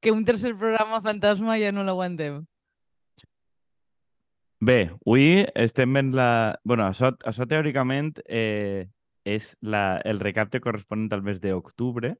que 0.00 0.12
un 0.12 0.24
tercer 0.24 0.56
programa 0.56 1.00
fantasma 1.04 1.58
ja 1.60 1.72
no 1.72 1.84
l'aguantem. 1.84 2.40
Bé, 4.60 4.90
avui 4.92 5.46
estem 5.56 5.96
en 5.96 6.10
la... 6.16 6.58
bueno, 6.64 6.84
això, 6.88 7.14
això 7.24 7.46
teòricament 7.48 8.18
eh, 8.26 8.88
és 9.24 9.54
la, 9.60 10.00
el 10.04 10.20
recapte 10.20 10.60
corresponent 10.60 11.12
al 11.16 11.24
mes 11.24 11.40
d'octubre, 11.40 12.14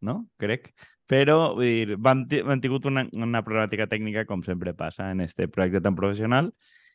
no? 0.00 0.22
Crec. 0.40 0.70
Però 1.08 1.54
vull 1.56 1.68
dir, 1.68 1.98
vam, 2.00 2.24
vam 2.48 2.62
tingut 2.62 2.86
una, 2.88 3.04
una 3.18 3.42
problemàtica 3.44 3.88
tècnica, 3.90 4.24
com 4.24 4.44
sempre 4.46 4.72
passa 4.72 5.10
en 5.12 5.20
este 5.20 5.48
projecte 5.52 5.82
tan 5.84 5.98
professional, 5.98 6.52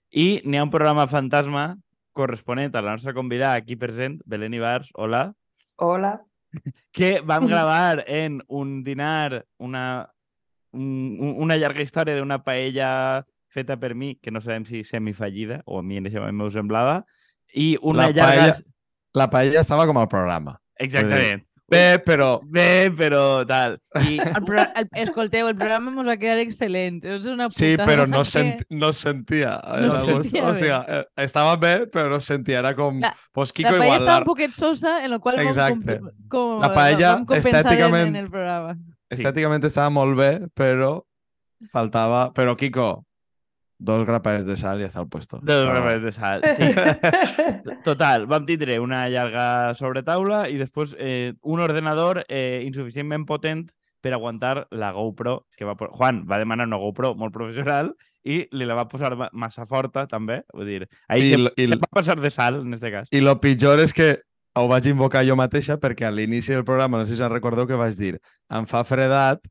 i 0.10 0.40
n'hi 0.46 0.58
ha 0.58 0.66
un 0.66 0.74
programa 0.74 1.06
fantasma 1.12 1.76
corresponent 2.18 2.74
a 2.74 2.82
la 2.82 2.96
nostra 2.96 3.14
convidada 3.14 3.60
aquí 3.60 3.76
present, 3.78 4.22
Belén 4.26 4.56
Ibars, 4.58 4.90
hola, 4.96 5.34
Hola. 5.76 6.16
que 6.92 7.20
vam 7.22 7.46
gravar 7.52 8.04
en 8.08 8.42
un 8.48 8.84
dinar 8.84 9.46
una, 9.62 10.10
un, 10.78 11.34
una 11.44 11.58
llarga 11.58 11.82
història 11.84 12.16
d'una 12.20 12.40
paella 12.46 13.26
feta 13.54 13.78
per 13.82 13.96
mi, 13.96 14.16
que 14.22 14.30
no 14.32 14.42
sabem 14.46 14.66
si 14.70 14.84
semifallida, 14.86 15.64
o 15.66 15.80
a 15.80 15.84
mi 15.84 15.98
en 15.98 16.06
aquest 16.06 16.22
moment 16.22 16.38
m'ho 16.38 16.52
semblava, 16.54 17.00
i 17.56 17.76
una 17.82 18.08
La 18.08 18.12
llarga... 18.14 18.48
paella- 18.54 18.64
La 19.18 19.30
paella 19.34 19.62
estava 19.66 19.86
com 19.90 19.98
al 19.98 20.08
programa. 20.12 20.60
Exactament. 20.78 21.44
Bé, 21.68 21.98
però... 22.00 22.40
Bé, 22.48 22.92
però 22.96 23.42
tal. 23.48 23.74
I 24.00 24.20
El 24.24 24.44
pro... 24.46 24.62
el... 24.62 24.86
Escolteu, 25.02 25.50
el 25.50 25.56
programa 25.58 25.92
mos 25.92 26.06
va 26.08 26.14
quedar 26.22 26.38
excel·lent. 26.44 27.02
És 27.04 27.26
una 27.28 27.50
Sí, 27.52 27.74
però 27.82 28.06
no, 28.08 28.22
que- 28.22 28.30
sent, 28.30 28.62
no 28.70 28.94
sentia. 28.96 29.56
No 29.82 29.90
algo- 29.98 30.22
sentia 30.24 30.46
o 30.48 30.54
sigui, 30.56 30.70
eh, 31.00 31.02
estava 31.26 31.58
bé, 31.60 31.74
però 31.92 32.08
no 32.14 32.22
sentia. 32.24 32.60
Era 32.62 32.72
com... 32.78 33.02
La- 33.04 33.12
pues 33.36 33.50
La 33.52 33.58
Kiko 33.58 33.74
paella 33.74 33.84
igual... 33.90 34.00
estava 34.06 34.14
la- 34.14 34.24
un 34.24 34.30
poquet 34.30 34.54
sosa, 34.56 34.94
en 35.04 35.12
la 35.12 35.20
qual 35.20 35.42
Exacte. 35.44 35.98
vam, 36.00 36.14
com, 36.30 36.38
com, 36.38 36.62
La 36.64 36.72
paella, 36.78 37.12
vam 37.18 37.26
compensar 37.34 37.60
en, 37.60 37.66
estèticament- 37.66 38.08
en 38.14 38.16
el 38.22 38.30
programa. 38.30 38.78
Estèticament 39.14 39.64
estava 39.68 39.90
molt 39.94 40.18
bé, 40.20 40.32
però 40.54 40.98
faltava... 41.72 42.32
Però, 42.36 42.56
Kiko, 42.60 43.04
dos 43.80 44.06
grapes 44.08 44.44
de 44.46 44.58
sal 44.58 44.80
i 44.82 44.86
ja 44.86 44.90
està 44.92 45.00
al 45.04 45.10
puesto. 45.10 45.40
Dos 45.42 45.64
Però- 45.68 45.80
grapes 45.82 46.04
de 46.04 46.12
sal, 46.12 46.44
sí. 46.58 47.72
Total, 47.88 48.26
vam 48.28 48.46
tindre 48.46 48.80
una 48.84 49.06
llarga 49.10 49.74
sobretaula 49.78 50.48
i 50.50 50.58
després 50.60 50.96
eh, 51.00 51.34
un 51.44 51.62
ordenador 51.64 52.24
eh, 52.28 52.64
insuficientment 52.66 53.26
potent 53.30 53.68
per 54.02 54.14
aguantar 54.14 54.68
la 54.72 54.92
GoPro 54.94 55.48
que 55.58 55.66
va... 55.66 55.76
Juan 55.80 56.24
va 56.30 56.38
demanar 56.42 56.68
una 56.70 56.78
GoPro 56.82 57.16
molt 57.18 57.34
professional 57.34 57.94
i 58.28 58.42
li 58.52 58.66
la 58.68 58.76
va 58.76 58.88
posar 58.92 59.14
ma- 59.16 59.30
massa 59.32 59.66
forta, 59.66 60.04
també. 60.08 60.42
Vull 60.54 60.68
dir, 60.68 60.88
ahí 61.08 61.30
I 61.30 61.34
se, 61.34 61.52
i 61.64 61.68
se 61.72 61.78
va 61.80 61.88
passar 61.96 62.18
de 62.20 62.30
sal, 62.34 62.62
en 62.66 62.74
este 62.76 62.92
cas. 62.92 63.08
I 63.16 63.22
lo 63.24 63.38
pitjor 63.42 63.80
és 63.80 63.94
que 63.96 64.10
ho 64.62 64.68
vaig 64.72 64.90
invocar 64.92 65.24
jo 65.28 65.36
mateixa 65.40 65.78
perquè 65.82 66.08
a 66.08 66.12
l'inici 66.12 66.54
del 66.54 66.66
programa, 66.66 66.98
no 66.98 67.06
sé 67.06 67.16
si 67.16 67.22
se'n 67.22 67.34
recordeu, 67.34 67.68
que 67.68 67.80
vaig 67.80 67.98
dir 68.00 68.18
em 68.50 68.66
fa 68.66 68.84
fredat 68.88 69.44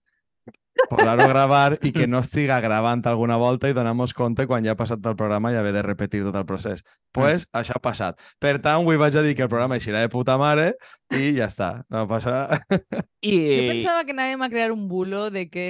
posar-ho 0.90 1.24
a 1.24 1.28
gravar 1.28 1.78
i 1.82 1.92
que 1.92 2.06
no 2.06 2.20
estiga 2.20 2.60
gravant 2.60 3.02
alguna 3.08 3.36
volta 3.40 3.68
i 3.68 3.74
donar-nos 3.76 4.14
compte 4.14 4.46
quan 4.46 4.64
ja 4.64 4.74
ha 4.74 4.78
passat 4.78 5.04
el 5.06 5.16
programa 5.16 5.52
i 5.52 5.56
haver 5.56 5.72
de 5.74 5.82
repetir 5.82 6.22
tot 6.26 6.36
el 6.36 6.46
procés. 6.46 6.84
Pues, 7.16 7.46
això 7.56 7.76
ha 7.76 7.82
passat. 7.82 8.20
Per 8.42 8.56
tant, 8.60 8.82
avui 8.82 9.00
vaig 9.00 9.16
a 9.16 9.24
dir 9.24 9.34
que 9.36 9.44
el 9.46 9.50
programa 9.52 9.78
eixirà 9.80 10.04
de 10.04 10.12
puta 10.12 10.36
mare 10.40 10.74
i 11.14 11.32
ja 11.36 11.46
està. 11.50 11.70
No 11.92 12.04
passa... 12.10 12.46
I... 13.26 13.32
Jo 13.34 13.62
pensava 13.72 14.04
que 14.06 14.14
anàvem 14.14 14.42
a 14.44 14.48
crear 14.52 14.70
un 14.70 14.84
bulo 14.86 15.24
de 15.34 15.46
que 15.50 15.64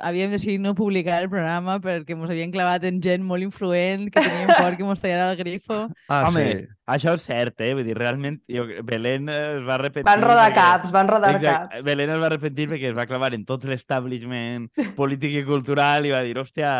havíem 0.00 0.32
decidit 0.32 0.62
no 0.64 0.72
publicar 0.78 1.18
el 1.20 1.28
programa 1.32 1.76
perquè 1.84 2.16
ens 2.16 2.30
havien 2.32 2.54
clavat 2.54 2.86
en 2.88 3.02
gent 3.04 3.24
molt 3.26 3.44
influent, 3.44 4.06
que 4.12 4.22
teníem 4.22 4.52
por 4.54 4.78
que 4.78 4.86
ens 4.86 5.02
tallara 5.02 5.30
el 5.34 5.40
grifo. 5.40 5.82
Ah, 6.08 6.22
Home, 6.30 6.44
sí. 6.46 6.68
això 6.96 7.16
és 7.18 7.26
cert, 7.28 7.60
eh? 7.60 7.74
Vull 7.76 7.84
dir, 7.88 7.96
realment, 7.98 8.38
jo, 8.48 8.64
Belén 8.86 9.28
es 9.32 9.64
va 9.66 9.80
repetir... 9.82 10.06
Van 10.08 10.24
rodar 10.24 10.48
perquè- 10.50 10.62
caps, 10.62 10.94
van 10.94 11.10
rodar 11.12 11.34
Exacte. 11.36 11.74
caps. 11.74 11.84
Belén 11.84 12.14
es 12.14 12.22
va 12.22 12.30
arrepentir 12.30 12.70
perquè 12.72 12.92
es 12.92 12.96
va 12.96 13.08
clavar 13.10 13.34
en 13.36 13.44
tot 13.48 13.66
l'establishment 13.68 14.70
polític 14.96 15.42
i 15.42 15.44
cultural 15.48 16.08
i 16.08 16.14
va 16.16 16.22
dir, 16.24 16.36
hòstia, 16.40 16.70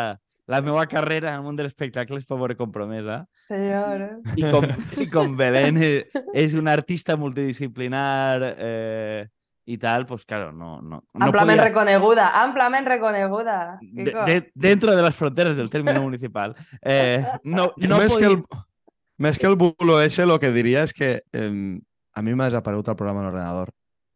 la 0.47 0.61
meva 0.61 0.85
carrera 0.87 1.33
en 1.33 1.41
el 1.41 1.43
món 1.43 1.57
de 1.59 1.65
l'espectacle 1.65 2.17
és 2.21 2.27
veure 2.27 2.55
compromesa. 2.55 3.25
Senyores. 3.49 4.21
I 4.39 4.45
com, 4.47 4.67
i 5.03 5.07
com 5.11 5.33
Belén 5.39 5.79
és, 5.83 6.21
és 6.33 6.55
una 6.55 6.71
artista 6.71 7.17
multidisciplinar 7.19 8.53
eh, 8.55 9.27
i 9.67 9.77
tal, 9.77 10.05
pues 10.07 10.23
claro, 10.25 10.53
no, 10.53 10.77
no, 10.81 11.01
no 11.03 11.25
Amplament 11.25 11.59
podia... 11.59 11.67
reconeguda, 11.67 12.29
amplament 12.41 12.87
reconeguda. 12.87 13.57
De, 13.81 14.05
de, 14.13 14.37
dentro 14.55 14.95
de 14.95 15.01
las 15.03 15.15
fronteras 15.15 15.57
del 15.57 15.69
término 15.69 16.01
municipal. 16.01 16.55
Eh, 16.81 17.25
no, 17.43 17.73
no 17.75 17.97
més, 17.99 18.13
podia... 18.13 18.29
que 18.29 18.33
el, 18.33 18.43
més 19.17 19.37
que 19.37 19.51
el 19.51 19.57
bulo 19.59 19.99
ese, 20.01 20.25
lo 20.25 20.39
que 20.39 20.53
diria 20.55 20.85
és 20.87 20.95
que 20.95 21.09
eh, 21.35 21.51
a 22.15 22.23
mi 22.23 22.37
m'ha 22.37 22.47
desaparegut 22.47 22.87
el 22.87 22.95
programa 22.95 23.19
a 23.19 23.27
l'ordenador. 23.27 23.73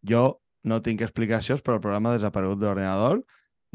Jo 0.08 0.40
no 0.64 0.80
tinc 0.80 1.04
explicacions, 1.04 1.60
però 1.60 1.76
el 1.76 1.84
programa 1.84 2.14
ha 2.14 2.22
desaparegut 2.22 2.62
de 2.62 2.70
l'ordenador. 2.70 3.20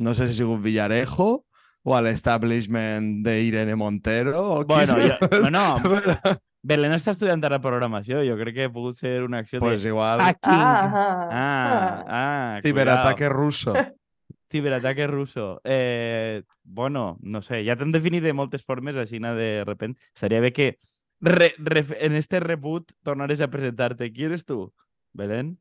No 0.01 0.17
sé 0.17 0.25
si 0.25 0.33
ha 0.33 0.41
sigut 0.41 0.65
Villarejo 0.65 1.45
o 1.87 1.95
a 1.95 2.03
l'establishment 2.03 3.23
d'Irene 3.23 3.77
Montero 3.79 4.35
o 4.43 4.65
Bueno, 4.67 4.97
jo, 4.99 5.41
no, 5.45 5.51
no, 5.51 5.67
Però, 5.87 6.35
Belén 6.67 6.97
està 6.97 7.13
estudiant 7.15 7.45
ara 7.47 7.61
programació. 7.63 8.25
Jo 8.27 8.35
crec 8.41 8.57
que 8.57 8.65
ha 8.67 8.73
pogut 8.75 8.99
ser 8.99 9.21
una 9.23 9.45
acció 9.45 9.61
pues 9.63 9.85
de 9.85 9.93
igual, 9.93 10.19
hacking. 10.19 10.65
Ah, 10.67 11.29
Ah, 11.31 12.05
ah, 12.09 12.61
ciberataque 12.65 13.29
ruso. 13.31 13.75
Ciberataque 14.51 15.07
ruso. 15.07 15.61
Eh, 15.63 16.43
bueno, 16.65 17.19
no 17.21 17.43
sé, 17.43 17.63
ja 17.67 17.77
t'han 17.79 17.95
definit 17.95 18.25
de 18.25 18.33
moltes 18.35 18.65
formes, 18.67 18.97
així 18.99 19.19
de 19.19 19.63
repent. 19.67 19.95
Estaria 20.15 20.41
bé 20.41 20.53
que 20.53 20.79
re, 21.21 21.53
re, 21.59 21.85
en 22.01 22.15
este 22.17 22.41
reboot 22.41 22.93
tornares 23.05 23.41
a 23.41 23.49
presentar-te. 23.49 24.11
Qui 24.13 24.25
eres 24.25 24.45
tu, 24.45 24.73
Belén? 25.13 25.59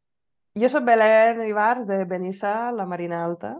Jo 0.55 0.69
sóc 0.69 0.85
Belén 0.85 1.45
Ibars, 1.47 1.85
de 1.85 2.03
Benissa, 2.05 2.71
la 2.71 2.85
Marina 2.85 3.23
Alta, 3.25 3.59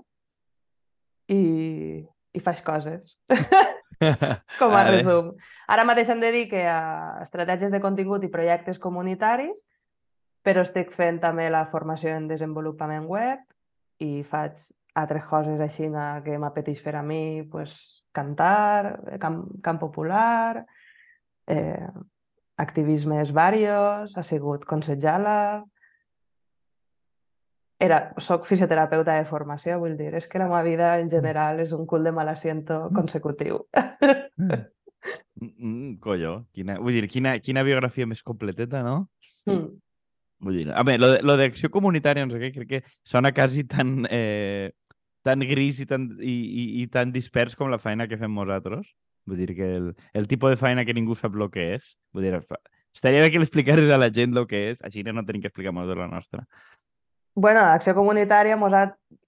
i, 1.28 2.08
i 2.36 2.42
faig 2.44 2.62
coses, 2.66 3.16
com 4.60 4.74
a 4.74 4.82
Vale. 4.82 4.98
resum. 4.98 5.32
Ara 5.72 5.86
mateix 5.88 6.12
em 6.12 6.22
dedique 6.22 6.62
a 6.68 7.24
estratègies 7.24 7.72
de 7.74 7.82
contingut 7.84 8.26
i 8.28 8.32
projectes 8.34 8.80
comunitaris, 8.82 9.58
però 10.46 10.62
estic 10.66 10.92
fent 10.94 11.22
també 11.24 11.48
la 11.50 11.66
formació 11.72 12.14
en 12.14 12.28
desenvolupament 12.30 13.08
web 13.10 13.42
i 14.04 14.22
faig 14.30 14.60
altres 14.96 15.26
coses 15.28 15.60
així 15.60 15.90
que 16.24 16.38
m'apeteix 16.40 16.82
fer 16.84 16.96
a 16.96 17.04
mi, 17.04 17.44
pues, 17.52 18.04
cantar, 18.16 19.18
camp, 19.20 19.42
camp 19.64 19.80
popular, 19.82 20.66
eh, 21.48 21.90
activismes 22.58 23.34
varios, 23.36 24.16
ha 24.16 24.24
sigut 24.24 24.64
consejala, 24.66 25.66
era, 27.86 28.00
soc 28.22 28.46
fisioterapeuta 28.50 29.16
de 29.18 29.26
formació, 29.30 29.80
vull 29.82 29.96
dir, 30.00 30.12
és 30.18 30.28
que 30.28 30.42
la 30.42 30.50
meva 30.50 30.64
vida 30.66 30.94
en 31.00 31.10
general 31.12 31.62
és 31.64 31.72
un 31.76 31.86
cul 31.90 32.04
de 32.06 32.14
mal 32.16 32.30
asiento 32.32 32.86
consecutiu. 32.96 33.64
Mm, 34.38 34.52
mm, 35.58 35.96
collo, 36.04 36.38
quina, 36.54 36.78
vull 36.82 36.98
dir, 36.98 37.08
quina, 37.12 37.38
quina 37.40 37.64
biografia 37.68 38.08
més 38.10 38.24
completeta, 38.26 38.84
no? 38.86 38.98
Mm. 39.50 39.68
Vull 40.46 40.60
dir, 40.60 40.68
a 40.74 40.84
veure, 40.84 41.02
lo, 41.02 41.12
de- 41.14 41.22
lo 41.24 41.38
d'acció 41.40 41.72
comunitària, 41.72 42.26
no 42.28 42.36
sé 42.36 42.42
què, 42.44 42.52
crec 42.60 42.70
que 42.70 42.82
sona 43.08 43.32
quasi 43.34 43.64
tan, 43.70 44.04
eh, 44.12 44.74
tan 45.26 45.42
gris 45.48 45.80
i 45.82 45.88
tan, 45.90 46.10
i, 46.20 46.36
i, 46.36 46.66
i 46.84 46.88
tan 46.92 47.14
dispers 47.16 47.56
com 47.58 47.72
la 47.72 47.82
feina 47.82 48.08
que 48.08 48.20
fem 48.22 48.34
nosaltres. 48.36 48.92
Vull 49.26 49.40
dir 49.42 49.56
que 49.58 49.70
el, 49.80 49.88
el 50.14 50.28
tipus 50.30 50.54
de 50.54 50.60
feina 50.62 50.86
que 50.86 50.94
ningú 50.94 51.16
sap 51.18 51.34
el 51.40 51.48
que 51.50 51.72
és. 51.80 51.88
Vull 52.14 52.28
dir, 52.28 52.38
estaria 52.94 53.24
bé 53.24 53.32
que 53.34 53.42
l'explicares 53.42 53.90
a 53.90 53.98
la 53.98 54.12
gent 54.14 54.38
el 54.38 54.46
que 54.48 54.62
és, 54.74 54.84
així 54.86 55.02
no 55.08 55.26
tenim 55.26 55.42
que 55.42 55.50
explicar 55.50 55.74
molt 55.74 55.90
de 55.90 55.98
la 55.98 56.08
nostra. 56.12 56.46
Bueno, 57.36 57.62
l'acció 57.62 57.94
comunitària, 57.96 58.58
mos 58.58 58.74
ha... 58.74 58.88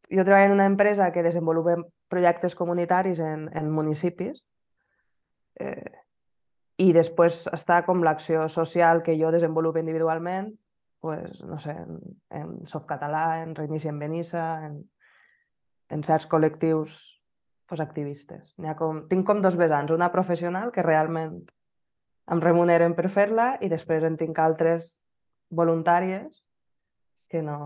jo 0.10 0.24
treballo 0.24 0.48
en 0.48 0.56
una 0.56 0.66
empresa 0.66 1.12
que 1.12 1.24
desenvolupa 1.24 1.76
projectes 2.08 2.56
comunitaris 2.56 3.20
en, 3.20 3.50
en 3.52 3.70
municipis 3.70 4.40
eh, 5.60 5.92
i 6.80 6.94
després 6.96 7.44
està 7.52 7.82
com 7.84 8.04
l'acció 8.06 8.48
social 8.48 9.04
que 9.04 9.18
jo 9.20 9.32
desenvolupo 9.34 9.82
individualment, 9.82 10.54
pues, 11.02 11.42
no 11.44 11.58
sé, 11.60 11.74
en, 11.74 12.00
en 12.30 12.54
Softcatalà, 12.70 13.42
en 13.44 13.56
Reinici 13.56 13.90
en 13.90 14.00
Benissa, 14.00 14.46
en, 14.66 14.80
en 15.90 16.04
certs 16.04 16.28
col·lectius 16.30 16.96
pues, 17.68 17.82
activistes. 17.82 18.54
Ha 18.64 18.76
com, 18.80 19.04
tinc 19.10 19.26
com 19.28 19.42
dos 19.42 19.58
vessants, 19.60 19.92
una 19.92 20.12
professional 20.14 20.72
que 20.72 20.86
realment 20.86 21.42
em 22.28 22.44
remuneren 22.44 22.96
per 22.96 23.10
fer-la 23.10 23.56
i 23.64 23.70
després 23.72 24.04
en 24.04 24.18
tinc 24.20 24.40
altres 24.40 24.96
voluntàries 25.50 26.46
que 27.32 27.42
no... 27.44 27.60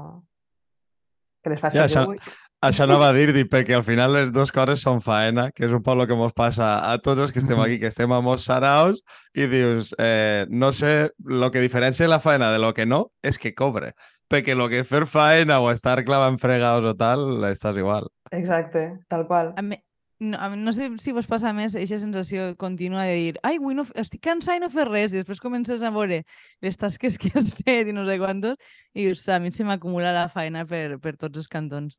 que 1.44 1.50
les 1.50 1.60
faig 1.60 1.74
Ja, 1.74 1.86
això- 1.86 2.06
vull. 2.06 2.20
Això 2.62 2.86
no 2.88 3.00
va 3.02 3.12
dir, 3.12 3.32
dir, 3.34 3.48
perquè 3.50 3.74
al 3.74 3.84
final 3.84 4.14
les 4.14 4.32
dues 4.32 4.52
coses 4.54 4.80
són 4.86 5.00
faena, 5.02 5.48
que 5.52 5.66
és 5.66 5.72
un 5.74 5.82
poc 5.82 5.98
el 6.00 6.06
que 6.06 6.14
ens 6.14 6.34
passa 6.38 6.92
a 6.92 6.98
tots 7.00 7.20
els 7.20 7.32
que 7.34 7.40
estem 7.40 7.60
aquí, 7.60 7.80
que 7.80 7.88
estem 7.90 8.12
a 8.14 8.20
molts 8.22 8.44
saraos, 8.46 9.02
i 9.34 9.48
dius, 9.50 9.96
eh, 9.98 10.46
no 10.48 10.72
sé, 10.72 11.10
el 11.28 11.50
que 11.50 11.60
diferencia 11.60 12.08
la 12.08 12.20
faena 12.20 12.52
de 12.52 12.60
lo 12.60 12.72
que 12.76 12.86
no 12.86 13.08
és 13.24 13.40
que 13.40 13.56
cobre. 13.56 13.96
Perquè 14.30 14.54
el 14.54 14.62
que 14.70 14.82
és 14.82 14.88
fer 14.88 15.08
faena 15.08 15.60
o 15.60 15.72
estar 15.72 16.04
clavant 16.06 16.38
fregados 16.40 16.86
o 16.86 16.94
tal, 16.96 17.44
estàs 17.50 17.78
igual. 17.78 18.06
Exacte, 18.30 19.00
tal 19.10 19.26
qual. 19.26 19.56
A 19.58 19.62
mi, 19.64 19.76
no, 20.22 20.56
no 20.56 20.72
sé 20.72 20.88
si 21.02 21.12
vos 21.12 21.26
passa 21.26 21.50
més 21.58 21.74
aquesta 21.74 21.98
sensació 21.98 22.52
contínua 22.62 23.08
de 23.10 23.16
dir 23.18 23.40
ai, 23.42 23.58
avui 23.58 23.74
no, 23.74 23.88
estic 23.98 24.22
cansada 24.28 24.60
i 24.60 24.62
no 24.62 24.70
fer 24.70 24.86
res, 24.86 25.16
i 25.16 25.18
després 25.18 25.42
comences 25.42 25.82
a 25.82 25.90
veure 25.90 26.22
les 26.62 26.78
tasques 26.78 27.18
que 27.18 27.32
has 27.34 27.50
fet 27.60 27.90
i 27.90 27.96
no 27.96 28.06
sé 28.06 28.20
quantos, 28.22 28.58
i 28.94 29.08
dius, 29.08 29.26
a 29.34 29.40
mi 29.42 29.50
se 29.52 29.66
m'acumula 29.66 30.14
la 30.14 30.28
feina 30.30 30.62
per, 30.70 31.00
per 31.02 31.16
tots 31.18 31.42
els 31.42 31.50
cantons. 31.50 31.98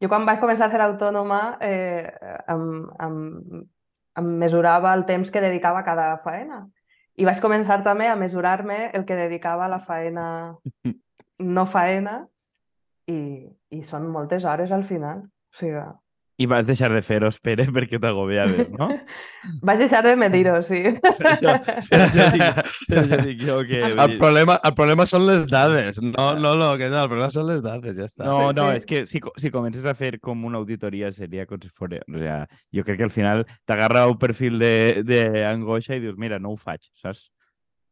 Jo 0.00 0.08
quan 0.08 0.24
vaig 0.28 0.38
començar 0.40 0.68
a 0.68 0.72
ser 0.72 0.80
autònoma 0.84 1.40
eh, 1.60 2.06
em, 2.54 2.62
em, 3.02 3.64
em 4.22 4.28
mesurava 4.40 4.94
el 4.94 5.02
temps 5.08 5.32
que 5.34 5.42
dedicava 5.42 5.82
a 5.82 5.86
cada 5.88 6.06
faena. 6.24 6.62
I 7.18 7.26
vaig 7.26 7.42
començar 7.42 7.82
també 7.84 8.06
a 8.08 8.16
mesurar-me 8.16 8.92
el 8.94 9.04
que 9.04 9.18
dedicava 9.18 9.66
a 9.66 9.72
la 9.74 9.80
faena 9.84 10.28
no 11.58 11.66
faena 11.66 12.22
i, 13.10 13.50
i 13.74 13.82
són 13.90 14.06
moltes 14.14 14.46
hores 14.46 14.72
al 14.72 14.86
final. 14.88 15.26
O 15.50 15.58
sigui, 15.58 15.82
I 16.40 16.46
vas 16.48 16.64
deixar 16.64 16.88
de 16.92 17.02
fer-ho, 17.04 17.28
Pere, 17.44 17.66
perquè 17.76 17.98
t'agobiaves, 18.00 18.70
no? 18.72 18.86
vaig 19.68 19.82
deixar 19.82 20.00
de 20.06 20.14
medir-ho, 20.16 20.54
sí. 20.64 20.80
Per 21.04 21.26
això, 21.34 21.54
per 21.90 21.98
això 22.00 22.28
dic, 22.32 22.70
per 22.88 22.98
això 23.02 23.18
dic 23.26 23.42
jo 23.44 23.58
que... 23.68 23.80
El 24.06 24.14
problema, 24.20 24.56
el 24.64 24.74
problema 24.78 25.04
són 25.10 25.26
les 25.28 25.44
dades, 25.50 26.00
no, 26.00 26.30
no, 26.40 26.54
no, 26.56 26.70
que 26.80 26.88
no, 26.88 27.02
el 27.04 27.10
problema 27.12 27.28
són 27.34 27.48
les 27.50 27.60
dades, 27.64 27.96
ja 27.98 28.08
està. 28.08 28.24
No, 28.24 28.54
no, 28.56 28.70
és 28.76 28.88
que 28.88 29.02
si, 29.10 29.20
si 29.42 29.52
comences 29.52 29.84
a 29.84 29.94
fer 29.98 30.14
com 30.24 30.46
una 30.48 30.60
auditoria 30.62 31.12
seria 31.12 31.44
com 31.50 31.60
si 31.60 31.68
fos... 31.68 31.92
O 32.08 32.18
sea, 32.18 32.40
jo 32.72 32.86
crec 32.88 33.02
que 33.02 33.08
al 33.10 33.12
final 33.12 33.44
t'agarra 33.68 34.06
un 34.08 34.16
perfil 34.20 34.58
de- 34.62 35.04
d'angoixa 35.04 35.98
i 35.98 36.02
dius, 36.06 36.16
mira, 36.20 36.40
no 36.40 36.54
ho 36.54 36.58
faig, 36.60 36.88
saps? 37.02 37.28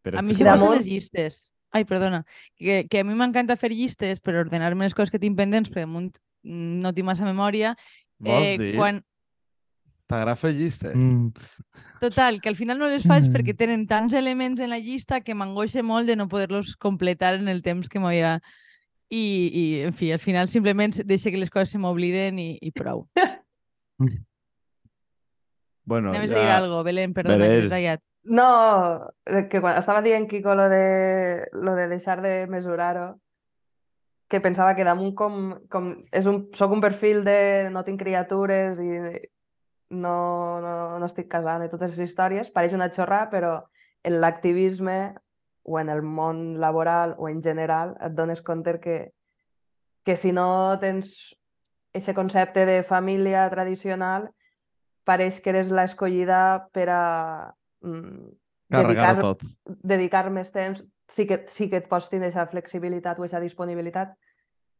Però 0.04 0.20
A 0.20 0.24
mi 0.24 0.32
això 0.32 0.48
passa 0.48 0.72
les 0.72 0.88
llistes. 0.88 1.40
Ai, 1.74 1.84
perdona. 1.84 2.22
Que, 2.56 2.86
que 2.88 3.02
a 3.02 3.04
mi 3.04 3.12
m'encanta 3.18 3.58
fer 3.60 3.70
llistes 3.74 4.22
per 4.24 4.38
ordenar-me 4.40 4.86
les 4.86 4.96
coses 4.96 5.12
que 5.12 5.20
tinc 5.20 5.36
pendents, 5.36 5.68
perquè 5.68 5.84
damunt 5.84 6.14
mm, 6.46 6.78
no 6.84 6.94
tinc 6.96 7.08
massa 7.10 7.26
memòria. 7.28 7.74
Vols 8.18 8.44
Eh, 8.46 8.58
dir? 8.58 8.76
quan... 8.76 9.02
T'agrada 10.08 10.36
fer 10.40 10.54
llistes? 10.56 10.94
Mm. 10.96 11.34
Total, 12.00 12.40
que 12.40 12.48
al 12.48 12.56
final 12.56 12.78
no 12.80 12.86
les 12.88 13.04
faig 13.04 13.26
Mm. 13.28 13.32
perquè 13.34 13.54
tenen 13.56 13.86
tants 13.86 14.14
elements 14.16 14.58
en 14.60 14.70
la 14.70 14.78
llista 14.78 15.20
que 15.20 15.34
m'angoixa 15.34 15.82
molt 15.84 16.06
de 16.08 16.16
no 16.16 16.28
poder-los 16.28 16.76
completar 16.76 17.34
en 17.34 17.48
el 17.48 17.62
temps 17.62 17.88
que 17.88 18.00
m'havia... 18.00 18.38
I, 19.10 19.20
I, 19.52 19.62
en 19.88 19.92
fi, 19.96 20.10
al 20.12 20.18
final 20.20 20.48
simplement 20.48 20.92
deixa 21.04 21.30
que 21.30 21.38
les 21.40 21.48
coses 21.48 21.70
se 21.70 21.78
m'obliden 21.78 22.38
i, 22.38 22.58
i 22.60 22.70
prou. 22.72 23.06
Bueno, 25.84 26.10
Anaves 26.10 26.32
a 26.32 26.38
dir 26.38 26.44
ja... 26.44 26.56
algo, 26.58 26.82
Belén, 26.84 27.14
perdona, 27.14 27.38
Belén. 27.44 27.56
que 27.60 27.62
t'he 27.68 27.70
tallat. 27.72 28.00
No, 28.28 29.08
que 29.48 29.60
quan 29.62 29.78
estava 29.80 30.02
dient 30.04 30.26
Kiko 30.28 30.54
lo 30.54 30.68
de, 30.68 31.48
lo 31.52 31.74
de 31.74 31.86
deixar 31.88 32.20
de 32.20 32.46
mesurar-ho, 32.46 33.18
que 34.28 34.40
pensava 34.44 34.74
que 34.76 34.84
damunt 34.84 35.14
com, 35.16 35.56
com 35.72 35.90
és 36.12 36.26
un, 36.28 36.42
soc 36.56 36.72
un 36.76 36.82
perfil 36.84 37.22
de 37.24 37.68
no 37.72 37.82
tinc 37.86 38.00
criatures 38.02 38.80
i 38.82 38.90
no, 39.90 40.16
no, 40.60 40.72
no 41.00 41.06
estic 41.06 41.30
casant 41.32 41.64
i 41.64 41.70
totes 41.72 41.96
les 41.96 42.10
històries, 42.10 42.50
pareix 42.52 42.74
una 42.76 42.90
xorra, 42.92 43.24
però 43.32 43.54
en 44.04 44.18
l'activisme 44.20 44.98
o 45.68 45.78
en 45.80 45.88
el 45.92 46.02
món 46.02 46.58
laboral 46.60 47.14
o 47.18 47.28
en 47.28 47.42
general 47.44 47.96
et 48.04 48.14
dones 48.16 48.42
compte 48.44 48.78
que, 48.80 48.98
que 50.04 50.16
si 50.16 50.32
no 50.32 50.76
tens 50.80 51.14
aquest 51.96 52.16
concepte 52.16 52.64
de 52.68 52.82
família 52.84 53.48
tradicional, 53.50 54.28
pareix 55.08 55.40
que 55.40 55.50
eres 55.54 55.72
l'escollida 55.72 56.68
per 56.72 56.88
a 56.92 57.02
mm, 57.80 58.28
dedicar, 58.76 59.14
tot. 59.20 59.44
dedicar 59.64 60.28
més 60.30 60.52
temps, 60.52 60.84
sí 61.08 61.26
que, 61.26 61.46
sí 61.50 61.68
que 61.70 61.76
et 61.82 61.88
pots 61.88 62.08
tindre 62.10 62.28
aquesta 62.28 62.50
flexibilitat 62.50 63.18
o 63.18 63.22
aquesta 63.24 63.40
disponibilitat, 63.40 64.14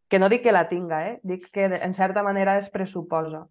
que 0.08 0.18
no 0.18 0.28
dic 0.28 0.42
que 0.42 0.52
la 0.52 0.68
tinga, 0.68 1.02
eh? 1.08 1.20
dic 1.22 1.50
que 1.52 1.64
en 1.66 1.94
certa 1.94 2.22
manera 2.22 2.58
es 2.58 2.70
pressuposa. 2.70 3.46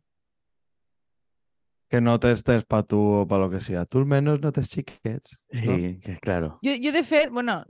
Que 1.89 2.01
no 2.01 2.17
t'estés 2.19 2.65
pa 2.67 2.81
tu 2.83 2.97
o 2.99 3.27
pa 3.27 3.37
lo 3.39 3.47
que 3.49 3.61
sea. 3.63 3.85
Tu 3.85 4.01
almenys 4.01 4.41
no 4.43 4.51
tens 4.51 4.67
xiquets. 4.73 5.37
Sí, 5.47 5.61
No? 5.63 5.77
que 6.03 6.17
claro. 6.19 6.59
Jo, 6.65 6.73
jo 6.83 6.91
de 6.91 7.03
fet, 7.03 7.29
bueno, 7.31 7.63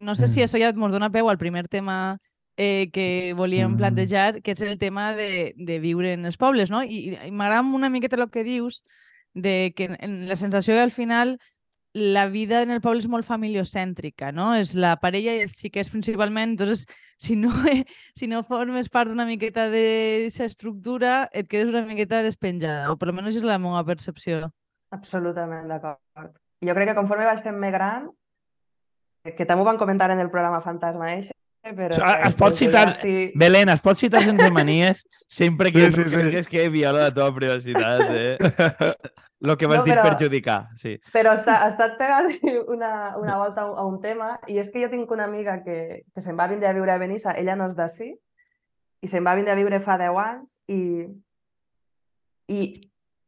no 0.00 0.14
sé 0.14 0.26
si 0.26 0.40
Mm. 0.40 0.44
això 0.44 0.58
ja 0.62 0.70
ens 0.70 0.92
dona 0.92 1.10
peu 1.10 1.28
al 1.28 1.36
primer 1.38 1.68
tema 1.68 2.18
eh, 2.56 2.88
que 2.92 3.34
volíem 3.36 3.74
Mm. 3.74 3.76
plantejar, 3.76 4.42
que 4.42 4.52
és 4.52 4.60
el 4.62 4.78
tema 4.78 5.12
de, 5.12 5.54
de 5.56 5.78
viure 5.78 6.12
en 6.14 6.24
els 6.24 6.36
pobles, 6.38 6.70
no? 6.70 6.82
I, 6.82 7.14
i 7.26 7.30
m'agrada 7.30 7.62
una 7.62 7.90
miqueta 7.90 8.16
el 8.16 8.30
que 8.30 8.42
dius, 8.42 8.82
de 9.34 9.72
que 9.76 9.84
en, 9.84 9.96
en 10.00 10.28
la 10.28 10.34
sensació 10.36 10.74
que 10.74 10.80
al 10.80 10.90
final 10.90 11.38
la 11.98 12.28
vida 12.28 12.62
en 12.62 12.70
el 12.70 12.80
poble 12.80 13.02
és 13.02 13.08
molt 13.10 13.26
familiocèntrica, 13.26 14.30
no? 14.32 14.52
És 14.56 14.74
la 14.78 14.94
parella 15.02 15.34
i 15.36 15.42
els 15.44 15.56
xiquets 15.58 15.90
principalment, 15.92 16.54
entonces 16.54 16.86
si 17.18 17.36
no, 17.36 17.50
si 18.18 18.28
no 18.30 18.42
formes 18.46 18.90
part 18.94 19.10
d'una 19.10 19.26
miqueta 19.28 19.68
d'aquesta 19.72 20.48
estructura, 20.48 21.14
et 21.32 21.50
quedes 21.50 21.72
una 21.72 21.84
miqueta 21.86 22.22
despenjada, 22.26 22.92
o 22.92 22.96
per 22.98 23.10
almenys 23.10 23.40
és 23.40 23.46
la 23.46 23.58
meva 23.62 23.84
percepció. 23.86 24.48
Absolutament 24.94 25.68
d'acord. 25.68 26.38
Jo 26.64 26.74
crec 26.74 26.90
que 26.90 26.98
conforme 26.98 27.28
vaig 27.28 27.44
fent-me 27.44 27.70
gran, 27.74 28.08
que 29.28 29.44
també 29.44 29.62
ho 29.62 29.68
van 29.68 29.78
comentar 29.78 30.10
en 30.10 30.22
el 30.22 30.30
programa 30.30 30.62
Fantasma 30.64 31.12
eixe, 31.14 31.34
però... 31.76 31.94
So, 31.96 32.04
es 32.28 32.34
pot 32.38 32.54
citar- 32.54 32.96
Sí, 33.00 33.32
Belén, 33.34 33.68
es 33.68 33.80
pot 33.80 33.96
citar 33.98 34.22
sense 34.24 34.50
manies 34.58 35.04
sempre 35.28 35.72
que 35.72 35.90
Sí, 35.90 36.02
sí, 36.04 36.08
sí. 36.10 36.16
cregues 36.16 36.48
que 36.48 36.68
viola 36.68 37.08
la 37.08 37.14
teva 37.14 37.32
privacitat, 37.34 38.00
eh? 38.10 38.36
Lo 39.40 39.56
que 39.56 39.66
vas 39.70 39.78
No, 39.78 39.84
dir 39.84 39.94
però- 39.94 40.02
perjudicar, 40.08 40.66
sí. 40.76 40.96
Però 41.12 41.32
està, 41.38 41.60
ha 41.62 41.68
estat 41.70 41.96
pegat 41.98 42.32
una, 42.74 43.16
una 43.16 43.36
volta 43.38 43.62
a 43.62 43.70
un- 43.70 43.78
a 43.78 43.84
un 43.86 44.00
tema, 44.02 44.32
i 44.48 44.58
és 44.58 44.70
que 44.70 44.82
jo 44.82 44.90
tinc 44.90 45.10
una 45.14 45.24
amiga 45.30 45.60
que, 45.62 46.02
que 46.14 46.20
se'n 46.24 46.36
va 46.38 46.48
vindre 46.50 46.68
a 46.68 46.74
viure 46.74 46.90
a 46.92 46.98
Benissa, 46.98 47.36
ella 47.38 47.54
no 47.56 47.68
és 47.70 47.76
d'ací, 47.78 48.10
i 49.00 49.06
se'n 49.06 49.22
va 49.24 49.36
vindre 49.38 49.52
a 49.52 49.56
viure 49.60 49.78
fa 49.80 49.94
10 50.00 50.18
anys, 50.24 50.56
i, 50.74 51.06
i 52.48 52.60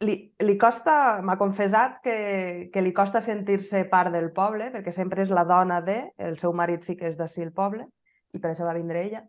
li, 0.00 0.14
li 0.40 0.56
costa, 0.58 1.20
m'ha 1.22 1.36
confessat 1.38 2.00
que, 2.02 2.70
que 2.72 2.82
li 2.82 2.92
costa 2.96 3.20
sentir-se 3.20 3.84
part 3.90 4.10
del 4.14 4.30
poble, 4.32 4.70
perquè 4.72 4.92
sempre 4.96 5.22
és 5.22 5.30
la 5.30 5.44
dona 5.44 5.80
de, 5.84 5.98
el 6.18 6.38
seu 6.40 6.54
marit 6.56 6.82
sí 6.86 6.96
que 6.96 7.06
és 7.10 7.18
d'ací 7.20 7.42
el 7.44 7.52
poble, 7.52 7.84
i 8.32 8.38
per 8.38 8.52
això 8.52 8.66
va 8.66 8.76
vindre 8.76 9.04
ella. 9.04 9.22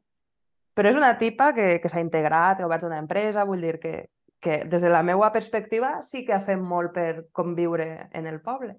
Però 0.74 0.89
és 0.89 0.98
una 0.98 1.18
tipa 1.19 1.51
que, 1.53 1.80
que 1.83 1.89
s'ha 1.92 2.03
integrat, 2.03 2.57
que 2.57 2.63
ha 2.63 2.69
obert 2.69 2.86
una 2.88 3.00
empresa, 3.01 3.44
vull 3.48 3.63
dir 3.63 3.77
que, 3.80 3.95
que 4.42 4.63
des 4.65 4.81
de 4.81 4.89
la 4.89 5.03
meva 5.03 5.31
perspectiva 5.31 6.00
sí 6.01 6.24
que 6.25 6.33
ha 6.33 6.45
fet 6.45 6.59
molt 6.59 6.94
per 6.95 7.27
conviure 7.31 8.09
en 8.13 8.27
el 8.27 8.39
poble. 8.42 8.77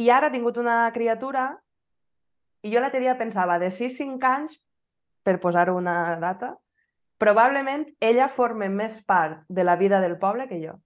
I 0.00 0.08
ara 0.10 0.30
ha 0.30 0.32
tingut 0.32 0.56
una 0.56 0.84
criatura 0.94 1.50
i 2.62 2.72
jo 2.72 2.80
l'altre 2.80 3.00
dia 3.00 3.16
pensava, 3.18 3.58
de 3.58 3.70
6-5 3.72 4.26
anys, 4.26 4.58
per 5.24 5.40
posar 5.40 5.70
una 5.72 6.16
data, 6.20 6.54
probablement 7.20 7.86
ella 8.00 8.28
forma 8.32 8.68
més 8.72 9.00
part 9.04 9.44
de 9.48 9.64
la 9.64 9.76
vida 9.76 10.00
del 10.00 10.18
poble 10.18 10.48
que 10.48 10.60
jo. 10.60 10.78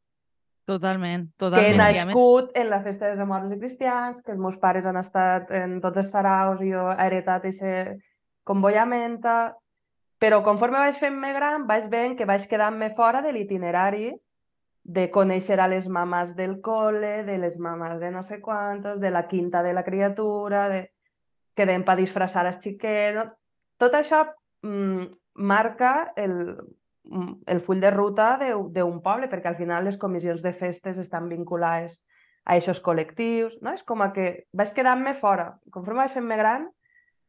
Totalment, 0.64 1.26
Que 1.36 1.46
he 1.46 1.50
totalment. 1.50 1.80
A 1.80 2.06
més- 2.06 2.14
nascut 2.14 2.50
en 2.56 2.70
la 2.70 2.80
festa 2.82 3.10
dels 3.10 3.28
morts 3.28 3.52
i 3.52 3.58
cristians, 3.58 4.22
que 4.22 4.32
els 4.32 4.40
meus 4.40 4.56
pares 4.56 4.86
han 4.86 4.96
estat 4.96 5.50
en 5.50 5.80
tots 5.80 5.98
els 6.00 6.10
saraus 6.10 6.62
i 6.62 6.70
jo 6.72 6.90
he 6.92 7.06
heretat 7.06 7.44
aquest 7.44 8.00
convoyamenta, 8.44 9.54
però 10.18 10.42
conforme 10.42 10.78
vaig 10.78 10.96
fent-me 10.96 11.32
gran 11.34 11.66
vaig 11.66 11.88
veient 11.90 12.16
que 12.16 12.24
vaig 12.24 12.46
quedant-me 12.48 12.94
fora 12.96 13.20
de 13.22 13.32
l'itinerari 13.32 14.12
de 14.84 15.10
conèixer 15.10 15.58
a 15.60 15.66
les 15.68 15.86
mamàs 15.88 16.34
del 16.36 16.60
col·le, 16.60 17.24
de 17.24 17.38
les 17.38 17.56
mamàs 17.58 17.98
de 18.00 18.10
no 18.10 18.22
sé 18.22 18.40
quantos, 18.40 19.00
de 19.00 19.10
la 19.10 19.26
quinta 19.28 19.62
de 19.62 19.72
la 19.72 19.84
criatura, 19.84 20.68
de... 20.68 20.90
quedem 21.56 21.84
per 21.84 21.96
disfressar 21.96 22.46
els 22.46 22.60
xiquets... 22.62 23.16
No? 23.16 23.24
Tot 23.78 23.94
això 23.94 24.24
mm, 24.62 25.06
marca 25.34 26.12
el, 26.16 26.56
el 27.46 27.60
full 27.60 27.80
de 27.80 27.90
ruta 27.90 28.38
de- 28.40 28.54
d'un 28.72 29.00
poble, 29.02 29.28
perquè 29.28 29.46
al 29.50 29.56
final 29.56 29.84
les 29.84 29.98
comissions 29.98 30.42
de 30.42 30.52
festes 30.52 30.98
estan 30.98 31.28
vinculades 31.28 32.00
a 32.44 32.54
aquests 32.56 32.82
col·lectius, 32.82 33.58
no? 33.62 33.72
És 33.72 33.82
com 33.84 34.02
a 34.02 34.12
que 34.12 34.46
vaig 34.52 34.72
quedant-me 34.76 35.14
fora. 35.14 35.54
Conforme 35.70 36.02
vaig 36.04 36.12
fent-me 36.12 36.36
gran, 36.36 36.68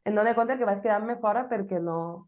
em 0.05 0.15
dono 0.15 0.33
compte 0.35 0.57
que 0.57 0.65
vaig 0.65 0.81
quedant-me 0.81 1.17
fora 1.17 1.47
perquè 1.49 1.79
no, 1.81 2.27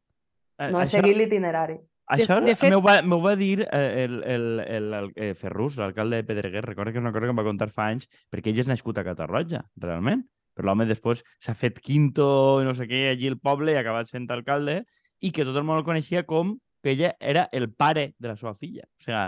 no 0.60 0.80
he 0.82 0.84
Això- 0.86 1.00
seguit 1.01 1.18
l'itinerari. 1.18 1.77
Això 2.08 2.38
de 2.39 2.56
fet- 2.56 2.72
m'ho 2.72 2.80
va, 2.82 3.01
va 3.04 3.36
dir 3.36 3.66
eh, 3.70 4.06
el, 4.06 4.24
el, 4.24 4.60
el, 4.63 4.94
el 4.94 5.12
eh, 5.16 5.34
Ferrus, 5.36 5.75
l'alcalde 5.75 6.16
de 6.22 6.24
Pedreguer, 6.24 6.63
recorda 6.63 6.94
que 6.94 7.00
és 7.00 7.04
una 7.04 7.12
cosa 7.12 7.25
que 7.25 7.34
em 7.36 7.39
va 7.39 7.44
contar 7.44 7.68
fa 7.70 7.89
anys, 7.92 8.08
perquè 8.32 8.54
ell 8.54 8.60
és 8.63 8.68
nascut 8.68 8.98
a 8.98 9.04
Catarroja, 9.04 9.66
realment. 9.75 10.24
Però 10.56 10.70
l'home 10.72 10.86
després 10.88 11.24
s'ha 11.44 11.54
fet 11.54 11.82
quinto 11.84 12.62
i 12.62 12.66
no 12.66 12.74
sé 12.74 12.88
què 12.88 13.10
allí 13.12 13.27
al 13.27 13.36
poble 13.44 13.74
i 13.74 13.75
ha 13.75 13.82
acabat 13.84 14.08
sent 14.08 14.32
alcalde 14.32 14.86
i 15.20 15.32
que 15.36 15.44
tot 15.46 15.56
el 15.60 15.63
món 15.68 15.77
el 15.77 15.84
coneixia 15.86 16.24
com 16.25 16.56
que 16.88 16.96
ella 16.96 17.17
era 17.20 17.50
el 17.51 17.70
pare 17.74 18.13
de 18.17 18.29
la 18.29 18.38
seva 18.39 18.56
filla. 18.56 18.88
O 18.88 19.03
sigui, 19.03 19.27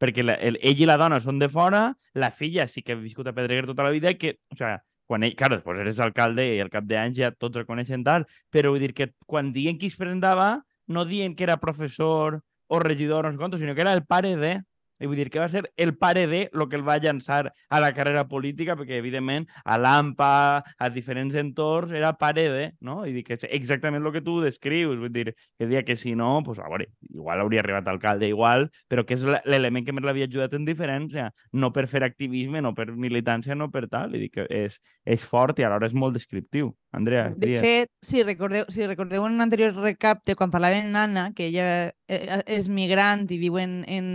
perquè 0.00 0.24
la, 0.24 0.36
el, 0.40 0.56
ell 0.64 0.80
i 0.80 0.88
la 0.88 0.96
dona 1.00 1.20
són 1.20 1.40
de 1.40 1.48
fora, 1.52 1.90
la 2.16 2.30
filla 2.32 2.64
sí 2.72 2.80
que 2.82 2.96
ha 2.96 3.00
viscut 3.00 3.28
a 3.28 3.34
Pedreguer 3.36 3.68
tota 3.68 3.84
la 3.84 3.92
vida 3.92 4.14
que, 4.16 4.38
o 4.48 4.56
sigui, 4.56 4.78
quan 5.06 5.26
ell, 5.26 5.36
claro, 5.36 5.58
després 5.60 5.82
eres 5.84 6.00
alcalde 6.00 6.46
i 6.56 6.62
al 6.64 6.72
cap 6.72 6.86
d'anys 6.88 7.18
ja 7.20 7.30
tots 7.36 7.60
el 7.60 7.66
coneixen 7.68 8.04
tal, 8.06 8.24
però 8.50 8.72
vull 8.72 8.82
dir 8.82 8.94
que 8.96 9.10
quan 9.28 9.52
diuen 9.52 9.76
qui 9.78 9.92
es 9.92 9.98
presentava 10.00 10.48
no 10.88 11.04
diuen 11.04 11.36
que 11.36 11.44
era 11.44 11.60
professor 11.60 12.40
o 12.66 12.80
regidor, 12.80 13.26
no 13.26 13.32
sé 13.32 13.38
quantos, 13.38 13.60
sinó 13.60 13.74
que 13.74 13.84
era 13.84 13.92
el 13.92 14.04
pare 14.06 14.36
de... 14.40 14.56
i 15.00 15.06
vull 15.08 15.18
dir 15.18 15.28
que 15.30 15.40
va 15.42 15.48
ser 15.52 15.64
el 15.76 15.94
pare 15.96 16.26
de 16.26 16.42
el 16.52 16.68
que 16.68 16.76
el 16.78 16.84
va 16.86 16.98
llançar 17.02 17.52
a 17.68 17.80
la 17.80 17.92
carrera 17.94 18.26
política, 18.28 18.76
perquè, 18.76 19.00
evidentment, 19.00 19.46
a 19.64 19.76
l'AMPA, 19.78 20.62
a 20.78 20.90
diferents 20.90 21.36
entorns, 21.36 21.92
era 21.92 22.14
pare 22.16 22.46
de, 22.52 22.66
no? 22.80 23.02
I 23.06 23.12
dic 23.12 23.28
que 23.30 23.38
és 23.38 23.46
exactament 23.50 24.04
el 24.04 24.12
que 24.14 24.24
tu 24.24 24.38
descrius. 24.40 24.98
Vull 25.00 25.12
dir, 25.12 25.34
que 25.58 25.68
dia 25.68 25.84
que 25.84 25.96
si 25.96 26.14
no, 26.16 26.42
pues, 26.44 26.58
a 26.58 26.68
veure, 26.70 26.88
igual 27.10 27.44
hauria 27.44 27.60
arribat 27.60 27.88
alcalde 27.92 28.28
igual, 28.28 28.70
però 28.88 29.04
que 29.06 29.18
és 29.18 29.24
l'element 29.44 29.84
que 29.84 29.94
més 29.96 30.04
l'havia 30.06 30.30
ajudat 30.30 30.56
en 30.56 30.66
diferència. 30.68 31.30
No 31.52 31.72
per 31.76 31.86
fer 31.92 32.04
activisme, 32.06 32.62
no 32.64 32.74
per 32.74 32.90
militància, 32.92 33.54
no 33.54 33.70
per 33.70 33.86
tal. 33.92 34.14
I 34.16 34.26
dic 34.26 34.38
que 34.38 34.48
és, 34.50 34.80
és 35.04 35.24
fort 35.24 35.58
i 35.60 35.66
alhora 35.66 35.90
és 35.90 35.96
molt 35.96 36.16
descriptiu. 36.16 36.72
Andrea, 36.96 37.28
De 37.36 37.46
dies. 37.46 37.60
fet, 37.60 37.90
si 38.00 38.22
recordeu, 38.22 38.64
si 38.72 38.86
recordeu 38.86 39.26
en 39.26 39.34
un 39.36 39.44
anterior 39.44 39.74
recapte, 39.76 40.34
quan 40.34 40.50
parlaven 40.50 40.96
Anna, 40.96 41.32
que 41.36 41.50
ella 41.50 41.92
eh, 42.08 42.42
és 42.46 42.70
migrant 42.72 43.26
i 43.28 43.38
viu 43.38 43.58
en, 43.60 43.82
en 43.84 44.06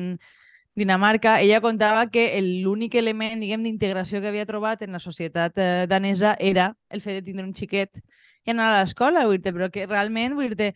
Dinamarca, 0.76 1.42
ella 1.42 1.60
contava 1.60 2.06
que 2.08 2.26
l'únic 2.42 2.96
element, 2.96 3.42
diguem, 3.44 3.64
d'integració 3.66 4.22
que 4.22 4.30
havia 4.32 4.48
trobat 4.48 4.86
en 4.86 4.96
la 4.96 5.02
societat 5.04 5.58
eh, 5.60 5.86
danesa 5.92 6.38
era 6.40 6.72
el 6.90 7.02
fet 7.04 7.20
de 7.20 7.26
tindre 7.28 7.44
un 7.44 7.54
xiquet 7.54 8.00
i 8.46 8.54
anar 8.54 8.70
a 8.70 8.78
l'escola, 8.80 9.26
però 9.28 9.68
que 9.70 9.86
realment, 9.86 10.38
vull 10.40 10.56
dir 10.56 10.72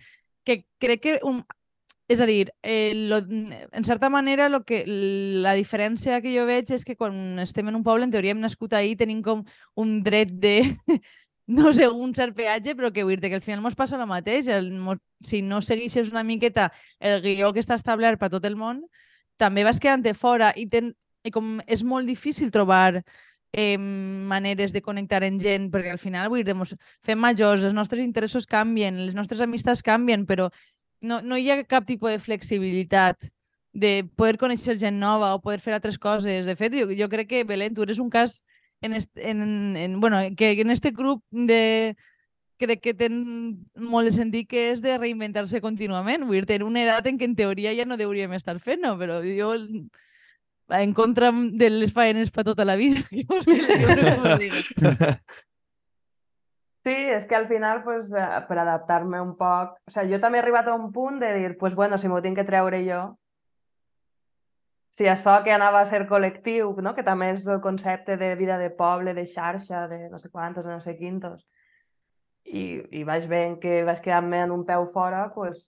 que 0.45 0.65
crec 0.83 1.01
que 1.01 1.19
un, 1.23 1.45
és 2.07 2.19
a 2.21 2.27
dir, 2.27 2.51
eh, 2.61 2.93
lo, 2.93 3.17
en 3.17 3.83
certa 3.83 4.09
manera 4.09 4.49
lo 4.49 4.63
que, 4.63 4.83
la 4.85 5.55
diferència 5.55 6.21
que 6.21 6.35
jo 6.35 6.45
veig 6.45 6.69
és 6.75 6.85
que 6.85 6.95
quan 6.95 7.39
estem 7.39 7.67
en 7.71 7.79
un 7.79 7.83
poble, 7.83 8.05
en 8.05 8.11
teoria 8.11 8.35
hem 8.35 8.43
nascut 8.43 8.73
ahir, 8.73 8.97
tenim 8.99 9.23
com 9.23 9.41
un 9.75 10.03
dret 10.03 10.29
de, 10.29 10.59
no 11.47 11.73
sé, 11.73 11.87
un 11.89 12.13
cert 12.13 12.35
peatge, 12.37 12.75
però 12.75 12.91
que 12.93 13.03
vull 13.07 13.17
dir 13.17 13.31
que 13.31 13.39
al 13.39 13.45
final 13.45 13.63
mos 13.63 13.79
passa 13.79 13.97
el 13.97 14.05
mateix. 14.09 14.47
El, 14.47 14.71
mos, 14.77 15.01
si 15.23 15.41
no 15.41 15.61
segueixes 15.65 16.11
una 16.13 16.23
miqueta 16.23 16.71
el 16.99 17.21
guió 17.23 17.51
que 17.53 17.63
està 17.63 17.79
establert 17.79 18.19
per 18.21 18.29
tot 18.33 18.45
el 18.45 18.55
món, 18.59 18.83
també 19.37 19.63
vas 19.67 19.79
quedant-te 19.81 20.13
fora 20.13 20.51
i, 20.55 20.67
ten, 20.71 20.93
i 21.23 21.31
com 21.31 21.59
és 21.67 21.83
molt 21.83 22.07
difícil 22.07 22.51
trobar 22.53 23.01
eh, 23.55 23.77
maneres 23.77 24.73
de 24.75 24.81
connectar 24.83 25.23
amb 25.23 25.41
gent, 25.41 25.69
perquè 25.71 25.93
al 25.93 26.01
final 26.01 26.29
vull 26.29 26.43
dir, 26.43 26.55
fem 27.05 27.19
majors, 27.19 27.63
els 27.63 27.75
nostres 27.75 28.03
interessos 28.03 28.47
canvien, 28.47 29.05
les 29.05 29.15
nostres 29.15 29.41
amistats 29.41 29.83
canvien, 29.83 30.25
però 30.25 30.49
no, 31.01 31.21
no 31.21 31.37
hi 31.37 31.49
ha 31.51 31.61
cap 31.63 31.85
tipus 31.87 32.11
de 32.11 32.19
flexibilitat 32.19 33.31
de 33.75 34.05
poder 34.15 34.39
conèixer 34.39 34.77
gent 34.79 34.99
nova 34.99 35.33
o 35.35 35.41
poder 35.43 35.59
fer 35.59 35.75
altres 35.75 35.97
coses. 35.99 36.45
De 36.47 36.55
fet, 36.55 36.75
jo, 36.75 36.87
jo 36.95 37.07
crec 37.11 37.27
que, 37.31 37.43
Belén, 37.47 37.75
tu 37.75 37.83
eres 37.83 37.99
un 37.99 38.09
cas 38.09 38.41
en, 38.81 38.93
est, 38.93 39.11
en, 39.17 39.75
en, 39.75 39.99
bueno, 39.99 40.19
que 40.37 40.51
en 40.51 40.69
este 40.71 40.91
grup 40.91 41.23
de 41.31 41.95
crec 42.59 42.81
que 42.81 42.93
ten 42.97 43.21
molt 43.75 44.09
de 44.09 44.13
sentit 44.15 44.49
que 44.49 44.69
és 44.71 44.81
de 44.83 44.97
reinventar-se 44.97 45.61
contínuament. 45.63 46.25
Vull 46.27 46.41
dir, 46.41 46.49
tenir 46.49 46.67
una 46.67 46.83
edat 46.83 47.07
en 47.09 47.19
què 47.19 47.27
en 47.29 47.35
teoria 47.37 47.73
ja 47.77 47.85
no 47.85 47.97
hauríem 47.99 48.35
estar 48.37 48.57
fent-ho, 48.59 48.95
però 48.99 49.21
jo 49.25 49.53
en 50.75 50.93
contra 50.97 51.31
de 51.31 51.69
les 51.69 51.93
faenes 51.93 52.31
per 52.31 52.45
tota 52.47 52.65
la 52.65 52.75
vida. 52.75 53.01
Jo, 53.15 53.41
jo. 54.41 55.15
Sí, 56.85 56.93
és 56.93 57.23
que 57.25 57.33
al 57.33 57.47
final, 57.49 57.79
pues, 57.83 58.11
eh, 58.13 58.25
per 58.45 58.59
adaptar-me 58.61 59.17
un 59.17 59.31
poc... 59.39 59.79
O 59.89 59.93
sigui, 59.93 60.11
jo 60.13 60.19
també 60.21 60.37
he 60.37 60.41
arribat 60.43 60.67
a 60.69 60.75
un 60.77 60.91
punt 60.93 61.17
de 61.17 61.31
dir, 61.33 61.55
pues, 61.57 61.73
bueno, 61.73 61.97
si 61.97 62.11
m'ho 62.11 62.19
tinc 62.21 62.37
que 62.37 62.45
treure 62.45 62.83
jo, 62.85 62.99
si 64.95 65.09
això 65.09 65.39
que 65.43 65.51
anava 65.51 65.81
a 65.81 65.87
ser 65.89 66.05
col·lectiu, 66.07 66.69
no? 66.85 66.93
que 66.95 67.03
també 67.03 67.31
és 67.33 67.47
el 67.47 67.59
concepte 67.63 68.15
de 68.21 68.29
vida 68.39 68.59
de 68.61 68.69
poble, 68.69 69.15
de 69.17 69.25
xarxa, 69.27 69.87
de 69.91 70.05
no 70.11 70.19
sé 70.19 70.29
quantos, 70.29 70.63
de 70.63 70.71
no 70.71 70.79
sé 70.79 70.95
quintos, 70.95 71.41
i, 72.45 72.65
i 72.99 73.03
vaig 73.07 73.25
veient 73.29 73.57
que 73.61 73.83
vaig 73.87 74.01
quedar-me 74.03 74.43
en 74.45 74.53
un 74.53 74.65
peu 74.65 74.87
fora, 74.93 75.25
pues, 75.33 75.65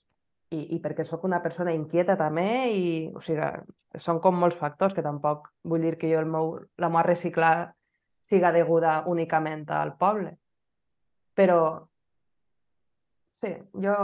i, 0.54 0.62
i 0.76 0.80
perquè 0.84 1.04
sóc 1.06 1.26
una 1.28 1.42
persona 1.44 1.74
inquieta 1.76 2.16
també, 2.20 2.48
i, 2.72 2.88
o 3.16 3.22
sigui, 3.26 3.50
són 4.04 4.22
com 4.24 4.38
molts 4.40 4.58
factors 4.60 4.96
que 4.96 5.06
tampoc 5.06 5.50
vull 5.68 5.84
dir 5.84 5.98
que 6.00 6.12
jo 6.12 6.22
el 6.22 6.30
meu, 6.30 6.54
la 6.78 6.90
meva 6.94 7.06
reciclar 7.08 7.74
siga 8.28 8.54
deguda 8.56 9.02
únicament 9.08 9.66
al 9.72 9.96
poble. 10.00 10.36
Però, 11.38 11.62
sí, 13.40 13.54
jo 13.84 13.96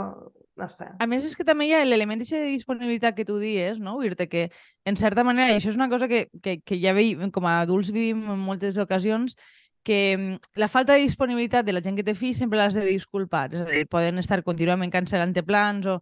no 0.56 0.68
sé. 0.70 0.86
A 1.02 1.06
més, 1.10 1.24
és 1.26 1.34
que 1.34 1.46
també 1.46 1.66
hi 1.66 1.74
ha 1.74 1.82
l'element 1.84 2.20
de 2.22 2.40
disponibilitat 2.46 3.16
que 3.16 3.26
tu 3.26 3.40
dies, 3.42 3.80
no? 3.82 3.96
Vull 3.98 4.14
dir 4.14 4.28
que, 4.30 4.44
en 4.86 4.96
certa 4.96 5.24
manera, 5.26 5.56
això 5.56 5.72
és 5.72 5.78
una 5.80 5.90
cosa 5.90 6.08
que, 6.08 6.28
que, 6.42 6.60
que 6.62 6.78
ja 6.78 6.94
veiem, 6.94 7.30
com 7.34 7.48
a 7.50 7.60
adults 7.64 7.90
vivim 7.94 8.22
en 8.30 8.38
moltes 8.38 8.78
ocasions, 8.78 9.34
que 9.84 10.16
mm, 10.16 10.58
la 10.60 10.68
falta 10.68 10.94
de 10.94 11.04
disponibilitat 11.04 11.66
de 11.66 11.74
la 11.76 11.82
gent 11.84 11.98
que 11.98 12.06
té 12.06 12.16
fills 12.18 12.40
sempre 12.42 12.58
l'has 12.58 12.74
de 12.74 12.84
disculpar. 12.86 13.50
És 13.52 13.62
a 13.62 13.70
dir, 13.70 13.86
poden 13.90 14.18
estar 14.22 14.42
contínuament 14.42 14.92
cancel·lant 14.92 15.36
plans 15.46 15.86
o 15.86 16.00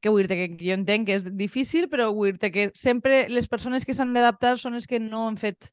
que 0.00 0.10
vull 0.10 0.26
dir 0.28 0.36
que 0.36 0.48
jo 0.58 0.74
entenc 0.74 1.06
que 1.08 1.18
és 1.20 1.28
difícil, 1.36 1.88
però 1.92 2.10
vull 2.16 2.36
dir 2.40 2.50
que 2.52 2.70
sempre 2.74 3.28
les 3.28 3.48
persones 3.48 3.86
que 3.86 3.94
s'han 3.94 4.14
d'adaptar 4.16 4.56
són 4.58 4.74
les 4.76 4.88
que 4.90 5.00
no 5.00 5.28
han 5.28 5.36
fet 5.40 5.70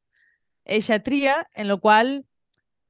eixa 0.68 1.00
tria, 1.00 1.40
en 1.56 1.70
la 1.70 1.78
qual 1.80 2.26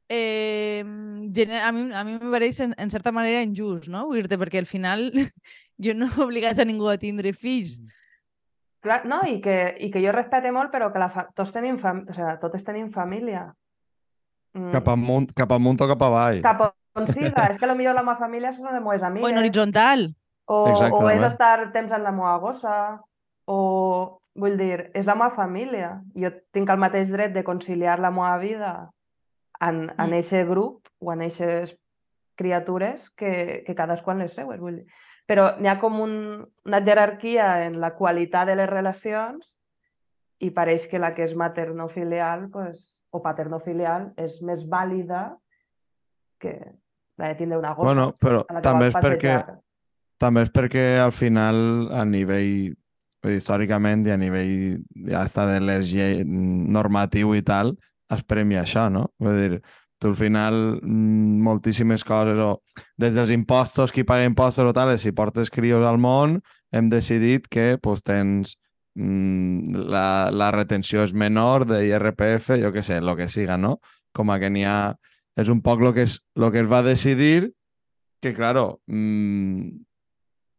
eh, 0.09 0.81
a 0.81 1.71
mi, 1.71 1.93
a 1.93 2.03
mi 2.03 2.17
me 2.17 2.31
pareix 2.31 2.59
en, 2.65 2.73
en 2.77 2.89
certa 2.89 3.11
manera 3.11 3.43
injust, 3.45 3.87
no? 3.93 4.07
Vull 4.09 4.25
dir 4.27 4.39
perquè 4.41 4.59
al 4.59 4.69
final 4.69 5.11
jo 5.83 5.93
no 5.93 6.09
he 6.09 6.25
obligat 6.25 6.59
a 6.59 6.65
ningú 6.65 6.89
a 6.89 6.97
tindre 6.97 7.33
fills. 7.33 7.79
Clar, 8.81 9.03
no, 9.09 9.21
i 9.27 9.39
que, 9.41 9.75
i 9.83 9.91
que 9.93 10.01
jo 10.03 10.13
respecte 10.15 10.51
molt, 10.53 10.71
però 10.73 10.91
que 10.93 11.01
la 11.01 11.09
fa... 11.13 11.27
tots 11.35 11.53
tenim 11.53 11.79
fam... 11.81 12.05
o 12.07 12.15
sigui, 12.15 12.35
totes 12.41 12.65
tenim 12.65 12.89
família. 12.93 13.47
Mm, 14.57 14.71
Cap 14.73 14.87
amunt, 14.89 15.31
cap 15.37 15.51
amunt 15.51 15.81
o 15.81 15.87
cap 15.87 16.01
avall. 16.01 16.41
cap 16.41 16.61
on 16.97 17.07
siga. 17.07 17.27
és 17.51 17.57
que 17.59 17.67
potser 17.67 17.93
la 17.93 18.01
meva 18.03 18.15
família 18.17 18.51
són 18.53 18.65
les 18.71 18.81
meves 18.81 19.01
O 19.03 19.05
amigues. 19.05 19.31
en 19.31 19.37
horitzontal. 19.37 20.15
O, 20.47 20.63
o 20.65 21.09
és 21.11 21.21
estar 21.23 21.71
temps 21.73 21.91
amb 21.91 22.03
la 22.03 22.11
meva 22.11 22.37
gossa, 22.39 23.01
o 23.45 24.19
vull 24.35 24.57
dir, 24.57 24.91
és 24.93 25.05
la 25.05 25.15
meva 25.15 25.29
família. 25.29 26.01
Jo 26.15 26.31
tinc 26.53 26.69
el 26.69 26.77
mateix 26.77 27.09
dret 27.11 27.33
de 27.33 27.43
conciliar 27.43 27.99
la 27.99 28.11
meva 28.11 28.37
vida 28.37 28.89
en, 29.59 29.89
en 29.97 30.09
Mm. 30.09 30.13
eixe 30.13 30.43
grup 30.45 30.87
o 30.99 31.11
en 31.13 31.21
eixes 31.21 31.75
criatures 32.35 33.09
que, 33.11 33.63
que 33.65 33.75
cadascú 33.75 34.11
en 34.11 34.19
les 34.19 34.33
seues. 34.33 34.59
Vull 34.59 34.75
dir. 34.77 34.85
Però 35.27 35.57
n'hi 35.59 35.67
ha 35.67 35.79
com 35.79 35.99
un, 35.99 36.47
una 36.65 36.81
jerarquia 36.81 37.65
en 37.65 37.81
la 37.81 37.95
qualitat 37.95 38.47
de 38.47 38.55
les 38.55 38.69
relacions 38.69 39.55
i 40.39 40.51
pareix 40.51 40.87
que 40.87 40.99
la 40.99 41.13
que 41.15 41.23
és 41.23 41.35
materno-filial 41.35 42.49
pues, 42.49 42.96
o 43.11 43.21
paterno-filial 43.23 44.11
és 44.19 44.41
més 44.45 44.65
vàlida 44.69 45.29
que 46.41 46.53
la 47.17 47.31
de 47.31 47.39
tindre 47.39 47.57
una 47.57 47.73
gossa 47.73 47.87
Bueno, 47.89 48.11
però 48.21 48.43
també 48.63 48.91
és 48.91 48.97
perquè 48.97 49.37
també 50.21 50.43
és 50.47 50.51
perquè 50.53 50.85
al 51.01 51.13
final 51.13 51.89
a 51.93 52.03
nivell 52.05 52.73
històricament 53.27 54.05
i 54.07 54.13
a 54.13 54.19
nivell 54.19 54.79
ja 55.09 55.23
està 55.25 55.47
de 55.49 55.59
les 55.63 55.89
llei 55.91 56.23
normatiu 56.27 57.33
i 57.35 57.43
tal 57.45 57.75
es 58.13 58.23
premia 58.23 58.63
això, 58.63 58.87
no? 58.93 59.07
Vull 59.19 59.39
dir, 59.41 59.59
tu 59.99 60.11
al 60.11 60.15
final 60.15 60.57
mm, 60.81 61.41
moltíssimes 61.43 62.05
coses 62.07 62.39
o 62.39 62.61
des 63.01 63.17
dels 63.17 63.33
impostos, 63.33 63.91
qui 63.91 64.05
paga 64.07 64.27
impostos 64.29 64.69
o 64.69 64.73
tal, 64.73 64.93
si 64.99 65.11
portes 65.11 65.51
crios 65.51 65.85
al 65.85 65.99
món 65.99 66.39
hem 66.71 66.89
decidit 66.89 67.47
que 67.51 67.75
pues, 67.81 68.03
tens 68.03 68.55
la, 68.97 70.29
la 70.33 70.51
retenció 70.51 71.03
és 71.05 71.13
menor 71.13 71.67
de 71.69 71.83
IRPF, 71.87 72.55
jo 72.61 72.71
què 72.73 72.83
sé, 72.83 72.97
el 72.97 73.13
que 73.19 73.29
siga, 73.29 73.57
no? 73.57 73.77
Com 74.15 74.31
a 74.33 74.39
que 74.41 74.49
n'hi 74.49 74.65
ha... 74.65 74.95
És 75.37 75.51
un 75.53 75.61
poc 75.61 75.83
el 75.85 75.93
que, 75.93 76.07
es, 76.07 76.19
lo 76.35 76.49
que 76.51 76.63
es 76.63 76.69
va 76.71 76.81
decidir 76.81 77.51
que, 78.19 78.33
claro, 78.33 78.79
mmm, 78.89 79.67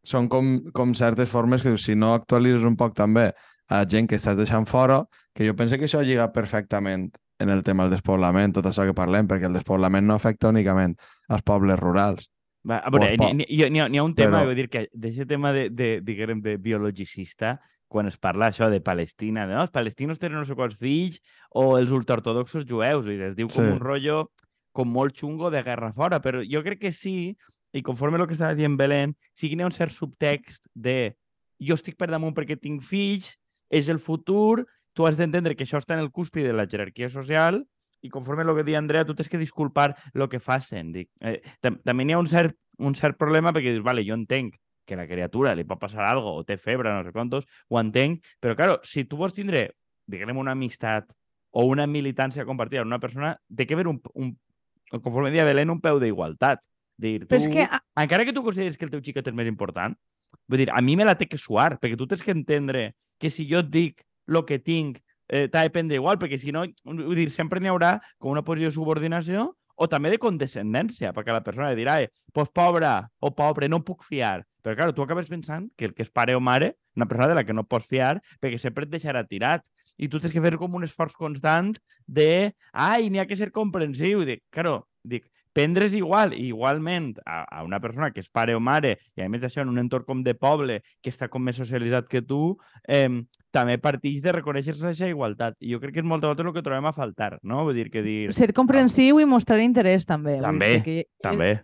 són 0.06 0.28
com, 0.30 0.52
com 0.72 0.94
certes 0.94 1.28
formes 1.28 1.64
que 1.66 1.74
si 1.82 1.96
no 1.98 2.12
actualitzes 2.14 2.66
un 2.68 2.76
poc 2.78 2.94
també 2.94 3.32
a 3.68 3.82
gent 3.90 4.06
que 4.08 4.16
estàs 4.16 4.38
deixant 4.38 4.68
fora, 4.70 5.02
que 5.34 5.44
jo 5.48 5.56
penso 5.58 5.76
que 5.76 5.88
això 5.88 6.00
lliga 6.06 6.30
perfectament 6.32 7.10
en 7.42 7.50
el 7.50 7.62
tema 7.66 7.84
del 7.84 7.98
despoblament, 7.98 8.54
tot 8.54 8.66
això 8.66 8.86
que 8.86 8.94
parlem, 8.96 9.26
perquè 9.28 9.46
el 9.50 9.58
despoblament 9.58 10.06
no 10.06 10.16
afecta 10.16 10.48
únicament 10.50 10.94
als 11.28 11.44
pobles 11.46 11.78
rurals. 11.78 12.30
Va, 12.68 12.78
a 12.78 12.90
veure, 12.90 13.12
n'hi 13.38 13.80
ha, 13.80 13.86
ha 13.86 14.04
un 14.06 14.14
tema, 14.14 14.38
però- 14.38 14.46
vull 14.48 14.56
dir 14.58 14.68
que 14.70 14.86
d'aquest 14.92 15.28
tema 15.30 15.52
de, 15.54 15.68
de, 15.70 15.90
diguem, 16.04 16.40
de 16.42 16.56
biologicista, 16.58 17.58
quan 17.88 18.06
es 18.06 18.18
parla 18.20 18.50
això 18.50 18.68
de 18.70 18.80
Palestina, 18.84 19.46
de, 19.46 19.54
no, 19.56 19.62
els 19.64 19.72
palestinos 19.72 20.18
tenen 20.20 20.38
no 20.38 20.44
sé 20.46 20.54
quants 20.54 20.76
fills, 20.76 21.22
o 21.56 21.78
els 21.78 21.90
ultraortodoxos 21.90 22.66
jueus, 22.68 23.06
dir, 23.08 23.20
es 23.22 23.36
diu 23.36 23.48
com 23.48 23.64
Sí. 23.64 23.70
un 23.72 23.80
rotllo 23.80 24.30
com 24.72 24.88
molt 24.92 25.16
xungo 25.16 25.50
de 25.50 25.62
guerra 25.64 25.92
fora, 25.92 26.20
però 26.20 26.42
jo 26.44 26.62
crec 26.62 26.78
que 26.80 26.92
sí, 26.92 27.36
i 27.72 27.82
conforme 27.82 28.18
el 28.20 28.26
que 28.28 28.34
estava 28.36 28.54
dient 28.54 28.76
Belén, 28.78 29.16
sí 29.34 29.48
que 29.48 29.56
n'hi 29.56 29.64
ha 29.64 29.70
un 29.70 29.72
cert 29.74 29.92
subtext 29.92 30.66
de 30.74 31.16
jo 31.58 31.74
estic 31.74 31.96
per 31.98 32.10
damunt 32.12 32.36
perquè 32.36 32.58
tinc 32.60 32.84
fills, 32.86 33.32
és 33.68 33.88
el 33.88 33.98
futur, 33.98 34.66
tu 34.94 35.06
has 35.06 35.16
d'entendre 35.16 35.56
que 35.56 35.64
això 35.64 35.78
està 35.80 35.94
en 35.94 36.00
el 36.00 36.12
cúspide 36.12 36.48
de 36.48 36.56
la 36.56 36.66
jerarquia 36.66 37.08
social 37.10 37.64
i 38.00 38.08
conforme 38.08 38.42
el 38.44 38.54
que 38.54 38.62
deia 38.64 38.78
Andrea, 38.78 39.04
tu 39.04 39.14
tens 39.14 39.28
que 39.28 39.38
disculpar 39.38 39.96
el 40.14 40.28
que 40.28 40.38
facin. 40.38 40.92
Dic, 40.92 41.10
eh, 41.20 41.40
tam 41.60 41.80
també 41.84 42.04
n'hi 42.04 42.14
ha 42.14 42.18
un 42.20 42.26
cert, 42.30 42.54
un 42.78 42.94
cert 42.94 43.18
problema 43.18 43.52
perquè 43.52 43.72
dius, 43.74 43.82
vale, 43.84 44.04
jo 44.06 44.14
entenc 44.14 44.54
que 44.88 44.96
la 44.96 45.04
criatura 45.06 45.52
li 45.54 45.66
pot 45.68 45.78
passar 45.82 46.06
algo 46.08 46.32
o 46.40 46.44
té 46.48 46.56
febre, 46.58 46.88
no 46.94 47.04
sé 47.04 47.12
quantos, 47.12 47.44
ho 47.68 47.78
entenc, 47.80 48.24
però, 48.40 48.56
claro, 48.56 48.78
si 48.82 49.04
tu 49.04 49.18
vols 49.20 49.36
tindre, 49.36 49.66
diguem, 50.08 50.32
una 50.40 50.54
amistat 50.56 51.10
o 51.52 51.66
una 51.68 51.86
militància 51.86 52.46
compartida 52.48 52.80
amb 52.82 52.90
una 52.94 53.00
persona, 53.02 53.34
té 53.54 53.66
que 53.68 53.76
haver 53.76 53.86
un, 53.92 54.00
un 54.16 54.32
conforme 54.90 55.30
deia 55.34 55.44
Belén, 55.44 55.70
un 55.70 55.80
peu 55.84 56.00
d'igualtat. 56.00 56.62
Dir, 56.98 57.20
tu, 57.20 57.28
Però 57.30 57.38
és 57.44 57.48
que 57.52 57.62
a- 57.62 57.82
encara 58.02 58.24
que 58.26 58.32
tu 58.34 58.42
consideris 58.42 58.78
que 58.80 58.88
el 58.88 58.90
teu 58.90 59.02
xiquet 59.04 59.28
és 59.30 59.34
més 59.36 59.46
important, 59.46 59.92
vull 60.48 60.58
dir, 60.64 60.70
a 60.72 60.80
mi 60.82 60.96
me 60.96 61.04
la 61.06 61.14
té 61.20 61.28
que 61.28 61.38
suar, 61.38 61.76
perquè 61.78 61.96
tu 62.00 62.08
tens 62.10 62.24
que 62.24 62.32
entendre 62.34 62.94
que 63.20 63.30
si 63.30 63.46
jo 63.50 63.60
et 63.60 63.68
dic 63.70 64.02
el 64.28 64.40
que 64.48 64.58
tinc 64.58 64.98
eh, 65.28 65.46
t'ha 65.52 65.62
de 65.66 65.70
prendre 65.70 65.96
igual, 66.00 66.16
perquè 66.18 66.38
si 66.40 66.50
no, 66.52 66.64
vull 66.88 67.14
dir, 67.16 67.28
sempre 67.30 67.60
n'hi 67.60 67.68
haurà 67.70 67.98
com 68.18 68.32
una 68.32 68.42
posició 68.42 68.70
de 68.72 68.74
subordinació 68.80 69.50
o 69.78 69.86
també 69.90 70.10
de 70.10 70.18
condescendència, 70.18 71.12
perquè 71.14 71.34
la 71.34 71.44
persona 71.46 71.70
dirà, 71.78 72.00
eh, 72.02 72.10
pues 72.34 72.50
pobre 72.54 72.90
o 73.22 73.30
pobre, 73.34 73.68
no 73.70 73.80
puc 73.86 74.02
fiar. 74.06 74.42
Però, 74.62 74.74
clar, 74.76 74.92
tu 74.92 75.04
acabes 75.04 75.30
pensant 75.30 75.68
que 75.78 75.86
el 75.88 75.94
que 75.94 76.02
és 76.04 76.10
pare 76.10 76.34
o 76.34 76.40
mare, 76.42 76.74
una 76.98 77.06
persona 77.06 77.30
de 77.30 77.38
la 77.38 77.44
que 77.46 77.54
no 77.54 77.64
pots 77.64 77.86
fiar, 77.86 78.18
perquè 78.42 78.58
sempre 78.58 78.84
et 78.84 78.92
deixarà 78.92 79.22
tirat. 79.24 79.64
I 79.98 80.10
tu 80.10 80.20
tens 80.20 80.34
que 80.34 80.42
fer 80.42 80.56
com 80.58 80.74
un 80.74 80.86
esforç 80.86 81.14
constant 81.18 81.72
de, 82.06 82.52
ai, 82.72 83.08
n'hi 83.10 83.22
ha 83.22 83.26
que 83.30 83.38
ser 83.38 83.50
comprensiu. 83.54 84.24
Dic, 84.26 84.42
claro, 84.54 84.82
dic, 85.02 85.26
prendre's 85.58 85.94
igual, 85.98 86.34
igualment 86.38 87.18
a, 87.26 87.42
a 87.42 87.64
una 87.64 87.80
persona 87.82 88.12
que 88.14 88.22
és 88.22 88.28
pare 88.30 88.54
o 88.54 88.60
mare, 88.62 88.94
i 89.18 89.24
a 89.24 89.28
més 89.30 89.42
això 89.42 89.64
en 89.64 89.72
un 89.72 89.80
entorn 89.82 90.06
com 90.06 90.20
de 90.22 90.36
poble, 90.38 90.78
que 91.02 91.10
està 91.10 91.26
com 91.32 91.42
més 91.42 91.58
socialitzat 91.58 92.06
que 92.06 92.22
tu, 92.22 92.54
eh, 92.86 93.08
també 93.54 93.78
partix 93.82 94.22
de 94.22 94.36
reconèixer-se 94.38 94.86
aquesta 94.86 95.08
igualtat. 95.10 95.56
I 95.58 95.74
jo 95.74 95.80
crec 95.82 95.96
que 95.96 96.04
és 96.04 96.06
moltes 96.06 96.30
vegades 96.30 96.46
el 96.46 96.54
que 96.54 96.62
trobem 96.62 96.86
a 96.86 96.94
faltar, 96.94 97.32
no? 97.42 97.64
Vull 97.66 97.80
dir 97.80 97.88
que 97.90 98.04
dir... 98.06 98.20
Ser 98.36 98.52
comprensiu 98.54 99.18
i 99.18 99.26
mostrar 99.26 99.58
interès, 99.64 100.06
també. 100.06 100.38
També, 100.44 100.76
que, 100.84 101.00
També. 101.24 101.56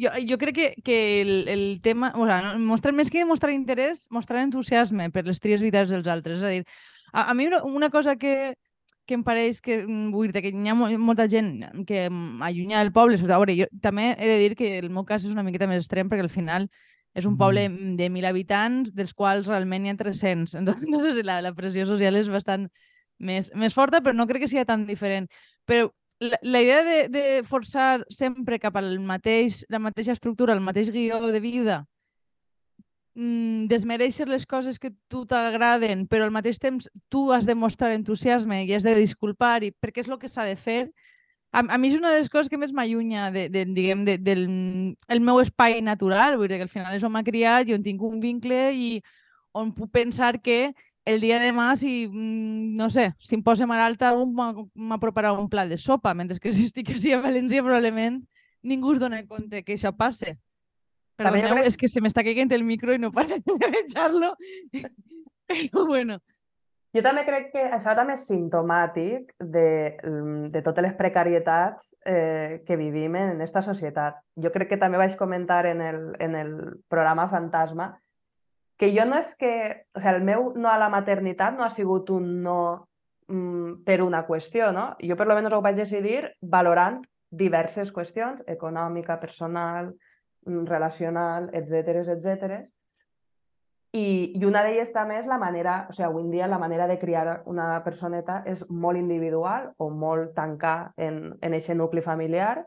Jo, 0.00 0.10
jo 0.26 0.38
crec 0.40 0.56
que, 0.56 0.68
que 0.82 0.98
el, 1.20 1.34
el 1.52 1.64
tema... 1.84 2.10
O 2.16 2.26
sigui, 2.26 2.40
no, 2.48 2.56
mostrar, 2.72 2.96
més 2.96 3.12
que 3.14 3.22
mostrar 3.28 3.54
interès, 3.54 4.08
mostrar 4.10 4.42
entusiasme 4.42 5.10
per 5.14 5.22
les 5.28 5.38
tries 5.38 5.62
vitals 5.62 5.92
dels 5.94 6.10
altres. 6.10 6.40
És 6.40 6.48
a 6.48 6.52
dir, 6.56 6.64
a, 7.12 7.28
a 7.30 7.38
mi 7.38 7.46
una 7.46 7.90
cosa 7.94 8.16
que, 8.16 8.56
que 9.10 9.16
em 9.18 9.24
pareix 9.26 9.58
que, 9.64 9.80
mm, 9.82 10.12
vull 10.14 10.30
dir, 10.30 10.42
que 10.44 10.52
hi 10.54 10.70
ha 10.70 10.76
mo- 10.78 10.90
molta 11.02 11.26
gent 11.30 11.56
que 11.88 12.04
mm, 12.08 12.40
allunya 12.46 12.78
del 12.84 12.92
poble, 12.94 13.18
a 13.18 13.26
veure, 13.34 13.56
jo 13.58 13.66
també 13.82 14.12
he 14.14 14.28
de 14.30 14.38
dir 14.44 14.54
que 14.58 14.70
el 14.78 14.88
meu 14.94 15.04
cas 15.08 15.26
és 15.26 15.34
una 15.34 15.42
miqueta 15.46 15.66
més 15.70 15.82
extrem 15.82 16.08
perquè 16.10 16.24
al 16.24 16.32
final 16.32 16.68
és 17.18 17.26
un 17.26 17.34
poble 17.36 17.66
mm, 17.68 17.96
de 17.98 18.08
1.000 18.08 18.28
habitants, 18.30 18.94
dels 18.94 19.12
quals 19.18 19.48
realment 19.50 19.82
n'hi 19.82 19.90
ha 19.92 19.98
300. 19.98 20.54
Entonces 20.60 21.24
la, 21.26 21.40
la 21.42 21.54
pressió 21.58 21.86
social 21.90 22.16
és 22.20 22.30
bastant 22.30 22.68
més, 23.18 23.50
més 23.54 23.74
forta, 23.74 24.00
però 24.00 24.14
no 24.16 24.26
crec 24.30 24.44
que 24.46 24.48
sigui 24.52 24.64
tan 24.68 24.86
diferent. 24.86 25.26
Però 25.66 25.90
la, 26.20 26.38
la 26.42 26.60
idea 26.62 26.82
de, 26.86 26.98
de 27.12 27.24
forçar 27.48 28.04
sempre 28.12 28.58
cap 28.62 28.76
al 28.78 28.94
mateix, 29.00 29.64
la 29.68 29.80
mateixa 29.82 30.14
estructura, 30.16 30.54
el 30.54 30.60
mateix 30.64 30.90
guió 30.94 31.20
de 31.32 31.40
vida, 31.40 31.82
mm, 33.20 33.68
desmereixer 33.70 34.26
les 34.30 34.46
coses 34.48 34.80
que 34.80 34.90
tu 35.12 35.26
t'agraden, 35.28 36.06
però 36.08 36.24
al 36.26 36.32
mateix 36.34 36.58
temps 36.62 36.88
tu 37.12 37.28
has 37.34 37.46
de 37.46 37.54
mostrar 37.54 37.92
entusiasme 37.92 38.64
i 38.64 38.74
has 38.74 38.86
de 38.86 38.96
disculpar, 38.96 39.60
i 39.66 39.72
perquè 39.76 40.00
és 40.04 40.08
el 40.10 40.18
que 40.22 40.30
s'ha 40.32 40.46
de 40.48 40.56
fer, 40.56 40.80
a, 41.52 41.60
a 41.66 41.78
mi 41.78 41.90
és 41.90 41.98
una 41.98 42.12
de 42.12 42.20
les 42.22 42.30
coses 42.30 42.48
que 42.50 42.58
més 42.58 42.72
m'allunya 42.72 43.30
de, 43.34 43.48
de, 43.50 43.64
diguem, 43.66 44.04
de, 44.06 44.16
del 44.18 44.44
el 45.08 45.20
meu 45.24 45.40
espai 45.42 45.80
natural, 45.82 46.36
vull 46.38 46.48
dir 46.50 46.60
que 46.60 46.68
al 46.68 46.72
final 46.72 46.94
és 46.96 47.04
on 47.06 47.12
m'ha 47.14 47.24
criat 47.26 47.68
i 47.68 47.74
on 47.76 47.82
tinc 47.86 48.02
un 48.06 48.20
vincle 48.22 48.70
i 48.74 48.92
on 49.52 49.72
puc 49.74 49.90
pensar 49.92 50.38
que 50.42 50.72
el 51.08 51.20
dia 51.20 51.40
de 51.40 51.48
demà, 51.50 51.72
si, 51.76 52.06
mm, 52.08 52.74
no 52.78 52.90
sé, 52.90 53.10
si 53.18 53.34
em 53.34 53.42
posa 53.42 53.66
malalta, 53.66 54.10
algú 54.10 54.26
m'ha- 54.30 54.54
m'aproparà 54.74 55.32
un 55.34 55.48
plat 55.50 55.68
de 55.68 55.78
sopa, 55.78 56.14
mentre 56.14 56.38
que 56.38 56.52
si 56.52 56.68
estic 56.68 56.90
així 56.94 57.12
a 57.12 57.20
València 57.22 57.64
probablement 57.64 58.20
ningú 58.62 58.92
es 58.94 59.00
dona 59.00 59.24
compte 59.26 59.64
que 59.64 59.74
això 59.74 59.92
passe. 59.96 60.36
Perdoneu, 61.24 61.54
crec- 61.60 61.70
és 61.70 61.76
que 61.80 61.88
se 61.92 62.02
m'està 62.02 62.24
caient 62.26 62.52
el 62.56 62.64
micro 62.64 62.96
i 62.96 63.00
no 63.02 63.12
pare 63.12 63.40
de 63.46 63.70
menjar-lo. 63.76 64.34
Però 65.50 65.86
bueno, 65.86 66.20
Jo 66.90 67.02
també 67.06 67.22
crec 67.22 67.52
que 67.52 67.62
això 67.70 67.92
també 67.94 68.16
és 68.16 68.24
simptomàtic 68.26 69.28
de, 69.38 69.66
mm, 70.02 70.48
de 70.50 70.62
totes 70.66 70.82
les 70.82 70.94
precarietats 70.98 71.92
eh, 72.02 72.62
que 72.66 72.76
vivim 72.76 73.14
en 73.14 73.36
aquesta 73.36 73.62
societat. 73.62 74.16
Jo 74.34 74.50
crec 74.50 74.72
que 74.72 74.78
també 74.80 74.98
vaig 74.98 75.14
comentar 75.16 75.66
en 75.70 75.84
el, 75.86 76.00
en 76.18 76.34
el 76.34 76.50
programa 76.90 77.28
Fantasma 77.30 77.92
que 78.76 78.90
jo 78.96 79.04
no 79.06 79.20
és 79.20 79.34
que... 79.36 79.52
O 79.94 80.00
sigui, 80.00 80.16
el 80.16 80.24
meu 80.26 80.50
no 80.56 80.70
a 80.72 80.78
la 80.80 80.88
maternitat 80.90 81.54
no 81.54 81.62
ha 81.66 81.70
sigut 81.70 82.10
un 82.10 82.40
no 82.42 82.58
mm, 83.28 83.84
per 83.86 84.00
una 84.02 84.24
qüestió, 84.26 84.72
no? 84.74 84.94
Jo 84.98 85.14
per 85.14 85.28
almenys 85.28 85.54
ho 85.54 85.62
vaig 85.62 85.76
decidir 85.78 86.24
valorant 86.42 87.04
diverses 87.30 87.92
qüestions, 87.94 88.42
econòmica, 88.50 89.20
personal, 89.20 89.92
relacional, 90.46 91.50
etc 91.52 92.02
etc. 92.14 92.60
I, 93.92 94.32
I 94.38 94.44
una 94.46 94.62
d'elles 94.62 94.92
també 94.94 95.16
és 95.18 95.26
la 95.26 95.38
manera, 95.38 95.86
o 95.90 95.92
sigui, 95.92 96.06
avui 96.06 96.22
en 96.22 96.30
dia 96.30 96.46
la 96.46 96.60
manera 96.62 96.86
de 96.86 96.98
criar 96.98 97.40
una 97.50 97.72
personeta 97.82 98.42
és 98.46 98.62
molt 98.70 98.98
individual 99.00 99.72
o 99.78 99.90
molt 99.90 100.34
tancar 100.36 100.92
en, 100.96 101.34
en 101.42 101.56
aquest 101.56 101.74
nucli 101.74 102.02
familiar. 102.02 102.60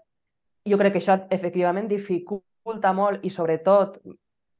Jo 0.67 0.79
crec 0.79 0.95
que 0.95 0.99
això 1.03 1.15
efectivament 1.31 1.87
dificulta 1.87 2.91
molt 2.93 3.23
i 3.23 3.31
sobretot 3.31 4.01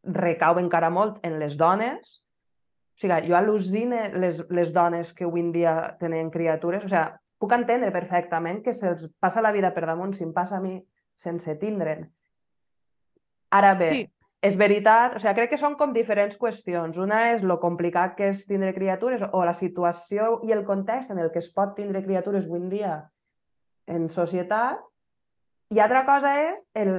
recau 0.03 0.60
encara 0.60 0.89
molt 0.89 1.20
en 1.24 1.38
les 1.39 1.58
dones. 1.60 2.15
O 2.96 3.01
sigui, 3.03 3.20
jo 3.27 3.36
al·lucine 3.36 4.08
les, 4.15 4.39
les 4.50 4.72
dones 4.72 5.12
que 5.12 5.27
avui 5.27 5.43
en 5.43 5.51
dia 5.51 5.75
tenen 6.00 6.32
criatures. 6.32 6.88
O 6.88 6.91
sigui, 6.91 7.20
puc 7.44 7.51
entendre 7.51 7.92
perfectament 7.92 8.64
que 8.64 8.72
se'ls 8.72 9.09
passa 9.20 9.44
la 9.44 9.51
vida 9.51 9.74
per 9.75 9.83
damunt 9.90 10.16
si 10.16 10.24
em 10.24 10.31
passa 10.31 10.61
a 10.61 10.64
mi 10.64 10.77
sense 11.20 11.59
tindre'n. 11.59 12.05
Ara 13.53 13.74
bé, 13.77 13.87
sí, 13.92 14.01
és 14.44 14.57
veritat, 14.59 15.16
o 15.16 15.22
sigui, 15.22 15.35
crec 15.37 15.53
que 15.53 15.59
són 15.61 15.77
com 15.79 15.94
diferents 15.96 16.35
qüestions. 16.39 16.98
Una 17.00 17.20
és 17.31 17.44
lo 17.48 17.59
complicat 17.61 18.18
que 18.18 18.31
és 18.33 18.44
tindre 18.50 18.74
criatures 18.75 19.24
o 19.31 19.44
la 19.48 19.53
situació 19.55 20.39
i 20.44 20.51
el 20.55 20.66
context 20.68 21.13
en 21.13 21.22
el 21.24 21.31
que 21.31 21.39
es 21.39 21.48
pot 21.55 21.75
tindre 21.77 22.03
criatures 22.03 22.50
avui 22.50 22.59
en 22.59 22.70
dia 22.74 22.94
en 23.87 24.09
societat. 24.11 24.81
I 25.74 25.79
altra 25.79 26.03
cosa 26.05 26.33
és 26.50 26.59
el, 26.75 26.92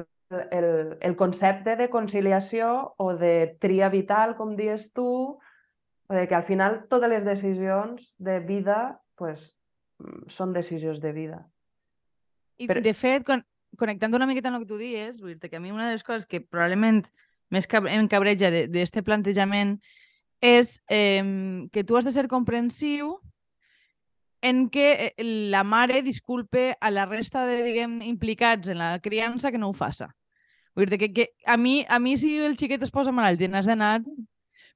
el, 0.57 0.69
el 1.05 1.17
concepte 1.21 1.77
de 1.77 1.91
conciliació 1.93 2.95
o 2.99 3.13
de 3.21 3.59
tria 3.61 3.91
vital, 3.93 4.35
com 4.41 4.57
dius 4.57 4.89
tu, 4.97 5.11
o 6.09 6.15
de 6.15 6.27
que 6.29 6.35
al 6.39 6.49
final 6.49 6.85
totes 6.89 7.13
les 7.13 7.25
decisions 7.29 8.15
de 8.17 8.39
vida 8.41 9.01
pues, 9.21 9.45
mm, 10.01 10.31
són 10.33 10.57
decisions 10.57 11.01
de 11.01 11.13
vida. 11.13 11.45
I 12.57 12.69
Però- 12.71 12.83
de 12.83 12.95
fet, 12.95 13.25
con 13.27 13.45
connectant 13.79 14.15
una 14.15 14.27
miqueta 14.27 14.51
amb 14.51 14.59
el 14.59 14.65
que 14.65 14.73
tu 14.73 14.81
dius, 14.81 15.21
vull 15.21 15.37
dir 15.39 15.51
que 15.51 15.59
a 15.59 15.63
mi 15.63 15.73
una 15.73 15.89
de 15.89 15.99
les 15.99 16.07
coses 16.07 16.27
que 16.27 16.41
probablement 16.41 17.05
més 17.53 17.69
cab 17.71 17.87
em 17.91 18.09
cabreja 18.09 18.51
d'aquest 18.51 19.03
plantejament 19.07 19.79
és 20.45 20.79
eh, 20.93 21.23
que 21.73 21.85
tu 21.85 21.97
has 21.97 22.05
de 22.05 22.13
ser 22.13 22.27
comprensiu 22.29 23.19
en 24.45 24.69
que 24.69 25.15
eh, 25.17 25.25
la 25.25 25.65
mare 25.65 26.03
disculpe 26.03 26.77
a 26.81 26.91
la 26.91 27.07
resta 27.07 27.47
de, 27.49 27.63
diguem, 27.65 28.03
implicats 28.05 28.69
en 28.69 28.79
la 28.79 28.99
criança 29.01 29.51
que 29.51 29.59
no 29.59 29.71
ho 29.71 29.77
faça. 29.77 30.11
Vull 30.77 30.91
dir 30.91 30.99
que, 31.01 31.13
que 31.17 31.29
a, 31.47 31.57
mi, 31.57 31.87
a 31.89 31.99
mi 31.99 32.19
si 32.21 32.37
el 32.43 32.59
xiquet 32.61 32.83
es 32.85 32.93
posa 32.93 33.15
malalt 33.15 33.41
i 33.41 33.49
n'has 33.49 33.65
d'anar, 33.71 34.03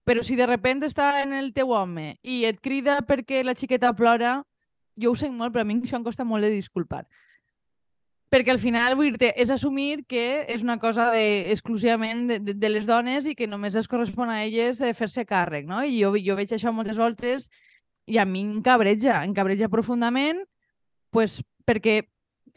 però 0.09 0.23
si 0.25 0.39
de 0.41 0.47
repente 0.49 0.89
està 0.89 1.19
en 1.21 1.35
el 1.37 1.53
teu 1.53 1.75
home 1.77 2.15
i 2.23 2.45
et 2.49 2.63
crida 2.65 3.03
perquè 3.05 3.43
la 3.45 3.53
xiqueta 3.59 3.93
plora, 3.99 4.39
jo 4.97 5.13
ho 5.13 5.19
sent 5.21 5.37
molt, 5.37 5.53
però 5.53 5.67
a 5.67 5.69
mi 5.69 5.77
això 5.83 5.99
em 5.99 6.07
costa 6.07 6.25
molt 6.25 6.47
de 6.47 6.55
disculpar. 6.55 7.05
Perquè 8.29 8.53
al 8.53 8.59
final, 8.61 8.93
vull 8.99 9.15
dir 9.17 9.31
és 9.41 9.49
assumir 9.51 10.03
que 10.09 10.45
és 10.53 10.61
una 10.63 10.77
cosa 10.79 11.07
de, 11.15 11.49
exclusivament 11.55 12.27
de, 12.29 12.39
de, 12.45 12.55
de 12.61 12.69
les 12.69 12.85
dones 12.85 13.25
i 13.25 13.33
que 13.35 13.47
només 13.49 13.75
es 13.79 13.89
correspon 13.89 14.29
a 14.29 14.43
elles 14.45 14.83
eh, 14.85 14.93
fer-se 14.93 15.25
càrrec, 15.25 15.65
no? 15.65 15.81
I 15.81 15.97
jo, 16.03 16.13
jo 16.21 16.37
veig 16.37 16.53
això 16.53 16.73
moltes 16.77 17.01
voltes 17.01 17.49
i 18.09 18.19
a 18.21 18.27
mi 18.29 18.43
em 18.45 18.61
cabreja, 18.65 19.23
em 19.25 19.33
cabreja 19.37 19.69
profundament, 19.73 20.43
pues, 21.13 21.41
perquè 21.65 22.03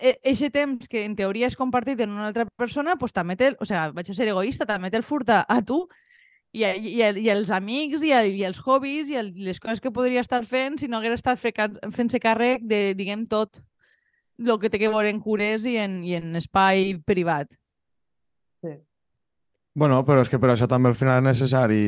aquest 0.01 0.51
temps 0.55 0.87
que 0.91 1.05
en 1.05 1.15
teoria 1.15 1.47
és 1.47 1.55
compartit 1.59 1.99
en 2.03 2.11
una 2.11 2.27
altra 2.31 2.45
persona, 2.59 2.97
pues, 2.99 3.13
també 3.15 3.35
té, 3.39 3.53
o 3.59 3.67
sigui, 3.67 3.95
vaig 3.95 4.11
a 4.11 4.15
ser 4.17 4.27
egoista, 4.31 4.67
també 4.67 4.91
té 4.91 4.99
el 4.99 5.07
furta 5.07 5.41
a 5.47 5.59
tu 5.63 5.85
i, 6.51 6.63
a, 6.67 6.75
i, 6.75 6.99
a, 7.03 7.11
i 7.15 7.29
als 7.31 7.51
amics 7.53 8.03
i, 8.03 8.11
a, 8.11 8.25
i 8.27 8.43
als 8.43 8.59
hobbies 8.65 9.07
i 9.11 9.15
a 9.19 9.23
les 9.23 9.59
coses 9.63 9.79
que 9.79 9.91
podria 9.95 10.23
estar 10.23 10.43
fent 10.47 10.79
si 10.81 10.91
no 10.91 10.99
hagués 10.99 11.19
estat 11.19 11.39
fe- 11.39 11.53
fent-se 11.95 12.19
càrrec 12.19 12.63
de, 12.67 12.89
diguem, 12.97 13.23
tot 13.31 13.61
el 14.47 14.59
que 14.59 14.69
té 14.69 14.79
que 14.81 14.89
veure 14.89 15.09
en 15.09 15.19
cures 15.21 15.65
i 15.69 15.77
en, 15.77 15.99
i 16.03 16.15
en 16.17 16.35
espai 16.39 16.95
privat. 17.05 17.51
Bueno, 19.73 20.01
però 20.03 20.21
és 20.23 20.29
que 20.29 20.39
per 20.41 20.51
això 20.51 20.67
també 20.67 20.89
al 20.91 20.97
final 20.99 21.21
és 21.21 21.27
necessari, 21.29 21.83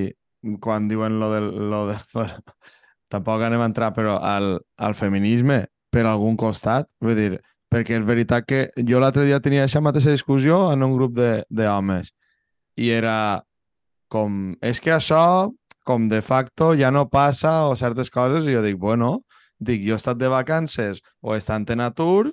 quan 0.63 0.87
diuen 0.87 1.19
lo 1.19 1.31
del... 1.33 1.49
Lo 1.71 1.85
de, 1.89 1.97
bueno, 2.13 2.39
tampoc 3.13 3.43
anem 3.45 3.61
a 3.61 3.67
entrar, 3.69 3.91
però 3.93 4.17
al, 4.23 4.55
al 4.77 4.95
feminisme 4.95 5.65
per 5.93 6.05
algun 6.09 6.37
costat, 6.39 6.87
vull 7.03 7.17
dir, 7.17 7.33
perquè 7.69 7.99
és 7.99 8.05
veritat 8.07 8.47
que 8.49 8.61
jo 8.87 9.01
l'altre 9.01 9.25
dia 9.27 9.41
tenia 9.43 9.65
aquesta 9.65 9.81
mateixa 9.85 10.13
discussió 10.13 10.71
en 10.71 10.81
un 10.85 10.95
grup 10.95 11.13
de- 11.17 11.43
d'homes 11.49 12.09
i 12.81 12.89
era 12.89 13.43
com, 14.09 14.55
és 14.61 14.81
que 14.81 14.93
això 14.95 15.51
com 15.85 16.07
de 16.09 16.21
facto 16.25 16.71
ja 16.79 16.89
no 16.89 17.07
passa 17.11 17.67
o 17.69 17.75
certes 17.77 18.09
coses 18.09 18.47
i 18.47 18.55
jo 18.55 18.63
dic, 18.65 18.79
bueno, 18.81 19.19
dic, 19.59 19.83
jo 19.85 19.93
he 19.93 20.01
estat 20.01 20.17
de 20.17 20.29
vacances 20.31 21.03
o 21.21 21.35
estant 21.37 21.67
en 21.73 21.83
atur, 21.85 22.31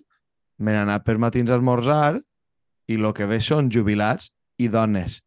me 0.60 0.74
n'he 0.74 0.84
anat 0.84 1.04
per 1.04 1.16
matins 1.18 1.50
a 1.50 1.58
esmorzar 1.58 2.20
i 2.90 2.98
el 3.00 3.12
que 3.16 3.26
veig 3.26 3.42
són 3.46 3.70
jubilats 3.72 4.30
i 4.60 4.68
dones 4.68 5.20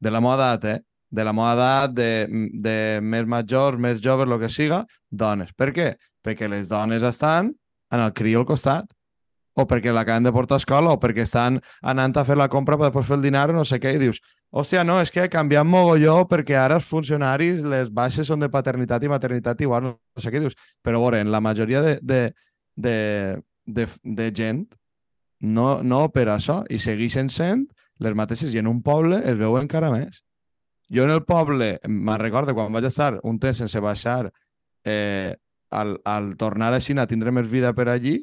de 0.00 0.10
la 0.10 0.20
meva 0.20 0.38
edat, 0.38 0.64
eh? 0.64 0.78
De 1.10 1.24
la 1.26 1.34
meva 1.36 1.52
edat, 1.56 1.92
de, 1.94 2.10
de 2.64 2.76
més 3.02 3.26
majors, 3.28 3.78
més 3.78 4.00
joves, 4.00 4.30
el 4.30 4.38
que 4.40 4.48
siga, 4.48 4.84
dones. 5.10 5.52
Per 5.52 5.70
què? 5.76 5.90
Perquè 6.24 6.48
les 6.48 6.70
dones 6.70 7.04
estan 7.04 7.52
en 7.90 8.00
el 8.00 8.14
crió 8.14 8.40
al 8.40 8.48
costat. 8.48 8.88
o 9.60 9.66
perquè 9.66 9.92
l'acaben 9.92 10.24
de 10.24 10.30
portar 10.32 10.56
a 10.56 10.60
escola, 10.62 10.92
o 10.94 10.98
perquè 11.02 11.24
estan 11.26 11.58
anant 11.82 12.14
a 12.16 12.22
fer 12.24 12.36
la 12.38 12.46
compra 12.48 12.78
per 12.78 12.86
després 12.86 13.08
fer 13.08 13.16
el 13.18 13.24
dinar 13.26 13.48
o 13.50 13.56
no 13.56 13.64
sé 13.66 13.80
què, 13.82 13.90
i 13.92 13.98
dius, 14.00 14.20
hòstia, 14.54 14.84
no, 14.86 15.00
és 15.02 15.10
que 15.10 15.24
ha 15.24 15.28
canviat 15.28 15.66
mogolló 15.66 16.22
perquè 16.30 16.54
ara 16.56 16.78
els 16.78 16.86
funcionaris, 16.88 17.58
les 17.66 17.90
baixes 17.92 18.30
són 18.30 18.40
de 18.40 18.48
paternitat 18.48 19.04
i 19.04 19.10
maternitat 19.10 19.60
igual, 19.60 19.90
no 19.90 20.22
sé 20.22 20.30
què 20.32 20.40
dius. 20.40 20.56
Però, 20.86 21.00
a 21.00 21.02
veure, 21.02 21.20
en 21.20 21.32
la 21.34 21.42
majoria 21.44 21.82
de, 21.84 21.98
de, 22.00 22.20
de, 22.76 22.96
de, 23.76 23.86
de 24.02 24.30
gent 24.36 24.64
no, 25.40 25.82
no 25.82 26.04
opera 26.08 26.36
això 26.36 26.60
i 26.70 26.78
segueixen 26.78 27.30
sent 27.32 27.66
les 28.00 28.16
mateixes 28.16 28.54
i 28.54 28.60
en 28.60 28.68
un 28.68 28.82
poble 28.82 29.20
es 29.24 29.36
veu 29.38 29.58
encara 29.60 29.90
més. 29.92 30.22
Jo 30.90 31.04
en 31.06 31.12
el 31.14 31.22
poble, 31.24 31.76
me'n 31.86 32.18
recordo 32.18 32.54
quan 32.56 32.72
vaig 32.72 32.88
estar 32.88 33.12
un 33.22 33.38
temps 33.38 33.60
sense 33.62 33.80
baixar, 33.80 34.32
eh, 34.84 35.36
al, 35.70 36.00
al 36.04 36.34
tornar 36.36 36.72
a 36.74 36.80
Xina 36.82 37.06
tindré 37.06 37.30
més 37.30 37.48
vida 37.48 37.72
per 37.76 37.88
allí, 37.88 38.16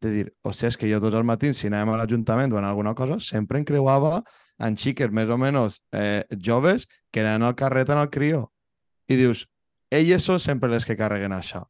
de 0.00 0.10
dir, 0.10 0.26
o 0.42 0.52
sigui, 0.56 0.70
és 0.70 0.78
que 0.80 0.88
jo 0.90 1.00
tots 1.02 1.16
els 1.16 1.28
matins, 1.28 1.60
si 1.60 1.68
anàvem 1.68 1.94
a 1.94 1.98
l'Ajuntament 2.00 2.54
o 2.54 2.58
en 2.58 2.66
alguna 2.66 2.94
cosa, 2.98 3.20
sempre 3.20 3.60
encreuava 3.60 4.22
en 4.60 4.76
xiques 4.76 5.12
més 5.12 5.28
o 5.28 5.36
menys 5.40 5.80
eh, 5.92 6.24
joves 6.36 6.86
que 7.12 7.22
anaven 7.22 7.46
al 7.48 7.56
carret 7.56 7.92
en 7.92 8.00
el 8.00 8.10
crió. 8.10 8.48
I 9.08 9.18
dius, 9.20 9.46
elles 9.90 10.24
són 10.24 10.40
sempre 10.40 10.70
les 10.72 10.86
que 10.88 10.96
carreguen 10.96 11.36
això. 11.36 11.66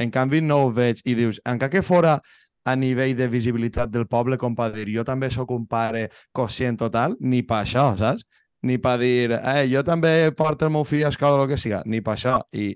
En 0.00 0.12
canvi, 0.12 0.40
no 0.40 0.64
ho 0.64 0.70
veig. 0.72 1.02
I 1.04 1.16
dius, 1.16 1.40
encara 1.44 1.72
que 1.72 1.82
fora 1.84 2.18
a 2.64 2.76
nivell 2.76 3.16
de 3.16 3.28
visibilitat 3.28 3.90
del 3.90 4.06
poble, 4.06 4.38
com 4.38 4.54
per 4.56 4.70
dir, 4.74 4.88
jo 4.92 5.04
també 5.04 5.30
sóc 5.30 5.50
un 5.54 5.66
pare 5.66 6.08
conscient 6.36 6.78
total, 6.80 7.16
ni 7.20 7.42
per 7.42 7.62
això, 7.64 7.90
saps? 7.98 8.26
Ni 8.62 8.76
per 8.78 8.98
dir, 9.00 9.32
eh, 9.32 9.64
jo 9.72 9.82
també 9.84 10.32
porto 10.36 10.66
el 10.66 10.74
meu 10.74 10.84
fill 10.84 11.06
a 11.06 11.12
escola 11.14 11.38
o 11.38 11.44
el 11.46 11.48
que 11.54 11.58
siga, 11.58 11.80
ni 11.86 12.02
per 12.04 12.18
això. 12.18 12.42
I 12.52 12.74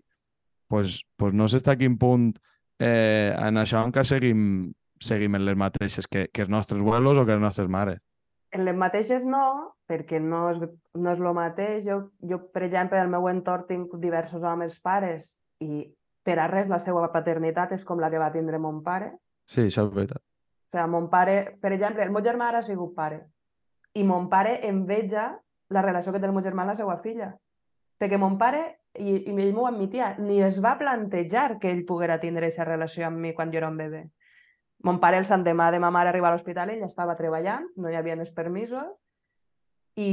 pues, 0.69 1.03
pues 1.17 1.35
no 1.35 1.49
sé 1.49 1.61
fins 1.61 1.69
a 1.69 1.77
quin 1.77 1.99
punt 1.99 2.33
eh, 2.81 3.35
en 3.37 3.61
això 3.61 3.85
encara 3.85 4.09
seguim, 4.09 4.73
seguim 5.01 5.37
en 5.37 5.45
les 5.45 5.57
mateixes 5.57 6.09
que, 6.09 6.29
que 6.33 6.43
els 6.47 6.51
nostres 6.51 6.81
abuelos 6.81 7.19
o 7.19 7.27
que 7.27 7.37
les 7.37 7.43
nostres 7.43 7.69
mares. 7.69 8.01
En 8.55 8.65
les 8.65 8.77
mateixes 8.77 9.25
no, 9.27 9.75
perquè 9.91 10.21
no 10.23 10.47
és, 10.53 10.63
no 10.95 11.13
és 11.13 11.21
el 11.21 11.35
mateix. 11.37 11.85
Jo, 11.85 11.99
jo, 12.23 12.39
per 12.55 12.65
exemple, 12.69 13.01
el 13.01 13.11
meu 13.11 13.29
entorn 13.29 13.67
tinc 13.69 13.97
diversos 14.01 14.43
homes 14.43 14.79
pares 14.81 15.35
i 15.61 15.85
per 16.25 16.39
a 16.41 16.49
res 16.49 16.71
la 16.71 16.81
seva 16.81 17.11
paternitat 17.13 17.75
és 17.77 17.85
com 17.85 18.01
la 18.01 18.11
que 18.11 18.23
va 18.23 18.33
tindre 18.33 18.59
mon 18.63 18.81
pare. 18.87 19.13
Sí, 19.45 19.67
això 19.69 19.87
és 19.87 19.95
veritat. 19.95 20.23
O 20.23 20.77
sigui, 20.77 20.91
mon 20.91 21.09
pare, 21.11 21.37
per 21.63 21.73
exemple, 21.77 22.03
el 22.03 22.13
meu 22.13 22.25
germà 22.25 22.51
ara 22.51 22.61
ha 22.63 22.67
sigut 22.67 22.95
pare 22.97 23.21
i 23.95 24.03
mon 24.03 24.29
pare 24.29 24.59
enveja 24.67 25.29
la 25.71 25.83
relació 25.83 26.13
que 26.13 26.21
té 26.21 26.27
el 26.27 26.35
meu 26.35 26.43
germà 26.43 26.65
amb 26.65 26.73
la 26.73 26.79
seva 26.79 26.97
filla. 27.03 27.31
Perquè 28.01 28.19
mon 28.19 28.37
pare, 28.39 28.65
i, 28.99 29.15
i 29.31 29.35
ell 29.45 29.55
m'ho 29.55 29.69
admitia, 29.69 30.15
ni 30.19 30.41
es 30.43 30.59
va 30.63 30.75
plantejar 30.79 31.61
que 31.63 31.71
ell 31.71 31.85
poguera 31.87 32.19
tindre 32.23 32.49
aquesta 32.49 32.67
relació 32.67 33.07
amb 33.07 33.23
mi 33.23 33.33
quan 33.35 33.53
jo 33.53 33.61
era 33.63 33.71
un 33.71 33.79
bebè. 33.79 34.03
Mon 34.85 34.99
pare, 35.01 35.21
el 35.23 35.29
sant 35.31 35.47
demà 35.47 35.71
de 35.73 35.81
ma 35.81 35.93
mare 35.95 36.11
arribar 36.11 36.33
a 36.33 36.35
l'hospital, 36.35 36.75
ell 36.75 36.83
estava 36.85 37.17
treballant, 37.17 37.69
no 37.81 37.91
hi 37.91 37.97
havia 37.97 38.19
més 38.19 38.35
permisos, 38.35 38.91
i, 39.97 40.11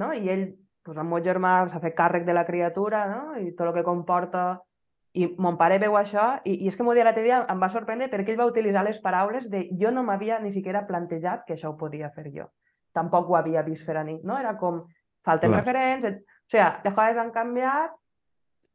no? 0.00 0.10
I 0.16 0.32
ell, 0.32 0.46
pues, 0.82 0.96
el 0.96 1.06
meu 1.06 1.20
germà 1.22 1.52
s'ha 1.68 1.82
fet 1.84 1.94
càrrec 1.98 2.24
de 2.26 2.34
la 2.34 2.46
criatura, 2.48 3.04
no? 3.12 3.36
I 3.38 3.52
tot 3.52 3.68
el 3.68 3.76
que 3.76 3.86
comporta 3.86 4.46
i 5.12 5.26
mon 5.44 5.58
pare 5.60 5.76
veu 5.78 5.96
això 5.98 6.38
i, 6.48 6.54
i 6.64 6.70
és 6.70 6.76
que 6.76 6.84
m'ho 6.86 6.94
dia 6.96 7.04
l'altre 7.04 7.24
dia 7.26 7.42
em 7.52 7.60
va 7.60 7.68
sorprendre 7.68 8.08
perquè 8.08 8.32
ell 8.32 8.40
va 8.40 8.48
utilitzar 8.48 8.84
les 8.86 9.00
paraules 9.04 9.48
de 9.52 9.66
jo 9.80 9.90
no 9.92 10.04
m'havia 10.06 10.38
ni 10.40 10.52
siquiera 10.54 10.86
plantejat 10.88 11.44
que 11.46 11.56
això 11.56 11.72
ho 11.72 11.76
podia 11.76 12.10
fer 12.10 12.30
jo. 12.32 12.48
Tampoc 12.96 13.28
ho 13.28 13.36
havia 13.36 13.64
vist 13.66 13.84
fer 13.84 13.96
a 14.00 14.04
nit, 14.04 14.22
no? 14.24 14.38
Era 14.38 14.56
com, 14.60 14.82
falten 15.24 15.52
Clar. 15.52 15.60
referents, 15.60 16.04
et... 16.08 16.22
o 16.22 16.52
sigui, 16.52 16.64
les 16.84 16.94
coses 16.96 17.20
han 17.20 17.32
canviat, 17.32 17.94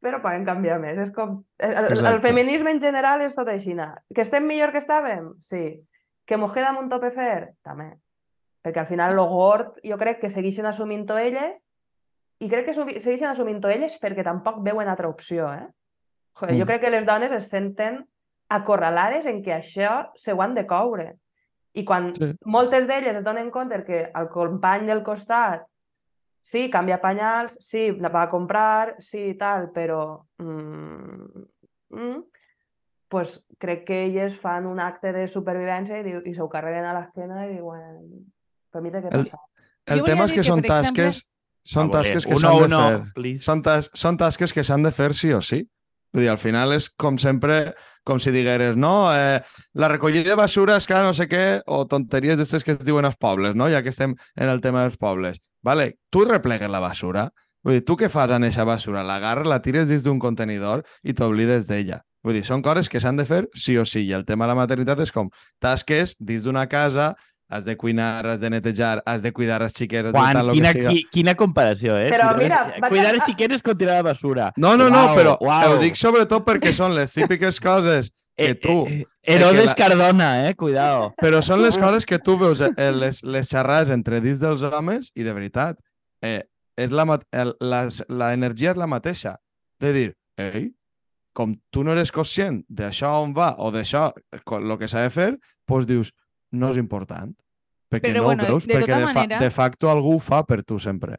però 0.02 0.20
poden 0.22 0.46
canviar 0.46 0.78
més. 0.82 0.98
És 0.98 1.12
com... 1.14 1.40
El, 1.58 1.70
el, 1.70 1.86
el 1.86 1.94
Exacte. 1.96 2.26
feminisme 2.26 2.74
en 2.74 2.82
general 2.82 3.22
és 3.26 3.34
tot 3.34 3.48
així. 3.50 3.74
Que 4.14 4.24
estem 4.24 4.46
millor 4.46 4.74
que 4.74 4.82
estàvem? 4.82 5.32
Sí. 5.42 5.64
Que 6.26 6.36
mos 6.36 6.52
queda 6.54 6.74
un 6.78 6.90
tope 6.90 7.10
fer? 7.14 7.54
També. 7.66 7.92
Perquè 8.62 8.82
al 8.82 8.90
final 8.90 9.14
lo 9.16 9.26
gord 9.30 9.78
jo 9.86 9.98
crec 9.98 10.20
que 10.22 10.30
segueixen 10.30 10.66
assumint-ho 10.66 11.18
elles 11.18 11.56
i 12.42 12.48
crec 12.50 12.68
que 12.68 12.74
segueixen 12.76 13.30
assumint-ho 13.30 13.70
elles 13.70 13.98
perquè 14.02 14.26
tampoc 14.26 14.60
veuen 14.66 14.90
altra 14.90 15.10
opció, 15.10 15.50
eh? 15.54 15.66
Joder, 16.38 16.54
jo 16.58 16.64
Mm. 16.64 16.68
crec 16.68 16.80
que 16.82 16.90
les 16.90 17.06
dones 17.06 17.32
es 17.32 17.48
senten 17.50 18.04
acorralades 18.48 19.26
en 19.26 19.42
que 19.42 19.52
això 19.52 20.10
se 20.14 20.32
ho 20.32 20.40
han 20.42 20.54
de 20.54 20.66
coure. 20.66 21.16
I 21.74 21.84
quan 21.84 22.12
Sí. 22.14 22.34
moltes 22.44 22.86
d'elles 22.88 23.16
es 23.16 23.24
donen 23.24 23.50
compte 23.50 23.84
que 23.84 24.10
el 24.14 24.28
company 24.28 24.86
del 24.86 25.02
costat 25.02 25.66
sí, 26.42 26.70
canvia 26.70 27.00
pañals, 27.00 27.56
sí, 27.60 27.90
la 28.00 28.08
va 28.08 28.22
a 28.22 28.30
comprar, 28.30 28.94
sí, 29.00 29.34
tal, 29.34 29.70
però 29.70 30.24
mm, 30.38 31.42
mm, 31.90 32.22
pues 33.08 33.42
crec 33.58 33.84
que 33.84 34.04
elles 34.06 34.38
fan 34.38 34.66
un 34.66 34.80
acte 34.80 35.12
de 35.12 35.26
supervivència 35.28 35.98
i, 36.00 36.04
diu- 36.04 36.22
i 36.24 36.34
se 36.34 36.40
ho 36.42 36.48
carreguen 36.48 36.84
a 36.86 36.94
l'esquena 36.94 37.46
i 37.46 37.54
diuen 37.56 38.24
per 38.70 38.80
mi 38.82 38.90
té 38.90 39.02
que 39.02 39.08
El- 39.08 39.24
passar. 39.24 39.40
El 39.86 39.98
Jo 40.00 40.04
tema 40.04 40.24
és 40.24 40.32
que 40.32 40.40
que, 40.40 40.44
són 40.44 40.60
per 40.62 40.70
exemple- 40.70 41.04
tasques, 41.04 41.28
són 41.64 41.82
A 41.82 41.86
veure, 41.88 41.98
tasques 41.98 42.26
que 42.26 42.36
s'han 42.36 42.58
de 42.62 42.76
fer. 42.76 43.12
please. 43.14 43.42
Són, 43.44 43.62
tas 43.62 43.90
són 43.94 44.16
tasques 44.16 44.52
que 44.52 44.62
s'han 44.64 44.82
de 44.82 44.92
fer 44.92 45.14
sí 45.14 45.32
o 45.32 45.40
sí. 45.40 45.66
Vull 46.12 46.24
dir, 46.24 46.30
al 46.32 46.40
final 46.40 46.72
és 46.72 46.88
com 46.96 47.18
sempre, 47.20 47.74
com 48.06 48.20
si 48.22 48.32
digueres, 48.32 48.78
no, 48.80 49.10
eh, 49.12 49.42
la 49.74 49.90
recollida 49.92 50.32
de 50.32 50.38
basura 50.40 50.78
és 50.80 50.86
que 50.88 51.02
no 51.04 51.12
sé 51.14 51.28
què, 51.28 51.60
o 51.66 51.84
tonteries 51.90 52.38
d'aquestes 52.38 52.64
que 52.64 52.76
es 52.78 52.86
diuen 52.86 53.04
als 53.04 53.18
pobles, 53.20 53.54
no? 53.54 53.68
Ja 53.68 53.82
que 53.84 53.92
estem 53.92 54.16
en 54.36 54.48
el 54.48 54.62
tema 54.64 54.86
dels 54.86 54.96
pobles. 54.96 55.42
Vale, 55.62 55.98
tu 56.10 56.24
replegues 56.24 56.70
la 56.70 56.80
basura. 56.80 57.28
Vull 57.64 57.76
dir, 57.76 57.84
tu 57.84 57.98
què 58.00 58.08
fas 58.08 58.30
amb 58.32 58.46
aquesta 58.46 58.64
basura? 58.64 59.04
L'agarres, 59.04 59.48
la 59.50 59.60
tires 59.60 59.88
dins 59.90 60.04
d'un 60.06 60.20
contenidor 60.22 60.86
i 61.02 61.12
t'oblides 61.12 61.68
d'ella. 61.68 62.00
Vull 62.24 62.38
dir, 62.38 62.44
són 62.46 62.62
coses 62.64 62.88
que 62.88 63.00
s'han 63.02 63.18
de 63.18 63.26
fer 63.28 63.44
sí 63.54 63.76
o 63.78 63.84
sí. 63.84 64.06
I 64.08 64.14
el 64.16 64.24
tema 64.24 64.46
de 64.46 64.54
la 64.54 64.58
maternitat 64.62 65.02
és 65.04 65.12
com 65.14 65.28
tasques 65.62 66.16
dins 66.18 66.46
d'una 66.46 66.66
casa, 66.70 67.12
has 67.50 67.64
de 67.64 67.76
cuinar, 67.76 68.26
has 68.26 68.40
de 68.40 68.50
netejar, 68.50 69.02
has 69.06 69.22
de 69.22 69.32
cuidar 69.32 69.62
les 69.62 69.72
xiqueres, 69.72 70.12
Juan, 70.12 70.28
de 70.28 70.40
tal, 70.40 70.50
quina, 70.52 70.72
que 70.74 70.86
qui, 70.86 71.04
quina 71.10 71.34
comparació, 71.34 71.96
eh? 71.98 72.10
Però 72.12 72.34
Cuidar- 72.36 72.66
mira, 72.76 72.88
cuidar 72.90 73.06
a- 73.14 73.16
els 73.16 73.24
xiquetes 73.26 73.62
con 73.62 73.78
tirar 73.78 73.94
la 73.96 74.02
basura. 74.02 74.52
No, 74.56 74.76
no, 74.76 74.90
no, 74.90 75.06
Uau, 75.06 75.16
però 75.16 75.36
uau. 75.40 75.72
ho 75.72 75.78
dic 75.80 75.96
sobretot 75.96 76.44
perquè 76.44 76.72
són 76.76 76.94
les 76.94 77.12
típiques 77.14 77.58
coses 77.60 78.10
que 78.36 78.50
Eh, 78.50 78.54
tu... 78.54 78.84
eh, 78.86 79.04
Herodes 79.22 79.74
que 79.74 79.82
la- 79.82 79.88
Cardona, 79.88 80.48
eh? 80.48 80.54
Cuidado. 80.54 81.14
Però 81.20 81.40
són 81.42 81.62
les 81.62 81.76
coses 81.78 82.04
que 82.06 82.18
tu 82.18 82.36
veus 82.38 82.60
en 82.60 82.74
les, 83.00 83.22
les 83.24 83.48
xerrades 83.48 83.90
entre 83.90 84.20
dins 84.20 84.38
dels 84.40 84.62
homes 84.62 85.10
i 85.16 85.22
de 85.24 85.32
veritat, 85.32 85.78
eh, 86.22 86.44
és 86.76 86.90
la, 86.92 87.18
el, 87.32 87.54
la, 87.60 87.88
la 88.08 88.32
energia 88.34 88.70
és 88.70 88.76
la 88.76 88.86
mateixa. 88.86 89.38
De 89.80 89.92
dir, 89.92 90.12
ei, 90.36 90.68
com 91.34 91.52
tu 91.70 91.82
no 91.82 91.92
eres 91.92 92.12
conscient 92.12 92.60
d'això 92.68 93.22
on 93.24 93.32
va 93.34 93.54
o 93.58 93.72
d'això, 93.72 94.12
el 94.32 94.78
que 94.78 94.86
s'ha 94.88 95.02
de 95.06 95.10
fer, 95.10 95.32
doncs 95.66 95.86
dius, 95.86 96.12
no 96.52 96.70
és 96.70 96.76
important. 96.80 97.34
Perquè 97.88 98.10
Però 98.12 98.20
no 98.20 98.28
bueno, 98.28 98.44
ho 98.44 98.52
veus, 98.52 98.66
de 98.66 98.74
perquè 98.74 98.86
tota 98.92 98.98
de, 99.00 99.06
fa, 99.06 99.14
manera- 99.14 99.38
de 99.40 99.50
facto 99.50 99.90
algú 99.90 100.14
ho 100.16 100.20
fa 100.20 100.42
per 100.44 100.62
tu 100.64 100.78
sempre. 100.78 101.16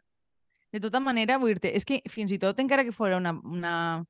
De 0.71 0.79
tota 0.79 0.99
manera, 0.99 1.39
vull 1.41 1.55
dir-te, 1.55 1.71
és 1.75 1.85
que 1.85 2.01
fins 2.07 2.31
i 2.31 2.37
tot 2.37 2.59
encara 2.61 2.83
que 2.85 2.91
fos 2.93 3.09
una, 3.17 3.31
una 3.43 4.05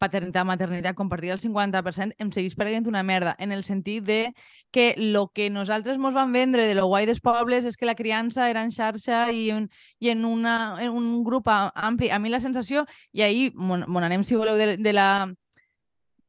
paternitat, 0.00 0.46
maternitat 0.48 0.96
compartida 0.96 1.34
al 1.34 1.42
50%, 1.42 2.14
em 2.18 2.30
seguís 2.32 2.54
paregent 2.56 2.86
una 2.88 3.02
merda, 3.04 3.34
en 3.38 3.52
el 3.52 3.64
sentit 3.64 4.02
de 4.06 4.32
que 4.72 4.94
lo 4.96 5.26
que 5.28 5.50
nosaltres 5.50 5.98
mos 5.98 6.14
van 6.14 6.32
vendre 6.32 6.64
de 6.66 6.74
lo 6.74 6.86
guai 6.88 7.04
dels 7.04 7.20
pobles 7.20 7.66
és 7.68 7.76
que 7.76 7.84
la 7.84 7.94
criança 7.98 8.48
era 8.48 8.62
en 8.64 8.72
xarxa 8.72 9.26
i 9.30 9.50
en, 9.52 9.68
i 10.00 10.08
en, 10.08 10.24
una, 10.24 10.78
en 10.80 10.96
un 10.96 11.22
grup 11.22 11.52
ampli. 11.52 12.08
A 12.08 12.18
mi 12.18 12.30
la 12.32 12.40
sensació, 12.40 12.86
i 13.12 13.20
ahir 13.20 13.52
mon, 13.54 13.84
mon 13.88 14.08
anem, 14.08 14.24
si 14.24 14.40
voleu, 14.40 14.56
de, 14.56 14.78
de 14.80 14.92
la 14.96 15.28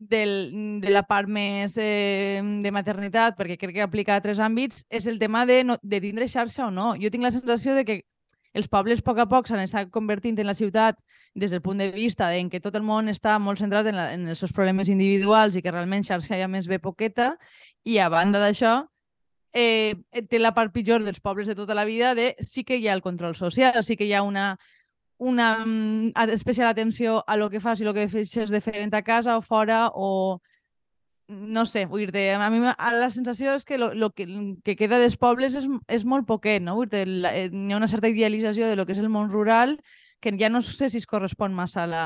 del, 0.02 0.80
de 0.82 0.90
la 0.90 1.04
part 1.06 1.30
més 1.30 1.76
eh, 1.78 2.42
de 2.42 2.72
maternitat, 2.74 3.38
perquè 3.38 3.60
crec 3.62 3.76
que 3.78 3.86
aplica 3.86 4.16
a 4.18 4.24
tres 4.24 4.42
àmbits, 4.42 4.82
és 4.90 5.06
el 5.08 5.20
tema 5.22 5.46
de, 5.46 5.62
no, 5.64 5.78
de 5.82 6.02
tindre 6.02 6.28
xarxa 6.28 6.66
o 6.66 6.72
no. 6.74 6.96
Jo 6.98 7.12
tinc 7.14 7.28
la 7.28 7.34
sensació 7.36 7.76
de 7.78 7.86
que 7.86 7.98
els 8.58 8.68
pobles 8.68 9.00
a 9.00 9.06
poc 9.06 9.22
a 9.22 9.28
poc 9.30 9.48
s'han 9.48 9.62
estat 9.64 9.92
convertint 9.94 10.40
en 10.42 10.50
la 10.50 10.58
ciutat 10.58 10.98
des 11.38 11.52
del 11.54 11.62
punt 11.62 11.78
de 11.80 11.92
vista 11.94 12.34
en 12.36 12.50
què 12.50 12.60
tot 12.60 12.76
el 12.76 12.84
món 12.84 13.08
està 13.08 13.38
molt 13.40 13.62
centrat 13.62 13.88
en, 13.88 13.96
la, 13.96 14.10
en 14.16 14.26
els 14.28 14.42
seus 14.42 14.52
problemes 14.52 14.90
individuals 14.90 15.56
i 15.56 15.62
que 15.62 15.72
realment 15.72 16.04
xarxa 16.04 16.40
ja 16.42 16.50
més 16.52 16.68
bé 16.68 16.82
poqueta 16.82 17.36
i 17.88 18.02
a 18.02 18.10
banda 18.12 18.42
d'això 18.42 18.82
eh, 19.54 19.96
té 20.28 20.40
la 20.40 20.52
part 20.58 20.74
pitjor 20.74 21.06
dels 21.06 21.22
pobles 21.24 21.48
de 21.48 21.56
tota 21.56 21.78
la 21.78 21.86
vida 21.86 22.16
de 22.16 22.34
sí 22.42 22.66
que 22.66 22.76
hi 22.76 22.90
ha 22.90 22.98
el 22.98 23.06
control 23.06 23.36
social, 23.36 23.84
sí 23.84 23.96
que 23.96 24.10
hi 24.10 24.14
ha 24.14 24.24
una, 24.24 24.58
una 25.22 25.64
mm, 25.64 26.12
a- 26.16 26.26
especial 26.34 26.68
atenció 26.68 27.24
a 27.28 27.38
lo 27.38 27.50
que 27.50 27.60
fas 27.60 27.80
i 27.80 27.86
lo 27.86 27.94
que 27.94 28.08
deixes 28.08 28.50
de 28.50 28.62
fer 28.62 28.90
ta 28.90 29.04
casa 29.06 29.38
o 29.38 29.42
fora 29.46 29.92
o 29.94 30.42
no 31.28 31.66
sé, 31.66 31.86
vull 31.86 32.10
dir 32.12 32.32
a 32.34 32.50
mi 32.50 32.60
la 32.60 33.10
sensació 33.14 33.54
és 33.56 33.64
que 33.64 33.78
lo 33.78 34.10
que, 34.12 34.26
que 34.66 34.76
queda 34.76 34.98
dels 35.00 35.18
pobles 35.22 35.56
és, 35.56 35.68
és 35.88 36.04
molt 36.04 36.26
poquet, 36.28 36.60
no? 36.66 36.74
Vull 36.76 36.90
dir 36.90 37.06
eh, 37.30 37.48
hi 37.54 37.72
ha 37.72 37.78
una 37.78 37.88
certa 37.88 38.10
idealització 38.10 38.68
de 38.68 38.76
lo 38.76 38.86
que 38.86 38.98
és 38.98 39.00
el 39.00 39.14
món 39.14 39.30
rural 39.32 39.78
que 40.20 40.34
ja 40.38 40.50
no 40.50 40.62
sé 40.66 40.90
si 40.90 40.98
es 40.98 41.08
correspon 41.08 41.54
massa 41.54 41.86
a 41.86 41.88
la, 41.88 42.04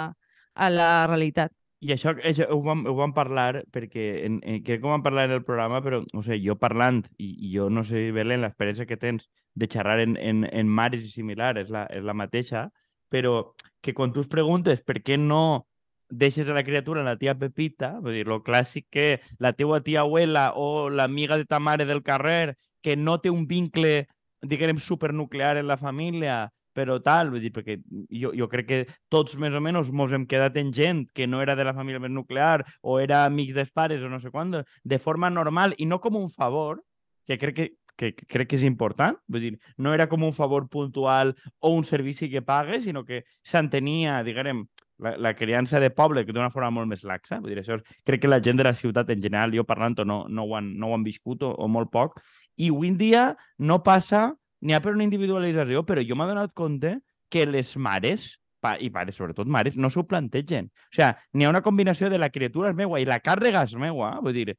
a 0.54 0.70
la 0.70 1.08
realitat. 1.08 1.56
I 1.80 1.92
això, 1.96 2.14
això 2.20 2.48
ho, 2.52 2.62
vam, 2.64 2.86
ho 2.88 2.94
vam 3.00 3.16
parlar 3.16 3.64
perquè 3.72 4.26
en, 4.28 4.40
en, 4.44 4.62
crec 4.64 4.82
que 4.82 4.88
ho 4.88 4.92
vam 4.92 5.04
parlar 5.04 5.30
en 5.30 5.40
el 5.40 5.44
programa, 5.48 5.82
però 5.84 6.04
no 6.12 6.24
sé, 6.24 6.38
jo 6.44 6.60
parlant, 6.60 7.06
i, 7.16 7.32
i 7.48 7.56
jo 7.56 7.70
no 7.72 7.84
sé, 7.88 8.10
Belén, 8.16 8.44
l'experiència 8.44 8.88
que 8.90 9.00
tens 9.00 9.30
de 9.56 9.68
xerrar 9.72 10.02
en, 10.04 10.16
en, 10.20 10.44
en 10.52 10.68
mares 10.68 11.08
i 11.08 11.12
similar 11.12 11.56
és 11.62 11.72
la, 11.72 11.88
és 11.96 12.04
la 12.04 12.16
mateixa, 12.16 12.70
però 13.10 13.54
que 13.82 13.94
quan 13.94 14.14
tu 14.14 14.24
es 14.26 14.30
preguntes 14.32 14.82
per 14.82 15.02
què 15.06 15.18
no 15.18 15.66
deixes 16.10 16.50
a 16.50 16.54
la 16.54 16.64
criatura 16.64 17.02
en 17.02 17.10
la 17.10 17.18
tia 17.18 17.36
Pepita, 17.38 17.96
vull 18.02 18.14
dir, 18.18 18.26
lo 18.30 18.42
clàssic 18.46 18.88
que 18.94 19.22
la 19.40 19.54
teua 19.54 19.82
tia 19.84 20.04
abuela 20.06 20.52
o 20.56 20.90
l'amiga 20.90 21.38
de 21.38 21.46
ta 21.46 21.60
mare 21.60 21.86
del 21.86 22.04
carrer 22.04 22.56
que 22.82 22.96
no 22.96 23.18
té 23.22 23.32
un 23.34 23.48
vincle, 23.50 24.06
diguem, 24.46 24.78
supernuclear 24.78 25.58
en 25.58 25.68
la 25.68 25.78
família, 25.78 26.44
però 26.76 27.00
tal, 27.02 27.32
vull 27.32 27.42
dir, 27.42 27.54
perquè 27.56 27.80
jo, 28.12 28.34
jo 28.36 28.50
crec 28.52 28.68
que 28.68 28.80
tots 29.10 29.38
més 29.42 29.56
o 29.56 29.62
menys 29.64 29.90
mos 29.96 30.12
hem 30.14 30.28
quedat 30.30 30.58
en 30.60 30.74
gent 30.76 31.06
que 31.16 31.26
no 31.26 31.42
era 31.42 31.56
de 31.56 31.66
la 31.66 31.74
família 31.74 32.02
més 32.04 32.12
nuclear 32.12 32.66
o 32.84 33.00
era 33.00 33.24
amics 33.26 33.56
dels 33.56 33.72
pares 33.72 34.04
o 34.04 34.12
no 34.12 34.20
sé 34.20 34.30
quant, 34.34 34.60
de 34.84 35.00
forma 35.00 35.32
normal 35.32 35.74
i 35.80 35.88
no 35.88 36.02
com 36.04 36.20
un 36.20 36.30
favor, 36.30 36.84
que 37.26 37.40
crec 37.42 37.56
que, 37.56 37.68
que, 37.98 38.14
crec 38.16 38.50
que 38.52 38.60
és 38.60 38.66
important, 38.68 39.18
vull 39.32 39.44
dir, 39.44 39.54
no 39.78 39.94
era 39.96 40.08
com 40.12 40.24
un 40.24 40.34
favor 40.36 40.68
puntual 40.72 41.36
o 41.60 41.74
un 41.76 41.86
servici 41.88 42.30
que 42.30 42.44
pagues, 42.46 42.84
sinó 42.86 43.06
que 43.06 43.24
s'entenia, 43.44 44.22
diguem, 44.28 44.66
la, 44.98 45.16
la 45.18 45.34
criança 45.36 45.80
de 45.80 45.90
poble 45.92 46.26
que 46.26 46.34
d'una 46.34 46.52
forma 46.52 46.72
molt 46.72 46.90
més 46.92 47.04
laxa. 47.04 47.40
Vull 47.44 47.54
dir, 47.54 47.60
això 47.62 47.80
és, 47.80 47.84
crec 48.08 48.24
que 48.24 48.32
la 48.32 48.42
gent 48.44 48.60
de 48.60 48.68
la 48.68 48.76
ciutat 48.76 49.10
en 49.12 49.22
general, 49.24 49.56
jo 49.56 49.66
parlant 49.68 49.98
no, 50.06 50.24
no, 50.30 50.48
ho 50.48 50.56
han, 50.58 50.74
no 50.80 50.90
ho 50.90 50.96
han 50.96 51.04
viscut 51.04 51.44
o, 51.44 51.52
o 51.52 51.68
molt 51.68 51.92
poc, 51.92 52.20
i 52.56 52.72
avui 52.72 52.94
en 52.94 52.98
dia 52.98 53.28
no 53.60 53.82
passa 53.84 54.30
n'hi 54.66 54.74
ha 54.74 54.82
per 54.82 54.96
una 54.96 55.06
individualització, 55.06 55.84
però 55.86 56.04
jo 56.06 56.16
m'he 56.18 56.28
donat 56.30 56.54
compte 56.58 56.96
que 57.30 57.46
les 57.46 57.76
mares, 57.78 58.36
pa, 58.64 58.76
i 58.82 58.90
pares, 58.90 59.18
sobretot 59.20 59.50
mares, 59.52 59.76
no 59.78 59.92
s'ho 59.94 60.06
plantegen. 60.08 60.72
O 60.72 60.96
sigui, 60.96 61.12
n'hi 61.36 61.46
ha 61.46 61.52
una 61.52 61.64
combinació 61.66 62.10
de 62.10 62.20
la 62.22 62.32
criatura 62.34 62.72
és 62.72 62.78
meua 62.78 63.02
i 63.02 63.06
la 63.10 63.20
càrrega 63.22 63.66
és 63.68 63.76
meua, 63.80 64.16
vull 64.24 64.34
dir, 64.34 64.56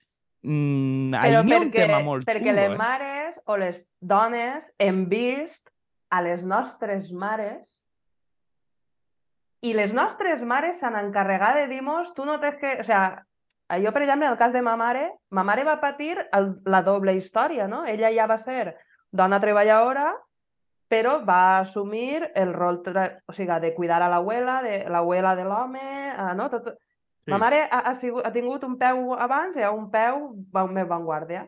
mm, 0.46 1.16
Però 1.22 1.42
n'hi 1.42 1.56
ha 1.56 1.62
un 1.64 1.72
tema 1.74 2.02
molt 2.06 2.28
perquè 2.28 2.52
xungo, 2.52 2.60
les 2.60 2.72
eh? 2.72 2.76
mares 2.80 3.40
o 3.46 3.56
les 3.60 3.82
dones 4.00 4.70
hem 4.78 5.04
vist 5.10 5.72
a 6.10 6.22
les 6.22 6.46
nostres 6.46 7.10
mares 7.12 7.82
i 9.66 9.72
les 9.74 9.94
nostres 9.96 10.44
mares 10.46 10.80
s'han 10.80 10.98
encarregat 10.98 11.62
de 11.62 11.66
dir-nos 11.72 12.12
tu 12.14 12.26
no 12.28 12.38
tens 12.40 12.60
que... 12.60 12.76
O 12.80 12.84
sea, 12.84 13.24
jo, 13.82 13.92
per 13.92 14.02
exemple, 14.04 14.26
en 14.26 14.32
el 14.32 14.38
cas 14.38 14.52
de 14.52 14.62
ma 14.62 14.76
mare, 14.78 15.08
ma 15.30 15.42
mare 15.42 15.64
va 15.66 15.80
patir 15.82 16.14
el, 16.32 16.52
la 16.64 16.82
doble 16.86 17.16
història, 17.16 17.66
no? 17.66 17.84
Ella 17.84 18.12
ja 18.14 18.28
va 18.30 18.38
ser 18.38 18.76
dona 19.10 19.40
treballadora, 19.42 20.12
però 20.88 21.18
va 21.26 21.58
assumir 21.58 22.30
el 22.34 22.52
rol 22.54 22.82
o 22.86 23.32
sigui, 23.32 23.60
de 23.60 23.74
cuidar 23.74 24.02
a 24.02 24.10
l'abuela, 24.12 24.60
de 24.62 24.84
l'abuela 24.88 25.34
de 25.34 25.44
l'home, 25.44 25.86
eh, 26.12 26.34
no? 26.38 26.48
Tot... 26.50 26.76
Sí. 27.26 27.32
Ma 27.32 27.38
mare 27.42 27.64
ha, 27.66 27.80
ha, 27.90 27.94
sigut, 27.98 28.22
ha 28.24 28.30
tingut 28.30 28.62
un 28.62 28.76
peu 28.78 29.12
abans 29.18 29.56
i 29.58 29.64
ha 29.66 29.72
un 29.74 29.88
peu 29.90 30.28
va- 30.54 30.66
més 30.70 30.86
vanguardia. 30.86 31.42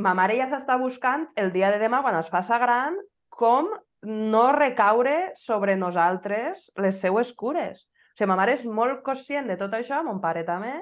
Ma 0.00 0.14
mare 0.16 0.38
ja 0.38 0.46
s'està 0.48 0.78
buscant 0.80 1.26
el 1.36 1.52
dia 1.52 1.68
de 1.70 1.78
demà, 1.82 2.00
quan 2.00 2.16
es 2.16 2.30
faça 2.32 2.56
gran, 2.58 2.96
com 3.28 3.68
no 4.02 4.46
recaure 4.56 5.34
sobre 5.36 5.76
nosaltres 5.76 6.70
les 6.80 6.96
seues 7.04 7.34
cures. 7.36 7.84
O 7.84 8.16
sigui, 8.16 8.30
ma 8.32 8.38
mare 8.40 8.56
és 8.56 8.64
molt 8.64 9.02
conscient 9.04 9.46
de 9.52 9.58
tot 9.60 9.76
això, 9.76 10.00
mon 10.04 10.20
pare 10.24 10.46
també, 10.48 10.72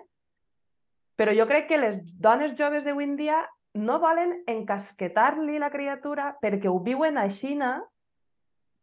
però 1.19 1.35
jo 1.37 1.45
crec 1.51 1.67
que 1.69 1.79
les 1.83 1.99
dones 2.23 2.55
joves 2.57 2.87
d'avui 2.87 3.05
en 3.05 3.17
dia 3.19 3.43
no 3.75 3.99
volen 4.01 4.39
encasquetar-li 4.51 5.59
la 5.59 5.69
criatura 5.71 6.31
perquè 6.41 6.71
ho 6.71 6.79
viuen 6.79 7.19
a 7.19 7.27
Xina, 7.29 7.81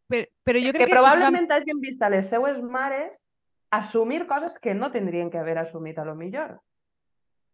Però, 0.08 0.24
però 0.44 0.60
jo 0.60 0.70
que 0.72 0.78
crec 0.78 0.88
que... 0.88 0.94
probablement 0.94 1.50
hagin 1.52 1.80
vist 1.82 2.00
a 2.00 2.08
les 2.08 2.28
seues 2.30 2.62
mares 2.62 3.18
assumir 3.70 4.26
coses 4.26 4.58
que 4.58 4.74
no 4.74 4.90
tindrien 4.90 5.30
que 5.30 5.38
haver 5.38 5.58
assumit 5.58 5.98
a 5.98 6.04
lo 6.04 6.14
millor. 6.14 6.60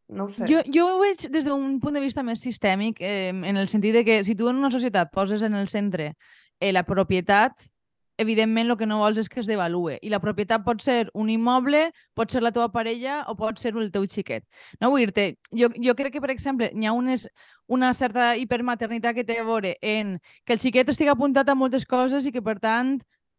No 0.08 0.28
sé. 0.28 0.44
Jo, 0.46 0.60
jo 0.68 0.86
ho 0.94 0.98
veig 1.00 1.22
des 1.32 1.44
d'un 1.46 1.78
punt 1.80 1.94
de 1.96 2.02
vista 2.02 2.22
més 2.22 2.42
sistèmic, 2.44 3.00
eh, 3.00 3.30
en 3.30 3.56
el 3.56 3.68
sentit 3.68 3.94
de 3.94 4.04
que 4.04 4.22
si 4.24 4.34
tu 4.36 4.48
en 4.48 4.60
una 4.60 4.70
societat 4.70 5.10
poses 5.10 5.42
en 5.42 5.54
el 5.54 5.68
centre 5.68 6.14
eh, 6.60 6.72
la 6.72 6.84
propietat, 6.84 7.70
evidentment 8.16 8.70
el 8.70 8.76
que 8.78 8.86
no 8.86 9.00
vols 9.00 9.18
és 9.18 9.28
que 9.28 9.40
es 9.40 9.48
devalue. 9.48 9.96
I 10.02 10.12
la 10.12 10.20
propietat 10.22 10.62
pot 10.64 10.82
ser 10.84 11.08
un 11.14 11.30
immoble, 11.32 11.88
pot 12.14 12.30
ser 12.30 12.44
la 12.44 12.52
teva 12.54 12.68
parella 12.72 13.22
o 13.30 13.34
pot 13.38 13.58
ser 13.58 13.74
el 13.74 13.90
teu 13.94 14.06
xiquet. 14.06 14.44
No 14.80 14.92
vull 14.92 15.06
dir-te, 15.06 15.38
jo, 15.50 15.70
jo 15.74 15.96
crec 15.98 16.14
que, 16.14 16.22
per 16.22 16.30
exemple, 16.34 16.70
hi 16.70 16.86
ha 16.86 16.94
unes, 16.94 17.26
una 17.66 17.92
certa 17.94 18.34
hipermaternitat 18.36 19.16
que 19.16 19.26
té 19.26 19.40
a 19.40 19.48
veure 19.48 19.76
en 19.82 20.18
que 20.44 20.54
el 20.54 20.62
xiquet 20.62 20.88
estigui 20.92 21.10
apuntat 21.10 21.48
a 21.48 21.58
moltes 21.58 21.86
coses 21.86 22.26
i 22.26 22.32
que, 22.32 22.44
per 22.44 22.60
tant, 22.62 22.98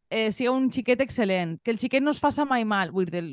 eh, 0.10 0.32
sigui 0.32 0.50
un 0.52 0.70
xiquet 0.72 1.02
excel·lent, 1.02 1.60
que 1.63 1.72
el 1.72 1.80
xiquet 1.80 2.04
no 2.04 2.12
es 2.15 2.22
faça 2.22 2.46
mai 2.46 2.65
mal. 2.65 2.91
Vull 2.96 3.10
dir 3.12 3.24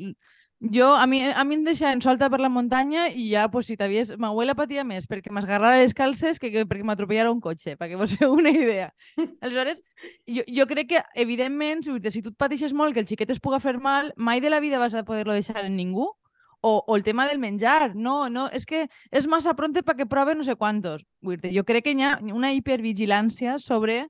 jo, 0.71 0.95
a 0.95 1.05
mi, 1.07 1.19
a 1.21 1.43
mi 1.43 1.57
em 1.57 1.63
deixaven 1.65 1.99
solta 1.99 2.29
per 2.31 2.39
la 2.39 2.47
muntanya 2.47 3.09
i 3.11 3.25
ja, 3.33 3.49
pues, 3.51 3.67
si 3.67 3.75
t'havies... 3.75 4.13
Ma 4.17 4.31
patia 4.55 4.85
més 4.87 5.07
perquè 5.07 5.29
m'esgarrara 5.29 5.81
les 5.81 5.93
calces 5.93 6.39
que, 6.39 6.51
que 6.51 6.65
perquè 6.65 6.85
m'atropellara 6.87 7.31
un 7.31 7.41
cotxe, 7.41 7.75
perquè 7.75 7.97
vos 7.99 8.15
feu 8.17 8.31
una 8.31 8.49
idea. 8.49 8.93
Aleshores, 9.41 9.83
jo, 10.25 10.43
jo 10.47 10.65
crec 10.65 10.87
que, 10.87 11.03
evidentment, 11.15 11.83
si 11.83 11.91
si 12.11 12.21
tu 12.21 12.29
et 12.29 12.37
pateixes 12.37 12.71
molt 12.71 12.93
que 12.93 13.01
el 13.01 13.07
xiquet 13.07 13.29
es 13.29 13.41
puga 13.41 13.59
fer 13.59 13.77
mal, 13.79 14.13
mai 14.15 14.39
de 14.39 14.49
la 14.49 14.61
vida 14.61 14.79
vas 14.79 14.93
a 14.95 15.03
poder-lo 15.03 15.33
deixar 15.33 15.65
en 15.65 15.75
ningú. 15.75 16.13
O, 16.65 16.81
o 16.87 16.95
el 16.95 17.03
tema 17.03 17.27
del 17.27 17.39
menjar. 17.39 17.93
No, 17.93 18.29
no, 18.29 18.47
és 18.47 18.65
que 18.65 18.87
és 19.11 19.27
massa 19.27 19.53
pronte 19.53 19.83
perquè 19.83 20.07
prove 20.07 20.31
no 20.33 20.43
sé 20.47 20.55
quantos. 20.55 21.03
Vull 21.19 21.41
dir 21.41 21.51
jo 21.51 21.65
crec 21.67 21.83
que 21.83 21.91
hi 21.91 22.03
ha 22.07 22.19
una 22.31 22.53
hipervigilància 22.53 23.59
sobre 23.59 24.07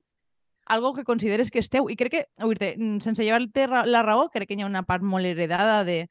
algo 0.66 0.94
que 0.94 1.04
consideres 1.04 1.50
que 1.50 1.60
és 1.62 1.68
teu. 1.68 1.88
I 1.90 1.96
crec 1.96 2.12
que, 2.12 2.22
vull 2.42 2.58
dir 2.60 2.74
sense 3.04 3.24
llevar-te 3.24 3.66
la 3.68 4.02
raó, 4.02 4.28
crec 4.32 4.48
que 4.48 4.58
hi 4.58 4.64
ha 4.64 4.70
una 4.70 4.84
part 4.88 5.04
molt 5.04 5.26
heredada 5.26 5.82
de, 5.84 6.08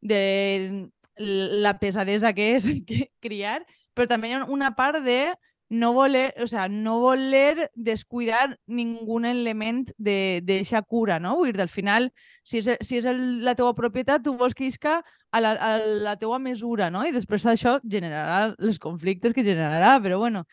de 0.00 0.88
la 1.16 1.78
pesadesa 1.78 2.32
que 2.32 2.54
és 2.56 2.66
que- 2.88 3.10
criar, 3.20 3.64
però 3.94 4.08
també 4.08 4.30
hi 4.30 4.38
ha 4.38 4.44
una 4.44 4.74
part 4.76 5.02
de 5.04 5.34
no 5.68 5.92
voler, 5.92 6.32
o 6.38 6.46
sea, 6.46 6.68
no 6.68 7.00
voler 7.00 7.72
descuidar 7.74 8.56
ningú 8.70 9.18
element 9.26 9.88
d'eixa 9.98 10.82
cura, 10.82 11.18
no? 11.18 11.34
Vull 11.40 11.50
dir, 11.52 11.60
al 11.64 11.72
final, 11.72 12.12
si 12.46 12.60
és, 12.60 12.68
si 12.86 13.00
és 13.00 13.08
el, 13.10 13.42
la 13.42 13.56
teua 13.58 13.74
propietat, 13.74 14.22
tu 14.22 14.36
vols 14.38 14.54
que 14.54 14.68
isca 14.68 15.00
a 15.32 15.40
la, 15.40 15.56
a 15.58 15.72
la 15.82 16.14
teua 16.20 16.38
mesura, 16.38 16.86
no? 16.90 17.02
I 17.02 17.10
després 17.10 17.44
això 17.50 17.80
generarà 17.82 18.54
els 18.60 18.78
conflictes 18.78 19.34
que 19.34 19.42
generarà, 19.42 19.96
però 20.04 20.20
bueno, 20.22 20.44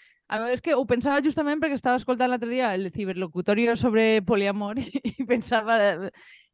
és 0.54 0.62
que 0.62 0.74
ho 0.74 0.86
pensava 0.90 1.22
justament 1.22 1.62
perquè 1.62 1.78
estava 1.78 2.00
escoltant 2.00 2.32
l'altre 2.32 2.50
dia 2.50 2.74
el 2.74 2.92
ciberlocutorio 2.92 3.76
sobre 3.78 4.22
poliamor 4.26 4.80
i, 4.82 5.26
pensava 5.30 5.78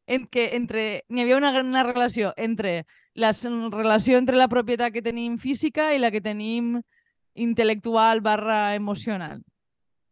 en 0.06 0.26
que 0.26 0.50
entre 0.56 1.04
n'hi 1.08 1.22
havia 1.22 1.38
una, 1.38 1.52
una 1.62 1.84
relació 1.86 2.32
entre 2.36 2.84
la 3.14 3.32
relació 3.70 4.18
entre 4.18 4.36
la 4.36 4.48
propietat 4.48 4.92
que 4.92 5.02
tenim 5.02 5.38
física 5.38 5.92
i 5.94 6.00
la 6.02 6.10
que 6.10 6.20
tenim 6.20 6.80
intel·lectual 7.34 8.20
barra 8.20 8.74
emocional. 8.74 9.40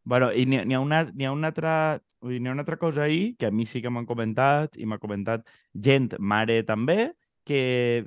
Bueno, 0.04 0.30
i 0.32 0.46
n'hi 0.46 0.74
ha- 0.74 0.80
una, 0.80 1.00
ha, 1.04 1.32
una 1.32 1.50
altra, 1.50 2.00
dir, 2.22 2.40
ha 2.46 2.52
una 2.52 2.62
altra 2.62 2.78
cosa 2.78 3.02
ahí 3.04 3.34
que 3.34 3.46
a 3.46 3.50
mi 3.50 3.66
sí 3.66 3.82
que 3.82 3.90
m'han 3.90 4.06
comentat 4.06 4.78
i 4.78 4.86
m'ha 4.86 4.98
comentat 5.02 5.44
gent, 5.74 6.14
mare 6.18 6.62
també, 6.64 7.12
que 7.44 8.06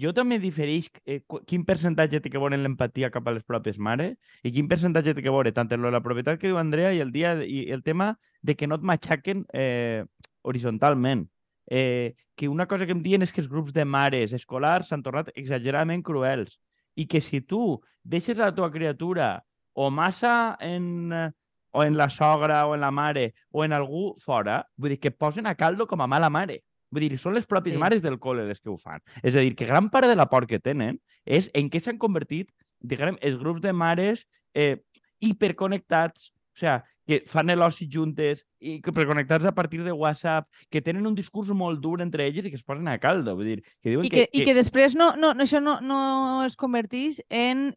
jo 0.00 0.12
també 0.16 0.38
difereix 0.38 0.88
eh, 1.04 1.20
qu- 1.26 1.42
quin 1.46 1.64
percentatge 1.68 2.20
té 2.22 2.30
que 2.30 2.40
veure 2.40 2.56
l'empatia 2.56 3.10
cap 3.10 3.26
a 3.28 3.34
les 3.36 3.44
pròpies 3.44 3.78
mares 3.78 4.16
i 4.42 4.52
quin 4.52 4.68
percentatge 4.68 5.14
té 5.14 5.22
que 5.22 5.32
veure 5.34 5.52
tant 5.52 5.70
en 5.72 5.82
la 5.90 6.00
propietat 6.04 6.40
que 6.40 6.48
diu 6.48 6.58
Andrea 6.58 6.92
i 6.92 7.00
el, 7.00 7.12
dia, 7.12 7.34
i 7.44 7.70
el 7.70 7.82
tema 7.82 8.16
de 8.40 8.54
que 8.56 8.66
no 8.66 8.76
et 8.78 8.82
matxaquen 8.82 9.44
eh, 9.52 10.04
horitzontalment. 10.42 11.28
Eh, 11.70 12.14
que 12.34 12.48
una 12.48 12.66
cosa 12.66 12.86
que 12.86 12.92
em 12.92 13.02
diuen 13.02 13.22
és 13.22 13.32
que 13.32 13.40
els 13.40 13.48
grups 13.48 13.72
de 13.72 13.84
mares 13.86 14.32
escolars 14.34 14.88
s'han 14.90 15.02
tornat 15.02 15.30
exageradament 15.38 16.02
cruels 16.02 16.58
i 16.98 17.06
que 17.06 17.20
si 17.22 17.40
tu 17.40 17.80
deixes 18.02 18.40
a 18.40 18.48
la 18.50 18.54
teva 18.54 18.70
criatura 18.72 19.44
o 19.72 19.88
massa 19.90 20.56
en, 20.60 21.12
eh, 21.12 21.30
o 21.72 21.84
en 21.84 21.96
la 21.96 22.10
sogra 22.10 22.66
o 22.66 22.74
en 22.74 22.82
la 22.82 22.90
mare 22.90 23.32
o 23.50 23.64
en 23.64 23.72
algú 23.72 24.16
fora, 24.20 24.66
vull 24.76 24.90
dir 24.96 25.00
que 25.00 25.10
posen 25.14 25.46
a 25.46 25.54
caldo 25.54 25.86
com 25.86 26.02
a 26.02 26.06
mala 26.10 26.28
mare. 26.28 26.62
Vull 26.92 27.08
dir, 27.08 27.18
són 27.18 27.34
les 27.34 27.46
pròpies 27.48 27.74
Sí. 27.74 27.80
mares 27.80 28.02
del 28.04 28.18
col·le 28.20 28.46
les 28.46 28.60
que 28.60 28.68
ho 28.70 28.76
fan. 28.76 29.00
És 29.22 29.34
a 29.34 29.40
dir, 29.40 29.54
que 29.56 29.66
gran 29.66 29.88
part 29.90 30.06
de 30.06 30.16
la 30.16 30.28
por 30.28 30.46
que 30.46 30.60
tenen 30.60 31.00
és 31.24 31.50
en 31.54 31.70
què 31.70 31.80
s'han 31.82 31.98
convertit, 31.98 32.50
diguem, 32.82 33.16
els 33.22 33.38
grups 33.40 33.62
de 33.62 33.72
mares 33.72 34.26
eh, 34.54 34.76
hiperconnectats, 35.20 36.30
o 36.52 36.58
sigui, 36.58 36.80
que 37.08 37.18
fan 37.26 37.50
l'oci 37.58 37.88
juntes 37.90 38.44
i 38.60 38.76
que 38.80 38.92
hiperconnectats 38.92 39.44
a 39.48 39.54
partir 39.56 39.82
de 39.82 39.90
WhatsApp, 39.90 40.46
que 40.70 40.80
tenen 40.80 41.06
un 41.06 41.16
discurs 41.16 41.48
molt 41.50 41.80
dur 41.82 42.00
entre 42.00 42.26
elles 42.28 42.46
i 42.46 42.50
que 42.50 42.56
es 42.60 42.62
posen 42.62 42.86
a 42.88 42.98
caldo. 43.02 43.34
Vull 43.34 43.48
dir, 43.48 43.62
que 43.82 43.90
diuen 43.90 44.06
I 44.06 44.10
que, 44.12 44.28
i 44.30 44.44
que 44.44 44.54
després 44.54 44.94
no, 44.94 45.16
no, 45.16 45.32
no, 45.34 45.42
això 45.42 45.60
no, 45.60 45.80
no 45.80 46.44
es 46.44 46.54
converteix 46.56 47.22
en 47.28 47.72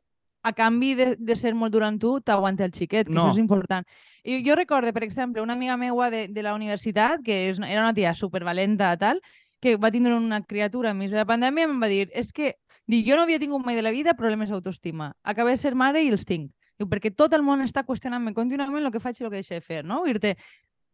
a 0.45 0.51
canvi 0.53 0.93
de, 0.95 1.08
de 1.17 1.36
ser 1.36 1.55
molt 1.58 1.73
dur 1.73 1.84
amb 1.88 1.99
tu, 2.01 2.19
t'aguanta 2.21 2.65
el 2.67 2.73
xiquet, 2.75 3.08
que 3.10 3.13
No. 3.13 3.25
això 3.25 3.34
és 3.36 3.41
important. 3.41 3.86
I 4.23 4.43
jo 4.45 4.55
recorde, 4.55 4.93
per 4.93 5.03
exemple, 5.03 5.41
una 5.41 5.53
amiga 5.53 5.77
meua 5.77 6.10
de, 6.13 6.27
de 6.29 6.43
la 6.45 6.53
universitat, 6.53 7.23
que 7.25 7.49
és, 7.49 7.60
era 7.60 7.81
una 7.81 7.93
tia 7.93 8.13
supervalenta, 8.13 8.95
tal, 8.97 9.21
que 9.62 9.75
va 9.77 9.91
tindre 9.91 10.13
una 10.15 10.43
criatura 10.43 10.91
enmig 10.91 11.10
de 11.10 11.17
la 11.17 11.25
pandèmia 11.25 11.65
em 11.65 11.81
va 11.81 11.88
dir, 11.89 12.10
és 12.13 12.31
que 12.34 12.55
dic, 12.88 13.08
jo 13.08 13.15
no 13.17 13.23
havia 13.25 13.39
tingut 13.41 13.65
mai 13.65 13.75
de 13.75 13.81
la 13.81 13.91
vida 13.91 14.13
problemes 14.13 14.49
d'autoestima. 14.49 15.13
Acabé 15.23 15.51
de 15.55 15.58
ser 15.58 15.73
mare 15.75 16.03
i 16.03 16.10
els 16.13 16.25
tinc. 16.25 16.51
Diu, 16.77 16.88
perquè 16.91 17.13
tot 17.15 17.34
el 17.34 17.41
món 17.41 17.62
està 17.63 17.84
qüestionant-me 17.88 18.34
contínuament 18.34 18.86
el 18.86 18.91
que 18.91 18.99
faig 18.99 19.19
i 19.21 19.23
el 19.23 19.29
que 19.31 19.39
deixo 19.41 19.53
de 19.55 19.62
fer, 19.62 19.84
no? 19.86 20.03
Dir-te, 20.05 20.36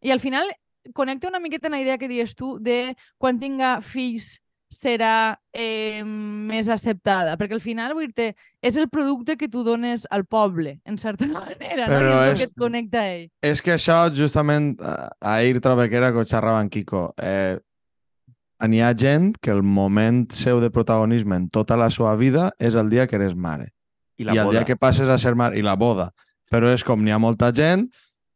I 0.02 0.12
al 0.12 0.20
final 0.20 0.50
connecta 0.94 1.28
una 1.30 1.40
miqueta 1.40 1.68
en 1.68 1.74
la 1.74 1.82
idea 1.82 1.98
que 1.98 2.08
dius 2.08 2.36
tu 2.36 2.58
de 2.60 2.96
quan 3.18 3.40
tinga 3.40 3.82
fills 3.82 4.41
serà 4.72 5.36
eh, 5.52 6.02
més 6.06 6.70
acceptada, 6.72 7.34
perquè 7.38 7.58
al 7.58 7.62
final 7.64 7.92
vull 7.98 8.08
dir 8.16 8.30
és 8.64 8.78
el 8.80 8.88
producte 8.90 9.36
que 9.38 9.50
tu 9.52 9.66
dones 9.68 10.06
al 10.10 10.24
poble, 10.26 10.78
en 10.86 10.98
certa 10.98 11.28
manera, 11.36 11.88
no? 11.90 11.92
Però 11.98 12.14
I 12.14 12.14
és, 12.14 12.22
el 12.22 12.32
és- 12.32 12.40
que 12.40 12.48
et 12.50 12.56
connecta 12.58 13.02
a 13.02 13.10
ell. 13.18 13.26
És 13.44 13.62
que 13.62 13.74
això, 13.76 13.98
justament, 14.16 14.78
ahir 15.20 15.60
trobo 15.62 15.84
que 15.92 16.00
era 16.00 16.14
que 16.16 16.24
xerrava 16.26 16.62
en 16.64 16.70
Kiko. 16.72 17.10
Eh, 17.20 17.60
n'hi 18.62 18.80
ha 18.86 18.94
gent 18.96 19.36
que 19.42 19.52
el 19.52 19.64
moment 19.66 20.28
seu 20.38 20.60
de 20.62 20.70
protagonisme 20.70 21.36
en 21.36 21.50
tota 21.50 21.76
la 21.76 21.90
seva 21.90 22.16
vida 22.16 22.52
és 22.62 22.76
el 22.78 22.90
dia 22.94 23.08
que 23.10 23.18
eres 23.18 23.36
mare. 23.36 23.72
I 24.18 24.24
I, 24.24 24.26
la 24.30 24.34
el 24.38 24.46
boda. 24.46 24.60
dia 24.60 24.66
que 24.70 24.78
passes 24.78 25.10
a 25.10 25.18
ser 25.18 25.34
mare, 25.36 25.58
i 25.58 25.64
la 25.66 25.76
boda. 25.76 26.12
Però 26.52 26.70
és 26.72 26.84
com 26.86 27.02
n'hi 27.04 27.12
ha 27.12 27.18
molta 27.20 27.50
gent, 27.52 27.88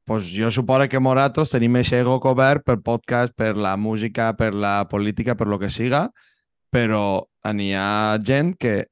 pues 0.05 0.29
jo 0.31 0.51
suposo 0.51 0.87
que 0.87 1.01
nosaltres 1.01 1.51
tenim 1.51 1.75
aquest 1.75 1.99
ego 2.01 2.19
cobert 2.21 2.63
per 2.63 2.79
podcast, 2.85 3.33
per 3.35 3.55
la 3.57 3.75
música, 3.75 4.33
per 4.37 4.53
la 4.53 4.87
política, 4.87 5.35
per 5.35 5.47
lo 5.47 5.59
que 5.59 5.69
siga, 5.69 6.09
però 6.69 7.25
n'hi 7.53 7.73
ha 7.73 8.17
gent 8.21 8.53
que 8.55 8.85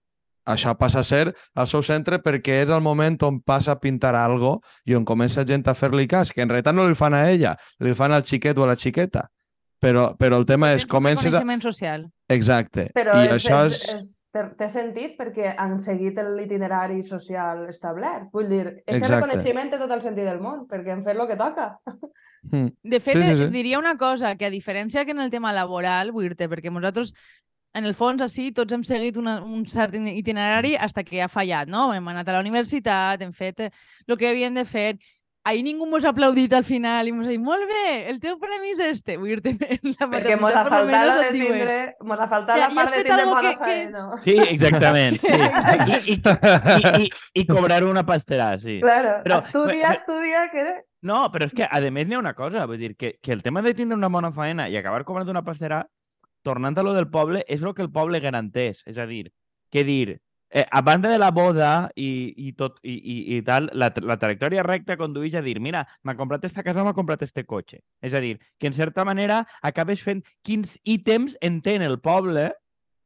això 0.46 0.74
passa 0.76 1.00
a 1.00 1.08
ser 1.08 1.32
el 1.32 1.68
seu 1.72 1.84
centre 1.86 2.20
perquè 2.20 2.62
és 2.64 2.72
el 2.74 2.82
moment 2.84 3.16
on 3.24 3.40
passa 3.46 3.74
a 3.74 3.80
pintar 3.80 4.14
algo 4.20 4.58
i 4.86 4.96
on 4.98 5.06
comença 5.06 5.46
gent 5.48 5.64
a 5.68 5.76
fer-li 5.78 6.08
cas, 6.08 6.34
que 6.34 6.42
en 6.44 6.50
realitat 6.50 6.76
no 6.76 6.88
li 6.88 6.98
fan 6.98 7.14
a 7.14 7.30
ella, 7.30 7.56
li 7.80 7.94
fan 7.96 8.12
al 8.12 8.26
xiquet 8.28 8.58
o 8.58 8.66
a 8.66 8.74
la 8.74 8.76
xiqueta. 8.76 9.30
Però, 9.84 10.14
però 10.16 10.38
el 10.40 10.46
tema 10.48 10.72
és, 10.72 10.86
comences 10.88 11.34
a... 11.36 11.42
social. 11.62 12.06
Exacte. 12.32 12.90
Però 12.96 13.18
I 13.20 13.28
és, 13.28 13.34
això 13.36 13.66
és, 13.68 13.82
és... 13.84 13.96
és, 14.00 14.23
té, 14.34 14.44
té 14.58 14.70
sentit 14.72 15.16
perquè 15.20 15.54
han 15.58 15.78
seguit 15.80 16.18
l'itinerari 16.36 17.02
social 17.06 17.68
establert. 17.70 18.32
Vull 18.34 18.50
dir, 18.50 18.64
aquest 18.72 18.98
Exacte. 18.98 19.22
reconeixement 19.22 19.72
té 19.72 19.80
tot 19.82 19.94
el 19.94 20.02
sentit 20.02 20.28
del 20.28 20.42
món, 20.44 20.66
perquè 20.70 20.96
han 20.96 21.06
fet 21.06 21.16
el 21.18 21.28
que 21.30 21.40
toca. 21.40 21.70
Mm. 22.44 22.74
De 22.84 23.00
fet, 23.00 23.16
Sí, 23.16 23.24
sí, 23.24 23.38
sí. 23.40 23.46
diria 23.54 23.80
una 23.80 23.96
cosa, 23.96 24.36
que 24.36 24.50
a 24.50 24.52
diferència 24.52 25.06
que 25.06 25.16
en 25.16 25.22
el 25.24 25.32
tema 25.32 25.54
laboral, 25.56 26.12
vull 26.12 26.28
dir-te, 26.28 26.50
perquè 26.52 26.74
nosaltres, 26.74 27.14
en 27.74 27.86
el 27.86 27.96
fons, 27.98 28.22
així, 28.22 28.52
tots 28.52 28.74
hem 28.76 28.84
seguit 28.86 29.16
una, 29.18 29.40
un 29.42 29.66
cert 29.66 29.96
itinerari 29.96 30.76
hasta 30.76 31.04
que 31.04 31.24
ha 31.24 31.30
fallat, 31.32 31.70
no? 31.72 31.88
Hem 31.94 32.08
anat 32.12 32.28
a 32.30 32.36
la 32.36 32.42
universitat, 32.44 33.22
hem 33.22 33.32
fet 33.34 33.64
eh, 33.66 33.70
el 34.06 34.18
que 34.20 34.30
havíem 34.30 34.54
de 34.60 34.66
fer, 34.66 34.98
ahir 35.46 35.64
ningú 35.66 35.86
mos 35.92 36.06
ha 36.06 36.10
aplaudit 36.14 36.54
al 36.56 36.64
final 36.64 37.08
i 37.08 37.12
mos 37.12 37.28
ha 37.28 37.32
dit, 37.34 37.40
molt 37.44 37.66
bé, 37.68 38.08
el 38.10 38.20
teu 38.24 38.38
premi 38.40 38.70
és 38.72 38.80
este. 38.86 39.18
Vull 39.20 39.34
dir-te, 39.42 39.52
la 39.84 40.08
Perquè 40.14 40.38
mos 40.40 40.56
ha 40.56 40.64
maternitat, 40.64 40.70
per 40.70 40.80
lo 40.84 40.92
faltat 40.92 41.08
la 41.08 41.18
de 41.18 41.32
tindre, 41.36 41.76
mos 42.02 42.20
ha 42.24 42.28
faltat 42.32 42.58
Ja- 42.62 42.70
la 42.70 42.76
part 42.78 42.96
de 42.96 43.04
tindre 43.04 43.26
bona 43.26 43.42
que- 43.42 43.52
que- 43.52 43.66
faena. 43.66 44.06
Sí, 44.24 44.38
exactament. 44.54 45.20
Sí. 45.20 45.34
I, 45.84 46.14
i, 46.14 46.16
i, 46.16 47.04
i, 47.06 47.10
i 47.42 47.46
cobrar 47.48 47.84
una 47.84 48.06
pastera, 48.06 48.50
sí. 48.60 48.80
Claro, 48.82 49.18
Però- 49.26 49.40
estudia, 49.44 49.90
però- 49.90 50.00
estudia, 50.00 50.46
que... 50.52 50.66
No, 51.04 51.26
però 51.34 51.46
és 51.50 51.54
que, 51.54 51.68
a 51.68 51.82
més, 51.92 52.08
n'hi 52.08 52.16
ha 52.16 52.20
una 52.24 52.34
cosa. 52.34 52.66
Vull 52.66 52.80
dir, 52.80 52.94
que, 52.96 53.18
que 53.22 53.34
el 53.36 53.44
tema 53.44 53.62
de 53.62 53.74
tindre 53.76 53.98
una 53.98 54.08
bona 54.08 54.32
faena 54.32 54.70
i 54.72 54.78
acabar 54.80 55.04
cobrant 55.04 55.28
una 55.28 55.44
pastera, 55.44 55.82
tornant 56.44 56.78
a 56.80 56.84
lo 56.84 56.94
del 56.96 57.10
poble, 57.12 57.44
és 57.48 57.62
el 57.62 57.74
que 57.76 57.82
el 57.84 57.92
poble 57.92 58.20
garanteix. 58.24 58.80
És 58.88 58.98
a 58.98 59.06
dir, 59.06 59.34
que 59.70 59.84
dir, 59.84 60.22
eh, 60.54 60.66
a 60.70 60.82
banda 60.86 61.10
de 61.10 61.18
la 61.18 61.32
boda 61.34 61.90
i, 61.98 62.34
i 62.38 62.54
tot 62.54 62.78
i, 62.86 62.94
i, 62.94 63.16
i 63.38 63.42
tal, 63.42 63.72
la, 63.74 63.90
la 64.06 64.18
trajectòria 64.22 64.64
recta 64.64 64.96
condueix 65.00 65.34
a 65.36 65.42
dir, 65.42 65.58
mira, 65.60 65.82
m'ha 66.06 66.16
comprat 66.16 66.46
esta 66.46 66.64
casa, 66.64 66.86
m'ha 66.86 66.94
comprat 66.94 67.26
este 67.26 67.44
cotxe. 67.44 67.82
És 68.06 68.14
a 68.14 68.22
dir, 68.22 68.38
que 68.62 68.70
en 68.70 68.78
certa 68.78 69.04
manera 69.04 69.42
acabes 69.66 70.06
fent 70.06 70.22
quins 70.46 70.78
ítems 70.86 71.36
entén 71.42 71.82
el 71.82 71.98
poble 72.00 72.52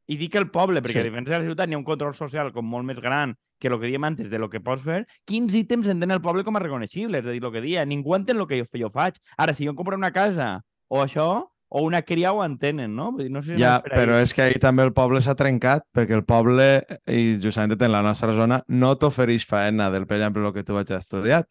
i 0.08 0.16
dic 0.20 0.36
el 0.36 0.50
poble, 0.52 0.80
perquè 0.84 1.00
Sí. 1.00 1.04
a 1.04 1.08
diferència 1.08 1.36
de 1.36 1.42
la 1.42 1.48
ciutat 1.48 1.68
n'hi 1.68 1.76
ha 1.76 1.82
un 1.82 1.88
control 1.88 2.14
social 2.14 2.52
com 2.52 2.64
molt 2.64 2.84
més 2.84 3.00
gran 3.00 3.34
que 3.58 3.68
el 3.68 3.80
que 3.80 3.88
diem 3.90 4.04
antes 4.04 4.30
de 4.30 4.38
lo 4.38 4.48
que 4.48 4.60
pots 4.60 4.84
fer, 4.84 5.02
quins 5.26 5.52
ítems 5.52 5.88
entén 5.88 6.12
el 6.14 6.22
poble 6.22 6.44
com 6.44 6.56
a 6.56 6.60
reconeixibles, 6.62 7.24
és 7.24 7.28
a 7.28 7.32
dir, 7.32 7.42
el 7.44 7.52
que 7.52 7.60
dia, 7.64 7.84
ningú 7.84 8.14
entén 8.14 8.38
el 8.38 8.46
que 8.46 8.60
jo, 8.60 8.68
jo 8.78 8.90
faig. 8.94 9.16
Ara, 9.36 9.52
si 9.52 9.64
jo 9.64 9.72
em 9.72 9.76
compro 9.76 9.96
una 9.96 10.12
casa 10.12 10.62
o 10.88 11.02
això, 11.02 11.48
o 11.68 11.82
una 11.84 12.00
cria 12.02 12.32
ho 12.32 12.42
entenen, 12.44 12.94
no? 12.96 13.10
Vull 13.12 13.26
dir, 13.26 13.32
no 13.32 13.42
sé 13.44 13.54
si 13.54 13.60
Ja, 13.60 13.78
però 13.84 14.18
és 14.22 14.32
que 14.34 14.44
ahir 14.44 14.60
també 14.62 14.86
el 14.86 14.94
poble 14.96 15.20
s'ha 15.24 15.36
trencat, 15.36 15.84
perquè 15.94 16.16
el 16.16 16.24
poble, 16.28 16.68
i 17.12 17.38
justament 17.42 17.76
en 17.76 17.92
la 17.92 18.02
nostra 18.04 18.32
zona, 18.36 18.62
no 18.68 18.94
t'ofereix 18.96 19.46
faena 19.48 19.90
del, 19.92 20.06
per 20.08 20.18
exemple, 20.18 20.46
el 20.48 20.54
que 20.56 20.64
tu 20.64 20.76
vaig 20.76 20.92
estudiar. 20.96 21.42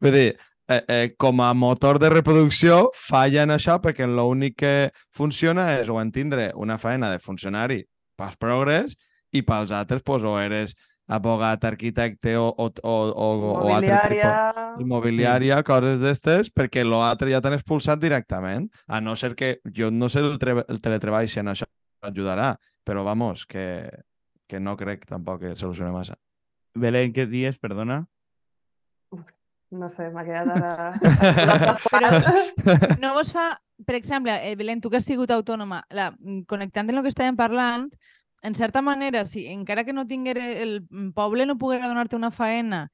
Vull 0.00 0.14
dir, 0.14 0.28
eh, 0.68 0.82
eh, 0.88 1.14
com 1.20 1.40
a 1.44 1.52
motor 1.54 1.98
de 2.00 2.10
reproducció, 2.12 2.88
falla 2.94 3.44
en 3.44 3.56
això 3.56 3.78
perquè 3.84 4.08
l'únic 4.08 4.56
que 4.64 4.74
funciona 5.16 5.74
és 5.78 5.88
o 5.88 6.00
en 6.00 6.12
tindre 6.12 6.52
una 6.56 6.78
faena 6.78 7.12
de 7.12 7.20
funcionari 7.20 7.82
pels 8.18 8.36
progres 8.40 8.96
i 9.32 9.42
pels 9.42 9.72
altres, 9.72 10.02
pues, 10.02 10.24
o 10.24 10.38
eres 10.40 10.74
abogat, 11.08 11.64
arquitecte 11.64 12.36
o, 12.36 12.48
o, 12.52 12.68
o, 12.82 12.96
o, 13.08 13.52
o 13.64 13.74
altre 13.74 13.96
tipus 14.04 14.82
Immobiliària... 14.84 15.62
coses 15.64 16.02
d'estes, 16.02 16.52
perquè 16.54 16.84
l'altre 16.84 17.32
ja 17.32 17.40
t'han 17.42 17.56
expulsat 17.56 18.00
directament. 18.02 18.68
A 18.86 19.00
no 19.00 19.16
ser 19.16 19.32
que, 19.34 19.56
jo 19.74 19.90
no 19.90 20.10
sé 20.12 20.20
el, 20.20 20.36
tre 20.38 20.58
el 20.60 20.82
teletreball 20.84 21.30
si 21.32 21.40
en 21.40 21.50
això 21.54 21.66
ajudarà, 22.06 22.52
però 22.86 23.02
vamos, 23.08 23.46
que, 23.48 23.88
que 24.46 24.60
no 24.60 24.76
crec 24.76 25.08
tampoc 25.08 25.42
que 25.42 25.56
solucioni 25.56 25.90
massa. 25.96 26.18
Belén, 26.78 27.10
què 27.16 27.26
dies, 27.26 27.58
perdona? 27.58 28.04
No 29.70 29.88
sé, 29.92 30.06
m'ha 30.12 30.24
quedat 30.24 30.48
ara... 30.54 30.92
Però 31.92 32.20
no 33.02 33.14
vos 33.18 33.32
fa... 33.36 33.50
Per 33.84 33.94
exemple, 33.94 34.32
eh, 34.42 34.56
Belén, 34.58 34.80
tu 34.82 34.90
que 34.90 34.98
has 34.98 35.06
sigut 35.06 35.30
autònoma, 35.30 35.82
la, 35.94 36.08
mm, 36.16 36.48
connectant 36.50 36.88
amb 36.88 36.96
el 36.96 37.04
que 37.04 37.12
estàvem 37.12 37.36
parlant, 37.38 37.84
en 38.42 38.54
certa 38.54 38.82
manera, 38.82 39.26
si 39.26 39.46
encara 39.46 39.84
que 39.84 39.92
no 39.92 40.06
tinguera 40.06 40.44
el 40.62 40.86
poble 41.14 41.46
no 41.46 41.58
poguera 41.58 41.88
donar-te 41.88 42.16
una 42.16 42.30
faena 42.30 42.90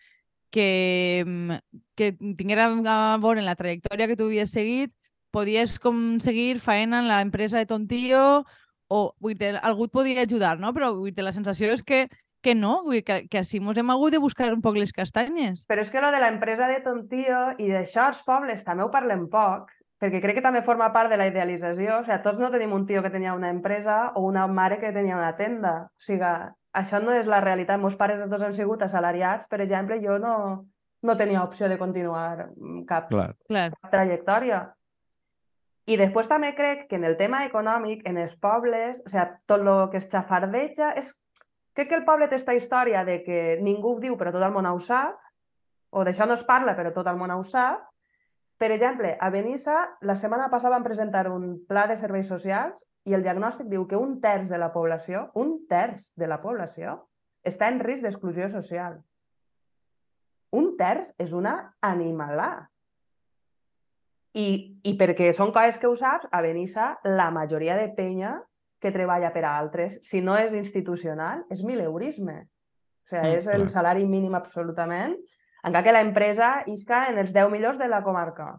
que, 0.51 1.25
mm, 1.27 1.51
que 1.97 2.13
tinguera 2.13 2.67
a 2.67 3.19
veure 3.19 3.41
en 3.41 3.47
la 3.47 3.57
trajectòria 3.57 4.07
que 4.07 4.17
tu 4.17 4.29
havies 4.31 4.53
seguit, 4.55 4.93
podies 5.35 5.81
com 5.83 6.21
seguir 6.23 6.61
faena 6.63 7.01
en 7.03 7.09
l'empresa 7.11 7.59
de 7.59 7.67
ton 7.67 7.89
tio 7.91 8.45
o 8.87 9.01
vull 9.19 9.35
dir, 9.35 9.57
algú 9.59 9.89
et 9.89 9.95
podia 9.97 10.23
ajudar, 10.23 10.61
no? 10.63 10.71
Però 10.77 10.93
vull 10.95 11.11
dir, 11.11 11.25
la 11.27 11.35
sensació 11.35 11.73
és 11.75 11.83
que, 11.83 12.05
que 12.45 12.55
no, 12.55 12.85
vull 12.87 13.01
dir, 13.01 13.05
que, 13.09 13.17
que 13.33 13.41
així 13.43 13.59
mos 13.59 13.81
hem 13.81 13.91
hagut 13.91 14.15
de 14.15 14.23
buscar 14.23 14.53
un 14.55 14.63
poc 14.63 14.79
les 14.79 14.95
castanyes. 14.95 15.67
Però 15.67 15.83
és 15.83 15.91
que 15.91 16.03
lo 16.05 16.13
de 16.15 16.23
l'empresa 16.23 16.71
de 16.71 16.79
ton 16.87 17.03
tio 17.11 17.41
i 17.59 17.73
d'això 17.75 18.13
els 18.13 18.23
pobles 18.29 18.63
també 18.63 18.87
ho 18.87 18.93
parlem 18.95 19.27
poc, 19.33 19.74
perquè 20.05 20.21
crec 20.21 20.37
que 20.37 20.45
també 20.45 20.61
forma 20.67 20.91
part 20.93 21.09
de 21.09 21.17
la 21.17 21.31
idealització. 21.31 22.03
O 22.03 22.05
sigui, 22.05 22.21
tots 22.27 22.43
no 22.43 22.51
tenim 22.53 22.75
un 22.77 22.85
tio 22.85 23.01
que 23.03 23.13
tenia 23.15 23.33
una 23.33 23.49
empresa 23.49 24.13
o 24.15 24.27
una 24.29 24.45
mare 24.47 24.77
que 24.83 24.93
tenia 24.93 25.17
una 25.17 25.33
tenda. 25.39 25.75
O 25.89 26.05
sigui, 26.05 26.33
això 26.77 27.01
no 27.01 27.15
és 27.17 27.31
la 27.31 27.41
realitat. 27.41 27.81
Meus 27.81 27.97
pares 27.97 28.21
tots 28.29 28.45
han 28.45 28.57
sigut 28.57 28.85
assalariats, 28.85 29.49
per 29.49 29.63
exemple, 29.65 30.01
jo 30.05 30.19
no, 30.21 30.35
no 31.05 31.17
tenia 31.17 31.45
opció 31.45 31.71
de 31.73 31.79
continuar 31.81 32.51
cap, 32.89 33.09
Clar. 33.09 33.31
Clar. 33.49 33.69
cap 33.77 33.95
trajectòria. 33.95 34.65
I 35.85 35.99
després 36.01 36.29
també 36.29 36.55
crec 36.57 36.87
que 36.89 36.97
en 36.97 37.05
el 37.05 37.17
tema 37.17 37.43
econòmic, 37.45 38.05
en 38.09 38.21
els 38.21 38.37
pobles, 38.41 39.01
o 39.05 39.13
sigui, 39.13 39.27
tot 39.49 39.65
el 39.65 39.73
que 39.93 40.03
es 40.03 40.11
xafardeja, 40.13 40.93
és... 41.01 41.15
crec 41.75 41.89
que 41.91 41.99
el 41.99 42.05
poble 42.05 42.29
té 42.29 42.37
aquesta 42.37 42.55
història 42.55 43.05
de 43.05 43.23
que 43.25 43.41
ningú 43.61 43.97
ho 43.97 44.01
diu 44.01 44.17
però 44.21 44.33
tot 44.33 44.45
el 44.45 44.53
món 44.53 44.69
ho 44.69 44.79
sap, 44.81 45.17
o 45.95 46.05
d'això 46.05 46.27
no 46.27 46.37
es 46.37 46.45
parla 46.45 46.77
però 46.77 46.93
tot 46.93 47.09
el 47.09 47.17
món 47.17 47.33
ho 47.33 47.43
sap. 47.45 47.89
Per 48.59 48.71
exemple, 48.71 49.17
a 49.21 49.31
Benissa 49.35 49.77
la 50.07 50.15
setmana 50.17 50.49
passada 50.51 50.77
van 50.77 50.85
presentar 50.87 51.27
un 51.31 51.65
pla 51.69 51.87
de 51.91 51.97
serveis 51.99 52.29
socials 52.31 52.85
i 53.05 53.15
el 53.17 53.25
diagnòstic 53.27 53.67
diu 53.69 53.87
que 53.91 53.99
un 53.99 54.21
terç 54.23 54.49
de 54.49 54.59
la 54.59 54.71
població, 54.73 55.27
un 55.35 55.67
terç 55.69 56.13
de 56.17 56.29
la 56.31 56.39
població, 56.41 57.01
està 57.45 57.69
en 57.69 57.81
risc 57.83 58.03
d'exclusió 58.07 58.49
social. 58.49 59.01
Un 60.55 60.77
terç 60.79 61.11
és 61.19 61.35
una 61.35 61.75
animalà. 61.83 62.69
I, 64.35 64.47
I 64.83 64.95
perquè 64.99 65.29
són 65.35 65.53
coses 65.55 65.77
que 65.79 65.91
ho 65.91 65.95
saps, 65.99 66.27
a 66.31 66.41
Benissa 66.43 66.95
la 67.05 67.29
majoria 67.35 67.77
de 67.79 67.91
penya 67.95 68.37
que 68.83 68.91
treballa 68.95 69.31
per 69.35 69.45
a 69.47 69.53
altres, 69.59 69.99
si 70.03 70.21
no 70.21 70.35
és 70.39 70.53
institucional, 70.57 71.45
és 71.51 71.63
mileurisme. 71.65 72.41
O 73.05 73.09
sigui, 73.09 73.21
Mm, 73.29 73.39
és 73.39 73.47
el 73.47 73.63
clar. 73.67 73.71
salari 73.71 74.07
mínim 74.07 74.35
absolutament, 74.35 75.15
encara 75.65 75.85
que 75.87 75.97
l'empresa 75.97 76.51
isca 76.71 77.07
en 77.11 77.19
els 77.23 77.33
10 77.33 77.51
millors 77.53 77.81
de 77.81 77.89
la 77.89 78.03
comarca. 78.05 78.53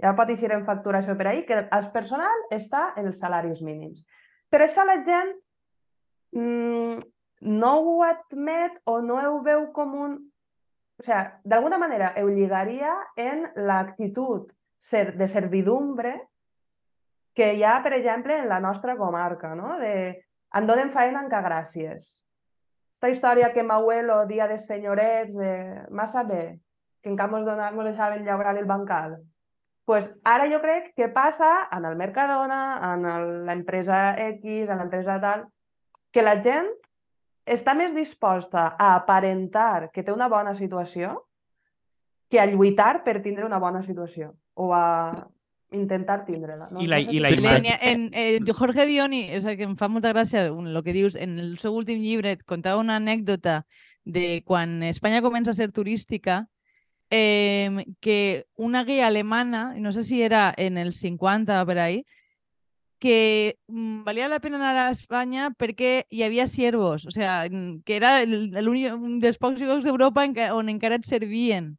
Ja 0.00 0.14
en 0.14 0.64
facturació 0.64 1.16
per 1.16 1.26
ahir, 1.28 1.44
que 1.46 1.66
el 1.68 1.88
personal 1.92 2.44
està 2.50 2.94
en 2.96 3.06
els 3.10 3.18
salaris 3.18 3.60
mínims. 3.60 4.04
Per 4.48 4.62
això 4.62 4.84
la 4.86 5.02
gent 5.04 5.34
mm, 6.32 7.02
no 7.40 7.72
ho 7.80 8.02
admet 8.04 8.80
o 8.84 9.00
no 9.00 9.18
ho 9.18 9.42
veu 9.42 9.70
com 9.72 9.94
un... 9.94 10.16
O 11.00 11.02
sigui, 11.02 11.20
d'alguna 11.44 11.78
manera 11.78 12.14
ho 12.20 12.28
lligaria 12.28 12.94
en 13.16 13.46
l'actitud 13.56 14.50
de 14.90 15.28
servidumbre 15.28 16.14
que 17.34 17.54
hi 17.54 17.62
ha, 17.64 17.80
per 17.82 17.94
exemple, 17.96 18.38
en 18.38 18.48
la 18.48 18.60
nostra 18.60 18.96
comarca, 18.96 19.54
no? 19.54 19.78
De, 19.80 19.94
em 20.56 20.66
donen 20.66 20.90
faena 20.90 21.22
enca 21.24 21.40
gràcies. 21.44 22.20
Esta 23.00 23.08
història 23.14 23.46
que 23.54 23.62
m'abuelo, 23.64 24.26
dia 24.28 24.44
de 24.44 24.58
senyorets, 24.60 25.32
de 25.32 25.52
massa 25.88 26.20
bé, 26.20 26.58
que 27.00 27.08
encara 27.08 27.32
mos, 27.32 27.46
dona, 27.46 27.70
mos 27.72 27.86
deixaven 27.88 28.26
llaurar 28.26 28.58
el 28.60 28.66
bancal. 28.68 29.22
pues 29.86 30.10
ara 30.22 30.44
jo 30.52 30.60
crec 30.60 30.92
que 30.94 31.08
passa 31.08 31.66
en 31.72 31.84
el 31.84 31.96
Mercadona, 31.96 32.58
en 32.92 33.46
l'empresa 33.46 34.14
X, 34.36 34.68
en 34.68 34.78
l'empresa 34.78 35.16
tal, 35.18 35.46
que 36.12 36.22
la 36.22 36.36
gent 36.44 36.68
està 37.46 37.74
més 37.74 37.94
disposta 37.96 38.76
a 38.78 38.92
aparentar 38.98 39.90
que 39.90 40.04
té 40.04 40.12
una 40.12 40.28
bona 40.28 40.54
situació 40.54 41.24
que 42.28 42.38
a 42.38 42.46
lluitar 42.46 43.02
per 43.02 43.22
tindre 43.24 43.48
una 43.48 43.58
bona 43.58 43.82
situació 43.82 44.34
o 44.54 44.70
a 44.74 45.26
intentar 45.72 46.24
tindre-la. 46.26 46.68
No? 46.70 46.80
I 46.82 46.86
la- 46.86 46.98
i 47.00 47.18
la 47.20 47.30
imatge- 47.30 47.78
en, 47.82 48.10
eh, 48.12 48.38
Jorge 48.52 48.86
Dioni, 48.86 49.22
és 49.30 49.44
el 49.44 49.56
que 49.56 49.64
em 49.64 49.76
fa 49.76 49.88
molta 49.88 50.12
gràcia 50.12 50.46
el 50.46 50.82
que 50.82 50.92
dius, 50.92 51.14
en 51.16 51.38
el 51.38 51.58
seu 51.58 51.74
últim 51.74 52.00
llibre 52.00 52.32
et 52.32 52.42
contava 52.44 52.80
una 52.80 52.96
anècdota 52.96 53.66
de 54.04 54.42
quan 54.44 54.82
Espanya 54.82 55.22
comença 55.22 55.50
a 55.50 55.54
ser 55.54 55.70
turística, 55.72 56.48
eh, 57.10 57.70
que 58.00 58.46
una 58.56 58.84
guia 58.84 59.06
alemana, 59.08 59.74
no 59.76 59.92
sé 59.92 60.02
si 60.04 60.22
era 60.22 60.52
en 60.56 60.78
el 60.78 60.92
50 60.92 61.62
o 61.62 61.66
per 61.66 61.78
ahí, 61.78 62.04
que 62.98 63.56
mm, 63.68 64.04
valia 64.04 64.28
la 64.28 64.40
pena 64.40 64.56
anar 64.56 64.76
a 64.76 64.90
Espanya 64.90 65.50
perquè 65.56 66.04
hi 66.10 66.22
havia 66.22 66.46
siervos, 66.46 67.06
o 67.06 67.10
sigui, 67.10 67.80
que 67.84 67.96
era 67.96 68.24
l'únic- 68.26 68.92
un 68.92 69.20
dels 69.20 69.38
pocs 69.38 69.60
llocs 69.62 69.84
d'Europa 69.84 70.24
en 70.24 70.34
on 70.52 70.68
encara 70.68 70.96
et 70.96 71.04
servien. 71.04 71.78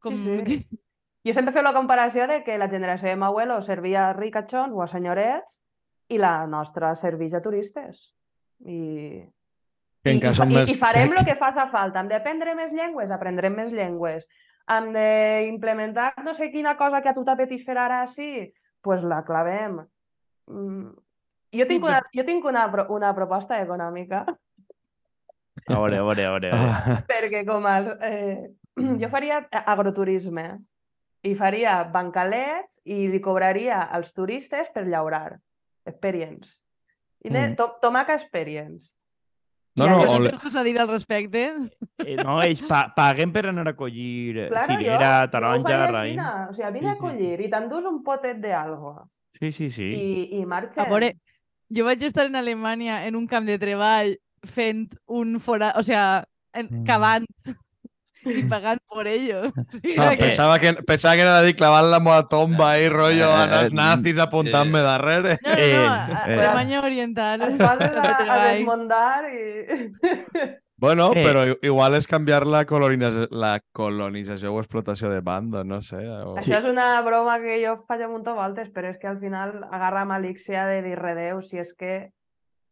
Com... 0.00 0.16
Sí, 0.16 0.58
sí. 0.58 0.78
Jo 1.26 1.34
sempre 1.34 1.52
feu 1.54 1.64
la 1.66 1.74
comparació 1.74 2.28
de 2.30 2.42
que 2.46 2.58
la 2.58 2.68
generació 2.70 3.08
de 3.10 3.18
Mauelo 3.18 3.58
servia 3.66 4.08
a 4.08 4.12
ricachons 4.14 4.74
o 4.74 4.82
a 4.84 4.86
senyorets 4.86 5.56
i 6.08 6.20
la 6.22 6.46
nostra 6.46 6.92
serveix 6.94 7.34
a 7.34 7.42
turistes. 7.42 8.12
I, 8.62 9.26
Que 10.06 10.12
I, 10.14 10.20
i, 10.20 10.46
més... 10.52 10.70
i 10.70 10.76
farem 10.78 11.16
el 11.16 11.24
que 11.26 11.34
faça 11.34 11.66
falta. 11.72 11.98
Hem 11.98 12.12
d'aprendre 12.12 12.54
més 12.54 12.70
llengües, 12.72 13.10
aprendrem 13.10 13.56
més 13.58 13.72
llengües. 13.74 14.28
Hem 14.70 14.92
d'implementar 14.94 16.12
no 16.22 16.34
sé 16.34 16.52
quina 16.52 16.76
cosa 16.78 17.02
que 17.02 17.10
a 17.10 17.14
tu 17.16 17.24
t'apeteix 17.26 17.66
fer 17.66 17.76
ara 17.78 18.04
sí, 18.06 18.52
pues 18.82 19.02
la 19.02 19.24
clavem. 19.26 19.80
Mm. 20.46 20.94
Jo 21.56 21.66
tinc, 21.66 21.84
una, 21.86 21.98
jo 22.14 22.22
tinc 22.26 22.46
una, 22.46 22.66
una 22.92 23.12
proposta 23.14 23.58
econòmica 23.62 24.24
A 25.66 25.78
veure, 25.80 25.96
a 25.98 26.02
veure, 26.04 26.24
a 26.26 26.30
veure. 26.30 26.50
a 26.52 26.56
veure. 26.60 26.94
Ah, 26.94 26.96
perquè 27.08 27.42
com 27.48 27.66
el, 27.66 27.88
eh, 28.06 28.50
jo 29.02 29.08
faria 29.10 29.40
agroturisme 29.64 30.46
i 31.22 31.34
faria 31.34 31.82
bancalets 31.84 32.80
i 32.84 33.06
li 33.08 33.20
cobraria 33.20 33.82
als 33.90 34.12
turistes 34.12 34.68
per 34.74 34.86
llaurar. 34.86 35.38
Experience. 35.86 36.60
I 37.24 37.30
Mm. 37.30 37.56
to, 37.56 37.76
tomaca 37.82 38.14
experience. 38.14 38.92
No, 39.76 39.84
Ja, 39.84 39.90
no, 39.90 39.96
o 40.12 40.18
no 40.20 40.28
tens 40.30 40.44
res 40.44 40.54
a 40.56 40.62
dir 40.62 40.78
al 40.80 40.88
respecte. 40.88 41.42
Eh, 41.98 42.16
no, 42.16 42.40
ells 42.42 42.62
pa 42.68 42.92
paguen 42.96 43.32
per 43.32 43.46
anar 43.50 43.66
a 43.68 43.76
collir 43.76 44.38
eh, 44.38 44.48
Claro, 44.48 44.76
figuera, 44.76 45.10
jo, 45.26 45.30
taronja, 45.30 45.62
faria 45.68 45.90
raïm. 45.92 46.20
O 46.50 46.54
sigui, 46.54 46.70
vine 46.72 46.86
Sí, 46.86 46.92
a 46.92 46.94
sí, 46.94 47.00
collir 47.00 47.40
i 47.40 47.50
t'endús 47.50 47.84
un 47.84 48.02
potet 48.02 48.38
d'algo 48.40 49.10
Sí, 49.38 49.52
sí, 49.52 49.70
sí. 49.70 49.82
i, 49.84 50.38
i 50.40 50.46
marxem. 50.46 50.84
A 50.84 50.88
veure, 50.88 51.12
jo 51.68 51.84
vaig 51.84 52.02
estar 52.02 52.24
en 52.26 52.36
Alemanya 52.36 53.04
en 53.06 53.16
un 53.16 53.26
camp 53.26 53.44
de 53.46 53.58
treball 53.58 54.16
fent 54.44 54.96
un 55.06 55.40
fora... 55.40 55.74
O 55.76 55.82
sea, 55.82 56.24
en, 56.54 56.68
Mm. 56.70 56.84
cavant 56.86 57.26
i 58.32 58.42
pagant 58.50 58.80
por 58.88 59.06
ello. 59.06 59.52
Ah, 59.98 60.10
que- 60.10 60.24
pensava, 60.24 60.58
que, 60.58 60.74
pensava 60.86 61.14
que 61.14 61.22
era 61.22 61.40
de 61.40 61.46
dir 61.46 61.56
clavant 61.56 61.90
la 61.90 62.00
meva 62.00 62.26
tomba 62.28 62.78
i 62.78 62.88
rotllo 62.88 63.28
Eh, 63.30 63.46
a 63.46 63.62
eh, 63.66 63.70
nazis 63.72 64.18
apuntant-me 64.18 64.80
darrere. 64.82 65.38
No, 65.42 65.50
no, 65.50 65.56
Eh, 65.56 65.72
no, 65.76 65.92
a- 65.92 66.24
eh. 66.26 66.34
Alemanya 66.38 66.80
Oriental. 66.82 67.40
De 67.56 67.64
a, 67.64 68.16
a 68.28 68.52
desmuntar 68.52 69.24
i... 69.32 70.56
Bueno, 70.78 71.12
Eh. 71.14 71.22
però 71.24 71.46
igual 71.64 71.94
és 71.96 72.04
canviar 72.06 72.44
la, 72.46 72.66
colonització, 72.68 73.28
la 73.32 73.54
colonització 73.72 74.52
o 74.52 74.58
explotació 74.60 75.08
de 75.08 75.22
banda, 75.24 75.64
no 75.64 75.80
sé. 75.80 76.02
O... 76.04 76.34
Això 76.36 76.58
és 76.58 76.66
una 76.68 77.00
broma 77.00 77.38
que 77.40 77.56
jo 77.64 77.78
faig 77.88 78.02
a 78.04 78.08
munt 78.12 78.26
voltes, 78.28 78.68
però 78.74 78.90
és 78.92 78.98
que 79.00 79.08
al 79.08 79.16
final 79.18 79.62
agarra 79.70 80.04
malícia 80.04 80.66
de 80.68 80.82
dir 80.84 80.98
redeu 81.00 81.40
si 81.40 81.56
és 81.62 81.72
que 81.78 82.10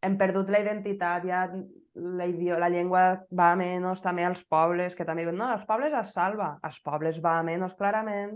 hem 0.05 0.19
perdut 0.21 0.51
la 0.53 0.59
identitat, 0.61 1.25
ja 1.25 1.47
la, 1.95 2.27
la 2.59 2.69
llengua 2.69 3.05
va 3.31 3.51
a 3.53 3.59
menys, 3.59 4.01
també 4.03 4.25
als 4.27 4.43
pobles, 4.51 4.95
que 4.95 5.05
també 5.07 5.23
diuen, 5.23 5.37
no, 5.39 5.47
els 5.53 5.63
pobles 5.69 5.95
es 5.95 6.11
salva, 6.13 6.55
els 6.63 6.81
pobles 6.83 7.21
va 7.23 7.39
a 7.39 7.47
menys, 7.47 7.75
clarament. 7.79 8.35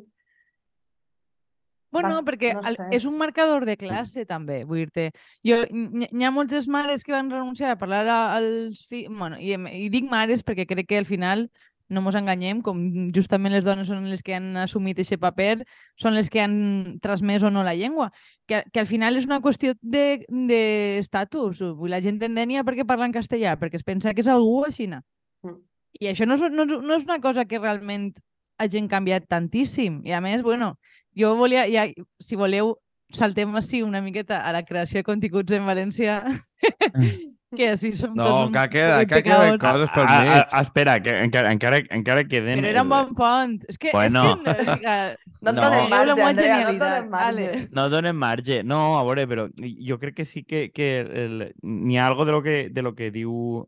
Bueno, 1.91 2.19
perquè 2.21 2.51
no 2.53 2.61
sé. 2.69 2.85
és 2.93 3.05
un 3.09 3.15
marcador 3.17 3.65
de 3.65 3.73
classe, 3.79 4.21
també, 4.29 4.61
vull 4.69 4.83
dir-te. 4.83 5.07
N'hi 5.41 6.09
n'hi 6.11 6.27
ha 6.27 6.31
moltes 6.31 6.67
mares 6.69 7.01
que 7.03 7.15
van 7.15 7.31
renunciar 7.33 7.73
a 7.73 7.79
parlar 7.81 8.03
als 8.13 8.83
fills... 8.85 9.09
Bueno, 9.09 9.39
i, 9.41 9.55
i 9.57 9.89
dic 9.89 10.05
mares 10.09 10.45
perquè 10.45 10.67
crec 10.69 10.91
que 10.91 10.99
al 11.01 11.09
final, 11.09 11.47
no 11.89 12.01
mos 12.05 12.15
enganyem, 12.15 12.61
com 12.61 12.77
justament 13.15 13.53
les 13.53 13.65
dones 13.65 13.87
són 13.89 14.05
les 14.09 14.21
que 14.23 14.35
han 14.37 14.55
assumit 14.61 14.99
aquest 15.01 15.19
paper, 15.21 15.63
són 15.97 16.13
les 16.13 16.29
que 16.29 16.41
han 16.43 16.99
transmès 17.01 17.43
o 17.43 17.49
no 17.49 17.63
la 17.65 17.73
llengua. 17.75 18.11
Que, 18.47 18.63
que 18.71 18.79
al 18.83 18.87
final 18.89 19.17
és 19.17 19.25
una 19.25 19.41
qüestió 19.41 19.73
de- 19.81 20.25
d'estatus. 20.29 21.59
De, 21.59 21.89
la 21.89 22.01
gent 22.01 22.19
t'endènia 22.21 22.63
perquè 22.67 22.85
parla 22.87 23.09
en 23.09 23.15
castellà, 23.15 23.55
perquè 23.59 23.79
es 23.81 23.85
pensa 23.87 24.13
que 24.13 24.21
és 24.21 24.29
algú 24.31 24.63
així. 24.67 24.87
Mm. 24.87 25.55
I 25.99 26.11
això 26.11 26.27
no 26.29 26.35
és, 26.37 26.45
no, 26.53 26.63
és- 26.69 26.83
no 26.85 26.95
és 26.95 27.03
una 27.07 27.19
cosa 27.19 27.45
que 27.45 27.59
realment 27.59 28.13
hagin 28.59 28.87
canviat 28.91 29.25
tantíssim. 29.27 30.01
I 30.05 30.11
a 30.13 30.21
més, 30.21 30.43
bueno, 30.43 30.75
jo 31.17 31.35
volia, 31.35 31.65
ja, 31.71 31.87
si 32.19 32.35
voleu, 32.35 32.75
saltem 33.11 33.55
així 33.55 33.81
una 33.81 34.01
miqueta 34.05 34.43
a 34.45 34.51
la 34.53 34.63
creació 34.63 34.99
de 34.99 35.03
continguts 35.07 35.51
en 35.55 35.65
València, 35.65 36.21
que 37.55 37.69
així 37.71 37.91
som 37.97 38.13
No, 38.13 38.25
tots 38.25 38.53
que 38.53 38.63
queda, 38.75 38.99
que 39.05 39.23
queden 39.23 39.55
pecados. 39.57 39.89
coses 39.89 39.89
pel 39.95 40.05
a, 40.07 40.17
mig. 40.21 40.43
a, 40.51 40.61
espera, 40.61 40.99
que 41.01 41.15
encara, 41.23 41.51
encara, 41.51 41.79
encara 41.89 42.23
queden... 42.29 42.59
Però 42.61 42.69
era 42.69 42.83
un 42.83 42.89
bon 42.89 43.15
pont. 43.17 43.63
És 43.67 43.77
que, 43.77 43.89
Bueno. 43.91 44.23
és 44.23 44.35
que 44.35 44.43
no, 44.43 44.73
és 44.73 44.79
que, 44.79 45.17
No 45.41 45.53
No. 45.53 45.61
la 45.69 45.87
marge, 45.87 46.21
Andrea, 46.21 46.71
no 46.71 46.77
donem 46.77 47.09
marge. 47.09 47.67
No 47.71 47.89
donen 47.89 48.15
marge. 48.15 48.63
No, 48.63 48.99
a 48.99 49.03
veure, 49.07 49.25
però 49.27 49.47
jo 49.57 49.97
crec 49.99 50.15
que 50.17 50.25
sí 50.25 50.43
que, 50.43 50.69
que 50.71 50.99
el- 50.99 51.53
n'hi 51.63 51.97
ha 51.97 52.07
algo 52.07 52.25
de 52.25 52.31
lo 52.33 52.43
que, 52.43 52.69
de 52.69 52.81
lo 52.81 52.93
que 52.93 53.09
diu 53.09 53.67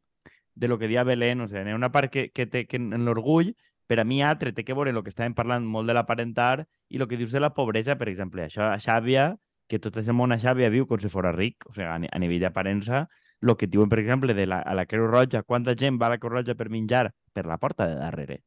de 0.53 0.67
lo 0.67 0.77
que 0.77 0.88
dia 0.88 1.03
Belén, 1.07 1.39
o 1.41 1.47
sigui, 1.47 1.63
n'hi 1.63 1.71
ha 1.71 1.75
una 1.79 1.91
part 1.93 2.11
que, 2.11 2.29
que 2.29 2.45
té 2.45 2.65
que 2.67 2.75
en 2.77 3.05
l'orgull, 3.05 3.55
per 3.88 4.01
a 4.01 4.03
mi 4.03 4.21
altre 4.21 4.51
té 4.53 4.65
que 4.67 4.73
veure 4.75 4.91
el 4.91 5.01
que 5.01 5.09
estàvem 5.09 5.34
parlant 5.34 5.63
molt 5.65 5.88
de 5.88 5.95
l'aparentar 5.95 6.67
i 6.91 6.99
el 6.99 7.07
que 7.07 7.17
dius 7.17 7.32
de 7.32 7.39
la 7.39 7.53
pobresa, 7.55 7.95
per 7.97 8.09
exemple. 8.11 8.43
Això 8.45 8.67
a 8.67 8.77
Xàbia, 8.77 9.38
que 9.71 9.79
tot 9.79 9.95
el 9.97 10.11
món 10.13 10.36
a 10.36 10.38
Xàbia 10.38 10.69
viu 10.69 10.86
com 10.86 10.99
si 10.99 11.07
fos 11.09 11.23
ric, 11.34 11.63
o 11.65 11.73
sigui, 11.73 11.88
a, 11.88 11.97
ni- 11.97 12.11
a 12.11 12.19
nivell 12.19 12.41
d'aparença, 12.43 13.07
el 13.42 13.58
que 13.58 13.68
diuen, 13.68 13.89
per 13.89 14.00
exemple, 14.00 14.34
de 14.38 14.46
la, 14.48 14.62
a 14.62 14.76
la 14.78 14.86
Creu 14.86 15.08
Roja, 15.08 15.44
quanta 15.44 15.76
gent 15.78 15.98
va 16.02 16.08
a 16.08 16.16
la 16.16 16.22
Creu 16.22 16.36
Roja 16.38 16.56
per 16.56 16.70
menjar 16.70 17.10
per 17.34 17.46
la 17.50 17.58
porta 17.58 17.88
de 17.89 17.98
darrere. 17.98 18.42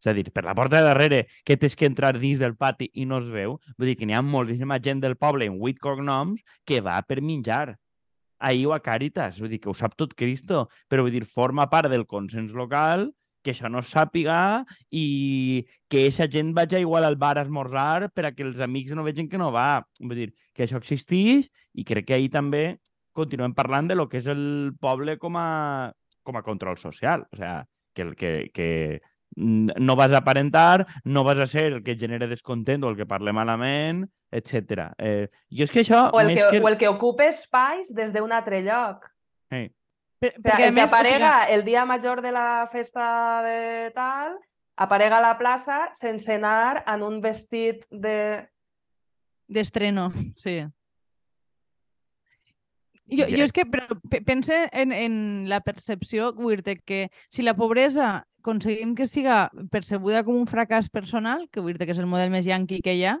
És 0.00 0.08
a 0.08 0.14
dir, 0.16 0.24
per 0.32 0.46
la 0.46 0.54
porta 0.56 0.80
de 0.80 0.88
darrere, 0.88 1.20
que 1.44 1.58
tens 1.60 1.76
que 1.76 1.84
entrar 1.84 2.14
dins 2.18 2.40
del 2.40 2.56
pati 2.56 2.88
i 2.96 3.04
no 3.04 3.18
es 3.20 3.28
veu, 3.28 3.58
vull 3.76 3.90
dir 3.90 3.98
que 4.00 4.08
n'hi 4.08 4.16
ha 4.16 4.24
moltíssima 4.24 4.80
gent 4.80 5.02
del 5.04 5.18
poble 5.20 5.44
en 5.50 5.58
vuit 5.60 5.78
cognoms 5.78 6.40
que 6.64 6.80
va 6.80 6.96
per 7.04 7.20
menjar. 7.20 7.76
Ahir 8.40 8.70
o 8.70 8.72
a 8.72 8.80
Càritas, 8.80 9.36
vull 9.36 9.52
dir 9.52 9.60
que 9.60 9.68
ho 9.68 9.76
sap 9.76 9.98
tot 10.00 10.14
Cristo, 10.16 10.70
però 10.88 11.04
vull 11.04 11.12
dir, 11.12 11.26
forma 11.28 11.68
part 11.68 11.92
del 11.92 12.06
consens 12.08 12.56
local 12.56 13.10
que 13.44 13.52
això 13.52 13.68
no 13.72 13.80
sàpiga 13.84 14.64
i 14.92 15.64
que 15.88 16.04
aquesta 16.04 16.26
gent 16.28 16.52
vagi 16.56 16.80
igual 16.84 17.04
al 17.04 17.16
bar 17.20 17.38
a 17.38 17.44
esmorzar 17.44 18.10
per 18.12 18.26
a 18.28 18.32
que 18.36 18.44
els 18.44 18.60
amics 18.60 18.92
no 18.96 19.04
vegin 19.04 19.28
que 19.28 19.40
no 19.40 19.50
va. 19.52 19.82
Vull 20.00 20.16
dir, 20.16 20.30
que 20.54 20.64
això 20.64 20.80
existeix 20.80 21.48
i 21.72 21.84
crec 21.84 22.08
que 22.08 22.16
ahir 22.16 22.30
també 22.32 22.64
continuem 23.12 23.54
parlant 23.54 23.88
de 23.90 23.96
lo 23.98 24.08
que 24.08 24.18
és 24.20 24.26
el 24.30 24.72
poble 24.80 25.18
com 25.18 25.36
a, 25.36 25.92
com 26.22 26.36
a 26.36 26.42
control 26.46 26.78
social. 26.78 27.26
O 27.32 27.36
sigui, 27.36 27.62
que, 27.94 28.02
el- 28.02 28.16
que, 28.16 28.32
que 28.54 28.68
no 29.36 29.96
vas 29.96 30.12
a 30.12 30.18
aparentar, 30.18 30.86
no 31.04 31.24
vas 31.24 31.38
a 31.38 31.46
ser 31.46 31.64
el 31.72 31.82
que 31.82 31.96
genera 31.96 32.26
descontent 32.26 32.82
o 32.84 32.90
el 32.90 32.96
que 32.96 33.06
parle 33.06 33.32
malament, 33.32 34.04
etc. 34.30 34.90
Eh, 34.98 35.28
jo 35.50 35.66
és 35.66 35.70
que 35.74 35.84
això... 35.84 36.08
O 36.12 36.20
el 36.20 36.32
més 36.32 36.40
que, 36.42 36.50
que... 36.58 36.62
o 36.62 36.68
el 36.68 36.78
que 36.78 36.88
ocupa 36.90 37.26
espais 37.30 37.90
des 37.94 38.12
d'un 38.14 38.32
altre 38.32 38.62
lloc. 38.66 39.06
Eh, 39.50 39.68
per, 40.20 40.34
O 40.34 40.38
sigui, 40.38 40.42
perquè 40.44 40.66
a 40.66 40.68
el 40.70 40.74
que 40.78 40.86
aparega 40.86 41.32
el 41.54 41.64
dia 41.64 41.84
major 41.86 42.22
de 42.22 42.32
la 42.34 42.68
festa 42.72 43.42
de 43.46 43.90
tal, 43.94 44.36
aparega 44.76 45.18
a 45.18 45.24
la 45.24 45.36
plaça 45.38 45.90
sense 45.98 46.34
anar 46.38 46.84
en 46.86 47.02
un 47.02 47.20
vestit 47.20 47.86
de... 47.90 48.46
D'estreno, 49.50 50.10
sí. 50.38 50.60
Jo, 53.10 53.26
jo 53.26 53.42
és 53.44 53.52
que 53.52 53.64
però, 53.66 53.86
pe- 54.08 54.20
pense 54.22 54.54
en, 54.72 54.92
en 54.94 55.14
la 55.50 55.60
percepció, 55.66 56.32
vull 56.36 56.62
dir 56.62 56.76
que 56.86 57.08
si 57.28 57.42
la 57.42 57.56
pobresa 57.58 58.24
aconseguim 58.40 58.94
que 58.94 59.06
siga 59.10 59.50
percebuda 59.70 60.22
com 60.24 60.36
un 60.38 60.46
fracàs 60.46 60.88
personal, 60.88 61.48
que 61.50 61.60
vull 61.60 61.74
dir 61.76 61.86
que 61.88 61.92
és 61.96 61.98
el 61.98 62.06
model 62.06 62.30
més 62.30 62.46
yanqui 62.46 62.78
que 62.84 62.94
hi 62.94 63.02
ha, 63.10 63.16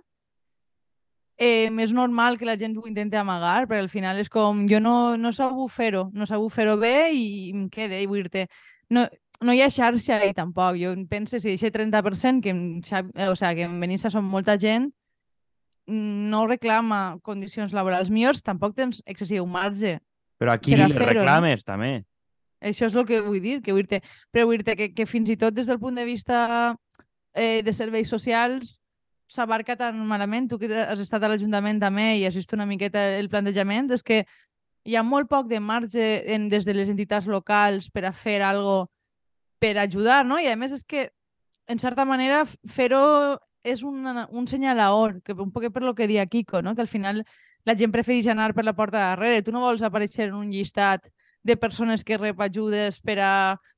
eh, 1.38 1.70
és 1.70 1.92
normal 1.92 2.38
que 2.38 2.46
la 2.46 2.56
gent 2.60 2.76
ho 2.78 2.86
intenti 2.88 3.16
amagar, 3.16 3.66
perquè 3.66 3.80
al 3.82 3.88
final 3.92 4.18
és 4.20 4.28
com, 4.30 4.66
jo 4.68 4.80
no, 4.80 5.16
no 5.16 5.32
sabut 5.32 5.72
fer-ho, 5.72 6.10
no 6.12 6.26
sabut 6.28 6.52
fer-ho 6.52 6.76
bé 6.78 7.10
i 7.16 7.50
em 7.54 7.68
quede, 7.72 8.00
i 8.02 8.06
vull 8.06 8.28
dir 8.28 8.46
no, 8.90 9.06
no 9.40 9.52
hi 9.56 9.62
ha 9.64 9.70
xarxa 9.72 10.18
ahí 10.20 10.34
tampoc. 10.36 10.76
Jo 10.76 10.92
penso 11.08 11.38
si 11.40 11.54
aquest 11.56 11.74
30% 11.74 12.42
que 12.44 12.52
Xavi- 12.84 13.12
eh, 13.16 13.28
o 13.28 13.36
sea, 13.36 13.54
que 13.54 13.64
en 13.64 13.78
Benissa 13.80 14.10
són 14.12 14.24
molta 14.28 14.58
gent, 14.60 14.90
no 15.86 16.46
reclama 16.46 17.18
condicions 17.22 17.72
laborals 17.72 18.10
millors, 18.10 18.42
tampoc 18.42 18.76
tens 18.76 19.02
excessiu 19.06 19.46
marge. 19.46 19.98
però 20.40 20.52
aquí 20.52 20.72
Per 20.72 20.86
li 20.88 20.96
reclames, 20.96 21.64
també. 21.64 22.04
Això 22.60 22.86
és 22.86 22.94
el 22.94 23.06
que 23.06 23.20
vull 23.20 23.40
dir, 23.40 23.60
que 23.62 23.72
vull 23.72 23.86
dir 23.88 24.00
però 24.32 24.46
vull 24.46 24.60
dir 24.60 24.76
que, 24.76 24.92
que 24.92 25.06
fins 25.06 25.28
i 25.28 25.36
tot 25.36 25.54
des 25.54 25.66
del 25.66 25.78
punt 25.80 25.96
de 25.96 26.04
vista 26.04 26.76
eh, 27.34 27.62
de 27.62 27.72
serveis 27.72 28.08
socials 28.08 28.78
s'abarca 29.30 29.76
tan 29.76 29.98
malament. 30.06 30.48
Tu 30.50 30.58
que 30.58 30.68
has 30.74 31.00
estat 31.00 31.22
a 31.22 31.30
l'Ajuntament 31.30 31.80
també 31.80 32.16
i 32.18 32.26
has 32.26 32.36
vist 32.36 32.52
una 32.52 32.66
miqueta 32.66 33.18
el 33.18 33.30
plantejament, 33.30 33.90
és 33.94 34.02
que 34.02 34.24
hi 34.84 34.96
ha 34.96 35.04
molt 35.04 35.28
poc 35.28 35.48
de 35.48 35.60
marge 35.60 36.06
en, 36.34 36.48
des 36.48 36.64
de 36.64 36.74
les 36.74 36.88
entitats 36.88 37.28
locals 37.30 37.90
per 37.92 38.06
a 38.08 38.12
fer 38.12 38.40
algo 38.42 38.90
per 39.60 39.76
ajudar, 39.78 40.24
no? 40.24 40.40
I 40.40 40.48
a 40.48 40.56
més 40.56 40.72
és 40.72 40.84
que, 40.84 41.10
en 41.68 41.78
certa 41.78 42.06
manera, 42.08 42.42
fer-ho 42.66 43.36
és 43.62 43.82
una, 43.82 44.26
un 44.30 44.46
senyalaor, 44.48 45.20
que 45.22 45.32
un 45.32 45.52
poc 45.52 45.68
per 45.72 45.82
lo 45.82 45.94
que 45.94 46.08
dia 46.08 46.26
Kiko, 46.26 46.62
no? 46.62 46.74
que 46.74 46.82
al 46.82 46.88
final 46.88 47.24
la 47.64 47.76
gent 47.76 47.92
prefereix 47.92 48.28
anar 48.32 48.54
per 48.54 48.64
la 48.64 48.74
porta 48.74 48.98
de 48.98 49.04
darrere. 49.04 49.42
Tu 49.42 49.52
no 49.52 49.60
vols 49.60 49.82
aparèixer 49.82 50.28
en 50.28 50.36
un 50.38 50.50
llistat 50.50 51.10
de 51.42 51.56
persones 51.56 52.04
que 52.04 52.18
rep 52.18 52.40
ajudes 52.40 53.00
per 53.00 53.18
a 53.20 53.32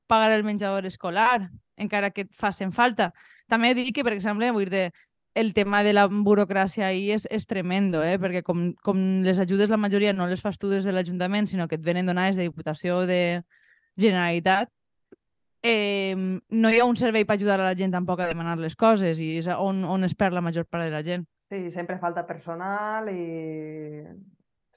pagar 0.07 0.31
el 0.31 0.43
menjador 0.43 0.85
escolar, 0.85 1.49
encara 1.77 2.11
que 2.11 2.27
et 2.27 2.31
facin 2.35 2.71
falta. 2.71 3.11
També 3.47 3.73
dic 3.75 3.93
que, 3.95 4.03
per 4.03 4.13
exemple, 4.13 4.51
vull 4.51 4.69
dir, 4.71 4.89
el 5.33 5.53
tema 5.53 5.81
de 5.83 5.93
la 5.93 6.05
burocràcia 6.07 6.85
ahí 6.87 7.09
és, 7.11 7.25
és 7.31 7.47
tremendo, 7.49 8.03
eh? 8.05 8.19
perquè 8.21 8.43
com, 8.45 8.67
com 8.85 8.99
les 9.25 9.39
ajudes 9.41 9.71
la 9.71 9.81
majoria 9.81 10.13
no 10.13 10.27
les 10.29 10.41
fas 10.41 10.59
tu 10.61 10.69
des 10.69 10.85
de 10.85 10.93
l'Ajuntament, 10.93 11.49
sinó 11.49 11.67
que 11.67 11.79
et 11.79 11.85
venen 11.85 12.05
donades 12.05 12.37
de 12.37 12.45
Diputació 12.45 13.01
de 13.09 13.41
Generalitat, 13.97 14.69
eh, 15.63 16.15
no 16.15 16.69
hi 16.69 16.79
ha 16.79 16.85
un 16.85 16.97
servei 16.99 17.25
per 17.25 17.37
ajudar 17.37 17.59
a 17.59 17.69
la 17.69 17.77
gent 17.79 17.93
tampoc 17.95 18.19
a 18.19 18.27
demanar 18.27 18.57
les 18.59 18.75
coses 18.75 19.19
i 19.23 19.37
és 19.39 19.47
on, 19.55 19.83
on 19.87 20.03
es 20.03 20.15
perd 20.15 20.35
la 20.35 20.43
major 20.43 20.67
part 20.67 20.85
de 20.85 20.91
la 20.91 21.03
gent. 21.03 21.25
Sí, 21.49 21.69
sempre 21.71 21.99
falta 22.01 22.27
personal 22.27 23.09
i... 23.09 24.03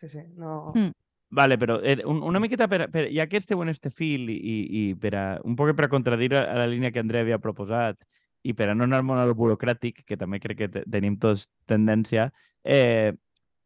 Sí, 0.00 0.08
sí, 0.08 0.22
no... 0.36 0.72
Mm. 0.74 0.94
Vale, 1.28 1.56
però 1.58 1.80
eh, 1.82 1.98
un, 2.06 2.20
una 2.22 2.38
miqueta 2.38 2.68
per, 2.70 2.86
per, 2.92 3.08
ja 3.10 3.26
que 3.26 3.40
esteu 3.40 3.60
en 3.64 3.72
este 3.72 3.90
fil 3.90 4.28
i, 4.30 4.36
i, 4.38 4.82
per 4.94 5.14
a, 5.18 5.24
un 5.42 5.56
poc 5.58 5.72
per 5.74 5.88
a 5.88 5.90
contradir 5.90 6.30
a, 6.36 6.44
a 6.52 6.60
la 6.60 6.68
línia 6.70 6.92
que 6.94 7.02
Andrea 7.02 7.26
havia 7.26 7.40
proposat 7.42 7.98
i 8.46 8.54
per 8.54 8.70
a 8.70 8.76
no 8.78 8.86
anar 8.86 9.02
molt 9.02 9.18
al 9.18 9.34
burocràtic, 9.34 10.04
que 10.06 10.16
també 10.16 10.38
crec 10.38 10.60
que 10.60 10.68
te, 10.70 10.84
tenim 10.86 11.16
tots 11.18 11.48
tendència, 11.66 12.28
eh, 12.62 13.10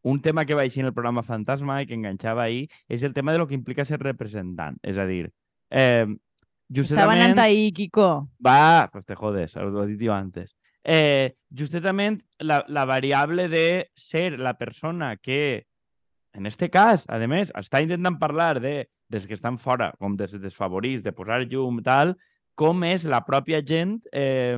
un 0.03 0.23
tema 0.25 0.47
que 0.49 0.57
va 0.57 0.65
així 0.65 0.81
en 0.81 0.89
el 0.89 0.97
programa 0.97 1.27
Fantasma 1.27 1.83
i 1.83 1.87
que 1.87 1.99
enganxava 1.99 2.47
ahir 2.47 2.71
és 2.89 3.05
el 3.05 3.13
tema 3.13 3.35
de 3.35 3.43
lo 3.43 3.47
que 3.47 3.59
implica 3.59 3.85
ser 3.85 4.01
representant. 4.01 4.81
És 4.81 4.97
a 4.97 5.05
dir, 5.05 5.29
eh, 5.69 6.07
justament... 6.71 7.03
Estava 7.03 7.19
anant 7.19 7.43
ahir, 7.43 7.75
Kiko. 7.77 8.09
Va, 8.47 8.89
pues 8.93 9.05
te 9.05 9.19
jodes, 9.19 9.59
lo 9.59 9.85
he 9.85 9.91
dit 9.93 10.07
jo 10.07 10.15
antes. 10.15 10.55
Eh, 10.81 11.37
justament 11.53 12.23
la, 12.39 12.63
la 12.69 12.87
variable 12.89 13.51
de 13.53 13.91
ser 13.95 14.39
la 14.39 14.57
persona 14.57 15.17
que, 15.19 15.67
en 16.33 16.47
este 16.47 16.71
cas, 16.71 17.05
a 17.11 17.19
més, 17.29 17.53
està 17.59 17.83
intentant 17.85 18.17
parlar 18.23 18.61
de 18.65 18.89
des 19.11 19.27
que 19.27 19.35
estan 19.35 19.59
fora, 19.59 19.91
com 19.99 20.15
des 20.17 20.37
desfavorits, 20.39 21.03
de 21.03 21.13
posar 21.13 21.43
llum, 21.51 21.83
tal, 21.83 22.15
com 22.55 22.85
és 22.87 23.05
la 23.11 23.25
pròpia 23.27 23.59
gent, 23.67 23.99
eh, 24.15 24.57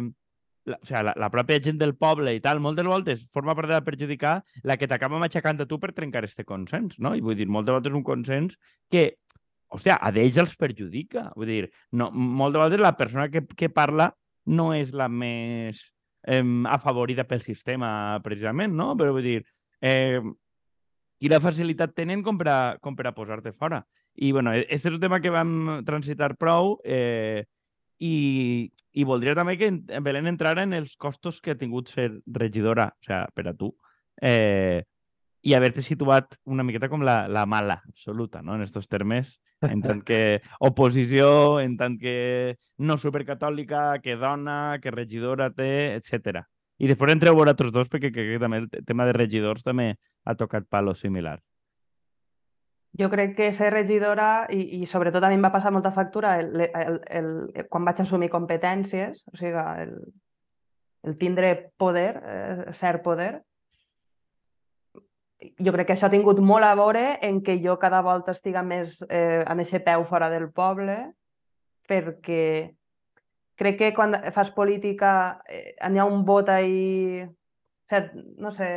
la, 0.68 0.76
o 0.76 0.86
sigui, 0.86 1.02
la, 1.08 1.14
la 1.18 1.30
pròpia 1.32 1.58
gent 1.64 1.80
del 1.80 1.96
poble 1.98 2.34
i 2.36 2.42
tal, 2.44 2.60
moltes 2.62 2.86
voltes 2.86 3.24
forma 3.32 3.56
part 3.58 3.70
de 3.70 3.78
la 3.78 3.86
perjudicar 3.86 4.34
la 4.68 4.76
que 4.76 4.86
t'acaba 4.86 5.18
matxacant 5.22 5.64
a 5.64 5.66
tu 5.66 5.80
per 5.80 5.94
trencar 5.96 6.22
este 6.28 6.44
consens, 6.44 7.00
no? 7.00 7.16
I 7.16 7.24
vull 7.24 7.38
dir, 7.40 7.48
moltes 7.48 7.74
voltes 7.74 7.96
un 7.96 8.04
consens 8.06 8.60
que, 8.92 9.16
hòstia, 9.72 9.96
a 9.96 10.12
d'ells 10.14 10.38
els 10.42 10.54
perjudica. 10.60 11.30
Vull 11.36 11.50
dir, 11.50 11.64
no, 11.98 12.10
moltes 12.12 12.62
voltes 12.62 12.82
la 12.82 12.94
persona 12.98 13.28
que, 13.32 13.44
que 13.56 13.70
parla 13.72 14.12
no 14.52 14.72
és 14.74 14.92
la 14.96 15.08
més 15.08 15.82
eh, 16.26 16.44
afavorida 16.70 17.24
pel 17.28 17.42
sistema, 17.44 18.20
precisament, 18.24 18.74
no? 18.76 18.92
Però 18.98 19.14
vull 19.14 19.26
dir, 19.26 19.40
eh, 19.80 20.20
i 21.22 21.30
la 21.30 21.40
facilitat 21.42 21.94
tenen 21.94 22.22
com 22.26 22.38
per 22.38 22.48
a, 22.50 22.60
com 22.82 22.96
per 22.98 23.08
a 23.08 23.16
posar-te 23.16 23.54
fora. 23.54 23.82
I, 24.18 24.32
bueno, 24.34 24.52
aquest 24.52 24.90
és 24.90 24.92
un 24.92 25.00
tema 25.00 25.22
que 25.24 25.32
vam 25.32 25.82
transitar 25.86 26.34
prou 26.36 26.74
eh, 26.84 27.46
i, 28.02 28.68
i 28.92 29.04
voldria 29.08 29.36
també 29.38 29.54
que 29.56 29.70
Belén 30.04 30.28
entrara 30.28 30.66
en 30.66 30.74
els 30.76 30.96
costos 31.00 31.40
que 31.40 31.54
ha 31.54 31.60
tingut 31.60 31.92
ser 31.94 32.10
regidora, 32.26 32.90
o 32.92 33.06
sigui, 33.06 33.22
per 33.38 33.46
a 33.48 33.54
tu, 33.56 33.70
eh, 34.20 34.82
i 35.42 35.54
haver-te 35.56 35.82
situat 35.82 36.36
una 36.44 36.66
miqueta 36.66 36.90
com 36.90 37.02
la, 37.06 37.24
la 37.30 37.46
mala 37.46 37.80
absoluta, 37.88 38.42
no?, 38.42 38.58
en 38.58 38.66
aquests 38.66 38.90
termes, 38.90 39.38
en 39.68 39.82
tant 39.84 40.02
que 40.06 40.40
oposició, 40.60 41.60
en 41.60 41.76
tant 41.78 41.98
que 42.00 42.58
no 42.78 42.98
supercatòlica, 42.98 44.00
que 44.02 44.16
dona, 44.16 44.78
que 44.82 44.94
regidora 44.94 45.50
té, 45.54 45.94
etc. 45.98 46.42
I 46.82 46.90
després 46.90 47.14
entreu 47.14 47.36
vosaltres 47.38 47.72
dos, 47.72 47.88
perquè 47.88 48.10
crec 48.12 48.34
que 48.34 48.42
també 48.42 48.62
el 48.64 48.68
tema 48.88 49.06
de 49.06 49.16
regidors 49.16 49.62
també 49.62 49.94
ha 50.24 50.36
tocat 50.38 50.68
palo 50.70 50.94
similar. 50.98 51.38
Jo 52.98 53.08
crec 53.08 53.36
que 53.36 53.52
ser 53.56 53.70
regidora, 53.72 54.48
i, 54.52 54.82
i 54.82 54.86
sobretot 54.86 55.24
a 55.24 55.30
mi 55.32 55.38
em 55.38 55.44
va 55.46 55.52
passar 55.54 55.72
molta 55.72 55.94
factura 55.96 56.34
el, 56.40 56.66
el, 56.66 56.98
el, 57.16 57.30
el, 57.54 57.68
quan 57.72 57.86
vaig 57.88 58.02
assumir 58.02 58.28
competències, 58.34 59.22
o 59.32 59.38
sigui, 59.38 59.62
el, 59.86 59.94
el 61.08 61.16
tindre 61.18 61.54
poder, 61.80 62.10
eh, 62.20 62.74
ser 62.76 62.98
poder, 63.06 63.40
jo 65.58 65.72
crec 65.74 65.88
que 65.88 65.96
això 65.96 66.08
ha 66.08 66.12
tingut 66.12 66.40
molt 66.42 66.66
a 66.66 66.74
veure 66.78 67.18
en 67.24 67.40
que 67.42 67.58
jo 67.62 67.78
cada 67.80 68.02
volta 68.04 68.34
estiga 68.36 68.62
més 68.62 69.00
eh, 69.08 69.42
amb 69.46 69.64
aquest 69.64 69.84
peu 69.86 70.04
fora 70.08 70.30
del 70.32 70.48
poble, 70.52 70.96
perquè 71.88 72.44
crec 73.58 73.78
que 73.78 73.92
quan 73.94 74.16
fas 74.34 74.50
política 74.54 75.42
eh, 75.48 75.74
n'hi 75.90 76.02
ha 76.02 76.08
un 76.08 76.24
vot 76.26 76.48
ahí, 76.50 77.22
o 77.22 77.92
sigui, 77.92 78.22
no 78.40 78.50
sé, 78.54 78.68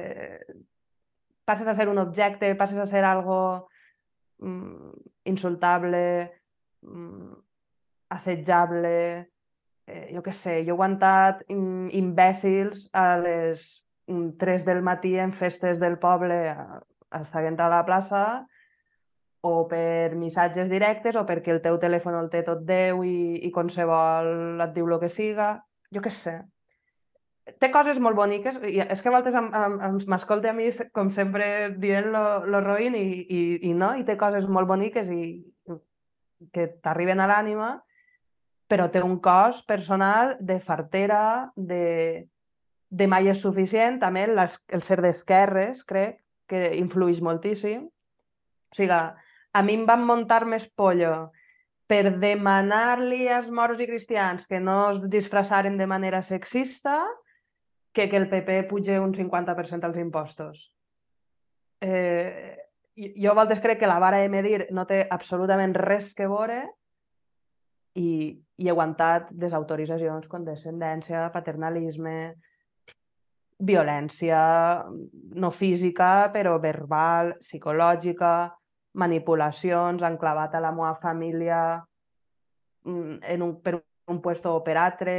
passes 1.45 1.67
a 1.67 1.75
ser 1.77 1.87
un 1.89 2.01
objecte, 2.01 2.55
passes 2.55 2.79
a 2.79 2.87
ser 2.87 3.05
algo 3.05 3.69
mm, 4.39 4.91
insultable, 5.31 6.03
mm, 6.81 7.31
assetjable, 8.09 8.97
eh, 9.87 10.05
jo 10.13 10.21
què 10.25 10.33
sé, 10.33 10.59
jo 10.65 10.73
he 10.73 10.75
aguantat 10.75 11.45
mm, 11.47 11.89
imbècils 12.01 12.89
a 12.93 13.07
les 13.21 13.65
3 14.07 14.61
mm, 14.61 14.65
del 14.65 14.81
matí 14.85 15.15
en 15.17 15.33
festes 15.33 15.79
del 15.79 15.97
poble 15.97 16.37
estaient 17.19 17.59
a 17.59 17.69
la 17.71 17.83
plaça 17.87 18.25
o 19.45 19.67
per 19.69 20.15
missatges 20.17 20.69
directes 20.69 21.15
o 21.15 21.25
perquè 21.27 21.53
el 21.53 21.61
teu 21.61 21.77
telèfon 21.81 22.17
el 22.17 22.31
té 22.33 22.41
tot 22.47 22.65
Déu 22.65 23.03
i, 23.05 23.45
i 23.45 23.53
qualsevol 23.53 24.61
et 24.65 24.73
diu 24.73 24.89
el 24.89 24.99
que 25.01 25.09
siga, 25.09 25.55
jo 25.93 26.01
què 26.01 26.13
sé. 26.13 26.39
Té 27.61 27.69
coses 27.69 27.99
molt 28.01 28.17
boniques, 28.17 28.57
i 28.65 28.79
és 28.81 29.01
que 29.05 29.11
a 29.11 29.13
vegades 29.13 30.07
m'escolta 30.09 30.49
a 30.49 30.55
mi, 30.57 30.71
com 30.97 31.11
sempre, 31.13 31.47
dient 31.77 32.09
lo, 32.15 32.23
lo 32.49 32.61
roïn 32.65 32.97
i, 32.97 33.05
i, 33.21 33.41
i 33.69 33.73
no, 33.77 33.91
i 33.93 34.05
té 34.07 34.15
coses 34.17 34.47
molt 34.49 34.69
boniques 34.69 35.11
i 35.13 35.43
que 36.53 36.65
t'arriben 36.81 37.21
a 37.21 37.29
l'ànima, 37.29 37.69
però 38.65 38.89
té 38.89 39.03
un 39.05 39.19
cos 39.21 39.61
personal 39.69 40.33
de 40.41 40.57
fartera, 40.57 41.51
de, 41.55 42.25
de 42.89 43.07
mai 43.07 43.29
és 43.31 43.41
suficient, 43.41 43.99
també 43.99 44.25
les, 44.29 44.55
el 44.73 44.83
ser 44.85 44.99
d'esquerres, 45.03 45.83
crec, 45.87 46.21
que 46.49 46.69
influeix 46.77 47.21
moltíssim. 47.25 47.87
O 47.87 48.77
sigui, 48.77 48.99
a 49.55 49.63
mi 49.63 49.75
em 49.79 49.85
van 49.87 50.05
muntar 50.05 50.43
més 50.45 50.67
pollo 50.67 51.31
per 51.87 52.17
demanar-li 52.21 53.27
als 53.29 53.49
moros 53.53 53.81
i 53.81 53.87
cristians 53.87 54.47
que 54.49 54.59
no 54.59 54.77
es 54.91 55.03
disfressaren 55.09 55.77
de 55.77 55.87
manera 55.87 56.21
sexista 56.21 57.03
que 57.95 58.09
que 58.09 58.17
el 58.17 58.27
PP 58.29 58.63
puja 58.69 58.99
un 59.01 59.13
50% 59.13 59.85
als 59.85 59.97
impostos. 59.97 60.75
Eh, 61.79 62.57
jo 62.95 63.31
a 63.31 63.35
voltes 63.35 63.61
crec 63.63 63.79
que 63.79 63.87
la 63.87 63.99
vara 63.99 64.19
de 64.23 64.29
medir 64.29 64.67
no 64.71 64.85
té 64.87 65.05
absolutament 65.09 65.75
res 65.75 66.13
que 66.15 66.27
veure 66.27 66.65
i, 67.95 68.35
i 68.57 68.67
he 68.67 68.71
aguantat 68.71 69.31
desautoritzacions, 69.31 70.27
condescendència, 70.27 71.29
paternalisme, 71.31 72.35
violència 73.57 74.39
no 75.35 75.51
física, 75.51 76.29
però 76.33 76.57
verbal, 76.59 77.35
psicològica, 77.39 78.51
manipulacions, 78.95 80.03
enclavat 80.03 80.55
a 80.55 80.63
la 80.63 80.71
meva 80.71 80.95
família 81.01 81.59
mm, 82.83 83.19
en 83.23 83.41
un, 83.41 83.59
per 83.61 83.81
un 84.07 84.21
puesto 84.21 84.55
o 84.55 84.61
per 84.63 84.77
altre, 84.77 85.15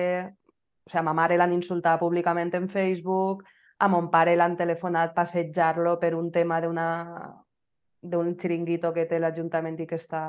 o 0.85 0.91
sigui, 0.91 1.01
a 1.01 1.05
ma 1.05 1.15
mare 1.17 1.37
l'han 1.37 1.53
insultat 1.57 2.01
públicament 2.01 2.55
en 2.55 2.69
Facebook, 2.69 3.45
a 3.79 3.89
mon 3.89 4.09
pare 4.09 4.37
l'han 4.37 4.57
telefonat 4.57 5.13
per 5.15 5.27
assetjar-lo 5.27 5.99
per 5.99 6.15
un 6.15 6.31
tema 6.33 6.61
d'un 6.61 8.37
xiringuito 8.41 8.93
que 8.93 9.05
té 9.07 9.19
l'Ajuntament 9.19 9.81
i 9.81 9.87
que 9.87 9.99
està 10.01 10.23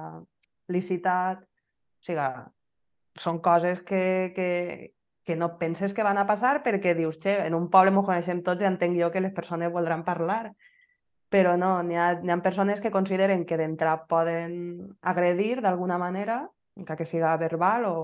licitat. 0.68 1.44
O 1.44 2.04
sigui, 2.04 2.28
són 3.18 3.40
coses 3.40 3.82
que, 3.82 4.34
que, 4.36 4.50
que 5.28 5.36
no 5.36 5.58
penses 5.60 5.94
que 5.94 6.06
van 6.08 6.18
a 6.18 6.24
passar 6.26 6.62
perquè 6.64 6.94
dius, 6.96 7.18
che, 7.20 7.34
en 7.44 7.56
un 7.58 7.66
poble 7.68 7.92
m'ho 7.92 8.06
coneixem 8.08 8.40
tots 8.46 8.64
i 8.64 8.68
entenc 8.70 8.96
jo 8.96 9.10
que 9.12 9.20
les 9.20 9.34
persones 9.36 9.74
voldran 9.74 10.06
parlar. 10.08 10.54
Però 11.28 11.58
no, 11.60 11.82
n'hi 11.84 11.98
ha, 12.00 12.14
ha 12.16 12.38
persones 12.46 12.80
que 12.80 12.94
consideren 12.96 13.44
que 13.46 13.58
d'entrar 13.60 14.06
poden 14.08 14.88
agredir 15.02 15.60
d'alguna 15.60 15.98
manera, 16.00 16.46
que 16.88 17.10
siga 17.10 17.36
verbal 17.36 17.90
o, 17.90 17.98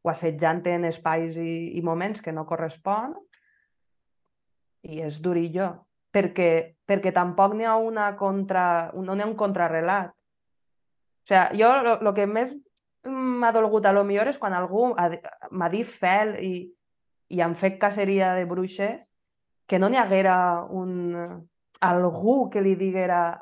o 0.00 0.10
assetjant 0.10 0.64
en 0.72 0.88
espais 0.88 1.36
i, 1.36 1.76
i 1.76 1.84
moments 1.84 2.24
que 2.24 2.32
no 2.32 2.46
correspon 2.48 3.18
i 4.88 5.04
és 5.04 5.20
durillo 5.20 5.68
perquè, 6.08 6.50
perquè 6.88 7.12
tampoc 7.12 7.52
n'hi 7.52 7.68
ha 7.68 7.76
una 7.76 8.14
contra, 8.16 8.64
no 8.96 9.12
ha 9.12 9.28
un 9.28 9.36
contrarrelat. 9.36 10.08
O 10.12 11.28
sigui, 11.28 11.60
jo 11.60 11.70
el 11.92 12.14
que 12.16 12.26
més 12.26 12.56
m'ha 13.04 13.50
dolgut 13.52 13.86
a 13.86 13.92
lo 13.92 14.04
millor 14.04 14.30
és 14.30 14.38
quan 14.38 14.54
algú 14.54 14.92
m'ha 14.94 15.68
dit 15.72 15.88
fel 15.98 16.36
i, 16.42 16.52
i 17.34 17.40
han 17.40 17.56
fet 17.58 17.80
caceria 17.80 18.34
de 18.38 18.44
bruixes 18.46 19.08
que 19.66 19.78
no 19.78 19.88
n'hi 19.88 19.98
haguera 19.98 20.36
un, 20.70 20.92
algú 21.82 22.48
que 22.50 22.62
li 22.62 22.76
diguera 22.78 23.40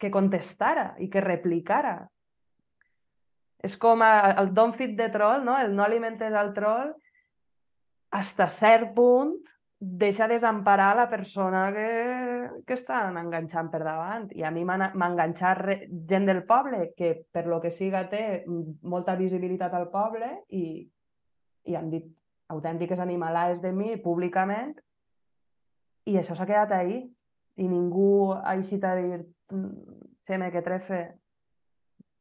que 0.00 0.10
contestara 0.10 0.94
i 0.98 1.10
que 1.12 1.20
replicara. 1.20 2.08
És 3.60 3.76
com 3.76 4.00
a, 4.00 4.32
el 4.40 4.54
don't 4.56 4.76
feed 4.78 4.96
the 4.96 5.10
troll, 5.12 5.44
no? 5.44 5.58
el 5.60 5.74
no 5.76 5.84
alimentes 5.84 6.32
al 6.32 6.54
troll, 6.56 6.94
hasta 8.16 8.48
cert 8.48 8.94
punt 8.96 9.36
deixa 9.80 10.28
desemparar 10.28 10.94
la 10.94 11.08
persona 11.08 11.72
que, 11.72 11.88
que 12.66 12.76
estan 12.76 13.16
enganxant 13.16 13.70
per 13.72 13.80
davant. 13.80 14.28
I 14.36 14.44
a 14.44 14.50
mi 14.52 14.64
m'ha 14.68 14.90
enganxat 14.92 15.88
gent 16.08 16.28
del 16.28 16.44
poble 16.44 16.92
que, 16.96 17.14
per 17.32 17.46
lo 17.48 17.60
que 17.64 17.72
siga, 17.72 18.04
té 18.12 18.44
molta 18.46 19.16
visibilitat 19.16 19.74
al 19.74 19.88
poble 19.88 20.28
i, 20.52 20.84
i 21.64 21.76
han 21.76 21.88
dit 21.90 22.06
autèntiques 22.52 23.00
animalades 23.00 23.62
de 23.62 23.72
mi 23.72 23.96
públicament 23.96 24.74
I 26.10 26.16
això 26.18 26.34
s'ha 26.36 26.48
quedat 26.48 26.72
ahí. 26.76 27.00
I 27.60 27.66
ningú 27.68 28.32
ha 28.32 28.54
eixit 28.56 28.84
a 28.84 28.94
dir 28.96 29.20
Xeme, 30.26 30.50
que 30.52 30.62
trefe. 30.62 31.00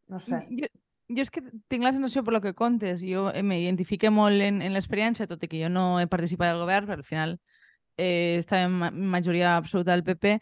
No 0.10 0.20
sé. 0.20 0.42
Jo, 0.50 0.68
jo 1.10 1.26
és 1.26 1.32
que 1.34 1.42
tinc 1.68 1.84
la 1.84 1.92
sensació 1.96 2.24
per 2.24 2.36
lo 2.36 2.42
que 2.42 2.54
contes, 2.54 3.02
jo 3.02 3.30
m'identifique 3.44 4.12
molt 4.14 4.42
en, 4.46 4.62
en 4.62 4.76
l'experiència, 4.76 5.28
tot 5.28 5.44
i 5.44 5.50
que 5.52 5.62
jo 5.62 5.70
no 5.74 6.00
he 6.00 6.08
participat 6.08 6.54
del 6.54 6.62
govern, 6.62 6.88
però 6.90 7.02
al 7.02 7.08
final 7.08 7.38
eh, 7.98 8.38
estava 8.40 8.68
en 8.68 8.78
ma 8.78 8.92
majoria 8.92 9.56
absoluta 9.58 9.92
del 9.92 10.06
PP, 10.06 10.38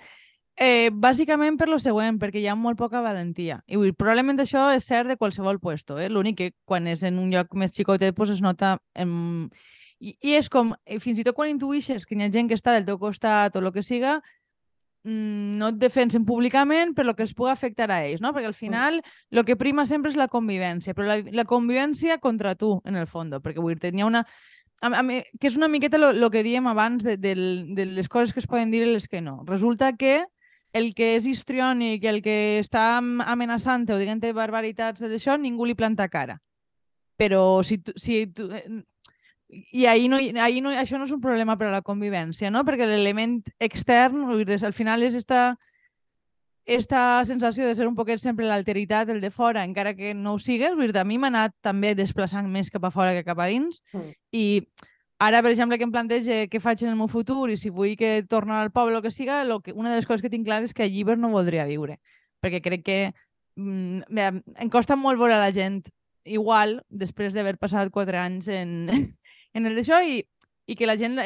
eh, 0.57 0.89
bàsicament 0.91 1.57
per 1.57 1.69
lo 1.69 1.79
següent, 1.79 2.19
perquè 2.19 2.41
hi 2.41 2.49
ha 2.51 2.55
molt 2.57 2.77
poca 2.77 3.01
valentia. 3.05 3.61
I 3.67 3.79
vull, 3.79 3.93
probablement 3.95 4.41
això 4.41 4.67
és 4.73 4.85
cert 4.89 5.07
de 5.07 5.17
qualsevol 5.17 5.61
puesto. 5.61 5.99
Eh? 6.01 6.09
L'únic 6.09 6.37
que 6.37 6.51
quan 6.65 6.87
és 6.87 7.03
en 7.07 7.19
un 7.21 7.31
lloc 7.31 7.55
més 7.55 7.73
xicotet 7.73 8.15
pues 8.17 8.33
es 8.33 8.41
nota... 8.41 8.77
En... 8.95 9.49
I, 9.97 10.13
I 10.21 10.35
és 10.37 10.49
com, 10.53 10.75
eh, 10.85 10.99
fins 11.01 11.17
i 11.17 11.23
tot 11.25 11.33
quan 11.33 11.49
intuïixes 11.49 12.05
que 12.05 12.13
hi 12.13 12.21
ha 12.21 12.33
gent 12.33 12.49
que 12.49 12.57
està 12.57 12.75
del 12.75 12.85
teu 12.85 12.99
costat 13.01 13.55
o 13.55 13.63
el 13.63 13.71
que 13.73 13.81
siga, 13.81 14.19
no 15.07 15.69
et 15.71 15.79
defensen 15.79 16.25
públicament 16.27 16.93
per 16.95 17.05
lo 17.07 17.15
que 17.15 17.23
es 17.23 17.33
pugui 17.33 17.51
afectar 17.53 17.89
a 17.91 18.01
ells, 18.05 18.21
no? 18.21 18.33
Perquè 18.35 18.49
al 18.49 18.57
final 18.57 19.01
el 19.31 19.43
que 19.47 19.55
prima 19.55 19.85
sempre 19.87 20.11
és 20.11 20.17
la 20.19 20.27
convivència, 20.27 20.93
però 20.97 21.07
la, 21.07 21.17
la 21.31 21.45
convivència 21.47 22.19
contra 22.19 22.55
tu, 22.55 22.77
en 22.85 22.99
el 22.99 23.07
fons, 23.07 23.39
perquè 23.43 23.63
vull 23.63 23.77
dir, 23.77 23.83
tenia 23.87 24.07
una... 24.07 24.25
A, 24.81 24.91
a, 24.99 25.03
que 25.41 25.49
és 25.49 25.55
una 25.57 25.69
miqueta 25.71 25.97
el 25.97 26.27
que 26.29 26.43
diem 26.45 26.67
abans 26.69 27.03
de, 27.03 27.15
de, 27.17 27.33
de 27.73 27.85
les 27.89 28.09
coses 28.09 28.33
que 28.33 28.43
es 28.43 28.49
poden 28.49 28.69
dir 28.69 28.83
i 28.83 28.91
les 28.91 29.07
que 29.07 29.23
no. 29.25 29.39
Resulta 29.47 29.95
que 29.97 30.25
el 30.73 30.93
que 30.93 31.15
és 31.15 31.25
histriònic, 31.25 32.03
el 32.05 32.21
que 32.21 32.59
està 32.59 32.97
amenaçant 32.99 33.87
o 33.89 33.97
dient 33.97 34.21
barbaritats 34.35 35.01
d'això, 35.01 35.37
ningú 35.39 35.65
li 35.65 35.75
planta 35.75 36.07
cara. 36.11 36.37
Però 37.17 37.63
si, 37.65 37.79
tu, 37.81 37.95
si 37.97 38.27
tu, 38.27 38.51
eh, 38.53 38.83
i 39.49 39.85
ahir 39.85 40.09
no, 40.09 40.17
ahir 40.17 40.61
no, 40.63 40.71
això 40.75 40.97
no 40.99 41.07
és 41.07 41.13
un 41.15 41.21
problema 41.23 41.55
per 41.57 41.69
a 41.69 41.77
la 41.77 41.85
convivència, 41.85 42.51
no? 42.51 42.65
perquè 42.67 42.87
l'element 42.87 43.39
extern, 43.63 44.25
al 44.27 44.75
final 44.75 45.05
és 45.07 45.15
esta, 45.15 45.55
esta 46.67 47.23
sensació 47.25 47.65
de 47.65 47.75
ser 47.75 47.87
un 47.87 47.95
poquet 47.95 48.19
sempre 48.19 48.45
l'alteritat, 48.45 49.09
el 49.09 49.21
de 49.23 49.31
fora, 49.31 49.63
encara 49.63 49.95
que 49.95 50.13
no 50.13 50.35
ho 50.35 50.39
sigues, 50.39 50.75
dir, 50.75 50.91
a 50.99 51.05
mi 51.07 51.17
m'ha 51.17 51.31
anat 51.31 51.55
també 51.63 51.95
desplaçant 51.95 52.49
més 52.51 52.69
cap 52.69 52.83
a 52.83 52.91
fora 52.91 53.15
que 53.15 53.23
cap 53.23 53.39
a 53.39 53.47
dins, 53.47 53.79
mm. 53.93 54.11
i 54.35 54.45
ara, 55.23 55.41
per 55.41 55.53
exemple, 55.53 55.77
que 55.79 55.87
em 55.87 55.95
plantege 55.95 56.41
què 56.51 56.59
faig 56.59 56.83
en 56.83 56.91
el 56.91 56.99
meu 56.99 57.07
futur 57.07 57.47
i 57.49 57.57
si 57.57 57.71
vull 57.71 57.95
que 57.97 58.25
torni 58.27 58.53
al 58.53 58.73
poble 58.75 58.99
o 58.99 59.01
que 59.01 59.15
siga, 59.15 59.45
lo 59.47 59.61
que, 59.61 59.71
una 59.71 59.93
de 59.93 60.01
les 60.01 60.09
coses 60.09 60.21
que 60.21 60.33
tinc 60.33 60.45
clar 60.45 60.59
és 60.67 60.75
que 60.75 60.83
a 60.83 60.91
llibre 60.91 61.15
no 61.15 61.31
voldria 61.31 61.65
viure, 61.71 62.01
perquè 62.43 62.59
crec 62.61 62.83
que 62.83 62.99
mm, 63.55 64.19
em 64.59 64.69
costa 64.69 64.99
molt 64.99 65.23
veure 65.23 65.39
la 65.39 65.53
gent 65.55 65.85
igual 66.27 66.81
després 66.89 67.31
d'haver 67.31 67.55
passat 67.55 67.87
quatre 67.95 68.19
anys 68.19 68.51
en, 68.51 68.91
en 69.57 69.65
el 69.65 69.77
d'això 69.77 69.99
i, 70.05 70.21
i 70.69 70.77
que 70.77 70.87
la 70.89 70.97
gent, 70.99 71.17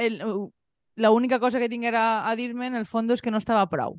l'única 0.96 1.40
cosa 1.40 1.60
que 1.60 1.70
tinguera 1.70 2.24
a 2.28 2.36
dir-me 2.40 2.68
en 2.72 2.80
el 2.80 2.88
fons 2.88 3.12
és 3.18 3.22
que 3.24 3.32
no 3.34 3.42
estava 3.42 3.68
prou. 3.70 3.98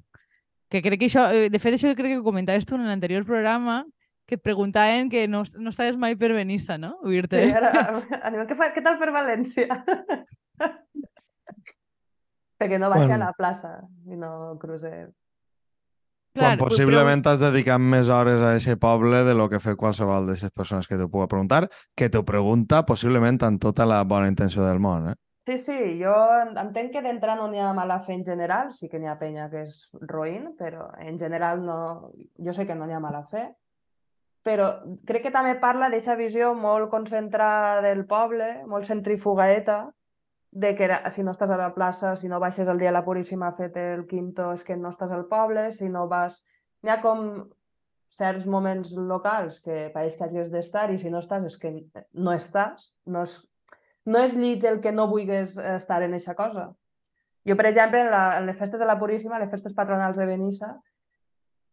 Que 0.73 0.81
crec 0.81 1.03
que 1.03 1.11
això, 1.11 1.29
eh, 1.37 1.51
de 1.53 1.61
fet, 1.61 1.77
això 1.77 1.93
crec 1.93 2.17
que 2.17 2.25
comentaves 2.25 2.67
tu 2.67 2.79
en 2.79 2.87
l'anterior 2.89 3.27
programa, 3.29 3.83
que 4.27 4.39
et 4.39 4.43
preguntaven 4.43 5.11
que 5.13 5.27
no, 5.29 5.43
no 5.61 5.71
estaves 5.71 5.99
mai 6.01 6.17
per 6.17 6.33
Benissa, 6.33 6.79
no? 6.81 6.95
Oir-te. 7.05 7.43
Sí, 7.45 7.53
ara, 7.59 7.73
animal, 8.29 8.47
què, 8.49 8.57
fa, 8.57 8.71
què 8.73 8.85
tal 8.85 8.97
per 9.01 9.11
València? 9.13 9.69
Perquè 12.63 12.79
no 12.79 12.89
baixi 12.93 13.11
bueno. 13.11 13.19
a 13.19 13.27
la 13.27 13.37
plaça 13.37 13.73
i 14.07 14.17
no 14.17 14.57
cruce 14.63 14.93
Clar, 16.33 16.55
Quan 16.57 16.63
possiblement 16.63 17.21
però... 17.21 17.33
t'has 17.33 17.43
dedicat 17.45 17.81
més 17.81 18.09
hores 18.09 18.41
a 18.41 18.55
aquest 18.55 18.81
poble 18.81 19.21
de 19.27 19.35
lo 19.37 19.51
que 19.53 19.61
fer 19.61 19.75
qualsevol 19.77 20.25
d'aquestes 20.27 20.55
persones 20.57 20.89
que 20.89 20.97
t'ho 20.97 21.11
pugui 21.13 21.29
preguntar, 21.29 21.67
que 21.95 22.09
t'ho 22.09 22.23
pregunta 22.25 22.87
possiblement 22.89 23.37
amb 23.45 23.61
tota 23.61 23.85
la 23.85 24.01
bona 24.09 24.31
intenció 24.33 24.65
del 24.65 24.81
món. 24.81 25.11
Eh? 25.13 25.17
Sí, 25.45 25.59
sí, 25.59 25.79
jo 25.99 26.15
entenc 26.57 26.93
que 26.95 27.03
d'entrar 27.05 27.35
no 27.37 27.51
n'hi 27.51 27.61
ha 27.61 27.73
mala 27.77 27.99
fe 28.07 28.15
en 28.15 28.25
general, 28.25 28.73
sí 28.73 28.89
que 28.89 29.01
n'hi 29.03 29.11
ha 29.11 29.19
penya 29.21 29.51
que 29.53 29.67
és 29.67 29.89
roïn, 30.09 30.53
però 30.57 30.89
en 31.03 31.19
general 31.21 31.65
no... 31.67 31.79
jo 32.39 32.55
sé 32.57 32.65
que 32.65 32.77
no 32.79 32.87
n'hi 32.87 32.97
ha 32.97 33.03
mala 33.03 33.25
fe, 33.29 33.49
però 34.47 34.69
crec 35.07 35.27
que 35.27 35.35
també 35.35 35.57
parla 35.61 35.89
d'aquesta 35.91 36.17
visió 36.17 36.55
molt 36.55 36.89
concentrada 36.95 37.83
del 37.85 38.07
poble, 38.07 38.63
molt 38.71 38.89
centrifugaeta, 38.89 39.83
de 40.53 40.75
que 40.77 40.85
era, 40.85 41.01
si 41.11 41.23
no 41.25 41.33
estàs 41.33 41.51
a 41.51 41.57
la 41.57 41.73
plaça, 41.73 42.13
si 42.21 42.29
no 42.29 42.39
baixes 42.41 42.69
el 42.69 42.79
dia 42.79 42.91
a 42.91 42.97
la 42.99 43.05
Puríssima 43.05 43.49
a 43.49 43.57
fer 43.57 43.71
el 43.95 44.05
quinto, 44.07 44.51
és 44.53 44.63
que 44.63 44.77
no 44.77 44.91
estàs 44.93 45.11
al 45.11 45.25
poble, 45.31 45.71
si 45.73 45.89
no 45.89 46.05
vas... 46.11 46.43
N'hi 46.85 46.93
ha 46.93 46.99
com 47.01 47.23
certs 48.13 48.45
moments 48.45 48.93
locals 48.93 49.63
que 49.65 49.89
pareix 49.95 50.19
que 50.19 50.27
hagis 50.27 50.53
d'estar 50.53 50.91
i 50.93 50.99
si 51.01 51.11
no 51.11 51.23
estàs 51.23 51.47
és 51.49 51.57
que 51.57 51.73
no 52.13 52.37
estàs, 52.37 52.91
no 53.07 53.25
és, 53.25 53.39
no 54.05 54.21
és 54.27 54.37
llig 54.37 54.67
el 54.69 54.83
que 54.85 54.93
no 54.93 55.09
vulguis 55.09 55.57
estar 55.57 56.03
en 56.03 56.13
aquesta 56.13 56.37
cosa. 56.37 56.69
Jo, 57.49 57.57
per 57.57 57.71
exemple, 57.73 58.05
en, 58.05 58.13
la, 58.13 58.25
en 58.39 58.47
les 58.47 58.59
festes 58.59 58.79
de 58.79 58.87
la 58.87 58.99
Puríssima, 59.01 59.41
les 59.41 59.51
festes 59.51 59.73
patronals 59.73 60.21
de 60.21 60.29
Benissa, 60.29 60.75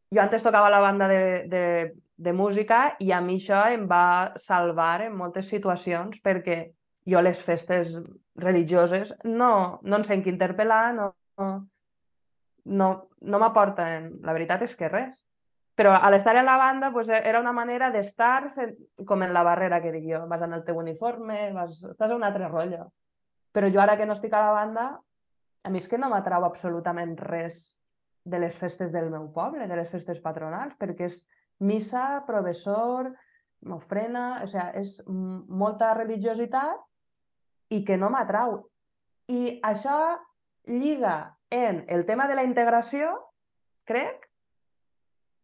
jo 0.10 0.24
antes 0.24 0.42
tocava 0.42 0.72
la 0.72 0.80
banda 0.80 1.12
de, 1.12 1.24
de, 1.52 1.66
de 2.16 2.34
música 2.34 2.96
i 3.04 3.12
a 3.12 3.20
mi 3.22 3.42
això 3.44 3.66
em 3.76 3.84
va 3.92 4.32
salvar 4.40 5.02
en 5.04 5.20
moltes 5.20 5.52
situacions 5.52 6.24
perquè 6.24 6.62
jo 7.12 7.22
les 7.22 7.40
festes 7.44 7.96
religioses 8.40 9.14
no, 9.24 9.80
no 9.84 10.00
en 10.00 10.06
sent 10.08 10.24
que 10.24 10.32
interpel·lar, 10.32 10.94
no, 10.96 11.10
no, 12.66 12.90
no, 13.22 13.40
m'aporten, 13.42 14.14
la 14.24 14.36
veritat 14.36 14.64
és 14.68 14.76
que 14.78 14.92
res. 14.92 15.18
Però 15.80 15.94
a 15.96 16.10
l'estar 16.12 16.36
en 16.36 16.46
la 16.46 16.58
banda 16.60 16.92
pues, 16.92 17.08
era 17.08 17.40
una 17.40 17.54
manera 17.56 17.88
d'estar 17.92 18.50
com 19.08 19.24
en 19.24 19.34
la 19.34 19.44
barrera 19.48 19.80
que 19.82 19.94
dic 19.94 20.10
jo. 20.12 20.26
Vas 20.28 20.42
en 20.44 20.54
el 20.58 20.66
teu 20.68 20.78
uniforme, 20.78 21.54
vas... 21.56 21.78
estàs 21.94 22.12
a 22.12 22.18
un 22.18 22.26
altre 22.28 22.50
rotllo. 22.50 22.90
Però 23.56 23.70
jo 23.72 23.80
ara 23.80 23.96
que 23.98 24.06
no 24.06 24.18
estic 24.18 24.36
a 24.36 24.44
la 24.44 24.52
banda, 24.52 24.90
a 25.64 25.70
mi 25.72 25.80
és 25.80 25.88
que 25.88 25.98
no 25.98 26.10
m'atrau 26.12 26.44
absolutament 26.46 27.16
res 27.24 27.78
de 28.30 28.44
les 28.44 28.58
festes 28.60 28.92
del 28.92 29.08
meu 29.10 29.30
poble, 29.32 29.68
de 29.68 29.80
les 29.80 29.90
festes 29.90 30.20
patronals, 30.20 30.76
perquè 30.78 31.08
és 31.08 31.22
missa, 31.64 32.26
professor, 32.28 33.10
ofrena, 33.72 34.44
o 34.44 34.52
sigui, 34.52 34.84
és 34.84 35.00
molta 35.08 35.94
religiositat 35.96 36.89
i 37.70 37.84
que 37.86 37.98
no 37.98 38.10
m'atrau. 38.14 38.58
I 39.30 39.60
això 39.66 40.18
lliga 40.66 41.36
en 41.50 41.86
el 41.88 42.06
tema 42.06 42.28
de 42.28 42.36
la 42.36 42.44
integració, 42.44 43.14
crec, 43.90 44.26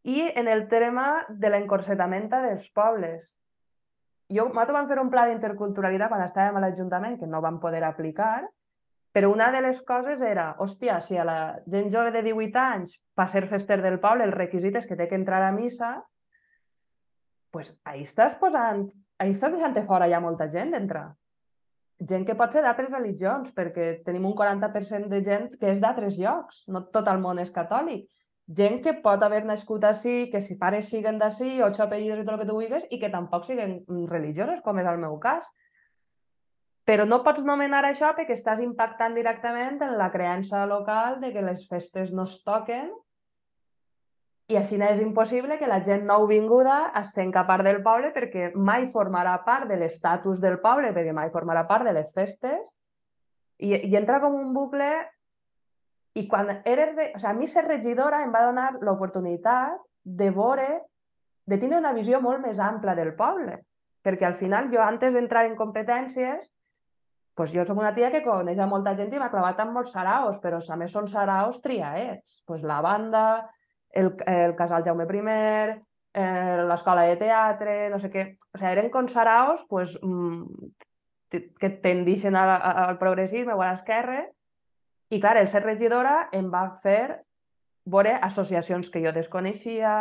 i 0.06 0.22
en 0.38 0.48
el 0.48 0.68
tema 0.70 1.26
de 1.30 1.50
l'encorsetament 1.50 2.30
dels 2.30 2.68
pobles. 2.74 3.32
Jo, 4.30 4.46
nosaltres 4.50 4.78
vam 4.78 4.90
fer 4.90 5.00
un 5.02 5.10
pla 5.14 5.26
d'interculturalitat 5.30 6.12
quan 6.12 6.26
estàvem 6.26 6.58
a 6.58 6.62
l'Ajuntament, 6.62 7.18
que 7.20 7.30
no 7.30 7.42
vam 7.42 7.60
poder 7.62 7.84
aplicar, 7.86 8.46
però 9.16 9.32
una 9.32 9.52
de 9.54 9.62
les 9.66 9.80
coses 9.86 10.22
era, 10.22 10.52
hòstia, 10.60 11.00
si 11.02 11.18
a 11.18 11.26
la 11.26 11.38
gent 11.72 11.92
jove 11.94 12.12
de 12.12 12.22
18 12.26 12.62
anys, 12.62 12.98
per 13.16 13.30
ser 13.32 13.46
fester 13.48 13.80
del 13.82 14.00
poble, 14.04 14.26
el 14.26 14.34
requisit 14.36 14.76
és 14.82 14.90
que 14.90 14.98
té 15.00 15.08
que 15.10 15.18
entrar 15.18 15.42
a 15.46 15.54
missa, 15.56 15.96
pues 17.54 17.72
ahí 17.86 18.04
estàs 18.04 18.36
posant, 18.38 18.90
ahí 19.18 19.32
estàs 19.32 19.54
deixant 19.56 19.78
fora 19.88 20.10
ja 20.12 20.20
molta 20.20 20.50
gent 20.52 20.74
d'entrar 20.76 21.14
gent 22.00 22.26
que 22.28 22.36
pot 22.36 22.52
ser 22.52 22.64
d'altres 22.66 22.92
religions, 22.92 23.54
perquè 23.56 24.02
tenim 24.06 24.26
un 24.28 24.36
40% 24.36 25.08
de 25.12 25.22
gent 25.24 25.48
que 25.60 25.72
és 25.72 25.80
d'altres 25.80 26.18
llocs, 26.20 26.64
no 26.68 26.84
tot 26.92 27.08
el 27.08 27.22
món 27.24 27.40
és 27.40 27.54
catòlic. 27.56 28.10
Gent 28.58 28.82
que 28.84 28.94
pot 29.02 29.24
haver 29.26 29.44
nascut 29.46 29.84
així, 29.88 30.30
que 30.32 30.42
si 30.42 30.58
pares 30.60 30.90
siguen 30.92 31.18
d'ací, 31.18 31.62
ocho 31.66 31.84
apellidos 31.86 32.22
i 32.22 32.26
tot 32.26 32.36
el 32.36 32.42
que 32.42 32.50
tu 32.50 32.58
vulguis, 32.58 32.86
i 32.92 33.00
que 33.02 33.10
tampoc 33.10 33.48
siguen 33.48 33.80
religiosos, 34.12 34.62
com 34.62 34.78
és 34.80 34.90
el 34.92 35.00
meu 35.02 35.18
cas. 35.24 35.48
Però 36.86 37.08
no 37.10 37.24
pots 37.26 37.42
nomenar 37.48 37.82
això 37.88 38.12
perquè 38.14 38.36
estàs 38.38 38.62
impactant 38.62 39.16
directament 39.18 39.82
en 39.82 39.96
la 39.98 40.12
creença 40.14 40.68
local 40.70 41.18
de 41.24 41.32
que 41.34 41.42
les 41.42 41.66
festes 41.72 42.14
no 42.14 42.28
es 42.30 42.38
toquen 42.46 42.92
i 44.48 44.58
així 44.60 44.78
és 44.78 45.00
impossible 45.02 45.58
que 45.58 45.68
la 45.68 45.82
gent 45.84 46.06
nouvinguda 46.06 46.92
es 47.00 47.14
sent 47.14 47.32
part 47.34 47.64
del 47.66 47.82
poble 47.84 48.12
perquè 48.14 48.52
mai 48.54 48.86
formarà 48.86 49.40
part 49.44 49.68
de 49.68 49.78
l'estatus 49.78 50.40
del 50.40 50.60
poble, 50.60 50.94
perquè 50.94 51.14
mai 51.14 51.32
formarà 51.34 51.66
part 51.68 51.86
de 51.86 51.94
les 51.94 52.12
festes, 52.14 52.62
i, 53.58 53.74
i 53.74 53.96
entra 53.96 54.20
com 54.20 54.36
un 54.36 54.54
bucle 54.54 54.90
i 56.16 56.28
quan 56.28 56.62
eres... 56.64 56.96
De... 56.96 57.12
O 57.16 57.20
sigui, 57.20 57.32
a 57.32 57.34
mi 57.34 57.48
ser 57.48 57.66
regidora 57.66 58.22
em 58.24 58.32
va 58.32 58.46
donar 58.46 58.70
l'oportunitat 58.82 59.82
de 60.04 60.30
veure, 60.32 60.68
de 61.46 61.58
tenir 61.58 61.80
una 61.80 61.94
visió 61.96 62.22
molt 62.22 62.44
més 62.46 62.60
ampla 62.60 62.96
del 62.96 63.16
poble. 63.18 63.60
Perquè 64.06 64.28
al 64.28 64.38
final 64.38 64.70
jo, 64.72 64.82
antes 64.84 65.14
d'entrar 65.14 65.48
en 65.50 65.58
competències, 65.58 66.46
pues 67.36 67.52
jo 67.52 67.66
som 67.68 67.82
una 67.82 67.96
tia 67.96 68.12
que 68.14 68.24
coneix 68.24 68.62
a 68.62 68.70
molta 68.70 68.94
gent 68.96 69.12
i 69.12 69.20
m'ha 69.20 69.32
clavat 69.34 69.60
amb 69.60 69.76
molts 69.76 69.92
saraos, 69.92 70.38
però 70.40 70.62
a 70.62 70.78
més 70.80 70.94
són 70.94 71.10
saraos 71.12 71.60
triaets. 71.66 72.44
Pues 72.48 72.64
la 72.64 72.80
banda, 72.86 73.26
el, 73.96 74.12
el 74.28 74.56
casal 74.56 74.84
Jaume 74.86 75.08
I, 75.10 75.22
eh, 76.16 76.64
l'escola 76.68 77.04
de 77.10 77.18
teatre, 77.20 77.90
no 77.90 78.00
sé 78.00 78.12
què... 78.12 78.26
O 78.54 78.60
sigui, 78.60 78.72
eren 78.72 78.92
consaraos 78.94 79.66
pues, 79.70 79.98
mm, 80.02 81.42
que 81.60 81.70
tendixen 81.84 82.36
al, 82.40 82.54
al 82.86 82.98
progressisme 83.02 83.56
o 83.56 83.62
a 83.62 83.72
l'esquerra. 83.72 84.22
I, 85.10 85.20
clar, 85.20 85.38
el 85.38 85.50
ser 85.50 85.64
regidora 85.64 86.30
em 86.34 86.52
va 86.54 86.68
fer 86.84 87.22
veure 87.86 88.16
associacions 88.28 88.90
que 88.90 89.02
jo 89.04 89.14
desconeixia, 89.16 89.96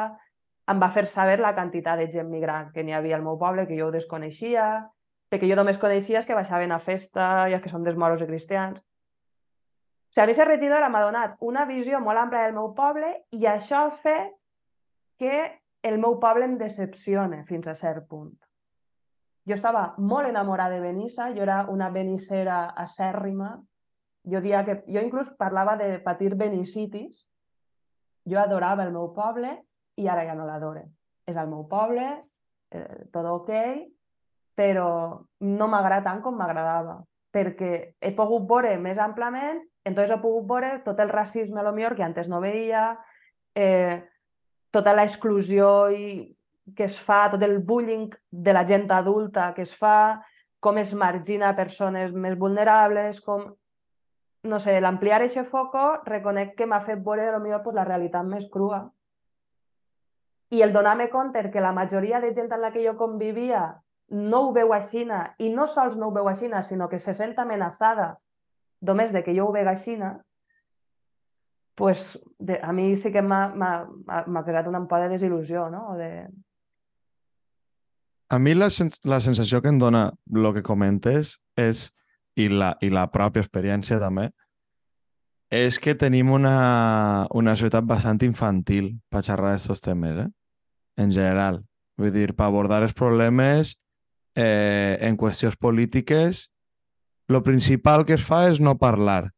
em 0.73 0.81
va 0.81 0.89
fer 0.95 1.05
saber 1.13 1.39
la 1.41 1.53
quantitat 1.57 2.01
de 2.01 2.09
gent 2.13 2.31
migrant 2.33 2.71
que 2.73 2.83
n'hi 2.83 2.95
havia 2.97 3.19
al 3.19 3.27
meu 3.27 3.37
poble, 3.39 3.67
que 3.69 3.77
jo 3.77 3.91
ho 3.91 3.95
desconeixia, 3.95 4.89
perquè 5.29 5.51
jo 5.51 5.59
només 5.59 5.81
coneixia 5.83 6.25
que 6.25 6.39
baixaven 6.39 6.73
a 6.73 6.81
festa 6.81 7.49
i 7.51 7.59
que 7.61 7.73
són 7.73 7.85
dels 7.85 7.99
moros 8.01 8.23
i 8.25 8.31
cristians. 8.31 8.81
Ser 10.15 10.47
regidora 10.47 10.89
m'ha 10.89 11.03
donat 11.03 11.37
una 11.41 11.65
visió 11.67 12.01
molt 12.01 12.19
àmplia 12.19 12.47
del 12.47 12.55
meu 12.55 12.73
poble 12.75 13.11
i 13.33 13.47
això 13.51 13.87
ha 13.87 13.91
fet 13.91 14.33
que 15.19 15.61
el 15.83 15.99
meu 15.99 16.19
poble 16.21 16.45
em 16.45 16.57
decepcione 16.59 17.45
fins 17.45 17.67
a 17.67 17.75
cert 17.75 18.07
punt. 18.09 18.33
Jo 19.45 19.55
estava 19.55 19.95
molt 19.99 20.29
enamorada 20.29 20.79
de 20.79 20.81
Benissa, 20.81 21.29
jo 21.37 21.43
era 21.45 21.67
una 21.69 21.91
benissera 21.91 22.71
acèrrima, 22.71 23.59
jo, 24.25 24.41
dia 24.41 24.65
que, 24.65 24.79
jo 24.89 25.03
inclús 25.05 25.29
parlava 25.37 25.77
de 25.77 25.99
patir 26.01 26.35
benicitis, 26.35 27.27
jo 28.25 28.41
adorava 28.41 28.87
el 28.87 28.93
meu 28.95 29.11
poble 29.13 29.59
i 30.01 30.09
ara 30.09 30.25
ja 30.25 30.35
no 30.35 30.47
l'adore. 30.49 30.87
És 31.29 31.37
el 31.37 31.51
meu 31.51 31.67
poble, 31.69 32.07
eh, 32.73 33.05
tot 33.13 33.29
ok, 33.29 33.53
però 34.57 34.89
no 35.45 35.69
m'agrada 35.69 36.09
tant 36.09 36.23
com 36.25 36.41
m'agradava, 36.41 37.03
perquè 37.35 37.73
he 38.01 38.13
pogut 38.15 38.47
veure 38.49 38.77
més 38.79 38.99
amplament, 39.03 39.59
entonces 39.85 40.15
he 40.15 40.23
pogut 40.23 40.47
veure 40.49 40.79
tot 40.87 41.01
el 41.03 41.11
racisme 41.11 41.61
a 41.61 41.67
lo 41.67 41.73
millor 41.75 41.97
que 41.99 42.07
antes 42.07 42.29
no 42.31 42.41
veia, 42.41 42.93
eh, 43.55 44.03
tota 44.71 44.95
l'exclusió 44.95 45.91
i 45.91 46.07
que 46.77 46.87
es 46.89 46.97
fa, 46.99 47.27
tot 47.31 47.43
el 47.43 47.59
bullying 47.59 48.09
de 48.31 48.55
la 48.57 48.65
gent 48.67 48.89
adulta 48.91 49.53
que 49.55 49.67
es 49.67 49.75
fa, 49.77 50.23
com 50.65 50.79
es 50.81 50.95
margina 50.97 51.53
persones 51.57 52.15
més 52.15 52.39
vulnerables, 52.39 53.21
com... 53.21 53.53
No 54.45 54.59
sé, 54.61 54.75
l'ampliar 54.81 55.23
aquest 55.23 55.49
foco 55.49 55.83
reconec 56.05 56.51
que 56.57 56.67
m'ha 56.69 56.83
fet 56.85 57.01
veure 57.05 57.31
potser 57.33 57.61
pues, 57.65 57.77
la 57.77 57.85
realitat 57.85 58.27
més 58.29 58.45
crua. 58.53 58.83
I 60.53 60.61
el 60.61 60.73
donar-me 60.73 61.09
compte 61.09 61.47
que 61.51 61.63
la 61.65 61.73
majoria 61.73 62.21
de 62.21 62.33
gent 62.37 62.53
amb 62.53 62.67
la 62.67 62.71
que 62.73 62.85
jo 62.85 62.93
convivia 62.97 63.63
no 64.11 64.49
ho 64.49 64.53
veu 64.53 64.73
així, 64.75 65.07
i 65.39 65.49
no 65.51 65.67
sols 65.67 65.97
no 65.97 66.09
ho 66.09 66.15
veu 66.15 66.29
així, 66.29 66.51
sinó 66.63 66.89
que 66.89 66.99
se 66.99 67.15
sent 67.15 67.39
amenaçada 67.39 68.19
només 68.81 69.13
de 69.13 69.23
que 69.25 69.35
jo 69.35 69.49
ho 69.49 69.53
vega 69.53 69.71
així, 69.71 69.97
pues, 71.75 72.21
de, 72.39 72.61
a 72.63 72.73
mi 72.73 72.97
sí 72.97 73.11
que 73.11 73.23
m'ha 73.23 74.45
creat 74.45 74.69
una 74.69 74.85
por 74.87 75.01
de 75.01 75.17
desil·lusió, 75.17 75.71
no? 75.71 75.97
De... 75.97 76.29
A 78.29 78.39
mi 78.39 78.55
la, 78.55 78.71
sens 78.71 79.01
la 79.05 79.21
sensació 79.21 79.61
que 79.63 79.69
em 79.69 79.79
dona 79.79 80.11
el 80.33 80.53
que 80.55 80.63
comentes 80.63 81.39
és, 81.57 81.91
i 82.37 82.49
la, 82.49 82.75
i 82.83 82.91
la 82.91 83.09
pròpia 83.11 83.43
experiència 83.43 84.01
també, 84.03 84.31
és 85.55 85.79
que 85.79 85.95
tenim 85.95 86.33
una, 86.35 87.27
una 87.31 87.55
societat 87.55 87.87
bastant 87.87 88.23
infantil 88.27 88.95
per 89.09 89.23
xerrar 89.23 89.55
d'aquests 89.55 89.85
temes, 89.85 90.19
eh? 90.27 90.31
en 90.99 91.13
general. 91.15 91.63
Vull 91.99 92.11
dir, 92.15 92.33
per 92.35 92.49
abordar 92.49 92.83
els 92.83 92.95
problemes 92.95 93.77
eh, 94.35 94.99
en 95.01 95.17
qüestions 95.17 95.57
polítiques, 95.57 96.49
el 97.29 97.43
principal 97.43 98.05
que 98.05 98.19
es 98.19 98.25
fa 98.25 98.49
és 98.51 98.61
no 98.61 98.77
parlar. 98.79 99.33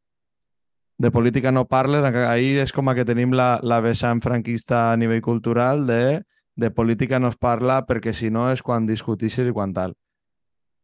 De 0.99 1.11
política 1.13 1.53
no 1.53 1.67
parles, 1.69 2.05
ahir 2.05 2.57
és 2.63 2.73
com 2.73 2.89
que 2.97 3.05
tenim 3.05 3.35
la, 3.37 3.61
la 3.63 3.83
vessant 3.85 4.23
franquista 4.25 4.91
a 4.93 4.97
nivell 4.97 5.23
cultural 5.23 5.87
de 5.87 6.25
de 6.57 6.71
política 6.71 7.21
no 7.21 7.29
es 7.29 7.37
parla 7.37 7.85
perquè 7.87 8.13
si 8.17 8.33
no 8.33 8.49
és 8.51 8.65
quan 8.65 8.89
discutissis 8.89 9.47
i 9.47 9.55
quan 9.55 9.75
tal. 9.77 9.93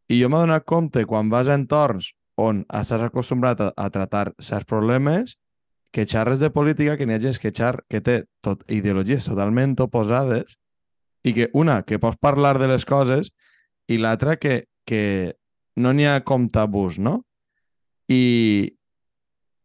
I 0.08 0.20
jo 0.20 0.28
m'he 0.28 0.42
donat 0.44 0.66
compte 0.68 1.06
quan 1.08 1.32
vas 1.32 1.48
a 1.48 1.56
entorns 1.56 2.12
on 2.36 2.62
estàs 2.68 3.08
acostumbrat 3.08 3.60
a, 3.60 3.70
a 3.76 3.88
tratar 3.90 4.32
certs 4.38 4.68
problemes 4.68 5.38
que 5.92 6.06
xarres 6.08 6.40
de 6.40 6.52
política, 6.52 6.96
que 6.96 7.06
n'hi 7.08 7.16
ha 7.16 7.20
gent 7.20 7.40
que, 7.40 7.52
xar, 7.52 7.82
que 7.88 8.00
té 8.00 8.22
tot, 8.44 8.62
ideologies 8.68 9.24
totalment 9.28 9.74
oposades 9.80 10.58
i 11.24 11.32
que 11.32 11.48
una, 11.52 11.82
que 11.88 12.00
pots 12.00 12.20
parlar 12.20 12.58
de 12.60 12.68
les 12.68 12.84
coses 12.84 13.32
i 13.88 13.98
l'altra 13.98 14.36
que, 14.36 14.66
que 14.86 15.34
no 15.76 15.92
n'hi 15.92 16.06
ha 16.06 16.20
com 16.26 16.48
tabús, 16.52 16.98
no? 16.98 17.22
I, 18.12 18.72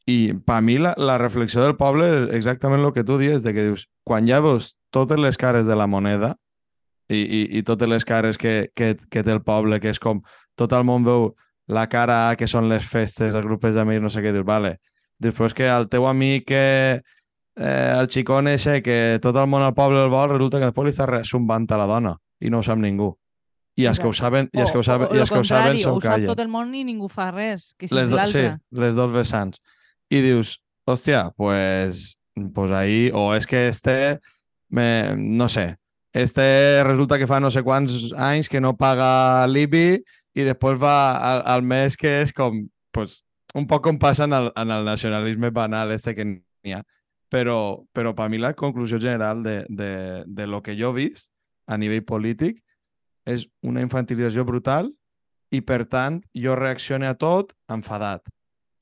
i 0.08 0.18
per 0.48 0.62
mi 0.64 0.78
la, 0.80 0.94
la 0.98 1.18
reflexió 1.20 1.64
del 1.64 1.76
poble 1.80 2.08
és 2.08 2.28
exactament 2.40 2.86
el 2.86 2.94
que 2.96 3.06
tu 3.08 3.18
dius, 3.20 3.42
de 3.44 3.54
que 3.54 3.66
dius, 3.70 3.88
quan 4.08 4.28
ja 4.30 4.40
veus 4.44 4.74
totes 4.96 5.20
les 5.20 5.38
cares 5.38 5.68
de 5.68 5.76
la 5.76 5.88
moneda 5.88 6.36
i, 7.10 7.20
i, 7.20 7.42
i 7.60 7.64
totes 7.68 7.90
les 7.90 8.06
cares 8.08 8.40
que, 8.40 8.70
que, 8.76 8.96
que 9.12 9.24
té 9.24 9.36
el 9.36 9.44
poble, 9.44 9.82
que 9.84 9.92
és 9.92 10.00
com 10.00 10.22
tot 10.58 10.74
el 10.74 10.88
món 10.88 11.06
veu 11.08 11.30
la 11.68 11.88
cara 11.92 12.30
A, 12.30 12.36
que 12.40 12.48
són 12.48 12.70
les 12.72 12.88
festes, 12.88 13.36
els 13.36 13.46
grups 13.46 13.76
d'amics, 13.76 14.04
no 14.04 14.12
sé 14.12 14.24
què, 14.24 14.32
dius, 14.32 14.48
vale. 14.48 14.78
Després 15.20 15.56
que 15.58 15.68
el 15.68 15.90
teu 15.92 16.08
amic, 16.08 16.46
que, 16.48 16.64
eh, 17.58 17.92
el 18.00 18.08
xicón 18.08 18.48
ese, 18.48 18.82
que 18.82 19.20
tot 19.22 19.36
el 19.36 19.48
món 19.52 19.66
al 19.66 19.76
poble 19.76 20.04
el 20.06 20.14
vol, 20.14 20.32
resulta 20.32 20.62
que 20.62 20.70
després 20.70 20.88
li 20.88 20.96
està 20.96 21.24
zumbant 21.28 21.68
a 21.70 21.82
la 21.82 21.90
dona 21.90 22.16
i 22.40 22.52
no 22.54 22.62
ho 22.62 22.64
sap 22.64 22.80
ningú. 22.80 23.12
I 23.78 23.86
els 23.86 24.00
que 24.02 24.08
ho 24.10 24.14
saben, 24.16 24.48
i 24.54 24.62
els 24.64 24.72
que 24.74 24.80
ho 24.82 24.86
saben, 24.86 25.12
i 25.14 25.22
els 25.22 25.30
que 25.30 25.38
ho 25.38 25.46
saben 25.46 25.78
són 25.78 26.00
calla. 26.02 26.24
Ho 26.24 26.26
sap 26.26 26.32
tot 26.34 26.44
el 26.44 26.50
món 26.50 26.74
i 26.74 26.84
ningú 26.88 27.10
fa 27.14 27.30
res, 27.30 27.74
que 27.78 27.90
les 27.94 28.10
és 28.10 28.32
Sí, 28.34 28.46
les 28.74 28.98
dos 28.98 29.12
vessants. 29.14 29.62
I 30.10 30.24
dius, 30.26 30.58
hòstia, 30.90 31.28
pues, 31.38 32.18
pues 32.56 32.72
ahí, 32.72 33.12
o 33.14 33.30
és 33.36 33.46
que 33.46 33.68
este 33.68 34.20
me, 34.70 35.14
no 35.16 35.50
sé, 35.50 35.76
este 36.14 36.84
resulta 36.84 37.20
que 37.20 37.28
fa 37.30 37.40
no 37.40 37.52
sé 37.54 37.62
quants 37.64 38.12
anys 38.18 38.50
que 38.50 38.62
no 38.64 38.74
paga 38.78 39.46
l'IBI 39.46 40.02
i 40.38 40.46
després 40.48 40.80
va 40.82 40.98
al, 41.14 41.44
al 41.46 41.62
mes 41.62 41.98
que 41.98 42.22
és 42.24 42.34
com, 42.34 42.64
pues, 42.96 43.22
un 43.54 43.68
poc 43.70 43.84
com 43.86 44.00
passa 44.02 44.26
en 44.26 44.34
el, 44.34 44.52
en 44.58 44.72
el 44.74 44.86
nacionalisme 44.86 45.52
banal 45.54 45.92
este 45.94 46.16
que 46.16 46.26
n'hi 46.26 46.74
ha. 46.74 46.84
Però, 47.30 47.84
però 47.92 48.14
per 48.16 48.30
mi 48.32 48.40
la 48.40 48.54
conclusió 48.56 49.00
general 49.04 49.44
de, 49.44 49.66
de, 49.68 50.24
de 50.26 50.48
lo 50.48 50.62
que 50.64 50.78
jo 50.80 50.94
he 50.94 51.04
vist 51.04 51.34
a 51.68 51.78
nivell 51.78 52.06
polític 52.08 52.62
és 53.28 53.48
una 53.68 53.84
infantilització 53.84 54.46
brutal 54.48 54.90
i, 55.52 55.62
per 55.62 55.86
tant, 55.92 56.22
jo 56.36 56.56
reaccione 56.56 57.08
a 57.08 57.16
tot 57.20 57.54
enfadat 57.72 58.28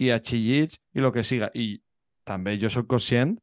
i 0.02 0.12
a 0.12 0.20
xillits 0.20 0.80
i 0.94 1.02
el 1.02 1.12
que 1.16 1.24
siga. 1.24 1.50
I 1.54 1.80
també 2.26 2.56
jo 2.62 2.72
sóc 2.74 2.88
conscient 2.92 3.36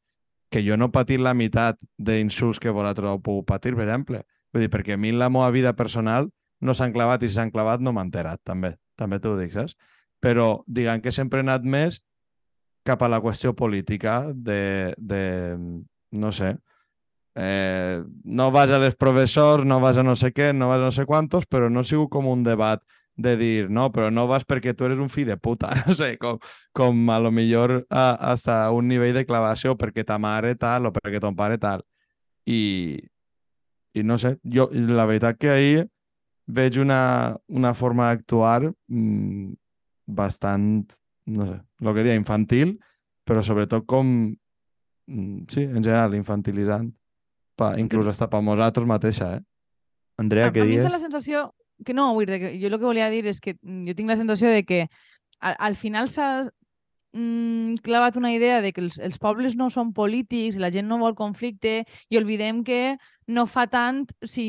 que 0.52 0.62
jo 0.66 0.76
no 0.76 0.90
he 0.90 0.94
patit 0.94 1.22
la 1.22 1.32
meitat 1.34 1.78
d'insults 1.96 2.60
que 2.60 2.74
vosaltres 2.74 3.08
heu 3.08 3.22
pogut 3.24 3.48
patir, 3.48 3.74
per 3.78 3.86
exemple. 3.86 4.22
Vull 4.52 4.66
dir, 4.66 4.70
perquè 4.72 4.98
a 4.98 5.00
mi 5.00 5.14
la 5.16 5.30
meva 5.32 5.48
vida 5.54 5.72
personal 5.78 6.28
no 6.60 6.74
s'han 6.76 6.92
clavat 6.92 7.22
i 7.22 7.30
si 7.30 7.38
s'han 7.38 7.50
clavat 7.54 7.80
no 7.80 7.94
m'ha 7.94 8.04
enterat, 8.04 8.42
també. 8.44 8.74
També 9.00 9.18
t'ho 9.18 9.34
dic, 9.38 9.54
saps? 9.56 9.78
Però 10.22 10.62
diguem 10.68 11.00
que 11.02 11.14
sempre 11.14 11.40
he 11.40 11.46
anat 11.46 11.64
més 11.64 12.02
cap 12.86 13.02
a 13.02 13.08
la 13.08 13.22
qüestió 13.22 13.54
política 13.56 14.26
de, 14.34 14.92
de 14.98 15.22
no 16.12 16.32
sé, 16.36 16.56
eh, 17.34 18.02
no 18.24 18.50
vas 18.50 18.70
a 18.70 18.78
les 18.78 18.96
professors, 18.96 19.64
no 19.64 19.80
vas 19.80 19.98
a 19.98 20.02
no 20.02 20.16
sé 20.16 20.32
què, 20.32 20.52
no 20.52 20.68
vas 20.68 20.80
a 20.80 20.88
no 20.88 20.90
sé 20.92 21.06
quantos, 21.06 21.46
però 21.46 21.70
no 21.70 21.80
ha 21.80 21.88
sigut 21.88 22.10
com 22.12 22.28
un 22.28 22.44
debat 22.44 22.82
de 23.16 23.36
dir, 23.36 23.70
no, 23.70 23.90
però 23.92 24.10
no 24.10 24.26
vas 24.28 24.44
perquè 24.48 24.72
tu 24.74 24.86
eres 24.86 25.00
un 25.00 25.10
fill 25.12 25.28
de 25.28 25.36
puta, 25.36 25.70
no 25.86 25.94
sé, 25.94 26.16
com, 26.18 26.38
com 26.72 27.10
a 27.12 27.18
lo 27.20 27.30
millor 27.32 27.82
a, 27.90 28.12
hasta 28.32 28.70
un 28.72 28.88
nivell 28.88 29.14
de 29.16 29.26
clavació 29.28 29.76
perquè 29.76 30.04
ta 30.08 30.18
mare 30.18 30.54
tal 30.56 30.88
o 30.88 30.92
perquè 30.94 31.20
ton 31.20 31.36
pare 31.36 31.58
tal. 31.60 31.84
I, 32.48 32.98
i 33.94 34.02
no 34.02 34.18
sé, 34.18 34.36
jo 34.44 34.68
la 34.72 35.06
veritat 35.06 35.38
que 35.38 35.50
ahir 35.52 35.82
veig 36.46 36.78
una, 36.82 37.36
una 37.48 37.72
forma 37.74 38.08
d'actuar 38.10 38.72
mmm, 38.88 39.52
bastant, 40.06 40.88
no 41.26 41.46
sé, 41.46 41.60
el 41.82 41.94
que 41.94 42.06
dia, 42.06 42.16
infantil, 42.18 42.78
però 43.24 43.44
sobretot 43.44 43.86
com, 43.86 44.32
mm, 45.06 45.44
sí, 45.52 45.62
en 45.62 45.82
general, 45.82 46.16
infantilitzant, 46.18 46.90
pa, 47.62 47.72
inclús 47.80 48.10
hasta 48.10 48.28
per 48.32 48.42
nosaltres 48.44 48.88
mateixa, 48.90 49.36
eh? 49.38 49.42
Andrea, 50.20 50.50
què 50.52 50.66
dius? 50.66 50.82
A 50.82 50.82
mi 50.82 50.90
fa 50.90 50.96
la 50.98 51.02
sensació 51.02 51.46
que 51.84 51.94
no, 51.94 52.12
vull 52.14 52.26
dir, 52.26 52.40
que 52.40 52.50
jo 52.60 52.68
el 52.70 52.78
que 52.78 52.86
volia 52.86 53.10
dir 53.12 53.24
és 53.30 53.40
que 53.42 53.56
mm, 53.60 53.86
jo 53.88 53.94
tinc 53.98 54.12
la 54.12 54.18
sensació 54.20 54.50
de 54.52 54.64
que 54.66 54.82
al, 55.40 55.56
al 55.58 55.76
final 55.78 56.10
s'ha 56.12 56.28
mm, 57.12 57.80
clavat 57.86 58.18
una 58.20 58.32
idea 58.32 58.60
de 58.64 58.72
que 58.72 58.82
els, 58.84 58.98
els 59.02 59.18
pobles 59.22 59.56
no 59.58 59.68
són 59.70 59.92
polítics, 59.96 60.60
la 60.62 60.70
gent 60.74 60.88
no 60.88 61.00
vol 61.02 61.16
conflicte 61.18 61.82
i 62.08 62.20
oblidem 62.20 62.62
que 62.66 62.96
no 63.26 63.46
fa 63.46 63.66
tant 63.70 64.04
si 64.26 64.48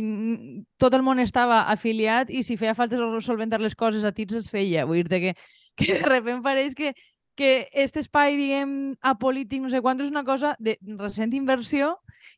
tot 0.81 0.93
el 0.93 1.05
món 1.05 1.21
estava 1.23 1.63
afiliat 1.73 2.29
i 2.29 2.43
si 2.43 2.57
feia 2.59 2.77
falta 2.77 2.99
solventar 3.21 3.61
les 3.61 3.75
coses 3.75 4.05
a 4.05 4.13
tits 4.13 4.43
es 4.43 4.51
feia. 4.51 4.87
Vull 4.89 5.03
dir 5.07 5.21
que, 5.27 5.35
que 5.79 5.99
de 5.99 6.05
repente 6.05 6.43
pareix 6.45 6.77
que 6.77 6.93
que 7.35 7.65
aquest 7.65 7.97
espai, 7.97 8.37
diguem, 8.37 8.95
apolític, 9.01 9.61
no 9.63 9.71
sé 9.71 9.81
quant, 9.81 10.01
és 10.01 10.11
una 10.11 10.23
cosa 10.27 10.53
de 10.59 10.77
recent 10.99 11.33
inversió 11.33 11.95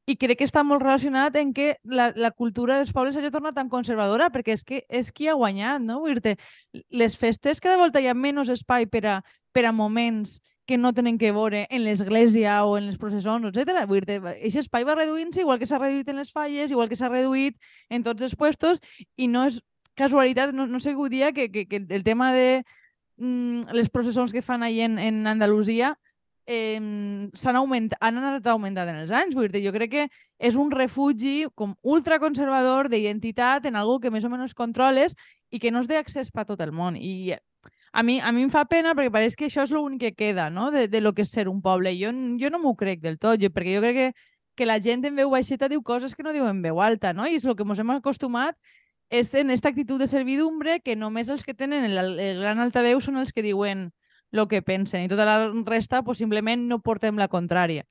i 0.07 0.15
crec 0.17 0.39
que 0.39 0.47
està 0.47 0.63
molt 0.63 0.83
relacionat 0.83 1.35
en 1.39 1.51
que 1.53 1.75
la, 1.83 2.11
la 2.15 2.31
cultura 2.31 2.77
dels 2.79 2.93
pobles 2.93 3.17
hagi 3.17 3.31
tornat 3.33 3.57
tan 3.57 3.69
conservadora, 3.69 4.29
perquè 4.33 4.55
és 4.55 4.63
que 4.65 4.81
és 4.89 5.11
qui 5.11 5.27
ha 5.27 5.37
guanyat, 5.37 5.81
no? 5.81 5.99
Vull 6.03 6.21
dir 6.21 6.35
les 6.89 7.17
festes 7.17 7.61
cada 7.61 7.77
volta 7.81 8.01
hi 8.01 8.09
ha 8.09 8.17
menys 8.17 8.51
espai 8.53 8.87
per 8.89 9.05
a, 9.05 9.15
per 9.53 9.65
a 9.65 9.73
moments 9.73 10.39
que 10.65 10.77
no 10.77 10.93
tenen 10.93 11.19
que 11.21 11.31
veure 11.31 11.67
en 11.69 11.83
l'església 11.85 12.63
o 12.65 12.77
en 12.77 12.87
les 12.87 12.97
processons, 12.97 13.51
etc. 13.51 13.85
Vull 13.89 14.05
dir 14.05 14.17
aquest 14.23 14.63
espai 14.65 14.85
va 14.85 14.97
reduint-se 14.97 15.43
igual 15.43 15.59
que 15.61 15.69
s'ha 15.69 15.81
reduït 15.81 16.09
en 16.09 16.21
les 16.21 16.31
falles, 16.33 16.71
igual 16.73 16.89
que 16.89 16.97
s'ha 16.97 17.11
reduït 17.11 17.59
en 17.89 18.03
tots 18.03 18.25
els 18.25 18.35
puestos, 18.35 18.81
i 19.15 19.29
no 19.29 19.45
és 19.45 19.61
casualitat, 19.95 20.53
no, 20.53 20.65
no 20.67 20.81
sé 20.81 20.95
què 20.95 21.09
dia, 21.09 21.31
que, 21.31 21.51
que, 21.51 21.67
que 21.69 21.85
el 21.85 22.03
tema 22.03 22.33
de 22.33 22.65
les 23.17 23.89
processons 23.89 24.33
que 24.33 24.43
fan 24.43 24.63
ahir 24.63 24.83
en, 24.89 24.99
en 24.99 25.27
Andalusia 25.27 25.93
eh, 26.45 26.79
s'han 27.33 27.55
augmentat, 27.55 27.97
han 28.01 28.19
anat 28.19 28.47
augmentant 28.47 28.89
en 28.91 29.01
els 29.01 29.11
anys. 29.11 29.35
Vull 29.35 29.49
dir, 29.51 29.63
jo 29.65 29.73
crec 29.75 29.91
que 29.91 30.05
és 30.37 30.55
un 30.59 30.71
refugi 30.71 31.45
com 31.55 31.75
ultraconservador 31.83 32.89
d'identitat 32.91 33.65
en 33.65 33.79
algú 33.79 33.99
que 33.99 34.11
més 34.11 34.25
o 34.25 34.31
menys 34.31 34.53
controles 34.53 35.15
i 35.49 35.59
que 35.59 35.71
no 35.71 35.81
es 35.81 35.89
té 35.89 35.97
accés 35.97 36.31
per 36.31 36.45
tot 36.45 36.61
el 36.61 36.71
món. 36.75 36.95
I 36.99 37.35
a 37.95 38.03
mi, 38.03 38.19
a 38.19 38.31
mi 38.35 38.43
em 38.43 38.51
fa 38.51 38.65
pena 38.67 38.93
perquè 38.93 39.11
pareix 39.11 39.35
que 39.39 39.47
això 39.47 39.63
és 39.63 39.71
l'únic 39.71 40.01
que 40.01 40.15
queda, 40.15 40.49
no?, 40.49 40.69
de, 40.71 40.87
de 40.91 41.01
lo 41.01 41.13
que 41.15 41.23
és 41.23 41.31
ser 41.31 41.47
un 41.47 41.61
poble. 41.63 41.95
Jo, 41.95 42.11
jo 42.39 42.51
no 42.51 42.59
m'ho 42.59 42.75
crec 42.75 43.01
del 43.01 43.17
tot, 43.17 43.39
jo, 43.41 43.49
perquè 43.49 43.77
jo 43.77 43.83
crec 43.85 43.95
que, 43.95 44.07
que 44.55 44.67
la 44.67 44.81
gent 44.83 45.05
en 45.07 45.15
veu 45.15 45.31
baixeta 45.31 45.69
diu 45.71 45.81
coses 45.83 46.15
que 46.15 46.23
no 46.23 46.33
diu 46.35 46.47
en 46.47 46.61
veu 46.61 46.81
alta, 46.83 47.13
no? 47.13 47.25
I 47.27 47.39
és 47.39 47.47
el 47.47 47.55
que 47.55 47.63
ens 47.63 47.79
hem 47.79 47.95
acostumat 47.95 48.59
és 49.09 49.33
en 49.35 49.49
aquesta 49.49 49.69
actitud 49.69 49.99
de 49.99 50.07
servidumbre 50.07 50.79
que 50.81 50.95
només 50.95 51.29
els 51.29 51.43
que 51.45 51.53
tenen 51.53 51.85
el, 51.85 52.19
el 52.19 52.41
gran 52.41 52.59
altaveu 52.59 53.01
són 53.01 53.17
els 53.21 53.33
que 53.33 53.45
diuen 53.45 53.91
el 54.35 54.47
que 54.51 54.61
pensen 54.61 55.05
i 55.05 55.07
tota 55.07 55.25
la 55.27 55.37
resta 55.63 56.01
pues, 56.03 56.17
simplement 56.19 56.67
no 56.67 56.81
portem 56.83 57.17
la 57.17 57.29
contrària. 57.31 57.85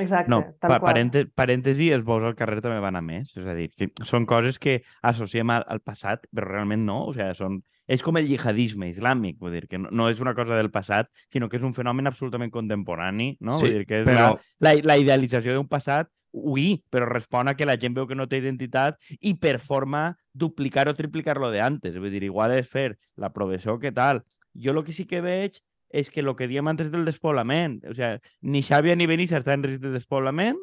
Exacte, 0.00 0.30
No, 0.32 0.40
tal 0.60 0.70
pa 0.72 0.78
qual. 0.78 0.92
parènte 0.92 1.24
parèntesi, 1.36 1.90
els 1.94 2.04
bous 2.04 2.24
al 2.24 2.34
carrer 2.38 2.60
també 2.64 2.80
van 2.80 2.96
a 2.96 3.02
més. 3.04 3.34
És 3.36 3.46
a 3.46 3.54
dir, 3.54 3.70
que 3.76 3.90
són 4.08 4.26
coses 4.26 4.58
que 4.58 4.80
associem 5.02 5.50
al, 5.50 5.64
al 5.68 5.80
passat, 5.80 6.26
però 6.34 6.48
realment 6.48 6.84
no. 6.86 7.06
O 7.10 7.12
sigui, 7.16 7.34
són... 7.38 7.60
És 7.90 8.04
com 8.06 8.16
el 8.20 8.28
jihadisme 8.28 8.86
islàmic, 8.92 9.36
vull 9.42 9.50
dir, 9.56 9.64
que 9.66 9.78
no, 9.82 9.88
no 9.90 10.06
és 10.08 10.20
una 10.22 10.30
cosa 10.38 10.54
del 10.54 10.70
passat, 10.70 11.08
sinó 11.32 11.48
que 11.50 11.56
és 11.58 11.64
un 11.66 11.74
fenomen 11.74 12.06
absolutament 12.06 12.52
contemporani, 12.54 13.32
no? 13.40 13.56
Sí, 13.58 13.66
vull 13.66 13.78
dir, 13.80 13.86
que 13.88 14.00
és 14.02 14.06
però- 14.06 14.36
la, 14.62 14.74
la, 14.74 14.74
la 14.92 14.96
idealització 15.02 15.56
d'un 15.56 15.66
passat, 15.66 16.06
ui, 16.30 16.84
però 16.88 17.08
respon 17.10 17.48
a 17.50 17.56
que 17.58 17.66
la 17.66 17.74
gent 17.74 17.96
veu 17.96 18.06
que 18.06 18.14
no 18.14 18.28
té 18.30 18.38
identitat 18.38 19.00
i 19.18 19.32
per 19.34 19.56
forma 19.58 20.14
duplicar 20.32 20.86
o 20.86 20.94
triplicar-lo 20.94 21.50
de 21.50 21.58
antes. 21.60 21.96
Vull 21.98 22.12
dir, 22.14 22.22
igual 22.28 22.54
és 22.54 22.68
fer 22.70 22.92
la 23.18 23.32
professor 23.34 23.80
que 23.82 23.90
tal. 23.90 24.22
Jo 24.54 24.70
el 24.70 24.84
que 24.86 24.92
sí 24.94 25.04
que 25.10 25.20
veig 25.20 25.58
és 25.90 26.10
que 26.10 26.22
el 26.22 26.34
que 26.38 26.48
diem 26.48 26.68
antes 26.70 26.90
del 26.90 27.04
despoblament, 27.04 27.80
o 27.90 27.94
sigui, 27.94 28.20
ni 28.42 28.62
Xàbia 28.62 28.96
ni 28.96 29.08
Benissa 29.10 29.40
estan 29.40 29.60
en 29.60 29.66
risc 29.68 29.82
de 29.82 29.92
despoblament, 29.94 30.58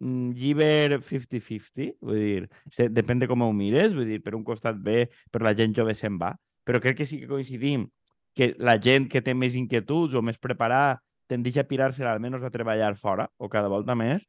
mm, 0.00 0.32
lliber 0.34 1.00
50-50, 1.06 1.94
vull 2.02 2.18
dir, 2.18 2.48
se, 2.70 2.88
depèn 2.90 3.22
de 3.22 3.28
com 3.30 3.42
ho 3.42 3.52
mires, 3.54 3.94
vull 3.94 4.10
dir, 4.10 4.20
per 4.22 4.34
un 4.34 4.44
costat 4.44 4.76
bé, 4.76 5.08
però 5.30 5.46
la 5.46 5.54
gent 5.54 5.74
jove 5.76 5.94
se'n 5.94 6.18
va. 6.18 6.34
Però 6.64 6.80
crec 6.80 6.98
que 6.98 7.06
sí 7.06 7.20
que 7.20 7.30
coincidim 7.30 7.88
que 8.34 8.54
la 8.58 8.78
gent 8.82 9.08
que 9.08 9.22
té 9.22 9.34
més 9.34 9.54
inquietuds 9.54 10.14
o 10.14 10.22
més 10.22 10.38
preparada 10.42 10.98
tendeix 11.30 11.58
a 11.58 11.68
pirar-se 11.68 12.04
almenys 12.04 12.42
a 12.42 12.50
treballar 12.50 12.96
fora, 12.96 13.28
o 13.38 13.48
cada 13.48 13.70
volta 13.70 13.94
més, 13.94 14.26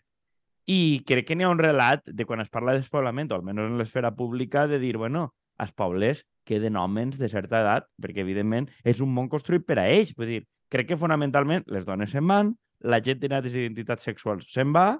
i 0.66 1.02
crec 1.06 1.28
que 1.28 1.36
n'hi 1.36 1.46
ha 1.46 1.50
un 1.50 1.62
relat 1.62 2.06
de 2.06 2.26
quan 2.26 2.42
es 2.42 2.50
parla 2.50 2.74
de 2.74 2.84
despoblament, 2.84 3.32
o 3.32 3.36
almenys 3.36 3.66
en 3.66 3.82
l'esfera 3.82 4.14
pública, 4.16 4.68
de 4.68 4.80
dir, 4.80 4.96
bueno, 4.98 5.34
als 5.58 5.74
pobles 5.74 6.26
queden 6.46 6.78
homes 6.78 7.18
de 7.20 7.30
certa 7.32 7.62
edat, 7.64 7.90
perquè 8.02 8.24
evidentment 8.24 8.70
és 8.86 9.02
un 9.04 9.12
món 9.14 9.30
construït 9.32 9.66
per 9.68 9.80
a 9.82 9.88
ells. 9.90 10.14
Vull 10.18 10.32
dir, 10.32 10.44
crec 10.72 10.92
que 10.92 11.00
fonamentalment 11.02 11.66
les 11.74 11.86
dones 11.88 12.14
se'n 12.14 12.26
van, 12.30 12.54
la 12.86 13.02
gent 13.02 13.20
de 13.22 13.32
altres 13.34 13.56
identitats 13.56 14.06
sexuals 14.06 14.48
se'n 14.54 14.74
va, 14.76 14.96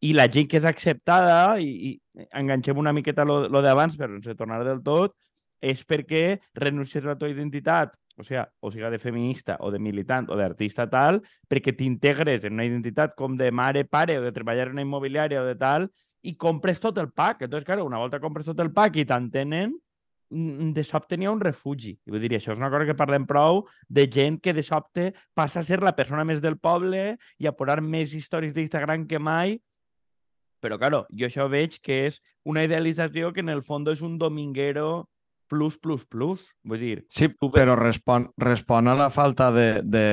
i 0.00 0.14
la 0.16 0.28
gent 0.32 0.48
que 0.48 0.56
és 0.60 0.66
acceptada, 0.68 1.58
i, 1.60 1.90
i 1.90 2.28
enganxem 2.40 2.78
una 2.80 2.94
miqueta 2.96 3.26
lo, 3.28 3.42
lo 3.52 3.60
d'abans, 3.64 3.98
però 4.00 4.14
sense 4.16 4.36
tornar 4.38 4.62
del 4.64 4.80
tot, 4.84 5.16
és 5.60 5.82
perquè 5.84 6.40
renuncies 6.56 7.04
a 7.04 7.12
la 7.12 7.18
teva 7.20 7.34
identitat, 7.34 7.92
o 8.16 8.24
sigui, 8.24 8.40
o 8.40 8.70
sigui, 8.72 8.88
de 8.92 9.00
feminista, 9.00 9.58
o 9.60 9.70
de 9.70 9.80
militant, 9.80 10.30
o 10.32 10.38
d'artista 10.40 10.86
tal, 10.92 11.20
perquè 11.48 11.74
t'integres 11.76 12.46
en 12.48 12.56
una 12.56 12.68
identitat 12.68 13.12
com 13.16 13.36
de 13.36 13.50
mare, 13.52 13.84
pare, 13.84 14.16
o 14.18 14.24
de 14.24 14.32
treballar 14.32 14.70
en 14.70 14.78
una 14.78 14.86
immobiliària 14.86 15.42
o 15.42 15.48
de 15.48 15.56
tal, 15.60 15.90
i 16.22 16.34
compres 16.36 16.80
tot 16.80 16.98
el 17.00 17.10
pack. 17.12 17.44
Entonces, 17.46 17.66
claro, 17.66 17.84
una 17.84 18.00
volta 18.00 18.20
compres 18.20 18.48
tot 18.48 18.60
el 18.60 18.72
pack 18.72 19.00
i 19.00 19.06
t'entenen, 19.08 19.76
de 20.30 20.84
sobte 20.86 21.16
n'hi 21.18 21.26
ha 21.26 21.32
un 21.34 21.42
refugi. 21.42 21.96
I 22.06 22.14
vull 22.14 22.22
dir, 22.22 22.36
això 22.38 22.52
és 22.54 22.60
una 22.60 22.70
cosa 22.70 22.86
que 22.86 22.96
parlem 22.98 23.26
prou 23.26 23.64
de 23.88 24.06
gent 24.06 24.38
que 24.42 24.54
de 24.54 24.62
sobte 24.62 25.10
passa 25.34 25.60
a 25.60 25.66
ser 25.66 25.80
la 25.82 25.94
persona 25.96 26.24
més 26.24 26.40
del 26.40 26.58
poble 26.58 27.16
i 27.38 27.48
a 27.50 27.52
posar 27.56 27.80
més 27.82 28.14
històries 28.14 28.54
d'Instagram 28.54 29.06
que 29.10 29.18
mai. 29.18 29.58
Però, 30.60 30.78
claro, 30.78 31.06
jo 31.10 31.26
això 31.26 31.48
veig 31.50 31.80
que 31.82 32.06
és 32.06 32.20
una 32.44 32.62
idealització 32.64 33.32
que 33.32 33.42
en 33.42 33.48
el 33.48 33.62
fons 33.66 33.88
és 33.90 34.04
un 34.06 34.18
dominguero 34.20 35.08
plus, 35.50 35.76
plus, 35.82 36.04
plus. 36.06 36.44
Vull 36.64 36.78
dir, 36.80 36.92
Sí, 37.10 37.26
Tu 37.34 37.50
però 37.50 37.74
respon, 37.76 38.28
respon 38.38 38.86
a 38.88 38.94
la 38.94 39.08
falta 39.10 39.50
de, 39.52 39.66
de, 39.82 40.04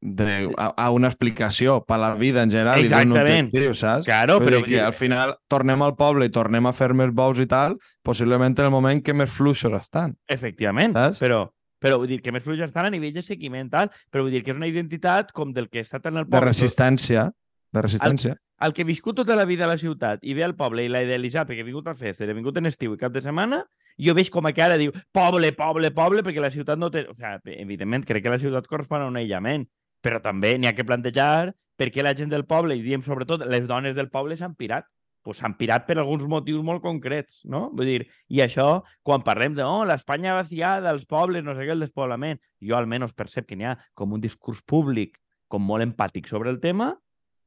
de 0.00 0.26
a, 0.60 0.68
a 0.76 0.90
una 0.92 1.08
explicació 1.08 1.78
per 1.88 1.98
la 2.02 2.12
vida 2.20 2.44
en 2.44 2.52
general 2.52 2.78
i 2.84 2.88
d'un 2.90 3.00
Exactament. 3.16 3.48
objectiu, 3.48 3.74
saps? 3.80 4.04
Claro, 4.06 4.36
Vull 4.38 4.46
però 4.50 4.60
dir 4.62 4.74
que 4.74 4.80
al 4.84 4.92
final 4.94 5.34
tornem 5.48 5.82
al 5.82 5.96
poble 5.96 6.28
i 6.28 6.34
tornem 6.34 6.68
a 6.68 6.74
fer 6.76 6.92
més 6.94 7.10
bous 7.16 7.40
i 7.40 7.48
tal, 7.50 7.78
possiblement 8.04 8.54
en 8.58 8.68
el 8.68 8.74
moment 8.76 9.02
que 9.02 9.16
més 9.16 9.32
fluixos 9.32 9.72
estan. 9.80 10.14
Efectivament, 10.28 10.92
Saps? 10.94 11.18
però, 11.24 11.46
però 11.80 11.98
vull 11.98 12.08
dir 12.12 12.20
que 12.22 12.32
més 12.32 12.44
fluix 12.44 12.60
estan 12.68 12.86
a 12.86 12.90
nivell 12.92 13.14
de 13.16 13.22
seguiment, 13.24 13.70
tal, 13.72 13.90
però 14.12 14.22
vull 14.28 14.32
dir 14.36 14.44
que 14.44 14.52
és 14.52 14.60
una 14.60 14.68
identitat 14.70 15.32
com 15.32 15.52
del 15.56 15.70
que 15.72 15.80
estat 15.80 16.06
en 16.06 16.18
el 16.20 16.28
De 16.28 16.30
poble. 16.36 16.46
resistència. 16.52 17.30
De 17.74 17.82
resistència. 17.82 18.36
El 18.64 18.72
que 18.72 18.84
ha 18.84 18.86
viscut 18.86 19.16
tota 19.18 19.34
la 19.34 19.44
vida 19.44 19.64
a 19.66 19.68
la 19.68 19.76
ciutat 19.76 20.22
i 20.22 20.32
ve 20.32 20.44
al 20.46 20.54
poble 20.54 20.84
i 20.84 20.88
l'ha 20.88 21.00
idealitzat 21.02 21.48
perquè 21.48 21.64
ha 21.64 21.66
vingut 21.66 21.88
a 21.90 21.94
festes, 21.98 22.28
ha 22.30 22.36
vingut 22.36 22.56
en 22.60 22.66
estiu 22.70 22.94
i 22.94 23.00
cap 23.00 23.10
de 23.12 23.20
setmana, 23.20 23.64
jo 23.98 24.14
veig 24.14 24.30
com 24.32 24.48
que 24.50 24.62
ara 24.64 24.78
diu 24.80 24.94
poble, 25.14 25.52
poble, 25.56 25.90
poble, 25.94 26.24
perquè 26.26 26.42
la 26.42 26.52
ciutat 26.54 26.80
no 26.80 26.90
té... 26.90 27.06
O 27.10 27.14
sigui, 27.14 27.58
evidentment, 27.60 28.06
crec 28.06 28.24
que 28.24 28.32
la 28.32 28.40
ciutat 28.42 28.66
correspon 28.70 29.04
a 29.04 29.10
un 29.10 29.20
aïllament, 29.20 29.66
però 30.04 30.20
també 30.22 30.56
n'hi 30.58 30.68
ha 30.70 30.74
que 30.76 30.86
plantejar 30.86 31.52
per 31.78 31.90
què 31.90 32.04
la 32.04 32.14
gent 32.14 32.30
del 32.30 32.46
poble, 32.46 32.76
i 32.76 32.84
diem 32.84 33.02
sobretot 33.02 33.46
les 33.50 33.66
dones 33.70 33.96
del 33.96 34.10
poble, 34.10 34.36
s'han 34.38 34.58
pirat. 34.58 34.86
Pues 35.24 35.38
s'han 35.40 35.54
pirat 35.56 35.86
per 35.88 35.94
alguns 35.96 36.26
motius 36.28 36.60
molt 36.60 36.82
concrets, 36.84 37.38
no? 37.48 37.70
Vull 37.72 37.88
dir, 37.88 38.02
i 38.28 38.42
això, 38.44 38.82
quan 39.08 39.22
parlem 39.24 39.54
de 39.56 39.64
oh, 39.64 39.80
l'Espanya 39.88 40.34
vaciada, 40.36 40.92
els 40.92 41.06
pobles, 41.08 41.40
no 41.46 41.54
sé 41.56 41.64
què, 41.64 41.72
el 41.72 41.80
despoblament, 41.86 42.42
jo 42.60 42.76
almenys 42.76 43.16
percep 43.16 43.48
que 43.48 43.56
n'hi 43.56 43.70
ha 43.70 43.78
com 43.96 44.12
un 44.12 44.20
discurs 44.20 44.60
públic 44.68 45.16
com 45.48 45.64
molt 45.64 45.86
empàtic 45.86 46.28
sobre 46.28 46.52
el 46.52 46.60
tema, 46.60 46.90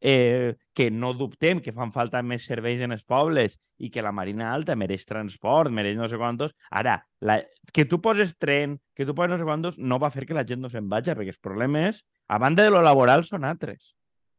eh, 0.01 0.55
que 0.73 0.89
no 0.91 1.13
dubtem 1.13 1.61
que 1.61 1.73
fan 1.73 1.91
falta 1.91 2.21
més 2.23 2.45
serveis 2.45 2.81
en 2.85 2.93
els 2.95 3.03
pobles 3.03 3.57
i 3.77 3.89
que 3.93 4.03
la 4.05 4.13
Marina 4.13 4.51
Alta 4.53 4.75
mereix 4.75 5.05
transport, 5.05 5.71
mereix 5.73 5.97
no 5.97 6.09
sé 6.09 6.17
quantos. 6.17 6.53
Ara, 6.69 6.99
la... 7.21 7.41
que 7.73 7.85
tu 7.85 8.01
poses 8.01 8.35
tren, 8.37 8.77
que 8.95 9.05
tu 9.05 9.15
poses 9.15 9.33
no 9.33 9.41
sé 9.41 9.47
quantos, 9.47 9.77
no 9.77 9.99
va 9.99 10.11
fer 10.13 10.25
que 10.25 10.37
la 10.37 10.45
gent 10.47 10.61
no 10.61 10.69
se'n 10.73 10.89
vagi, 10.89 11.13
perquè 11.13 11.35
el 11.35 11.43
problema 11.43 11.87
és, 11.89 12.03
a 12.27 12.39
banda 12.41 12.65
de 12.65 12.73
lo 12.73 12.81
laboral, 12.85 13.25
són 13.25 13.45
altres. 13.45 13.93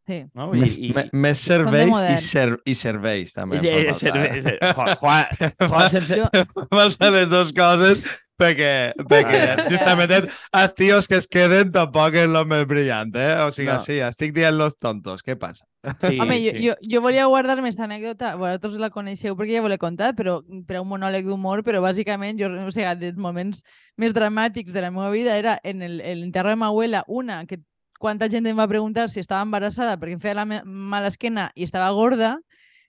Sí. 0.08 0.22
No? 0.32 0.46
Vull 0.48 0.62
Més, 0.64 0.78
me- 0.96 1.10
més 1.12 1.40
serveis 1.44 1.92
i, 2.00 2.14
ser, 2.22 2.46
i 2.64 2.74
serveis, 2.78 3.34
també. 3.36 3.58
i, 3.60 3.68
i, 3.68 3.90
falta, 3.92 4.22
eh? 4.24 4.38
i, 4.40 4.72
Juan, 4.78 4.94
Juan, 5.02 5.52
Juan 5.66 5.90
sense... 5.92 6.22
Jo, 6.22 6.46
falta 6.78 7.10
les 7.12 7.28
dues 7.28 7.52
coses 7.56 8.06
perquè, 8.38 8.92
perquè 9.10 9.66
justament 9.70 10.12
els 10.14 10.74
tios 10.78 11.08
que 11.10 11.18
es 11.18 11.26
queden 11.30 11.72
tampoc 11.74 12.14
és 12.16 12.28
el 12.28 12.38
més 12.48 12.64
brillant, 12.70 13.10
eh? 13.16 13.34
O 13.44 13.50
sigui, 13.54 13.72
No. 13.72 13.80
sí, 13.84 13.98
estic 14.04 14.32
dient 14.36 14.56
los 14.56 14.76
tontos, 14.78 15.22
què 15.26 15.36
passa? 15.38 15.64
Sí, 16.00 16.18
Home, 16.20 16.36
jo, 16.42 16.52
sí. 16.56 16.66
jo, 16.66 16.74
jo 16.82 17.00
volia 17.04 17.26
guardar-me 17.30 17.68
aquesta 17.68 17.84
anècdota, 17.86 18.34
vosaltres 18.36 18.74
la 18.80 18.90
coneixeu 18.90 19.36
perquè 19.38 19.58
ja 19.58 19.62
vos 19.62 19.70
l'he 19.70 19.78
contat, 19.78 20.16
però 20.18 20.40
per 20.66 20.78
a 20.78 20.82
un 20.82 20.88
monòleg 20.90 21.26
d'humor, 21.26 21.62
però 21.66 21.82
bàsicament, 21.84 22.38
jo, 22.40 22.50
o 22.66 22.70
sigui, 22.74 22.90
dels 23.00 23.16
moments 23.16 23.62
més 23.96 24.14
dramàtics 24.14 24.72
de 24.74 24.82
la 24.84 24.90
meva 24.90 25.10
vida 25.10 25.36
era 25.38 25.58
en 25.64 25.82
l'enterro 25.98 26.50
de 26.50 26.56
ma 26.56 26.72
abuela, 26.72 27.04
una, 27.06 27.44
que 27.46 27.60
quanta 27.98 28.28
gent 28.30 28.46
em 28.46 28.58
va 28.58 28.68
preguntar 28.70 29.08
si 29.10 29.20
estava 29.20 29.42
embarassada 29.42 29.96
perquè 29.98 30.14
em 30.14 30.20
feia 30.22 30.36
la 30.38 30.44
mala 30.46 31.08
esquena 31.10 31.50
i 31.54 31.64
estava 31.66 31.90
gorda, 31.96 32.36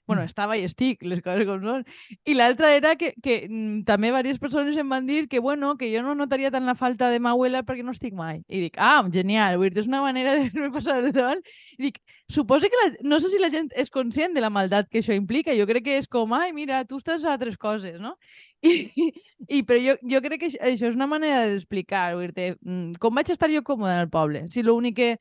bueno, 0.10 0.24
estava 0.26 0.56
i 0.58 0.64
estic, 0.66 1.04
les 1.06 1.20
coses 1.22 1.46
com 1.46 1.62
són. 1.62 1.84
I 2.26 2.34
l'altra 2.34 2.72
era 2.74 2.96
que, 2.98 3.12
que 3.22 3.44
mm, 3.46 3.84
també 3.86 4.10
diverses 4.10 4.40
persones 4.42 4.78
em 4.82 4.90
van 4.90 5.06
dir 5.06 5.28
que, 5.30 5.38
bueno, 5.38 5.76
que 5.78 5.92
jo 5.94 6.02
no 6.02 6.16
notaria 6.18 6.50
tant 6.50 6.66
la 6.66 6.74
falta 6.74 7.12
de 7.14 7.20
ma 7.22 7.36
abuela 7.36 7.62
perquè 7.68 7.86
no 7.86 7.94
estic 7.94 8.16
mai. 8.18 8.40
I 8.50 8.64
dic, 8.64 8.80
ah, 8.82 9.04
genial, 9.14 9.60
vull 9.62 9.70
dir, 9.70 9.84
és 9.84 9.90
una 9.92 10.02
manera 10.02 10.34
de 10.34 10.48
fer-me 10.48 10.72
passar 10.74 10.98
el 11.04 11.12
davant. 11.14 11.44
I 11.78 11.84
dic, 11.84 12.00
suposo 12.26 12.72
que 12.74 12.80
la, 12.82 12.88
no 13.06 13.20
sé 13.22 13.30
si 13.30 13.38
la 13.38 13.52
gent 13.54 13.70
és 13.78 13.94
conscient 13.94 14.34
de 14.34 14.42
la 14.42 14.50
maldat 14.50 14.90
que 14.90 15.04
això 15.04 15.14
implica. 15.14 15.54
Jo 15.60 15.68
crec 15.70 15.86
que 15.86 15.98
és 16.02 16.10
com, 16.10 16.34
ai, 16.34 16.50
mira, 16.58 16.82
tu 16.90 16.98
estàs 16.98 17.22
a 17.22 17.36
altres 17.36 17.60
coses, 17.62 18.00
no? 18.02 18.16
I, 18.66 19.12
i 19.46 19.60
però 19.62 19.78
jo, 19.84 19.94
jo 20.10 20.24
crec 20.26 20.42
que 20.42 20.50
això, 20.50 20.90
és 20.90 20.98
una 20.98 21.08
manera 21.12 21.46
d'explicar, 21.52 22.16
vull 22.18 22.34
dir 22.34 22.56
mm, 22.58 22.98
com 22.98 23.14
vaig 23.14 23.30
estar 23.30 23.52
jo 23.54 23.62
còmode 23.62 23.94
en 23.94 24.08
el 24.08 24.10
poble? 24.10 24.48
Si 24.50 24.66
l'únic 24.66 24.98
que, 24.98 25.12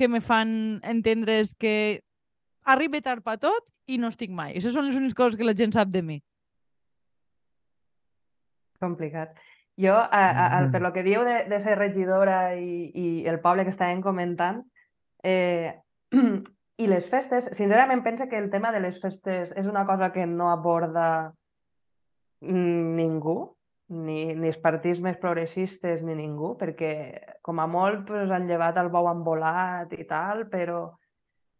que 0.00 0.08
me 0.08 0.24
fan 0.24 0.80
entendre 0.88 1.36
és 1.44 1.52
que 1.52 2.00
arribe 2.64 3.00
tard 3.02 3.24
per 3.24 3.38
tot 3.42 3.70
i 3.86 3.98
no 3.98 4.10
estic 4.12 4.30
mai. 4.30 4.52
Aquestes 4.52 4.74
són 4.76 4.86
les 4.88 4.98
úniques 4.98 5.16
coses 5.18 5.38
que 5.38 5.46
la 5.46 5.56
gent 5.58 5.74
sap 5.74 5.90
de 5.92 6.02
mi. 6.02 6.18
Complicat. 8.82 9.34
Jo, 9.80 9.94
a, 9.94 10.24
a, 10.28 10.46
a, 10.58 10.64
per 10.72 10.82
lo 10.84 10.92
que 10.92 11.04
diu 11.06 11.22
de, 11.24 11.44
de 11.48 11.60
ser 11.64 11.78
regidora 11.78 12.54
i, 12.60 12.90
i 12.92 13.06
el 13.30 13.40
poble 13.40 13.64
que 13.64 13.72
estàvem 13.72 14.02
comentant, 14.04 14.60
eh, 15.24 15.72
i 16.82 16.88
les 16.90 17.08
festes, 17.08 17.48
sincerament 17.56 18.02
penso 18.04 18.28
que 18.28 18.38
el 18.38 18.50
tema 18.50 18.72
de 18.72 18.82
les 18.84 19.00
festes 19.00 19.54
és 19.56 19.70
una 19.70 19.86
cosa 19.88 20.12
que 20.12 20.26
no 20.26 20.50
aborda 20.50 21.32
ningú, 22.42 23.36
ni, 23.92 24.32
ni 24.34 24.50
els 24.50 24.58
partits 24.60 25.00
més 25.04 25.18
progressistes 25.20 26.02
ni 26.02 26.16
ningú, 26.18 26.54
perquè 26.58 26.92
com 27.44 27.60
a 27.60 27.68
molt 27.70 28.06
pues, 28.08 28.30
han 28.30 28.48
llevat 28.48 28.78
el 28.80 28.90
bou 28.92 29.08
embolat 29.10 29.92
i 29.94 30.04
tal, 30.08 30.46
però 30.52 30.84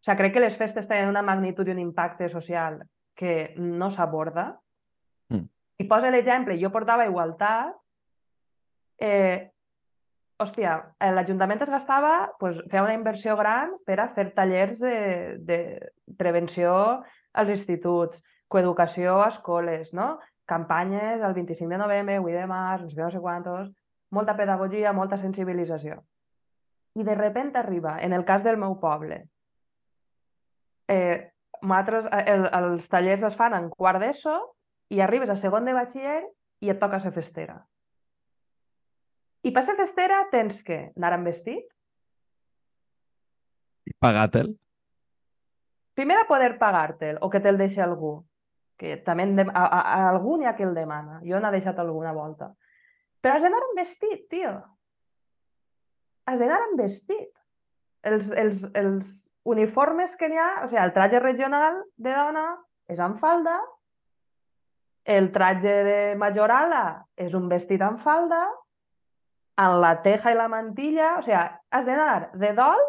o 0.03 0.05
sigui, 0.05 0.17
crec 0.19 0.33
que 0.35 0.43
les 0.43 0.57
festes 0.59 0.87
tenen 0.89 1.07
una 1.07 1.23
magnitud 1.23 1.67
i 1.67 1.71
un 1.71 1.79
impacte 1.79 2.27
social 2.29 2.81
que 3.15 3.53
no 3.55 3.87
s'aborda. 3.89 4.49
Mm. 5.31 5.47
I 5.79 5.87
posa 5.87 6.11
l'exemple, 6.11 6.57
jo 6.59 6.73
portava 6.73 7.05
igualtat, 7.07 7.71
eh, 8.99 9.53
hòstia, 10.43 10.75
eh, 10.99 11.11
l'Ajuntament 11.15 11.63
es 11.63 11.71
gastava, 11.71 12.33
pues, 12.39 12.59
feia 12.69 12.83
una 12.83 12.97
inversió 12.97 13.37
gran 13.39 13.77
per 13.85 13.99
a 14.01 14.09
fer 14.09 14.33
tallers 14.35 14.79
de, 14.83 15.37
de 15.39 15.59
prevenció 16.17 16.75
als 17.31 17.49
instituts, 17.55 18.19
coeducació 18.47 19.21
a 19.23 19.29
escoles, 19.29 19.93
no? 19.93 20.19
campanyes 20.45 21.21
el 21.21 21.33
25 21.33 21.69
de 21.71 21.77
novembre, 21.77 22.19
8 22.19 22.41
de 22.41 22.47
març, 22.47 22.83
no 22.83 22.89
sé 22.89 23.01
no 23.01 23.11
sé 23.11 23.19
quantos... 23.19 23.71
molta 24.13 24.35
pedagogia, 24.37 24.91
molta 24.93 25.17
sensibilització. 25.17 26.03
I 26.93 27.03
de 27.03 27.15
repente 27.15 27.57
arriba, 27.57 27.95
en 27.99 28.13
el 28.13 28.25
cas 28.25 28.43
del 28.43 28.59
meu 28.61 28.75
poble, 28.79 29.23
eh, 30.93 31.19
nosaltres, 31.61 32.07
eh, 32.11 32.23
el, 32.33 32.47
els 32.59 32.89
tallers 32.91 33.23
es 33.29 33.37
fan 33.39 33.55
en 33.57 33.69
quart 33.73 34.01
d'ESO 34.03 34.37
i 34.93 35.01
arribes 35.01 35.31
a 35.33 35.37
segon 35.39 35.65
de 35.65 35.75
batxiller 35.75 36.21
i 36.63 36.71
et 36.71 36.79
toca 36.81 36.99
ser 37.03 37.13
festera. 37.15 37.57
I 39.43 39.51
per 39.51 39.63
ser 39.67 39.75
festera 39.75 40.21
tens 40.31 40.61
que 40.63 40.79
anar 40.95 41.15
amb 41.17 41.27
vestit, 41.27 41.65
I 43.83 43.91
pagar-te'l. 43.99 44.53
primer 45.93 46.21
a 46.21 46.27
poder 46.27 46.53
pagar-te'l 46.59 47.17
o 47.21 47.29
que 47.29 47.41
te'l 47.43 47.59
deixi 47.59 47.81
algú, 47.83 48.21
que 48.79 48.95
també 49.03 49.25
de... 49.35 49.43
a, 49.51 49.63
a, 49.65 49.81
a 49.81 50.09
algú 50.13 50.37
n'hi 50.37 50.47
ha 50.47 50.55
que 50.55 50.63
el 50.63 50.75
demana. 50.75 51.19
Jo 51.27 51.39
n'ha 51.39 51.51
deixat 51.51 51.79
alguna 51.79 52.13
volta. 52.15 52.53
Però 53.23 53.35
has 53.35 53.43
d'anar 53.43 53.59
amb 53.63 53.77
vestit, 53.79 54.23
tio. 54.31 54.53
Has 56.27 56.39
d'anar 56.39 56.61
amb 56.63 56.79
vestit. 56.79 57.29
Els, 58.03 58.31
els, 58.35 58.63
els 58.75 59.11
uniformes 59.43 60.15
que 60.15 60.29
n'hi 60.29 60.39
ha, 60.39 60.63
o 60.63 60.67
sigui, 60.67 60.81
el 60.81 60.93
traje 60.95 61.19
regional 61.19 61.81
de 61.97 62.15
dona 62.15 62.47
és 62.91 62.99
amb 63.03 63.19
falda, 63.19 63.57
el 65.03 65.31
traje 65.35 65.73
de 65.83 66.01
majorala 66.15 66.83
és 67.19 67.33
un 67.35 67.49
vestit 67.51 67.81
amb 67.83 67.99
falda, 67.99 68.41
amb 69.59 69.81
la 69.83 69.97
teja 70.01 70.31
i 70.31 70.37
la 70.37 70.49
mantilla, 70.51 71.17
o 71.19 71.23
sigui, 71.25 71.39
has 71.39 71.89
d'anar 71.89 72.29
de 72.39 72.53
dol 72.57 72.85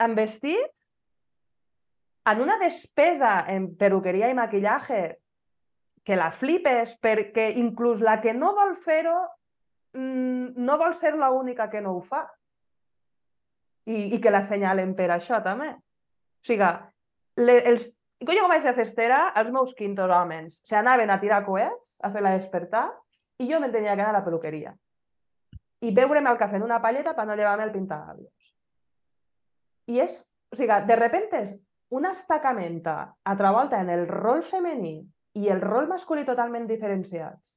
amb 0.00 0.16
vestit 0.16 0.70
en 2.30 2.40
una 2.40 2.56
despesa 2.60 3.40
en 3.50 3.74
peruqueria 3.76 4.30
i 4.30 4.36
maquillatge 4.38 5.00
que 6.06 6.16
la 6.16 6.30
flipes 6.32 6.94
perquè 7.02 7.50
inclús 7.60 8.00
la 8.04 8.20
que 8.22 8.32
no 8.32 8.54
vol 8.56 8.76
fer-ho 8.78 9.18
mm, 9.96 10.56
no 10.56 10.78
vol 10.80 10.94
ser 10.94 11.14
l'única 11.16 11.68
que 11.70 11.80
no 11.80 11.96
ho 11.96 12.00
fa. 12.00 12.24
I, 13.86 14.14
I 14.14 14.20
que 14.20 14.32
l'assenyalen 14.32 14.92
per 14.98 15.08
això 15.14 15.40
també. 15.44 15.70
O 15.72 16.46
sigui, 16.46 16.68
le, 17.40 17.56
els, 17.72 17.86
jo 18.20 18.36
quan 18.36 18.52
vaig 18.52 18.64
ser 18.66 18.74
festera, 18.76 19.20
els 19.40 19.50
meus 19.54 19.72
quintos 19.76 20.10
homes 20.12 20.60
s'anaven 20.68 21.10
a 21.10 21.20
tirar 21.20 21.44
coets, 21.46 21.96
a 22.04 22.10
fer 22.12 22.22
la 22.24 22.34
despertar, 22.36 22.88
i 23.40 23.48
jo 23.48 23.60
me'n 23.60 23.72
tenia 23.72 23.94
que 23.96 24.04
anar 24.04 24.14
a 24.14 24.18
la 24.18 24.26
peluqueria. 24.26 24.74
I 25.80 25.94
beure'm 25.96 26.28
el 26.28 26.36
cafè 26.40 26.58
en 26.58 26.66
una 26.66 26.80
palleta 26.82 27.14
per 27.16 27.24
no 27.26 27.36
llevar-me 27.36 27.64
el 27.64 27.72
pintagabios. 27.72 28.52
I 29.88 30.02
és, 30.04 30.20
o 30.52 30.58
sigui, 30.58 30.76
de 30.86 30.98
repente 31.00 31.40
és 31.40 31.56
una 31.90 32.12
estacamenta 32.12 33.16
altra 33.24 33.50
volta 33.50 33.80
en 33.80 33.88
el 33.90 34.06
rol 34.08 34.44
femení 34.46 35.00
i 35.40 35.48
el 35.48 35.62
rol 35.64 35.88
masculí 35.88 36.26
totalment 36.28 36.68
diferenciats. 36.68 37.56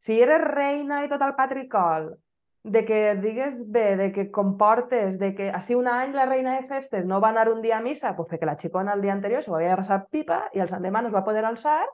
Si 0.00 0.16
eres 0.22 0.40
reina 0.46 1.02
i 1.04 1.10
tot 1.10 1.20
el 1.26 1.34
patricol, 1.36 2.14
de 2.62 2.84
que 2.84 3.14
digues 3.16 3.70
bé, 3.70 3.96
de 3.96 4.12
que 4.12 4.30
comportes, 4.30 5.18
de 5.18 5.34
que 5.34 5.48
així 5.50 5.74
un 5.74 5.88
any 5.88 6.12
la 6.12 6.26
reina 6.26 6.58
de 6.58 6.66
festes 6.68 7.06
no 7.06 7.20
va 7.20 7.30
anar 7.30 7.48
un 7.48 7.62
dia 7.62 7.78
a 7.78 7.84
missa, 7.84 8.12
pues 8.16 8.28
perquè 8.28 8.44
la 8.44 8.58
xicona 8.60 8.92
el 8.92 9.00
dia 9.00 9.14
anterior 9.14 9.42
se 9.42 9.50
ho 9.50 9.56
havia 9.56 9.78
passat 9.80 10.10
pipa 10.12 10.42
i 10.52 10.60
el 10.60 10.68
l'endemà 10.68 11.00
no 11.00 11.08
es 11.08 11.14
va 11.14 11.24
poder 11.24 11.44
alçar 11.48 11.86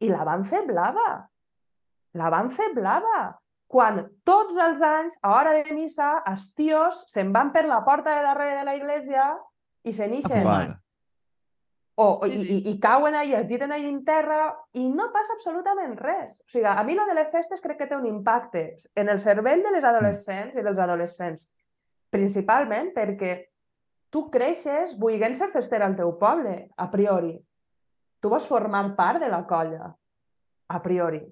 i 0.00 0.08
la 0.08 0.24
van 0.24 0.44
fer 0.44 0.64
blava. 0.66 1.26
La 2.16 2.30
van 2.32 2.50
fer 2.50 2.70
blava. 2.74 3.36
Quan 3.68 4.00
tots 4.24 4.56
els 4.62 4.80
anys, 4.80 5.16
a 5.22 5.34
hora 5.36 5.52
de 5.52 5.74
missa, 5.74 6.22
els 6.30 6.52
tios 6.54 7.02
se'n 7.12 7.32
van 7.34 7.50
per 7.52 7.66
la 7.66 7.82
porta 7.84 8.14
de 8.14 8.22
darrere 8.24 8.60
de 8.60 8.64
la 8.64 8.76
iglesia 8.78 9.28
i 9.84 9.92
se 9.92 10.06
n'ixen. 10.08 10.76
O, 11.96 12.20
Sí, 12.26 12.32
i, 12.32 12.38
sí. 12.38 12.46
i, 12.52 12.70
i 12.70 12.78
cauen 12.80 13.14
allà, 13.16 13.40
es 13.40 13.48
giten 13.48 13.72
allà 13.72 13.88
en 13.88 14.02
terra 14.04 14.40
i 14.76 14.84
no 14.92 15.08
passa 15.14 15.32
absolutament 15.32 15.94
res. 15.96 16.34
O 16.44 16.50
sigui, 16.52 16.68
a 16.68 16.82
mi 16.84 16.94
lo 16.94 17.06
de 17.08 17.14
les 17.16 17.30
festes 17.32 17.62
crec 17.64 17.78
que 17.80 17.86
té 17.88 17.96
un 17.96 18.04
impacte 18.08 18.66
en 19.00 19.08
el 19.08 19.20
cervell 19.20 19.64
de 19.64 19.72
les 19.72 19.84
adolescents 19.84 20.56
i 20.56 20.64
dels 20.66 20.82
adolescents. 20.84 21.46
Principalment 22.12 22.92
perquè 22.92 23.32
tu 24.12 24.26
creixes 24.32 24.92
volent 25.00 25.34
ser 25.38 25.48
fester 25.54 25.80
al 25.82 25.96
teu 25.96 26.12
poble, 26.20 26.68
a 26.76 26.90
priori. 26.92 27.32
Tu 28.20 28.28
vols 28.28 28.46
formar 28.48 28.84
part 28.98 29.20
de 29.24 29.32
la 29.32 29.42
colla, 29.48 29.88
a 30.68 30.82
priori. 30.84 31.22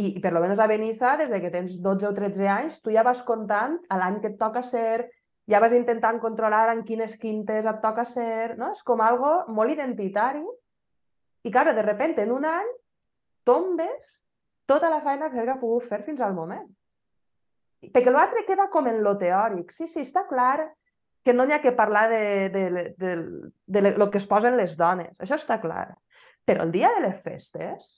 I, 0.00 0.16
i 0.16 0.20
per 0.24 0.32
lo 0.32 0.40
menos 0.40 0.58
a 0.58 0.66
Benissa, 0.70 1.18
des 1.20 1.28
de 1.28 1.40
que 1.42 1.52
tens 1.52 1.76
12 1.84 2.08
o 2.08 2.14
13 2.16 2.48
anys, 2.48 2.80
tu 2.80 2.92
ja 2.94 3.04
vas 3.04 3.20
comptant 3.28 3.76
l'any 3.92 4.20
que 4.22 4.32
et 4.32 4.38
toca 4.40 4.62
ser, 4.64 5.10
ja 5.50 5.60
vas 5.62 5.74
intentant 5.74 6.20
controlar 6.22 6.68
en 6.72 6.84
quines 6.86 7.16
quintes 7.18 7.66
et 7.66 7.80
toca 7.82 8.04
ser, 8.06 8.56
no? 8.58 8.70
És 8.76 8.82
com 8.86 9.02
algo 9.02 9.32
molt 9.50 9.74
identitari. 9.74 10.44
I, 11.42 11.50
claro, 11.50 11.74
de 11.74 11.82
repente, 11.82 12.22
en 12.22 12.32
un 12.32 12.46
any, 12.46 12.68
tombes 13.48 14.12
tota 14.70 14.90
la 14.92 15.00
feina 15.02 15.30
que 15.30 15.40
hagués 15.40 15.58
pogut 15.58 15.88
fer 15.90 16.02
fins 16.06 16.20
al 16.22 16.36
moment. 16.36 16.68
Perquè 17.80 18.12
l'altre 18.12 18.44
queda 18.46 18.68
com 18.70 18.86
en 18.86 19.00
lo 19.02 19.16
teòric. 19.18 19.72
Sí, 19.72 19.88
sí, 19.88 20.04
està 20.04 20.26
clar 20.28 20.68
que 21.24 21.32
no 21.34 21.46
n'hi 21.46 21.56
ha 21.56 21.62
que 21.64 21.72
parlar 21.76 22.06
de, 22.12 22.22
de, 22.52 22.62
de, 22.70 22.84
de, 23.00 23.80
de, 23.80 23.94
lo 23.98 24.10
que 24.12 24.20
es 24.20 24.28
posen 24.28 24.56
les 24.60 24.76
dones. 24.76 25.10
Això 25.18 25.40
està 25.40 25.58
clar. 25.60 25.88
Però 26.46 26.62
el 26.64 26.72
dia 26.72 26.92
de 26.94 27.02
les 27.08 27.18
festes, 27.24 27.90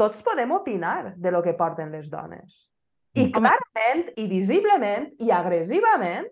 tots 0.00 0.24
podem 0.24 0.50
opinar 0.56 1.14
de 1.16 1.30
lo 1.30 1.44
que 1.44 1.54
porten 1.56 1.92
les 1.92 2.10
dones. 2.10 2.66
I 3.14 3.26
Home. 3.28 3.32
clarament, 3.36 4.04
i 4.16 4.26
visiblement, 4.30 5.08
i 5.20 5.32
agressivament, 5.34 6.28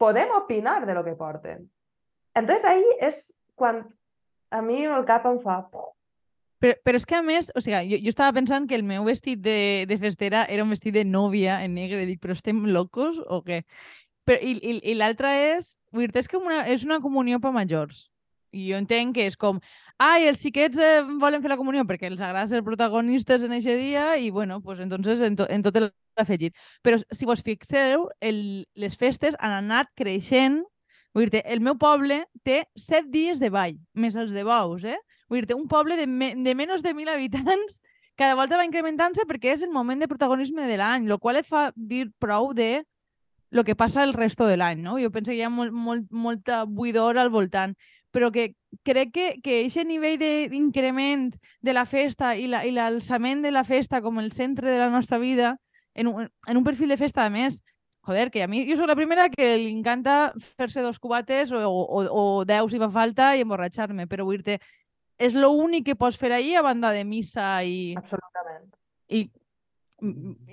podem 0.00 0.32
opinar 0.32 0.86
de 0.86 0.94
lo 0.96 1.04
que 1.04 1.12
porten. 1.14 1.70
Entonces 2.34 2.64
ahí 2.64 2.84
és 3.04 3.34
quan 3.54 3.84
a 4.50 4.62
mi 4.64 4.84
el 4.88 5.04
cap 5.04 5.26
em 5.28 5.38
fa... 5.42 5.60
Però, 6.60 6.74
però 6.84 6.98
és 7.00 7.06
que 7.08 7.16
a 7.16 7.22
més, 7.24 7.48
o 7.56 7.60
sigui, 7.64 7.78
jo, 7.88 7.98
jo 8.04 8.12
estava 8.12 8.34
pensant 8.36 8.66
que 8.68 8.76
el 8.76 8.84
meu 8.84 9.04
vestit 9.08 9.40
de, 9.44 9.86
de 9.88 9.96
festera 10.00 10.44
era 10.48 10.64
un 10.64 10.72
vestit 10.72 10.92
de 10.96 11.06
nòvia 11.08 11.62
en 11.64 11.76
negre. 11.76 12.04
Dic, 12.08 12.20
però 12.20 12.36
estem 12.36 12.66
locos 12.68 13.20
o 13.20 13.40
què? 13.44 13.62
Però, 14.28 14.40
I 14.40 14.56
i, 14.56 14.74
i 14.92 14.96
l'altra 14.96 15.32
és, 15.40 15.74
vull 15.92 16.08
dir 16.08 16.20
és 16.20 16.28
que 16.28 16.40
una, 16.40 16.62
és 16.68 16.84
una 16.84 17.00
comunió 17.00 17.40
per 17.40 17.52
majors. 17.56 18.09
Jo 18.52 18.78
entenc 18.80 19.14
que 19.16 19.26
és 19.30 19.36
com, 19.38 19.60
ai, 20.00 20.26
els 20.28 20.40
xiquets 20.42 20.80
eh, 20.80 21.02
volen 21.20 21.42
fer 21.44 21.52
la 21.52 21.58
comunió 21.60 21.84
perquè 21.86 22.08
els 22.10 22.20
agrada 22.20 22.48
ser 22.50 22.62
protagonistes 22.66 23.44
en 23.46 23.54
aquest 23.56 23.78
dia 23.78 24.16
i, 24.18 24.30
bueno, 24.30 24.60
pues 24.62 24.80
entonces 24.80 25.20
en, 25.20 25.36
to, 25.36 25.46
en 25.50 25.62
tot 25.62 25.78
l'afegit. 25.80 26.56
Però 26.82 26.98
si 27.10 27.28
vos 27.28 27.44
fixeu, 27.46 28.08
el, 28.20 28.66
les 28.74 28.98
festes 28.98 29.38
han 29.38 29.54
anat 29.60 29.92
creixent. 29.96 30.62
Vull 31.14 31.30
dir 31.30 31.42
el 31.44 31.62
meu 31.62 31.74
poble 31.78 32.24
té 32.46 32.64
set 32.78 33.08
dies 33.10 33.40
de 33.42 33.50
ball, 33.50 33.78
més 33.94 34.14
els 34.14 34.30
de 34.30 34.44
bous, 34.46 34.84
eh? 34.86 34.98
Vull 35.30 35.46
dir 35.46 35.56
un 35.58 35.66
poble 35.70 35.96
de, 35.98 36.06
me, 36.06 36.34
de 36.38 36.54
menys 36.54 36.84
de 36.86 36.94
1.000 36.94 37.10
habitants 37.10 37.80
cada 38.20 38.36
volta 38.36 38.58
va 38.60 38.66
incrementant-se 38.68 39.24
perquè 39.24 39.54
és 39.54 39.62
el 39.64 39.70
moment 39.72 40.02
de 40.02 40.08
protagonisme 40.10 40.66
de 40.68 40.76
l'any, 40.76 41.06
el 41.08 41.18
qual 41.22 41.38
et 41.40 41.46
fa 41.48 41.70
dir 41.74 42.10
prou 42.20 42.50
de 42.52 42.82
lo 43.50 43.64
que 43.64 43.74
passa 43.74 44.04
el 44.04 44.12
resto 44.12 44.44
de 44.46 44.58
l'any, 44.60 44.82
no? 44.84 44.98
Jo 45.00 45.08
penso 45.10 45.32
que 45.32 45.38
hi 45.38 45.46
ha 45.46 45.48
molt, 45.48 45.72
molt, 45.72 46.04
molta 46.12 46.64
buidor 46.68 47.16
al 47.18 47.32
voltant, 47.32 47.72
però 48.10 48.30
que 48.32 48.54
crec 48.86 49.12
que, 49.12 49.26
que 49.42 49.60
aquest 49.64 49.86
nivell 49.86 50.18
d'increment 50.18 51.30
de 51.60 51.72
la 51.72 51.84
festa 51.86 52.34
i 52.36 52.46
la- 52.46 52.64
i 52.66 52.72
l'alçament 52.74 53.42
de 53.42 53.50
la 53.52 53.64
festa 53.64 54.00
com 54.02 54.18
el 54.18 54.32
centre 54.32 54.70
de 54.70 54.78
la 54.78 54.90
nostra 54.90 55.18
vida, 55.18 55.58
en 55.94 56.06
un, 56.08 56.28
en 56.46 56.56
un 56.56 56.64
perfil 56.64 56.88
de 56.88 56.96
festa, 56.96 57.24
a 57.26 57.30
més, 57.30 57.62
joder, 58.02 58.30
que 58.30 58.42
a 58.42 58.48
mi, 58.48 58.64
jo 58.68 58.76
soc 58.78 58.88
la 58.88 58.96
primera 58.96 59.28
que 59.28 59.56
li 59.58 59.70
encanta 59.74 60.32
fer-se 60.56 60.80
dos 60.82 60.98
cubates 60.98 61.50
o, 61.52 61.60
o, 61.68 62.04
o 62.10 62.44
deu 62.44 62.68
si 62.70 62.78
fa 62.80 62.88
falta 62.90 63.34
i 63.36 63.42
emborratxar-me, 63.44 64.06
però 64.06 64.24
vull 64.24 64.42
dir 64.42 64.58
és 65.20 65.34
l'únic 65.36 65.84
que 65.90 65.96
pots 66.00 66.16
fer 66.16 66.30
ahir 66.32 66.56
a 66.56 66.62
banda 66.64 66.90
de 66.96 67.04
missa 67.04 67.58
i, 67.62 67.92
Absolutament. 67.98 68.70
i 69.12 69.28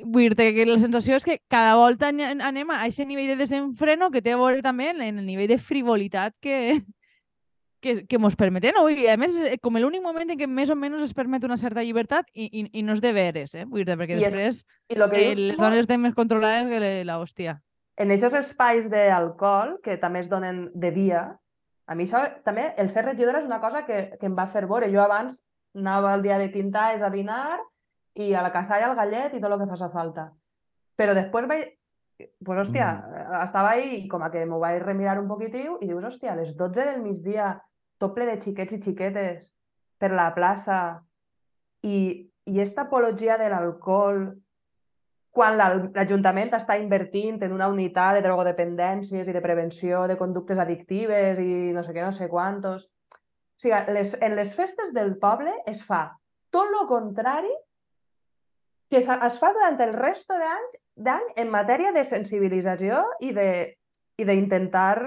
vull 0.03 0.33
dir 0.35 0.49
que 0.57 0.65
la 0.67 0.75
sensació 0.81 1.15
és 1.15 1.23
que 1.23 1.37
cada 1.47 1.77
volta 1.79 2.09
an- 2.11 2.41
anem 2.43 2.69
a 2.75 2.81
aquest 2.83 3.07
nivell 3.07 3.29
de 3.31 3.37
desenfreno 3.39 4.09
que 4.11 4.21
té 4.21 4.33
a 4.35 4.37
veure 4.41 4.59
també 4.61 4.89
en 4.91 4.99
el 5.21 5.25
nivell 5.25 5.47
de 5.47 5.57
frivolitat 5.57 6.35
que, 6.43 6.81
que, 7.81 8.05
que 8.07 8.17
mos 8.17 8.35
permeten. 8.35 8.73
No? 8.75 8.87
A 8.87 9.17
més, 9.17 9.35
és 9.37 9.59
com 9.61 9.77
l'únic 9.77 10.01
moment 10.03 10.29
en 10.29 10.39
què 10.39 10.47
més 10.47 10.69
o 10.69 10.75
menys 10.75 11.03
es 11.03 11.13
permet 11.13 11.43
una 11.45 11.57
certa 11.57 11.83
llibertat 11.83 12.27
i, 12.33 12.47
i, 12.47 12.65
i 12.79 12.83
no 12.83 12.93
és 12.97 13.01
de 13.01 13.13
veres, 13.13 13.55
eh? 13.55 13.65
Vull 13.65 13.85
dir, 13.85 13.97
perquè 13.97 14.17
I 14.17 14.23
és- 14.23 14.27
després 14.27 14.61
I 14.89 14.95
lo 14.99 15.09
que 15.09 15.17
eh, 15.21 15.25
dius 15.35 15.43
les 15.53 15.57
dones 15.61 15.87
tenen 15.87 16.07
més 16.07 16.15
controlades 16.15 16.69
que 16.69 16.79
le- 16.79 17.05
la 17.05 17.19
hòstia. 17.19 17.59
en 17.97 18.11
aquests 18.11 18.35
espais 18.37 18.89
d'alcohol, 18.89 19.79
que 19.83 19.97
també 19.97 20.19
es 20.19 20.29
donen 20.29 20.69
de 20.73 20.91
dia, 20.91 21.39
a 21.87 21.95
mi 21.95 22.03
això 22.05 22.19
també, 22.43 22.73
el 22.77 22.89
ser 22.91 23.05
regidora 23.05 23.39
és 23.39 23.45
una 23.45 23.59
cosa 23.61 23.85
que, 23.85 24.17
que 24.19 24.25
em 24.27 24.35
va 24.37 24.45
fer 24.47 24.67
veure. 24.67 24.91
Jo 24.91 25.01
abans 25.01 25.39
anava 25.73 26.13
el 26.13 26.21
dia 26.21 26.37
de 26.37 26.51
quintaes 26.51 27.01
a 27.01 27.09
dinar 27.09 27.59
i 28.13 28.33
a 28.33 28.41
la 28.41 28.51
casalla 28.51 28.89
al 28.91 28.95
gallet 28.97 29.33
i 29.33 29.39
tot 29.41 29.51
el 29.51 29.59
que 29.59 29.69
faci 29.71 29.89
falta. 29.93 30.31
Però 30.97 31.13
després 31.13 31.47
vaig... 31.47 31.73
Pues, 32.17 32.57
hòstia, 32.63 32.85
mm. 32.97 33.43
estava 33.43 33.71
ahí 33.75 33.89
i 33.99 34.07
com 34.09 34.23
a 34.25 34.31
que 34.33 34.41
m'ho 34.45 34.57
vaig 34.59 34.79
remirar 34.81 35.19
un 35.21 35.27
poquitiu 35.29 35.77
i 35.81 35.87
dius, 35.87 36.03
hòstia, 36.03 36.33
a 36.33 36.35
les 36.39 36.55
12 36.57 36.85
del 36.87 37.01
migdia, 37.03 37.61
tot 38.01 38.15
ple 38.15 38.27
de 38.29 38.39
xiquets 38.41 38.75
i 38.77 38.81
xiquetes 38.81 39.47
per 39.97 40.11
la 40.13 40.29
plaça 40.35 40.79
i, 41.85 42.27
i 42.45 42.59
esta 42.61 42.85
apologia 42.85 43.37
de 43.37 43.49
l'alcohol 43.51 44.27
quan 45.37 45.57
l'Ajuntament 45.57 46.53
està 46.57 46.79
invertint 46.81 47.37
en 47.45 47.53
una 47.53 47.67
unitat 47.69 48.17
de 48.17 48.23
drogodependències 48.25 49.27
i 49.27 49.35
de 49.35 49.41
prevenció 49.43 50.05
de 50.09 50.17
conductes 50.17 50.57
addictives 50.57 51.37
i 51.41 51.73
no 51.75 51.83
sé 51.85 51.93
què, 51.93 52.01
no 52.01 52.13
sé 52.15 52.29
quantos. 52.31 52.87
O 52.87 53.61
sigui, 53.61 53.77
les, 53.93 54.15
en 54.21 54.33
les 54.37 54.53
festes 54.57 54.93
del 54.95 55.15
poble 55.21 55.53
es 55.69 55.83
fa 55.85 56.07
tot 56.53 56.73
el 56.73 56.87
contrari 56.89 57.53
que 58.89 59.01
es, 59.01 59.09
es 59.09 59.37
fa 59.37 59.51
durant 59.53 59.77
el 59.83 59.93
resto 59.93 60.37
d'anys 60.39 60.77
d'any 60.95 61.33
en 61.43 61.53
matèria 61.53 61.91
de 61.93 62.05
sensibilització 62.07 63.03
i 63.21 63.33
de 63.35 63.49
i 64.17 64.25
d'intentar... 64.25 64.97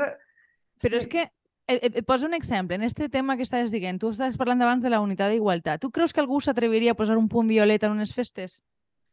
Però 0.81 0.99
és 1.01 1.09
que 1.11 1.27
et, 1.71 1.85
et, 1.87 1.97
et 2.01 2.07
poso 2.07 2.27
un 2.27 2.35
exemple. 2.35 2.75
En 2.77 2.83
este 2.83 3.09
tema 3.09 3.37
que 3.37 3.43
estaves 3.47 3.71
dient, 3.71 4.01
tu 4.01 4.11
estaves 4.11 4.37
parlant 4.37 4.61
abans 4.63 4.83
de 4.83 4.91
la 4.91 5.01
unitat 5.01 5.31
d'igualtat. 5.31 5.81
Tu 5.81 5.91
creus 5.91 6.13
que 6.13 6.21
algú 6.21 6.41
s'atreviria 6.41 6.93
a 6.93 6.99
posar 6.99 7.17
un 7.19 7.29
punt 7.29 7.49
violet 7.49 7.83
en 7.87 7.95
unes 7.97 8.15
festes? 8.15 8.61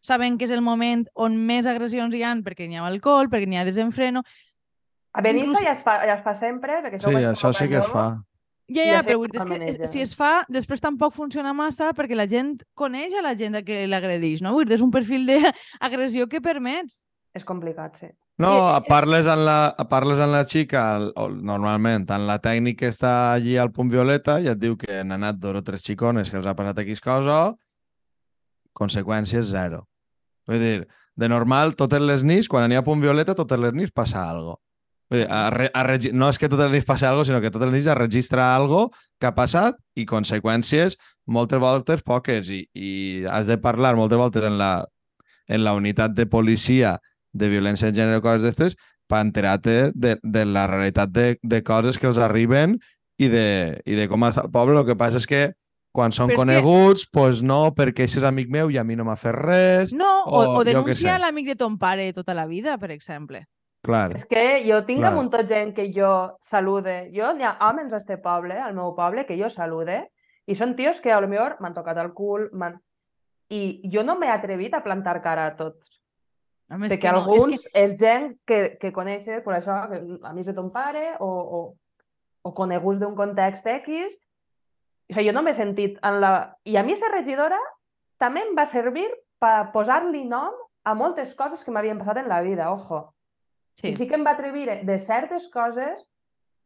Sabent 0.02 0.38
que 0.38 0.46
és 0.46 0.54
el 0.54 0.62
moment 0.62 1.08
on 1.16 1.38
més 1.48 1.66
agressions 1.66 2.14
hi 2.14 2.24
han 2.24 2.44
perquè 2.46 2.68
n'hi 2.68 2.78
ha 2.78 2.86
alcohol, 2.86 3.30
perquè 3.30 3.48
n'hi 3.50 3.58
ha 3.58 3.66
desenfreno. 3.66 4.24
A 5.14 5.22
Benissa 5.22 5.48
Inclús- 5.48 5.66
ja, 5.66 5.74
es 5.74 5.84
fa, 5.84 6.00
ja 6.06 6.18
es 6.20 6.24
fa 6.24 6.36
sempre, 6.36 6.82
perquè 6.84 7.00
Sí, 7.02 7.16
això 7.16 7.54
sí 7.54 7.68
que 7.68 7.80
es 7.82 7.88
fa. 7.88 8.10
Ja, 8.68 8.84
ja, 8.84 9.04
però 9.04 9.24
és 9.24 9.46
que 9.48 9.84
eh, 9.86 9.88
si 9.88 10.02
es 10.04 10.14
fa, 10.14 10.44
després 10.52 10.82
tampoc 10.84 11.14
funciona 11.16 11.54
massa 11.56 11.94
perquè 11.96 12.18
la 12.20 12.28
gent 12.28 12.58
coneix 12.76 13.14
a 13.16 13.22
la 13.24 13.32
gent 13.40 13.56
a 13.56 13.62
que 13.64 13.86
l'agredeix, 13.88 14.42
no? 14.44 14.52
Vull 14.52 14.68
dir, 14.68 14.76
és 14.76 14.84
un 14.84 14.92
perfil 14.92 15.24
d'agressió 15.26 16.28
que 16.32 16.42
permets. 16.44 17.00
És 17.34 17.46
complicat, 17.48 17.96
sí. 18.02 18.12
No, 18.38 18.52
a 18.70 18.82
parles 18.86 19.26
amb 19.26 19.42
la, 19.48 19.56
a 19.74 19.86
parles 19.90 20.20
amb 20.22 20.36
la 20.36 20.44
xica, 20.46 20.82
normalment, 21.42 22.04
en 22.14 22.28
la 22.30 22.36
tècnica 22.38 22.86
està 22.92 23.14
allí 23.34 23.56
al 23.58 23.72
punt 23.74 23.90
violeta 23.90 24.36
i 24.44 24.52
et 24.52 24.60
diu 24.62 24.76
que 24.78 25.00
han 25.00 25.16
anat 25.16 25.40
dos 25.42 25.58
o 25.58 25.64
tres 25.66 25.82
xicones 25.82 26.30
que 26.30 26.38
els 26.38 26.46
ha 26.46 26.54
passat 26.58 26.84
X 26.86 27.02
cosa, 27.02 27.40
conseqüències 28.78 29.50
zero. 29.50 29.88
Vull 30.46 30.62
dir, 30.62 30.78
de 31.18 31.30
normal, 31.34 31.74
totes 31.80 32.04
les 32.06 32.22
nits, 32.24 32.46
quan 32.48 32.70
n'hi 32.70 32.78
ha 32.78 32.86
punt 32.86 33.02
violeta, 33.02 33.34
totes 33.34 33.58
les 33.58 33.74
nits 33.74 33.96
passa 33.96 34.22
algo. 34.30 34.60
Vull 35.10 35.24
dir, 35.24 35.28
a, 35.34 35.42
a, 35.50 35.84
regi- 35.90 36.14
no 36.14 36.30
és 36.30 36.38
que 36.38 36.52
totes 36.52 36.70
les 36.70 36.78
nits 36.78 36.88
passa 36.94 37.10
algo, 37.10 37.26
sinó 37.26 37.42
que 37.42 37.50
totes 37.50 37.72
les 37.72 37.80
nits 37.80 37.90
es 37.90 37.98
registra 37.98 38.52
algo 38.54 38.92
que 39.18 39.32
ha 39.32 39.34
passat 39.34 39.82
i 39.98 40.06
conseqüències 40.06 41.00
moltes 41.26 41.58
voltes 41.64 42.06
poques 42.06 42.54
i, 42.54 42.68
i 42.78 42.94
has 43.26 43.50
de 43.50 43.58
parlar 43.58 43.96
moltes 43.98 44.22
voltes 44.22 44.46
en 44.46 44.62
la, 44.62 44.72
en 45.50 45.66
la 45.66 45.74
unitat 45.74 46.14
de 46.14 46.30
policia 46.30 47.00
de 47.38 47.50
violència 47.50 47.90
de 47.92 47.98
gènere 48.02 48.20
o 48.20 48.26
coses 48.26 48.44
d'estes 48.44 48.76
per 49.08 49.22
enterar-te 49.24 49.92
de, 49.96 50.18
de 50.22 50.46
la 50.46 50.66
realitat 50.68 51.10
de, 51.16 51.38
de 51.42 51.62
coses 51.64 51.98
que 52.00 52.08
els 52.10 52.18
arriben 52.20 52.78
i 53.18 53.30
de, 53.32 53.80
i 53.86 53.96
de 53.96 54.08
com 54.12 54.26
està 54.28 54.44
el 54.46 54.52
poble. 54.52 54.78
El 54.82 54.86
que 54.90 54.98
passa 55.00 55.18
és 55.22 55.28
que 55.30 55.46
quan 55.98 56.12
són 56.14 56.28
Però 56.30 56.36
que- 56.36 56.44
coneguts, 56.44 57.06
doncs 57.08 57.10
pues 57.14 57.40
no, 57.44 57.72
perquè 57.74 58.06
això 58.06 58.20
és 58.22 58.26
amic 58.28 58.50
meu 58.54 58.70
i 58.70 58.78
a 58.78 58.84
mi 58.86 58.96
no 59.00 59.06
m'ha 59.08 59.16
fet 59.18 59.34
res. 59.38 59.94
No, 59.94 60.24
o, 60.26 60.42
O 60.44 60.58
o 60.60 60.94
sé. 60.94 61.14
l'amic 61.18 61.48
de 61.48 61.56
ton 61.56 61.78
pare 61.80 62.12
tota 62.14 62.36
la 62.38 62.46
vida, 62.46 62.78
per 62.78 62.92
exemple. 62.92 63.46
Clar. 63.88 64.12
És 64.18 64.26
que 64.28 64.64
jo 64.68 64.82
tinc 64.86 65.00
Clar. 65.00 65.14
un 65.14 65.16
munt 65.24 65.32
de 65.32 65.46
gent 65.48 65.74
que 65.74 65.88
jo 65.96 66.38
salude. 66.50 67.10
Jo, 67.16 67.32
n'hi 67.34 67.46
ha 67.48 67.56
homes 67.70 67.94
a 67.94 67.98
este 67.98 68.18
poble, 68.18 68.60
al 68.60 68.76
meu 68.76 68.94
poble, 68.98 69.26
que 69.26 69.38
jo 69.40 69.50
salude, 69.50 70.04
i 70.46 70.56
són 70.56 70.76
tios 70.76 71.00
que 71.02 71.12
a 71.14 71.22
lo 71.22 71.28
millor 71.32 71.56
m'han 71.62 71.74
tocat 71.74 71.98
el 72.04 72.12
cul, 72.14 72.50
m'han... 72.54 72.76
I 73.50 73.80
jo 73.90 74.04
no 74.04 74.18
m'he 74.20 74.28
atrevit 74.30 74.74
a 74.76 74.84
plantar 74.84 75.22
cara 75.24 75.46
a 75.48 75.56
tots. 75.56 75.97
Home, 76.68 76.88
és 76.88 76.94
perquè 76.94 77.08
que 77.08 77.12
no, 77.16 77.22
alguns 77.24 77.54
és 77.56 77.64
que... 77.64 77.72
és, 77.80 77.94
gent 78.02 78.32
que, 78.50 78.60
que 78.82 78.92
coneixes, 78.96 79.44
per 79.46 79.56
això, 79.56 79.78
que, 79.92 80.02
amics 80.28 80.50
de 80.50 80.56
ton 80.58 80.68
pare 80.74 81.14
o, 81.24 81.30
o, 81.30 81.60
o 82.44 82.54
coneguts 82.58 83.00
d'un 83.00 83.16
context 83.16 83.70
X. 83.72 84.18
O 85.08 85.16
sigui, 85.16 85.30
jo 85.30 85.36
no 85.36 85.46
m'he 85.46 85.56
sentit 85.56 85.96
en 86.04 86.20
la... 86.24 86.34
I 86.68 86.76
a 86.76 86.84
mi 86.84 86.98
aquesta 86.98 87.14
regidora 87.14 87.60
també 88.20 88.44
em 88.44 88.52
va 88.58 88.68
servir 88.68 89.08
per 89.40 89.70
posar-li 89.72 90.26
nom 90.28 90.52
a 90.84 90.96
moltes 90.98 91.34
coses 91.40 91.64
que 91.64 91.72
m'havien 91.72 92.00
passat 92.02 92.20
en 92.24 92.30
la 92.32 92.42
vida, 92.44 92.72
ojo. 92.74 93.14
Sí. 93.80 93.94
I 93.94 93.96
sí 93.96 94.08
que 94.10 94.20
em 94.20 94.28
va 94.28 94.36
atrevir 94.36 94.68
de 94.84 95.00
certes 95.00 95.48
coses 95.54 96.04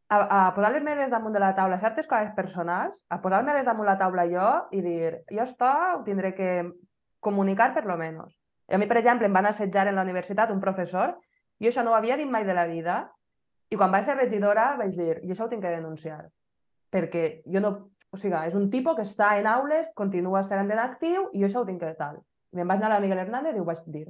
a, 0.08 0.18
a 0.18 0.42
posar-les 0.56 1.10
damunt 1.14 1.34
de 1.34 1.40
la 1.42 1.54
taula, 1.54 1.78
certes 1.78 2.10
coses 2.10 2.34
personals, 2.34 2.98
a 3.08 3.22
posar-me-les 3.22 3.66
damunt 3.68 3.86
la 3.86 3.98
taula 4.00 4.26
jo 4.26 4.50
i 4.74 4.82
dir, 4.82 5.18
jo 5.30 5.46
esto 5.46 5.68
ho 5.68 6.02
tindré 6.04 6.34
que 6.34 6.72
comunicar 7.20 7.72
per 7.74 7.86
lo 7.86 7.96
menos. 7.96 8.41
I 8.70 8.76
a 8.76 8.78
mi, 8.78 8.86
per 8.90 8.98
exemple, 9.00 9.26
em 9.26 9.34
van 9.34 9.48
assetjar 9.50 9.88
en 9.88 9.98
la 9.98 10.04
universitat 10.06 10.50
un 10.54 10.60
professor, 10.60 11.16
jo 11.60 11.70
això 11.70 11.84
no 11.84 11.92
ho 11.92 11.98
havia 11.98 12.16
dit 12.16 12.30
mai 12.30 12.44
de 12.48 12.54
la 12.54 12.66
vida, 12.66 13.02
i 13.72 13.76
quan 13.76 13.92
vaig 13.92 14.04
ser 14.04 14.18
regidora 14.18 14.74
vaig 14.78 14.92
dir, 14.96 15.14
jo 15.22 15.32
això 15.34 15.46
ho 15.46 15.52
tinc 15.52 15.64
que 15.64 15.74
denunciar, 15.74 16.26
perquè 16.92 17.42
jo 17.46 17.64
no... 17.64 17.74
O 18.12 18.18
sigui, 18.20 18.36
és 18.44 18.52
un 18.52 18.66
tipus 18.68 18.92
que 18.98 19.04
està 19.06 19.30
en 19.40 19.46
aules, 19.48 19.86
continua 19.96 20.42
estant 20.42 20.68
en 20.68 20.80
actiu, 20.82 21.30
i 21.32 21.40
jo 21.40 21.46
això 21.46 21.62
ho 21.62 21.64
tinc 21.64 21.80
que 21.80 21.94
tal. 21.96 22.18
I 22.52 22.60
em 22.60 22.68
vaig 22.68 22.82
anar 22.82 22.90
a 22.90 22.98
la 22.98 23.00
Miguel 23.00 23.22
Hernández 23.22 23.56
i 23.56 23.62
ho 23.62 23.64
vaig 23.64 23.78
dir. 23.86 24.02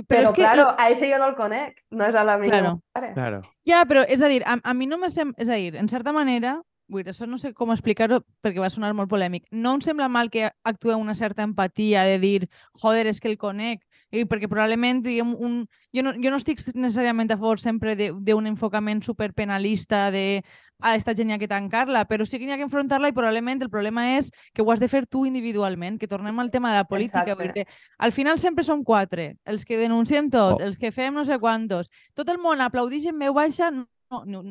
Però, 0.00 0.06
Però, 0.06 0.22
és 0.22 0.30
que... 0.30 0.40
claro, 0.40 0.64
a 0.78 0.88
ese 0.88 1.10
jo 1.10 1.18
no 1.20 1.28
el 1.28 1.36
conec, 1.36 1.82
no 1.92 2.06
és 2.08 2.16
a 2.16 2.24
l'amic 2.24 2.48
Claro. 2.48 2.78
Claro. 2.96 3.42
Ja, 3.68 3.82
però 3.84 4.06
és 4.08 4.22
a 4.24 4.30
dir, 4.32 4.40
a, 4.48 4.56
a 4.64 4.72
mi 4.72 4.88
no 4.88 4.96
me 4.96 5.10
sembla... 5.12 5.36
És 5.36 5.52
a 5.52 5.58
dir, 5.60 5.76
en 5.76 5.92
certa 5.92 6.14
manera, 6.16 6.56
vull 6.90 7.04
dir, 7.04 7.12
això 7.14 7.26
no 7.30 7.38
sé 7.38 7.52
com 7.54 7.70
explicar-ho 7.72 8.20
perquè 8.42 8.60
va 8.60 8.70
sonar 8.70 8.92
molt 8.98 9.08
polèmic. 9.10 9.46
No 9.50 9.76
em 9.78 9.80
sembla 9.84 10.08
mal 10.10 10.28
que 10.30 10.50
actue 10.64 10.94
una 10.98 11.14
certa 11.14 11.42
empatia 11.46 12.02
de 12.04 12.18
dir, 12.18 12.48
joder, 12.82 13.06
és 13.06 13.20
que 13.20 13.28
el 13.30 13.38
conec, 13.38 13.86
i 14.10 14.24
perquè 14.26 14.48
probablement, 14.50 15.04
diguem, 15.04 15.36
un... 15.38 15.68
jo, 15.94 16.02
no, 16.02 16.12
jo 16.18 16.30
no 16.34 16.38
estic 16.40 16.58
necessàriament 16.74 17.30
a 17.30 17.36
favor 17.38 17.60
sempre 17.62 17.94
de- 17.94 18.10
d'un 18.12 18.48
enfocament 18.50 19.04
superpenalista 19.06 20.10
de 20.10 20.42
a 20.82 20.94
esta 20.96 21.12
gent 21.14 21.28
hi 21.28 21.34
ha 21.34 21.38
que 21.38 21.46
tancar-la, 21.46 22.06
però 22.08 22.24
sí 22.26 22.38
que 22.40 22.46
hi 22.48 22.50
ha 22.50 22.56
que 22.56 22.64
enfrontar-la 22.64 23.10
i 23.10 23.12
probablement 23.12 23.60
el 23.62 23.68
problema 23.70 24.16
és 24.16 24.30
que 24.56 24.62
ho 24.64 24.70
has 24.72 24.80
de 24.80 24.88
fer 24.88 25.04
tu 25.06 25.26
individualment, 25.28 25.98
que 26.00 26.08
tornem 26.08 26.38
al 26.40 26.50
tema 26.50 26.70
de 26.72 26.78
la 26.80 26.84
política. 26.88 27.22
Exacte. 27.22 27.52
Dir, 27.52 27.66
al 27.98 28.12
final 28.16 28.38
sempre 28.40 28.64
som 28.64 28.82
quatre, 28.82 29.36
els 29.44 29.66
que 29.68 29.76
denunciem 29.78 30.30
tot, 30.32 30.56
Oh. 30.58 30.64
els 30.64 30.78
que 30.80 30.90
fem 30.90 31.14
no 31.14 31.24
sé 31.28 31.38
quantos. 31.38 31.90
Tot 32.14 32.28
el 32.32 32.38
món 32.40 32.60
aplaudix 32.64 33.04
en 33.12 33.18
veu 33.20 33.34
baixa, 33.36 33.70
no, 33.70 34.24
no, 34.24 34.42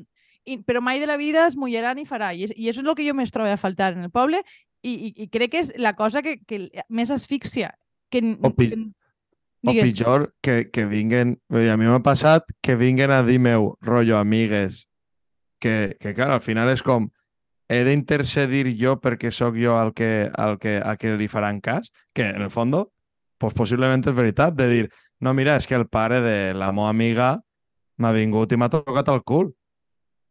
i, 0.50 0.58
però 0.66 0.82
mai 0.82 1.00
de 1.02 1.08
la 1.10 1.18
vida 1.20 1.46
es 1.48 1.58
mullarà 1.60 1.94
ni 1.96 2.06
farà. 2.10 2.32
I, 2.34 2.48
és, 2.48 2.54
I 2.56 2.70
això 2.72 2.82
és 2.84 2.88
el 2.88 2.96
que 2.98 3.06
jo 3.08 3.16
més 3.18 3.32
trobo 3.36 3.52
a 3.52 3.60
faltar 3.62 3.94
en 3.96 4.08
el 4.08 4.14
poble 4.14 4.42
i, 4.82 4.94
i, 4.94 5.14
i 5.26 5.28
crec 5.30 5.52
que 5.54 5.62
és 5.66 5.74
la 5.78 5.94
cosa 5.98 6.24
que, 6.26 6.40
que 6.48 6.68
més 6.90 7.12
asfíxia. 7.12 7.74
Que, 8.10 8.24
O 8.42 8.50
pi- 8.56 8.70
que, 8.72 8.80
O 8.80 9.72
digues, 9.74 9.92
pitjor, 9.92 10.30
que, 10.42 10.70
que 10.72 10.86
vinguen... 10.90 11.38
A 11.52 11.76
mi 11.78 11.86
m'ha 11.86 12.02
passat 12.02 12.48
que 12.64 12.78
vinguen 12.80 13.12
a 13.12 13.22
dir 13.28 13.40
meu, 13.44 13.74
rotllo, 13.86 14.18
amigues, 14.18 14.86
que, 15.60 15.98
que 16.00 16.14
clar, 16.16 16.32
al 16.32 16.42
final 16.42 16.72
és 16.72 16.82
com 16.82 17.10
he 17.70 17.84
d'intercedir 17.86 18.72
jo 18.80 18.96
perquè 19.04 19.30
sóc 19.36 19.60
jo 19.60 19.76
el 19.78 19.92
que, 19.94 20.32
el 20.32 20.56
que, 20.58 20.80
a 20.82 20.96
que 20.98 21.12
li 21.20 21.28
faran 21.30 21.60
cas, 21.62 21.92
que 22.16 22.30
en 22.32 22.42
el 22.42 22.50
fons, 22.50 22.88
pues 23.38 23.54
possiblement 23.54 24.02
és 24.08 24.16
veritat, 24.16 24.56
de 24.58 24.66
dir, 24.72 24.88
no, 25.20 25.36
mira, 25.38 25.58
és 25.60 25.68
que 25.68 25.76
el 25.78 25.86
pare 25.92 26.18
de 26.24 26.54
la 26.58 26.72
meva 26.74 26.90
amiga 26.90 27.28
m'ha 28.00 28.14
vingut 28.16 28.56
i 28.56 28.58
m'ha 28.58 28.72
tocat 28.72 29.12
el 29.14 29.22
cul. 29.28 29.52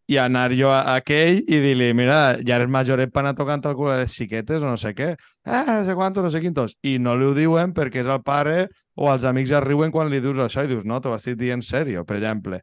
I 0.08 0.16
anar 0.16 0.54
jo 0.56 0.70
a 0.72 0.94
aquell 0.96 1.42
i 1.44 1.58
dir-li, 1.60 1.90
mira, 1.92 2.38
ja 2.40 2.56
eres 2.56 2.70
majoret 2.72 3.10
per 3.12 3.20
anar 3.20 3.34
tocant 3.36 3.64
el 3.68 3.74
cul 3.76 3.90
a 3.92 3.98
les 4.00 4.14
xiquetes 4.16 4.62
o 4.64 4.70
no 4.70 4.78
sé 4.80 4.94
què. 4.96 5.10
Ah, 5.44 5.64
no 5.68 5.84
sé 5.84 5.94
quantos, 5.94 6.24
no 6.24 6.30
sé 6.32 6.40
quintos. 6.40 6.78
I 6.82 6.96
no 6.98 7.12
li 7.16 7.26
ho 7.28 7.34
diuen 7.36 7.74
perquè 7.76 8.00
és 8.00 8.08
el 8.08 8.22
pare 8.24 8.70
o 8.96 9.10
els 9.12 9.24
amics 9.28 9.52
es 9.52 9.62
riuen 9.66 9.92
quan 9.92 10.08
li 10.08 10.20
dius 10.24 10.40
això 10.40 10.64
i 10.64 10.70
dius, 10.70 10.86
no, 10.88 11.00
t'ho 11.04 11.12
estic 11.14 11.36
dient 11.36 11.60
sèrio, 11.62 12.06
per 12.08 12.16
exemple. 12.16 12.62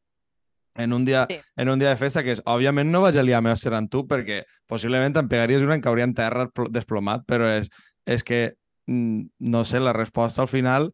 En 0.76 0.92
un, 0.92 1.06
dia, 1.06 1.28
Sí. 1.30 1.38
en 1.56 1.70
un 1.70 1.80
dia 1.80 1.90
de 1.94 1.96
festa 2.02 2.24
que 2.24 2.34
és, 2.34 2.42
òbviament 2.46 2.90
no 2.92 3.00
vaig 3.06 3.16
a 3.16 3.24
liar 3.24 3.42
meu 3.46 3.56
ser 3.56 3.72
amb 3.78 3.90
tu 3.90 4.08
perquè 4.10 4.42
possiblement 4.68 5.16
em 5.16 5.30
pegaries 5.30 5.62
una 5.64 5.76
em 5.78 5.82
cauria 5.82 6.04
en 6.04 6.14
terra 6.18 6.50
pl- 6.50 6.68
desplomat, 6.74 7.24
però 7.30 7.48
és, 7.60 7.70
és 8.06 8.24
que, 8.24 8.56
mm, 8.88 9.22
no 9.40 9.64
sé, 9.64 9.80
la 9.80 9.94
resposta 9.94 10.42
al 10.42 10.50
final, 10.50 10.92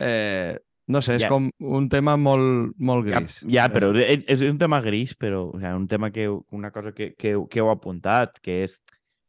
eh, 0.00 0.58
no 0.88 1.00
sé, 1.02 1.16
és 1.16 1.22
Ja. 1.22 1.28
com 1.28 1.50
un 1.58 1.88
tema 1.88 2.16
molt, 2.16 2.74
molt 2.78 3.06
Ja, 3.08 3.20
gris. 3.20 3.40
ja, 3.48 3.68
però 3.68 3.94
és, 3.96 4.24
és 4.28 4.42
un 4.42 4.58
tema 4.58 4.80
gris, 4.80 5.16
però 5.18 5.48
o 5.52 5.58
sigui, 5.58 5.72
un 5.74 5.88
tema 5.88 6.10
que, 6.12 6.28
una 6.50 6.70
cosa 6.70 6.92
que, 6.92 7.14
que, 7.14 7.36
que 7.50 7.58
heu 7.60 7.70
apuntat, 7.70 8.38
que 8.40 8.62
és 8.64 8.80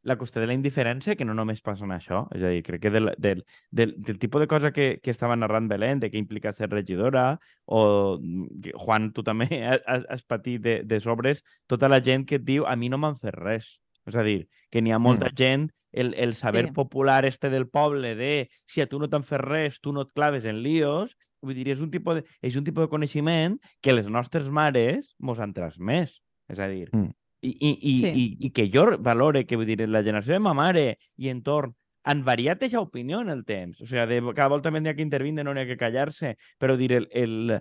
la 0.03 0.15
qüestió 0.15 0.39
de 0.39 0.47
la 0.47 0.53
indiferència, 0.53 1.17
que 1.17 1.25
no 1.25 1.33
només 1.33 1.59
passa 1.61 1.83
en 1.83 1.91
això. 1.91 2.27
És 2.31 2.41
a 2.41 2.47
dir, 2.47 2.61
crec 2.63 2.81
que 2.81 2.89
del, 2.93 3.09
del, 3.17 3.43
del, 3.71 3.95
del 3.97 4.19
tipus 4.19 4.39
de 4.39 4.47
cosa 4.47 4.71
que, 4.71 5.01
que 5.03 5.11
estava 5.11 5.35
narrant 5.35 5.67
Belén, 5.67 5.99
de 5.99 6.09
què 6.09 6.15
implica 6.17 6.53
ser 6.53 6.69
regidora, 6.69 7.39
o 7.65 8.17
mm, 8.21 8.61
que, 8.63 8.71
Juan, 8.73 9.11
tu 9.11 9.23
també 9.23 9.47
has, 9.85 10.05
has 10.07 10.23
patit 10.23 10.61
de, 10.61 10.83
de 10.85 10.99
sobres, 11.01 11.43
tota 11.67 11.89
la 11.89 11.99
gent 11.99 12.25
que 12.25 12.35
et 12.39 12.45
diu 12.45 12.65
a 12.65 12.75
mi 12.77 12.87
no 12.87 12.97
m'han 12.97 13.17
fet 13.19 13.35
res. 13.35 13.79
És 14.07 14.15
a 14.15 14.23
dir, 14.23 14.47
que 14.71 14.79
n'hi 14.81 14.93
ha 14.95 14.99
molta 14.99 15.27
gent, 15.35 15.71
el, 15.91 16.13
el 16.15 16.35
saber 16.35 16.67
Sí. 16.67 16.71
popular 16.71 17.25
este 17.25 17.49
del 17.49 17.67
poble 17.67 18.15
de 18.15 18.49
si 18.65 18.79
a 18.81 18.87
tu 18.87 18.99
no 18.99 19.09
t'han 19.09 19.23
fet 19.23 19.41
res, 19.41 19.81
tu 19.81 19.91
no 19.91 20.01
et 20.05 20.13
claves 20.13 20.45
en 20.45 20.61
líos, 20.63 21.17
vull 21.41 21.55
dir, 21.55 21.67
és 21.73 21.81
un 21.81 21.91
tipus 21.91 22.19
de, 22.19 22.23
és 22.41 22.55
un 22.55 22.63
tipus 22.65 22.85
de 22.85 22.91
coneixement 22.91 23.57
que 23.81 23.93
les 23.93 24.07
nostres 24.07 24.49
mares 24.49 25.15
mos 25.19 25.39
han 25.39 25.53
transmès. 25.53 26.17
És 26.49 26.59
a 26.59 26.67
dir, 26.67 26.89
Mm. 26.93 27.09
i, 27.41 27.49
i, 27.49 27.71
i, 27.81 27.97
Sí. 28.01 28.07
i, 28.07 28.37
i 28.47 28.49
que 28.51 28.69
jo 28.73 28.97
valore 28.99 29.45
que 29.45 29.55
vull 29.55 29.67
dir, 29.67 29.81
la 29.87 30.03
generació 30.03 30.33
de 30.33 30.39
ma 30.39 30.53
mare 30.57 30.97
i 31.17 31.29
entorn 31.29 31.73
han 32.07 32.23
variat 32.23 32.61
aquesta 32.63 32.79
opinió 32.79 33.19
en 33.21 33.29
el 33.29 33.43
temps. 33.45 33.81
O 33.81 33.85
sigui, 33.85 34.05
de, 34.07 34.33
cada 34.33 34.47
volta 34.47 34.71
n'hi 34.71 34.87
ha 34.89 34.95
que 34.95 35.01
intervindre, 35.03 35.43
no 35.43 35.53
n'hi 35.53 35.65
ha 35.65 35.67
que 35.67 35.75
callar-se, 35.77 36.37
però 36.57 36.77
dir, 36.77 36.93
el, 36.93 37.07
el, 37.11 37.59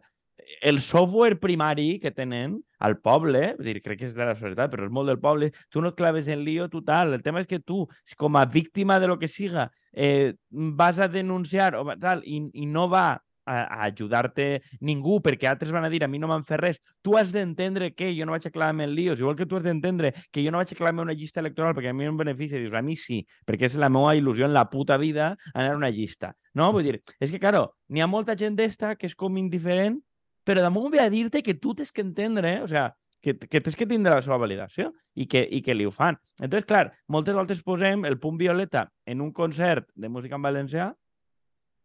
el 0.63 0.81
software 0.81 1.41
primari 1.41 1.99
que 1.99 2.13
tenen 2.13 2.61
al 2.79 2.99
poble, 3.03 3.57
vull 3.59 3.67
dir, 3.67 3.83
crec 3.83 3.99
que 3.99 4.07
és 4.07 4.15
de 4.15 4.25
la 4.25 4.37
societat, 4.37 4.71
però 4.71 4.87
és 4.87 4.93
molt 4.93 5.09
del 5.11 5.19
poble, 5.19 5.51
tu 5.69 5.83
no 5.83 5.89
et 5.91 5.97
claves 5.99 6.29
en 6.29 6.45
lío, 6.45 6.69
tu 6.71 6.81
tal. 6.87 7.13
El 7.13 7.23
tema 7.27 7.41
és 7.43 7.47
que 7.51 7.59
tu, 7.59 7.89
com 8.17 8.37
a 8.37 8.47
víctima 8.47 9.01
de 9.01 9.09
lo 9.09 9.19
que 9.19 9.29
siga, 9.29 9.73
eh, 9.93 10.35
vas 10.49 11.01
a 11.01 11.09
denunciar 11.09 11.75
o 11.75 11.85
tal, 11.99 12.23
i, 12.25 12.45
i 12.55 12.67
no 12.67 12.89
va 12.89 13.21
a, 13.47 13.63
a 13.63 13.87
ajudar-te 13.87 14.63
ningú, 14.81 15.21
perquè 15.25 15.49
altres 15.49 15.73
van 15.73 15.87
a 15.87 15.91
dir 15.93 16.03
a 16.05 16.09
mi 16.11 16.21
no 16.21 16.29
m'han 16.31 16.45
fet 16.45 16.61
res. 16.61 16.81
Tu 17.03 17.17
has 17.17 17.33
d'entendre 17.33 17.93
que 17.95 18.11
jo 18.17 18.27
no 18.27 18.35
vaig 18.35 18.49
aclarar-me 18.51 18.85
en 18.85 18.95
líos, 18.95 19.23
igual 19.23 19.39
que 19.39 19.47
tu 19.47 19.57
has 19.57 19.65
d'entendre 19.65 20.13
que 20.33 20.45
jo 20.45 20.53
no 20.53 20.61
vaig 20.61 20.75
aclarar-me 20.75 21.07
una 21.07 21.17
llista 21.17 21.41
electoral 21.41 21.77
perquè 21.77 21.95
a 21.95 21.97
mi 21.97 22.05
no 22.05 22.15
em 22.17 22.21
beneficia. 22.21 22.61
Dius, 22.61 22.75
a 22.75 22.83
mi 22.83 22.99
sí, 22.99 23.23
perquè 23.47 23.71
és 23.71 23.79
la 23.81 23.89
meva 23.93 24.17
il·lusió 24.19 24.51
en 24.51 24.55
la 24.57 24.67
puta 24.71 24.99
vida 25.01 25.37
anar 25.55 25.73
a 25.73 25.81
una 25.81 25.91
llista. 25.91 26.35
No? 26.55 26.73
Vull 26.75 26.91
dir, 26.91 27.01
és 27.21 27.31
que, 27.31 27.41
claro, 27.41 27.71
n'hi 27.89 28.03
ha 28.03 28.11
molta 28.11 28.37
gent 28.37 28.59
d'esta 28.59 28.97
que 28.99 29.09
és 29.09 29.17
com 29.17 29.39
indiferent, 29.39 30.01
però 30.47 30.63
damunt 30.63 30.93
ve 30.93 31.03
a 31.03 31.11
dir-te 31.11 31.43
que 31.43 31.57
tu 31.59 31.75
tens 31.75 31.91
que 31.93 32.05
entendre, 32.05 32.59
eh? 32.59 32.63
o 32.63 32.69
sea, 32.69 32.93
que, 33.21 33.35
que 33.35 33.61
tens 33.61 33.75
que 33.75 33.89
tindre 33.91 34.15
la 34.15 34.23
seva 34.23 34.39
validació 34.39 34.93
i 35.19 35.27
que, 35.27 35.43
i 35.43 35.59
que 35.67 35.75
li 35.75 35.87
ho 35.87 35.91
fan. 35.91 36.19
Entonces, 36.39 36.67
clar, 36.69 36.93
moltes 37.11 37.35
voltes 37.35 37.63
posem 37.67 38.05
el 38.07 38.21
punt 38.23 38.39
violeta 38.39 38.87
en 39.05 39.25
un 39.25 39.33
concert 39.35 39.89
de 39.95 40.09
música 40.09 40.39
en 40.39 40.47
valencià, 40.47 40.93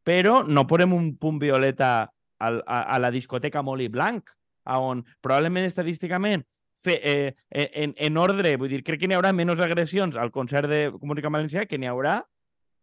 però 0.04 0.42
no 0.48 0.66
posem 0.68 0.94
un 0.94 1.16
punt 1.18 1.40
violeta 1.42 2.12
al, 2.42 2.64
a, 2.66 2.84
a 2.96 3.00
la 3.00 3.12
discoteca 3.12 3.62
Moli 3.62 3.88
Blanc, 3.88 4.30
on 4.66 5.06
probablement 5.22 5.66
estadísticament 5.66 6.46
fe, 6.82 7.00
eh, 7.04 7.36
en, 7.50 7.94
en 7.98 8.18
ordre, 8.18 8.56
vull 8.58 8.70
dir, 8.70 8.84
crec 8.84 9.02
que 9.02 9.10
n'hi 9.10 9.18
haurà 9.18 9.32
menys 9.34 9.62
agressions 9.62 10.18
al 10.18 10.32
concert 10.34 10.70
de 10.70 10.88
en 10.92 11.34
valencià 11.34 11.66
que 11.66 11.78
n'hi 11.78 11.90
haurà 11.90 12.22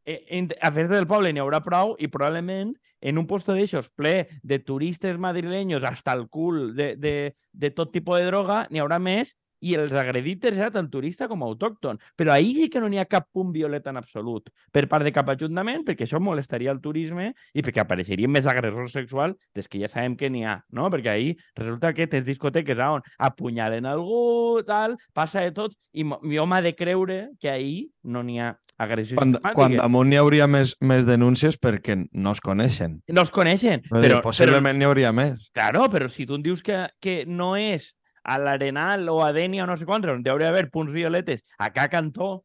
eh, 0.06 0.24
en, 0.38 0.48
a 0.60 0.70
Festa 0.72 0.94
del 0.94 1.08
Poble 1.10 1.32
n'hi 1.32 1.42
haurà 1.42 1.60
prou 1.64 1.96
i 1.98 2.08
probablement 2.08 2.74
en 3.00 3.18
un 3.18 3.26
posto 3.26 3.54
d'eixos 3.54 3.90
ple 3.94 4.28
de 4.42 4.58
turistes 4.58 5.18
madrileños 5.18 5.84
hasta 5.84 6.12
el 6.12 6.28
cul 6.28 6.74
de, 6.74 6.96
de, 6.96 7.36
de 7.52 7.70
tot 7.70 7.92
tipus 7.92 8.18
de 8.18 8.26
droga, 8.30 8.66
n'hi 8.70 8.82
haurà 8.82 8.98
més 8.98 9.34
i 9.60 9.74
els 9.78 9.92
agredits 9.92 10.50
era 10.50 10.70
tant 10.74 10.88
turista 10.90 11.28
com 11.28 11.42
autòcton. 11.46 11.98
Però 12.16 12.34
ahir 12.34 12.54
sí 12.56 12.68
que 12.72 12.80
no 12.80 12.88
n'hi 12.90 13.00
ha 13.02 13.08
cap 13.10 13.28
punt 13.32 13.52
violet 13.54 13.86
en 13.90 13.98
absolut 14.00 14.50
per 14.72 14.86
part 14.88 15.06
de 15.06 15.12
cap 15.14 15.28
ajuntament, 15.32 15.84
perquè 15.86 16.06
això 16.06 16.20
molestaria 16.22 16.72
el 16.74 16.82
turisme 16.84 17.32
i 17.54 17.64
perquè 17.64 17.82
apareixerien 17.82 18.30
més 18.30 18.46
agressors 18.46 18.94
sexuals 18.94 19.36
des 19.54 19.68
que 19.68 19.80
ja 19.80 19.90
sabem 19.90 20.16
que 20.16 20.30
n'hi 20.30 20.44
ha, 20.44 20.58
no? 20.72 20.88
Perquè 20.92 21.12
ahir 21.14 21.34
resulta 21.58 21.92
que 21.94 22.06
tens 22.06 22.26
discoteques 22.28 22.78
on 22.78 23.02
apunyalen 23.18 23.86
algú, 23.86 24.62
tal, 24.66 24.96
passa 25.14 25.42
de 25.44 25.52
tot, 25.56 25.74
i 25.92 26.04
jo 26.04 26.46
m'ha 26.46 26.62
de 26.62 26.74
creure 26.78 27.20
que 27.40 27.50
ahir 27.50 27.88
no 28.04 28.22
n'hi 28.22 28.38
ha 28.40 28.54
agressions 28.78 29.18
Quan, 29.18 29.34
sistemàtiques. 29.34 29.56
quan 29.58 29.76
damunt 29.76 30.08
n'hi 30.10 30.18
hauria 30.20 30.46
més, 30.46 30.76
més 30.80 31.06
denúncies 31.06 31.58
perquè 31.58 31.98
no 32.12 32.32
es 32.36 32.40
coneixen. 32.44 33.00
No 33.10 33.24
es 33.26 33.32
coneixen. 33.34 33.82
Però, 33.88 34.02
dir, 34.04 34.18
possiblement 34.22 34.78
n'hi 34.78 34.86
hauria 34.86 35.10
més. 35.12 35.48
Claro, 35.56 35.88
però 35.90 36.08
si 36.08 36.26
tu 36.26 36.38
em 36.38 36.44
dius 36.46 36.62
que, 36.62 36.84
que 37.02 37.24
no 37.26 37.56
és 37.58 37.90
a 38.22 38.38
l'Arenal 38.38 39.08
o 39.12 39.22
a 39.24 39.32
Dènia 39.32 39.64
o 39.64 39.66
no 39.70 39.76
sé 39.76 39.86
quantes, 39.86 40.10
on 40.12 40.24
hi 40.24 40.30
hauria 40.32 40.50
d'haver 40.50 40.70
punts 40.70 40.92
violetes 40.92 41.44
a 41.58 41.70
cada 41.72 41.88
cantó, 41.92 42.44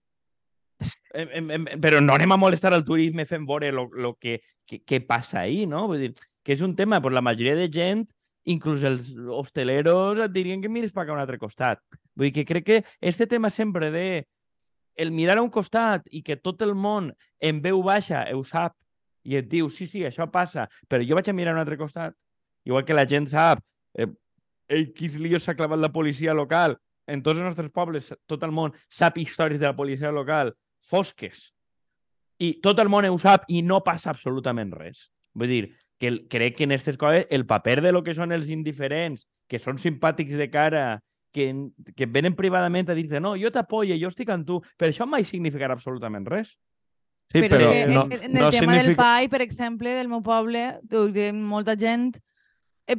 em, 1.13 1.29
em, 1.29 1.51
em, 1.57 1.65
però 1.81 2.01
no 2.01 2.15
anem 2.15 2.35
a 2.35 2.41
molestar 2.41 2.73
el 2.73 2.85
turisme 2.85 3.25
fent 3.29 3.47
veure 3.47 3.71
lo 3.71 4.13
que, 4.19 4.41
que, 4.65 4.81
que 4.83 5.01
passa 5.01 5.41
ahí, 5.41 5.65
no? 5.67 5.87
Vull 5.87 6.07
dir, 6.07 6.13
que 6.43 6.53
és 6.53 6.61
un 6.61 6.75
tema, 6.75 7.01
pues, 7.01 7.13
la 7.13 7.23
majoria 7.23 7.55
de 7.55 7.69
gent, 7.71 8.05
inclús 8.43 8.83
els 8.83 9.13
hosteleros, 9.15 10.19
et 10.19 10.31
dirien 10.33 10.61
que 10.61 10.69
mires 10.69 10.91
per 10.91 11.07
a 11.07 11.13
un 11.13 11.21
altre 11.21 11.39
costat. 11.39 11.79
Vull 12.15 12.29
dir 12.29 12.33
que 12.35 12.45
crec 12.45 12.65
que 12.65 12.79
este 12.99 13.27
tema 13.27 13.49
sempre 13.49 13.91
de 13.91 14.27
el 14.95 15.11
mirar 15.11 15.37
a 15.39 15.41
un 15.41 15.49
costat 15.49 16.05
i 16.11 16.21
que 16.21 16.37
tot 16.37 16.61
el 16.61 16.75
món 16.75 17.13
en 17.39 17.61
veu 17.63 17.81
baixa 17.81 18.25
ho 18.35 18.43
sap 18.45 18.75
i 19.23 19.37
et 19.39 19.47
diu, 19.49 19.69
sí, 19.71 19.87
sí, 19.87 20.03
això 20.05 20.27
passa, 20.29 20.67
però 20.89 21.05
jo 21.07 21.15
vaig 21.17 21.29
a 21.31 21.33
mirar 21.33 21.53
a 21.53 21.57
un 21.57 21.63
altre 21.63 21.79
costat, 21.79 22.13
igual 22.67 22.83
que 22.85 22.93
la 22.93 23.07
gent 23.07 23.29
sap, 23.31 23.63
eh, 23.95 24.09
el 24.67 24.91
quins 24.93 25.19
lios 25.21 25.43
s'ha 25.43 25.55
clavat 25.57 25.79
la 25.79 25.91
policia 25.93 26.33
local, 26.33 26.77
en 27.07 27.23
tots 27.23 27.39
els 27.39 27.47
nostres 27.47 27.71
pobles, 27.71 28.13
tot 28.29 28.43
el 28.43 28.53
món 28.55 28.73
sap 28.89 29.17
històries 29.19 29.59
de 29.59 29.67
la 29.67 29.75
policia 29.75 30.11
local, 30.11 30.53
fosques, 30.83 31.51
i 32.39 32.55
tot 32.63 32.79
el 32.79 32.89
món 32.91 33.05
ho 33.07 33.17
sap 33.19 33.45
i 33.51 33.61
no 33.61 33.81
passa 33.83 34.11
absolutament 34.11 34.71
res. 34.75 35.09
Vull 35.33 35.51
dir, 35.51 35.63
que 35.99 36.09
el, 36.09 36.19
crec 36.27 36.57
que 36.57 36.67
en 36.67 36.73
aquestes 36.73 36.97
coses 36.99 37.27
el 37.29 37.45
paper 37.47 37.81
de 37.81 37.91
lo 37.91 38.03
que 38.03 38.15
són 38.15 38.35
els 38.35 38.49
indiferents, 38.51 39.27
que 39.47 39.59
són 39.59 39.79
simpàtics 39.79 40.35
de 40.39 40.49
cara, 40.51 40.83
que, 41.33 41.47
que 41.97 42.05
venen 42.05 42.35
privadament 42.37 42.91
a 42.91 42.97
dir-te 42.97 43.21
no, 43.23 43.33
jo 43.39 43.51
t'apoyo, 43.51 43.95
jo 43.99 44.11
estic 44.11 44.29
amb 44.33 44.45
tu, 44.47 44.59
però 44.77 44.91
això 44.91 45.07
mai 45.09 45.25
significarà 45.27 45.77
absolutament 45.77 46.27
res. 46.29 46.53
Sí, 47.31 47.39
però, 47.39 47.57
però, 47.57 47.71
és 47.71 47.87
que 47.87 47.93
no, 47.93 48.03
en, 48.05 48.19
en 48.19 48.37
el 48.37 48.43
no 48.43 48.51
tema 48.53 48.75
del 48.75 48.91
significa... 48.91 49.01
PAI, 49.01 49.29
per 49.31 49.41
exemple, 49.41 49.95
del 49.97 50.11
meu 50.11 50.21
poble, 50.25 50.65
de 50.83 51.31
molta 51.33 51.77
gent 51.79 52.11
eh, 52.13 52.21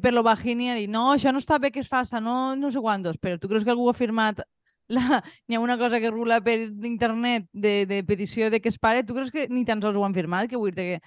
per 0.00 0.12
lo 0.14 0.22
bajini 0.22 0.70
ha 0.70 0.74
dit 0.78 0.90
no, 0.90 1.10
això 1.12 1.32
no 1.32 1.40
està 1.42 1.58
bé 1.60 1.70
que 1.70 1.82
es 1.82 1.88
faça, 1.88 2.20
no, 2.20 2.56
no 2.56 2.70
sé 2.72 2.80
quantos, 2.80 3.18
però 3.20 3.38
tu 3.38 3.48
creus 3.48 3.64
que 3.64 3.72
algú 3.74 3.88
ha 3.90 3.96
firmat 3.96 4.40
la... 4.88 5.22
hi 5.48 5.56
ha 5.56 5.60
una 5.60 5.78
cosa 5.78 6.00
que 6.00 6.10
rula 6.10 6.40
per 6.44 6.58
internet 6.84 7.48
de, 7.52 7.84
de 7.86 8.02
petició 8.04 8.50
de 8.50 8.60
que 8.60 8.68
es 8.68 8.78
pare, 8.78 9.04
tu 9.04 9.14
creus 9.14 9.30
que 9.30 9.48
ni 9.48 9.64
tan 9.64 9.82
sols 9.82 9.96
ho 9.96 10.04
han 10.04 10.16
firmat? 10.16 10.48
Que 10.48 10.60
vull 10.60 10.74
dir 10.74 10.98
que, 10.98 11.00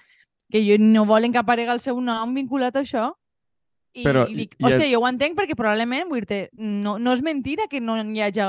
que 0.50 0.64
jo 0.66 0.78
no 0.82 1.04
volen 1.06 1.32
que 1.32 1.42
aparega 1.42 1.74
el 1.74 1.80
seu 1.84 2.00
nom 2.00 2.34
vinculat 2.34 2.76
a 2.76 2.84
això? 2.86 3.10
I, 3.94 4.04
Però, 4.04 4.26
i 4.28 4.34
dic, 4.34 4.52
i- 4.58 4.62
i 4.62 4.66
hòstia, 4.66 4.84
el- 4.86 4.92
jo 4.92 5.00
ho 5.00 5.08
entenc 5.08 5.34
perquè 5.38 5.56
probablement, 5.56 6.08
vull 6.10 6.24
dir 6.28 6.50
no, 6.52 6.98
no 6.98 7.12
és 7.16 7.22
mentira 7.24 7.64
que 7.70 7.80
no 7.80 7.96
hi 7.96 8.20
hagi 8.20 8.44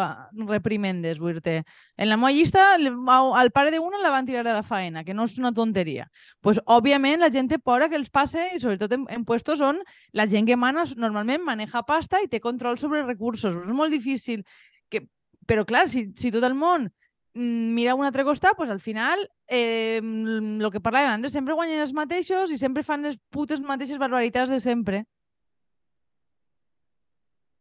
reprimendes, 0.45 1.19
vull 1.19 1.39
dir 1.41 1.63
En 1.97 2.09
la 2.09 2.17
meva 2.17 2.31
llista, 2.31 2.73
al 2.75 3.51
pare 3.51 3.71
de 3.71 3.79
una 3.79 3.97
la 3.97 4.09
van 4.09 4.25
tirar 4.25 4.43
de 4.43 4.53
la 4.53 4.63
faena, 4.63 5.03
que 5.03 5.13
no 5.13 5.23
és 5.23 5.37
una 5.37 5.53
tonteria. 5.53 6.09
pues, 6.41 6.59
òbviament, 6.65 7.19
la 7.19 7.31
gent 7.31 7.49
té 7.49 7.57
por 7.59 7.87
que 7.89 7.95
els 7.95 8.09
passe, 8.09 8.49
i 8.55 8.59
sobretot 8.59 8.91
en, 8.93 9.05
en 9.09 9.25
puestos 9.25 9.61
on 9.61 9.79
la 10.11 10.27
gent 10.27 10.45
que 10.45 10.55
mana 10.57 10.83
normalment 10.95 11.43
maneja 11.43 11.83
pasta 11.83 12.21
i 12.21 12.27
té 12.27 12.39
control 12.39 12.77
sobre 12.77 13.03
recursos. 13.03 13.55
És 13.55 13.71
molt 13.71 13.91
difícil. 13.91 14.43
Que... 14.89 15.07
Però, 15.47 15.65
clar, 15.65 15.87
si, 15.89 16.11
si 16.15 16.31
tot 16.31 16.43
el 16.43 16.53
món 16.53 16.91
mm, 17.33 17.73
mira 17.73 17.95
un 17.95 18.05
altre 18.05 18.23
costat, 18.23 18.55
pues, 18.57 18.69
al 18.69 18.79
final 18.79 19.27
eh, 19.47 19.97
el 20.01 20.69
que 20.71 20.79
parlàvem 20.81 21.09
antes, 21.15 21.31
sempre 21.33 21.53
guanyen 21.53 21.79
els 21.81 21.93
mateixos 21.93 22.51
i 22.51 22.57
sempre 22.57 22.83
fan 22.83 23.01
les 23.03 23.17
putes 23.31 23.59
mateixes 23.61 23.97
barbaritats 23.97 24.49
de 24.49 24.59
sempre. 24.59 25.05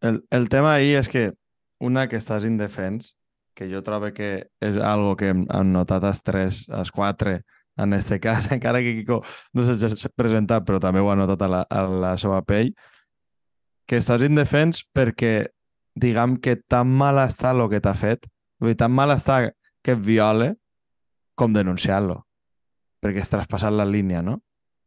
El, 0.01 0.23
el 0.31 0.49
tema 0.49 0.75
ahí 0.75 0.95
és 0.95 1.09
que 1.11 1.33
una 1.83 2.07
que 2.09 2.19
estàs 2.19 2.47
indefens, 2.47 3.15
que 3.59 3.67
jo 3.71 3.83
trobo 3.83 4.13
que 4.15 4.49
és 4.63 4.77
algo 4.79 5.17
que 5.19 5.33
hem 5.33 5.47
notat 5.73 6.05
els 6.07 6.23
tres, 6.23 6.61
els 6.71 6.93
quatre, 6.95 7.41
en 7.79 7.95
este 7.95 8.21
cas, 8.25 8.51
encara 8.53 8.83
que 8.83 8.95
Kiko 9.01 9.23
no 9.55 9.65
s'ha 9.65 10.13
presentat, 10.15 10.67
però 10.67 10.81
també 10.83 11.03
ho 11.03 11.11
ha 11.11 11.19
notat 11.19 11.43
a 11.43 11.51
la, 11.51 11.63
a 11.71 11.85
la 11.89 12.15
seva 12.21 12.41
pell, 12.47 12.73
que 13.89 14.03
estàs 14.03 14.23
indefens 14.27 14.83
perquè, 14.95 15.49
diguem 15.99 16.37
que 16.43 16.59
tan 16.69 16.91
mal 16.95 17.19
està 17.25 17.55
el 17.55 17.65
que 17.73 17.81
t'ha 17.83 17.95
fet, 17.99 18.27
vull 18.61 18.75
dir, 18.75 18.79
tan 18.83 18.93
mal 18.95 19.15
està 19.15 19.47
que 19.83 19.95
et 19.95 20.03
viole 20.05 20.53
com 21.39 21.55
denunciar-lo, 21.55 22.21
perquè 23.03 23.23
has 23.23 23.33
traspassat 23.33 23.75
la 23.75 23.87
línia, 23.89 24.23
no? 24.23 24.39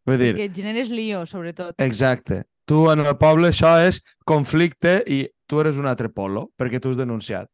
Vull 0.08 0.20
dir, 0.20 0.32
Que 0.36 0.50
generes 0.54 0.90
lío, 0.90 1.26
sobretot. 1.26 1.76
Exacte. 1.82 2.44
Tu 2.72 2.86
en 2.88 3.02
el 3.04 3.18
poble 3.20 3.50
això 3.52 3.74
és 3.84 3.98
conflicte 4.24 5.02
i 5.12 5.26
tu 5.44 5.58
eres 5.60 5.76
un 5.76 5.90
altre 5.92 6.08
polo 6.08 6.46
perquè 6.56 6.80
tu 6.80 6.94
has 6.94 6.96
denunciat. 6.96 7.50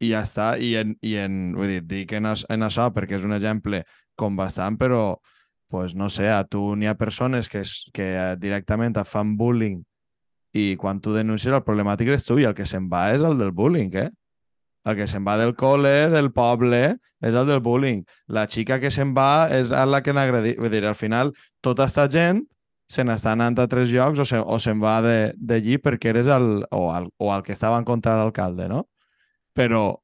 I 0.00 0.14
ja 0.14 0.22
està. 0.24 0.46
I 0.56 0.70
en, 0.80 0.94
i 1.04 1.18
en 1.20 1.34
vull 1.52 1.68
dir, 1.68 1.82
dic 1.84 2.14
en, 2.16 2.30
en 2.32 2.64
això 2.64 2.86
perquè 2.94 3.18
és 3.18 3.26
un 3.28 3.36
exemple 3.36 3.82
com 4.16 4.38
bastant, 4.38 4.78
però 4.80 5.18
pues, 5.68 5.92
no 5.92 6.08
sé, 6.08 6.30
a 6.32 6.40
tu 6.48 6.62
n'hi 6.72 6.88
ha 6.88 6.94
persones 6.96 7.50
que, 7.52 7.66
que 7.92 8.06
directament 8.40 8.96
et 8.96 9.10
fan 9.10 9.34
bullying 9.36 9.82
i 10.56 10.64
quan 10.80 11.04
tu 11.04 11.12
denuncies 11.12 11.52
el 11.52 11.64
problemàtic 11.66 12.14
és 12.16 12.24
tu 12.24 12.38
i 12.40 12.48
el 12.48 12.56
que 12.56 12.64
se'n 12.64 12.88
va 12.88 13.10
és 13.12 13.26
el 13.28 13.36
del 13.36 13.52
bullying, 13.52 13.92
eh? 14.06 14.08
El 14.88 14.96
que 14.96 15.10
se'n 15.10 15.28
va 15.28 15.36
del 15.36 15.52
col·le, 15.52 16.08
del 16.16 16.32
poble, 16.32 16.96
és 17.20 17.36
el 17.36 17.44
del 17.44 17.60
bullying. 17.60 18.00
La 18.32 18.48
xica 18.48 18.80
que 18.80 18.88
se'n 18.88 19.12
va 19.12 19.50
és 19.52 19.68
la 19.68 20.00
que 20.00 20.16
n'ha 20.16 20.24
agredit. 20.24 20.56
Vull 20.64 20.72
dir, 20.72 20.86
al 20.88 20.96
final, 20.96 21.36
tota 21.60 21.92
esta 21.92 22.08
gent 22.08 22.46
se 22.94 23.02
n'està 23.04 23.32
anant 23.34 23.58
a 23.58 23.66
tres 23.70 23.90
llocs 23.90 24.20
o, 24.22 24.26
se, 24.28 24.38
se'n 24.62 24.80
va 24.82 25.00
de- 25.02 25.32
d'allí 25.36 25.78
perquè 25.82 26.12
eres 26.12 26.30
el, 26.30 26.64
o, 26.70 26.84
el, 26.94 27.08
o 27.18 27.32
el 27.34 27.42
que 27.42 27.52
estava 27.56 27.78
en 27.80 27.84
contra 27.88 28.14
de 28.14 28.22
l'alcalde, 28.22 28.68
no? 28.70 28.84
Però 29.54 29.96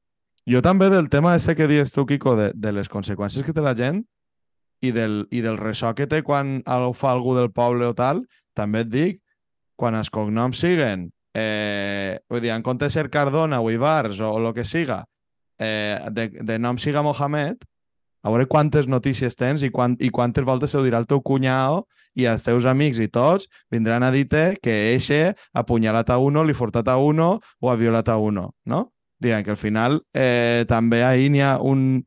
jo 0.47 0.61
també 0.65 0.89
del 0.91 1.09
tema 1.09 1.35
ese 1.37 1.55
que 1.55 1.67
dius 1.69 1.93
tu, 1.95 2.05
Kiko, 2.05 2.35
de, 2.35 2.51
de 2.55 2.73
les 2.75 2.89
conseqüències 2.91 3.45
que 3.45 3.53
té 3.55 3.63
la 3.63 3.75
gent 3.77 4.03
i 4.81 4.91
del, 4.91 5.25
i 5.31 5.41
del 5.45 5.59
ressò 5.61 5.93
que 5.95 6.07
té 6.09 6.23
quan 6.25 6.59
ho 6.65 6.93
fa 6.97 7.11
algú 7.13 7.35
del 7.37 7.51
poble 7.53 7.85
o 7.87 7.95
tal, 7.95 8.23
també 8.57 8.81
et 8.85 8.89
dic, 8.91 9.19
quan 9.77 9.95
els 9.95 10.09
cognoms 10.13 10.59
siguen, 10.59 11.07
eh, 11.33 12.19
vull 12.29 12.41
dir, 12.43 12.51
en 12.55 12.63
compte 12.65 12.85
de 12.85 12.93
ser 12.93 13.09
Cardona 13.13 13.61
o 13.61 13.69
Ibars 13.71 14.19
o 14.21 14.33
el 14.37 14.51
que 14.53 14.65
siga, 14.65 15.03
eh, 15.59 15.99
de, 16.11 16.27
de 16.41 16.57
nom 16.59 16.77
siga 16.81 17.03
Mohamed, 17.05 17.61
a 18.23 18.29
veure 18.29 18.45
quantes 18.47 18.87
notícies 18.87 19.35
tens 19.35 19.63
i, 19.63 19.69
quant, 19.73 19.95
i 19.99 20.09
quantes 20.09 20.45
voltes 20.45 20.71
se 20.71 20.77
ho 20.77 20.83
dirà 20.85 20.99
el 21.01 21.07
teu 21.09 21.21
cunyao 21.21 21.85
i 22.15 22.25
els 22.27 22.43
teus 22.43 22.65
amics 22.67 22.99
i 22.99 23.07
tots 23.07 23.47
vindran 23.71 24.03
a 24.03 24.11
dir-te 24.11 24.57
que 24.61 24.93
eixe 24.93 25.21
ha 25.31 25.59
apunyalat 25.63 26.09
a 26.11 26.17
uno, 26.19 26.43
li 26.43 26.51
ha 26.51 26.59
furtat 26.59 26.87
a 26.91 26.97
uno 26.97 27.39
o 27.61 27.69
ha 27.71 27.75
violat 27.79 28.09
a 28.09 28.17
uno, 28.17 28.51
no? 28.65 28.91
Diguem 29.21 29.43
que 29.45 29.51
al 29.53 29.57
final 29.57 30.01
eh, 30.13 30.65
també 30.67 31.03
ahir 31.05 31.29
n'hi 31.31 31.41
ha 31.45 31.57
un... 31.61 32.03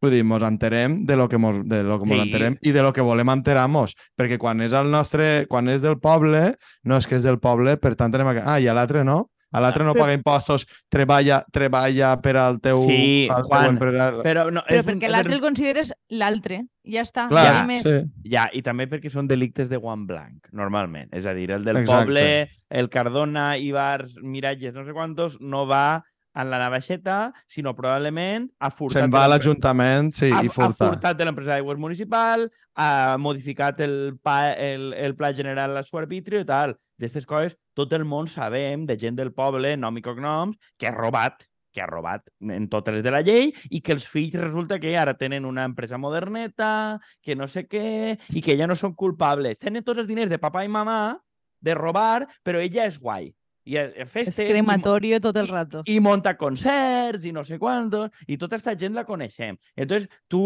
Vull 0.00 0.12
dir, 0.14 0.20
mos 0.22 0.44
enterem 0.46 1.00
de 1.06 1.16
lo 1.18 1.24
que 1.28 1.38
mos, 1.42 1.56
de 1.66 1.82
lo 1.82 1.96
que 1.98 2.06
mos 2.06 2.20
Sí. 2.20 2.22
enterem 2.28 2.56
i 2.62 2.70
de 2.70 2.82
lo 2.86 2.92
que 2.94 3.02
volem 3.02 3.32
enterar-nos. 3.32 3.96
Perquè 4.16 4.38
quan 4.38 4.60
és 4.62 4.72
el 4.72 4.92
nostre... 4.92 5.46
Quan 5.50 5.68
és 5.68 5.82
del 5.82 5.98
poble, 5.98 6.54
no 6.84 6.96
és 6.96 7.06
que 7.10 7.16
és 7.18 7.24
del 7.26 7.40
poble, 7.42 7.74
per 7.82 7.96
tant 7.98 8.14
tenem 8.14 8.30
que... 8.36 8.44
Ah, 8.46 8.60
i 8.62 8.68
a 8.70 8.74
l'altre 8.78 9.02
no? 9.02 9.24
A 9.50 9.60
l'altre 9.60 9.82
no 9.84 9.94
paga 9.94 10.12
impostos, 10.12 10.66
treballa, 10.92 11.38
treballa 11.50 12.10
per 12.20 12.34
al 12.36 12.58
teu, 12.60 12.82
Sí, 12.84 13.26
al 13.30 13.44
teu 13.44 13.48
Juan, 13.48 13.66
empresa. 13.70 14.10
Però, 14.22 14.50
no, 14.52 14.60
Però 14.68 14.78
és 14.80 14.84
un- 14.86 14.90
perquè 14.92 15.08
l'altre 15.08 15.34
el 15.34 15.40
consideres 15.40 15.94
l'altre. 16.10 16.66
Ja 16.84 17.00
està. 17.02 17.28
Clar, 17.28 17.46
ha 17.56 17.64
més. 17.64 17.82
sí. 17.82 18.02
Ja, 18.28 18.48
i 18.52 18.60
també 18.62 18.86
perquè 18.88 19.08
són 19.10 19.26
delictes 19.26 19.68
de 19.70 19.76
guant 19.76 20.06
blanc, 20.06 20.48
normalment. 20.52 21.08
És 21.14 21.24
a 21.24 21.32
dir, 21.34 21.50
el 21.50 21.64
del 21.64 21.78
Exacte. 21.78 22.04
poble, 22.04 22.50
el 22.68 22.88
Cardona, 22.90 23.56
Ibars, 23.56 24.16
Miralles, 24.22 24.74
no 24.74 24.84
sé 24.84 24.92
quantos, 24.92 25.40
no 25.40 25.66
va 25.66 26.04
en 26.42 26.50
la 26.52 26.60
navaixeta, 26.62 27.18
sinó 27.50 27.74
probablement 27.76 28.48
ha 28.58 28.70
furtat... 28.70 29.02
Se'n 29.02 29.10
de 29.10 29.16
va 29.16 29.24
a 29.26 29.32
l'Ajuntament, 29.32 30.12
sí, 30.14 30.30
ha, 30.30 30.42
i 30.42 30.50
ha 30.50 30.54
furta. 30.54 30.90
furtat 30.92 31.18
de 31.18 31.28
l'empresa 31.28 31.56
d'aigües 31.56 31.80
municipal, 31.80 32.46
ha 32.78 33.16
modificat 33.18 33.80
el, 33.84 33.98
pa, 34.22 34.52
el, 34.54 34.92
el 34.94 35.16
pla 35.18 35.32
general 35.34 35.76
a 35.76 35.84
su 35.86 35.98
arbitrio 35.98 36.44
i 36.44 36.48
tal. 36.48 36.76
D'aquestes 36.98 37.28
coses, 37.30 37.54
tot 37.78 37.92
el 37.94 38.06
món 38.08 38.26
sabem, 38.30 38.86
de 38.86 38.98
gent 38.98 39.18
del 39.18 39.32
poble, 39.34 39.76
nom 39.78 39.98
i 39.98 40.02
cognoms, 40.02 40.58
que 40.78 40.90
ha 40.90 40.94
robat 40.96 41.46
que 41.68 41.82
ha 41.82 41.86
robat 41.86 42.24
en 42.40 42.66
totes 42.72 42.96
les 42.96 43.04
de 43.04 43.10
la 43.12 43.20
llei 43.22 43.50
i 43.70 43.82
que 43.84 43.92
els 43.94 44.06
fills 44.08 44.34
resulta 44.40 44.80
que 44.80 44.94
ara 44.98 45.14
tenen 45.20 45.44
una 45.44 45.66
empresa 45.68 45.98
moderneta, 46.00 46.98
que 47.22 47.36
no 47.36 47.46
sé 47.46 47.66
què, 47.68 48.16
i 48.32 48.42
que 48.42 48.56
ja 48.58 48.66
no 48.66 48.74
són 48.74 48.96
culpables. 48.98 49.60
Tenen 49.60 49.84
tots 49.84 50.02
els 50.02 50.08
diners 50.08 50.32
de 50.32 50.40
papà 50.42 50.64
i 50.64 50.72
mamà 50.72 51.18
de 51.60 51.74
robar, 51.78 52.26
però 52.42 52.62
ella 52.62 52.86
és 52.88 52.98
guai. 52.98 53.30
I 53.68 53.76
a, 53.76 53.84
a 53.84 54.06
És 54.06 54.10
festes, 54.10 54.40
i, 54.40 54.48
crematorio 54.48 55.20
tot 55.20 55.36
el 55.36 55.48
rato. 55.50 55.82
i 55.86 55.98
monta 56.00 56.34
concerts 56.40 57.26
i 57.28 57.32
no 57.36 57.44
sé 57.44 57.58
quantos, 57.60 58.10
i 58.26 58.38
tota 58.40 58.56
aquesta 58.56 58.76
gent 58.80 58.96
la 58.96 59.04
coneixem. 59.04 59.58
Entonces, 59.76 60.08
tu, 60.26 60.42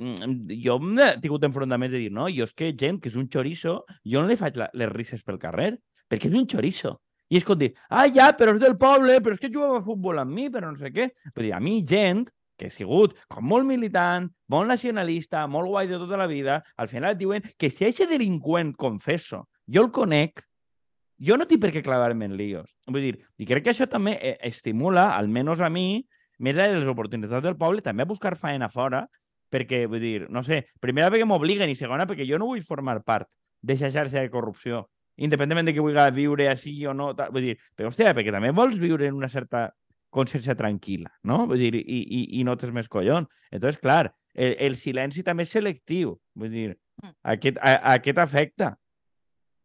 mm, 0.00 0.58
jo 0.64 0.78
he 1.04 1.08
tingut 1.20 1.44
enfrontaments 1.48 1.92
de 1.92 2.04
dir, 2.06 2.12
no, 2.12 2.28
jo 2.32 2.48
és 2.48 2.54
que 2.56 2.72
gent 2.72 3.00
que 3.02 3.12
és 3.12 3.16
un 3.20 3.28
chorizo, 3.28 3.82
jo 4.04 4.22
no 4.22 4.30
li 4.30 4.40
faig 4.40 4.56
la, 4.56 4.70
les 4.72 4.92
risses 4.92 5.22
pel 5.22 5.40
carrer, 5.42 5.74
perquè 6.08 6.30
és 6.32 6.38
un 6.38 6.48
chorizo. 6.48 6.96
I 7.32 7.38
és 7.40 7.44
com 7.48 7.56
dir, 7.56 7.70
ah, 7.88 8.06
ja, 8.12 8.30
però 8.36 8.52
és 8.52 8.60
del 8.60 8.76
poble, 8.80 9.20
però 9.24 9.36
és 9.36 9.40
que 9.40 9.52
jugava 9.52 9.80
a 9.80 9.84
futbol 9.84 10.20
amb 10.20 10.32
mi, 10.36 10.50
però 10.52 10.68
no 10.68 10.76
sé 10.80 10.92
què. 10.92 11.08
Vull 11.32 11.48
dir, 11.48 11.54
a 11.56 11.60
mi 11.64 11.78
gent 11.88 12.26
que 12.60 12.68
he 12.68 12.72
sigut 12.72 13.16
com 13.32 13.46
molt 13.48 13.66
militant, 13.66 14.28
molt 14.52 14.68
nacionalista, 14.70 15.46
molt 15.48 15.72
guai 15.72 15.88
de 15.90 15.98
tota 15.98 16.20
la 16.20 16.28
vida, 16.30 16.60
al 16.76 16.88
final 16.92 17.14
et 17.14 17.20
diuen 17.20 17.46
que 17.58 17.72
si 17.72 17.88
aquest 17.88 18.12
delinqüent 18.12 18.74
confesso, 18.78 19.46
jo 19.66 19.86
el 19.86 19.90
conec, 19.96 20.44
jo 21.22 21.36
no 21.38 21.46
tinc 21.46 21.62
per 21.62 21.70
què 21.74 21.82
clavar-me 21.84 22.26
en 22.26 22.36
líos. 22.36 22.72
Vull 22.88 23.04
dir, 23.04 23.12
i 23.38 23.46
crec 23.46 23.64
que 23.66 23.72
això 23.72 23.86
també 23.90 24.16
eh, 24.20 24.36
estimula, 24.48 25.12
almenys 25.16 25.62
a 25.62 25.70
mi, 25.70 26.02
més 26.42 26.56
de 26.58 26.66
les 26.74 26.88
oportunitats 26.90 27.44
del 27.44 27.56
poble, 27.56 27.82
també 27.82 28.02
a 28.02 28.10
buscar 28.10 28.34
faena 28.36 28.68
fora, 28.72 29.04
perquè, 29.52 29.84
vull 29.86 30.00
dir, 30.02 30.26
no 30.32 30.42
sé, 30.42 30.64
primera 30.80 31.10
perquè 31.12 31.26
m'obliguen 31.28 31.70
i 31.70 31.76
segona 31.78 32.06
perquè 32.08 32.26
jo 32.28 32.40
no 32.40 32.48
vull 32.50 32.64
formar 32.66 33.02
part 33.04 33.28
d'aquesta 33.62 33.92
xarxa 33.94 34.24
de 34.24 34.30
corrupció, 34.32 34.86
independentment 35.16 35.68
de 35.68 35.74
que 35.76 35.84
vulgui 35.84 36.08
viure 36.16 36.48
així 36.50 36.74
o 36.86 36.94
no. 36.96 37.12
Tal. 37.14 37.30
Vull 37.30 37.50
dir, 37.52 37.58
però, 37.76 37.92
hòstia, 37.92 38.14
perquè 38.16 38.32
també 38.34 38.50
vols 38.50 38.80
viure 38.80 39.06
en 39.06 39.14
una 39.14 39.28
certa 39.28 39.68
consciència 40.10 40.56
tranquil·la, 40.58 41.12
no? 41.28 41.44
Vull 41.46 41.60
dir, 41.60 41.76
i, 41.78 42.00
i, 42.02 42.22
i 42.40 42.44
no 42.44 42.56
tens 42.60 42.72
més 42.74 42.88
collons. 42.88 43.28
Entonces, 43.52 43.78
clar, 43.80 44.10
el, 44.34 44.56
el 44.58 44.76
silenci 44.80 45.22
també 45.22 45.46
és 45.46 45.54
selectiu. 45.54 46.16
Vull 46.34 46.50
dir, 46.50 46.70
Mm. 47.02 47.14
aquest, 47.32 47.56
a, 47.58 47.94
aquest 47.94 48.18
afecta. 48.18 48.66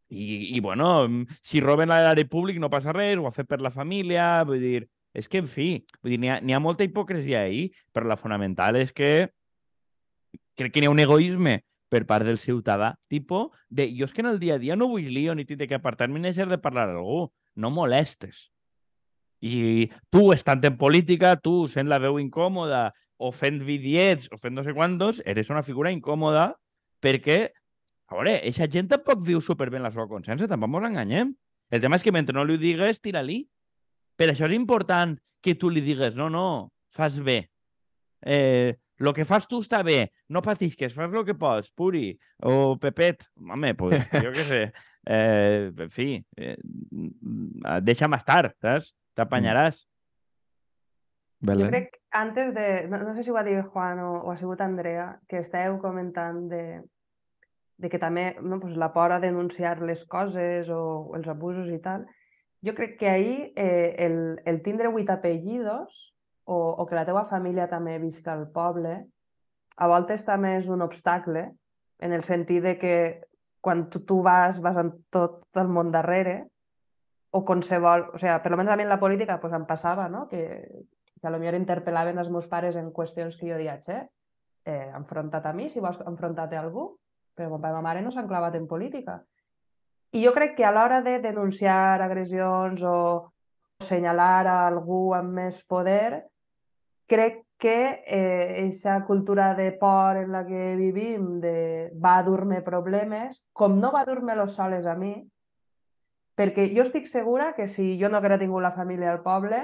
I, 0.09 0.55
I, 0.55 0.59
bueno, 0.59 1.07
mm, 1.07 1.39
si 1.41 1.59
roben 1.59 1.91
a 1.91 1.99
l'àrea 2.03 2.29
públic 2.29 2.59
no 2.63 2.71
passa 2.71 2.93
res, 2.95 3.17
ho 3.19 3.27
ha 3.27 3.35
fet 3.35 3.47
per 3.49 3.59
la 3.61 3.73
família, 3.73 4.43
vull 4.47 4.61
dir, 4.63 4.85
és 5.17 5.27
que, 5.27 5.41
en 5.43 5.49
fi, 5.51 5.69
vull 6.01 6.13
dir, 6.13 6.19
n'hi 6.21 6.31
ha, 6.31 6.39
ha 6.39 6.63
molta 6.63 6.85
hipocresia 6.87 7.41
ahí, 7.43 7.67
però 7.91 8.07
la 8.07 8.19
fonamental 8.19 8.79
és 8.79 8.93
que 8.95 9.29
crec 10.57 10.73
que 10.73 10.81
n'hi 10.81 10.89
ha 10.89 10.93
un 10.93 11.03
egoisme 11.03 11.59
per 11.89 12.03
part 12.07 12.25
del 12.27 12.39
ciutadà, 12.39 12.95
tipo, 13.07 13.51
de 13.69 13.87
jo 13.95 14.07
és 14.07 14.13
que 14.13 14.23
en 14.23 14.31
el 14.31 14.39
dia 14.39 14.55
a 14.55 14.61
dia 14.61 14.75
no 14.75 14.89
vull 14.91 15.07
lío 15.07 15.35
ni 15.35 15.45
tinc 15.47 15.67
que 15.67 15.79
apartar-me 15.79 16.19
ni 16.19 16.29
deixar 16.29 16.47
de 16.51 16.59
parlar 16.59 16.89
a 16.89 16.97
algú, 16.97 17.27
no 17.55 17.71
molestes. 17.71 18.49
I 19.39 19.89
tu, 20.09 20.31
estant 20.33 20.63
en 20.65 20.77
política, 20.77 21.35
tu, 21.39 21.67
sent 21.71 21.87
la 21.91 21.99
veu 22.01 22.17
incòmoda, 22.19 22.89
o 23.17 23.31
fent 23.33 23.61
vidiets, 23.65 24.29
o 24.31 24.37
fent 24.37 24.55
no 24.55 24.63
sé 24.63 24.73
quantos, 24.77 25.21
eres 25.25 25.49
una 25.49 25.63
figura 25.65 25.91
incòmoda 25.93 26.51
perquè, 27.01 27.53
a 28.07 28.15
veure, 28.15 28.37
eixa 28.47 28.69
gent 28.71 28.87
tampoc 28.91 29.21
viu 29.27 29.41
superbé 29.43 29.81
en 29.81 29.85
la 29.87 29.91
seva 29.91 30.07
consciència, 30.07 30.47
tampoc 30.47 30.79
ens 30.79 30.89
enganyem. 30.91 31.35
El 31.71 31.83
tema 31.83 31.99
és 31.99 32.05
que 32.05 32.13
mentre 32.15 32.35
no 32.35 32.45
li 32.47 32.55
ho 32.55 32.61
digues, 32.61 33.01
tira-li. 33.03 33.41
Per 34.17 34.29
això 34.31 34.47
és 34.47 34.55
important 34.55 35.17
que 35.43 35.55
tu 35.59 35.69
li 35.69 35.83
digues, 35.83 36.15
no, 36.15 36.29
no, 36.31 36.71
fas 36.95 37.19
bé. 37.19 37.41
Eh, 38.23 38.77
lo 38.97 39.13
que 39.13 39.27
fas 39.29 39.45
tu 39.47 39.59
està 39.61 39.83
bé, 39.85 40.13
no 40.33 40.41
patisques, 40.41 40.95
fas 40.95 41.11
lo 41.13 41.25
que 41.27 41.35
pots, 41.37 41.69
Puri, 41.75 42.17
o 42.41 42.77
Pepet, 42.81 43.27
home, 43.37 43.75
pues, 43.77 44.07
jo 44.15 44.31
què 44.33 44.47
sé, 44.47 44.63
eh, 45.17 45.69
en 45.69 45.91
fi, 45.93 46.09
eh, 46.39 46.55
mm, 46.63 47.77
deixa'm 47.85 48.17
estar, 48.17 48.55
saps? 48.63 48.93
T'apanyaràs. 49.17 49.83
Jo 51.43 51.51
Belén? 51.51 51.69
crec, 51.69 51.99
antes 52.09 52.53
de... 52.55 52.67
No, 52.89 53.03
no 53.03 53.13
sé 53.13 53.23
si 53.23 53.29
ho 53.29 53.37
ha 53.37 53.45
dit 53.45 53.59
Juan 53.69 53.99
o, 54.01 54.11
o 54.23 54.31
ha 54.31 54.37
sigut 54.39 54.61
Andrea, 54.65 55.17
que 55.29 55.43
estàveu 55.43 55.77
comentant 55.83 56.47
de, 56.49 56.81
de 57.77 57.89
que 57.89 57.99
també 58.01 58.35
no, 58.41 58.59
pues, 58.59 58.75
la 58.77 58.91
por 58.93 59.13
a 59.13 59.19
denunciar 59.21 59.81
les 59.81 60.03
coses 60.05 60.69
o 60.73 61.13
els 61.15 61.27
abusos 61.29 61.69
i 61.69 61.77
tal. 61.81 62.07
Jo 62.65 62.73
crec 62.73 62.97
que 62.97 63.09
ahir 63.09 63.53
eh, 63.55 63.95
el, 64.05 64.41
el 64.45 64.61
tindre 64.65 64.89
vuit 64.89 65.09
apellidos 65.13 65.93
o, 66.43 66.57
o 66.57 66.85
que 66.89 66.97
la 66.97 67.05
teua 67.05 67.27
família 67.29 67.69
també 67.69 67.99
visca 68.01 68.33
al 68.33 68.47
poble, 68.51 69.03
a 69.77 69.87
voltes 69.87 70.25
també 70.25 70.55
és 70.57 70.69
un 70.73 70.81
obstacle, 70.81 71.51
en 72.01 72.13
el 72.13 72.23
sentit 72.25 72.63
de 72.63 72.77
que 72.81 72.95
quan 73.61 73.87
tu, 73.89 74.01
tu 74.05 74.21
vas, 74.25 74.57
vas 74.61 74.77
amb 74.77 74.97
tot 75.13 75.43
el 75.59 75.69
món 75.69 75.91
darrere, 75.93 76.45
o 77.31 77.43
qualsevol... 77.45 78.07
O 78.13 78.21
sigui, 78.21 78.33
per 78.41 78.51
almenys 78.53 78.73
a 78.73 78.77
mi 78.79 78.85
en 78.85 78.93
la 78.93 79.01
política 79.01 79.39
pues, 79.41 79.53
em 79.53 79.65
passava, 79.69 80.07
no?, 80.09 80.25
que, 80.31 80.43
que 81.21 81.33
millor 81.33 81.57
interpel·laven 81.57 82.17
els 82.21 82.29
meus 82.33 82.47
pares 82.49 82.77
en 82.79 82.93
qüestions 82.95 83.37
que 83.37 83.49
jo 83.49 83.57
deia, 83.59 83.77
che, 83.83 84.05
eh, 84.65 84.87
enfronta't 84.95 85.45
a 85.49 85.53
mi 85.53 85.69
si 85.69 85.83
vols 85.83 85.99
enfrontar-te 86.05 86.57
a 86.57 86.63
algú, 86.63 86.89
però 87.37 87.49
mon 87.53 87.61
pare 87.61 87.75
i 87.75 87.77
ma 87.77 87.85
mare 87.85 88.01
no 88.01 88.11
s'han 88.11 88.27
clavat 88.27 88.55
en 88.57 88.65
política. 88.67 89.21
I 90.17 90.23
jo 90.23 90.33
crec 90.33 90.55
que 90.57 90.65
a 90.65 90.71
l'hora 90.73 91.01
de 91.05 91.19
denunciar 91.21 92.01
agressions 92.01 92.81
o 92.81 92.97
assenyalar 93.79 94.47
a 94.47 94.57
algú 94.67 95.13
amb 95.13 95.35
més 95.37 95.61
poder, 95.69 96.23
crec 97.07 97.43
que 97.61 97.75
aquesta 98.07 98.97
eh, 98.97 99.03
cultura 99.05 99.53
de 99.55 99.71
por 99.71 100.17
en 100.17 100.31
la 100.31 100.45
que 100.45 100.75
vivim 100.75 101.39
de 101.41 101.91
va 102.03 102.17
a 102.17 102.23
dur-me 102.23 102.61
problemes, 102.61 103.41
com 103.53 103.79
no 103.79 103.91
va 103.93 104.01
a 104.01 104.09
dur-me-los 104.09 104.53
soles 104.57 104.85
a 104.85 104.95
mi, 104.95 105.15
perquè 106.37 106.69
jo 106.73 106.85
estic 106.85 107.09
segura 107.09 107.53
que 107.57 107.67
si 107.67 107.95
jo 108.01 108.09
no 108.09 108.17
haguera 108.17 108.37
tingut 108.37 108.61
la 108.61 108.75
família 108.77 109.11
al 109.11 109.23
poble, 109.25 109.63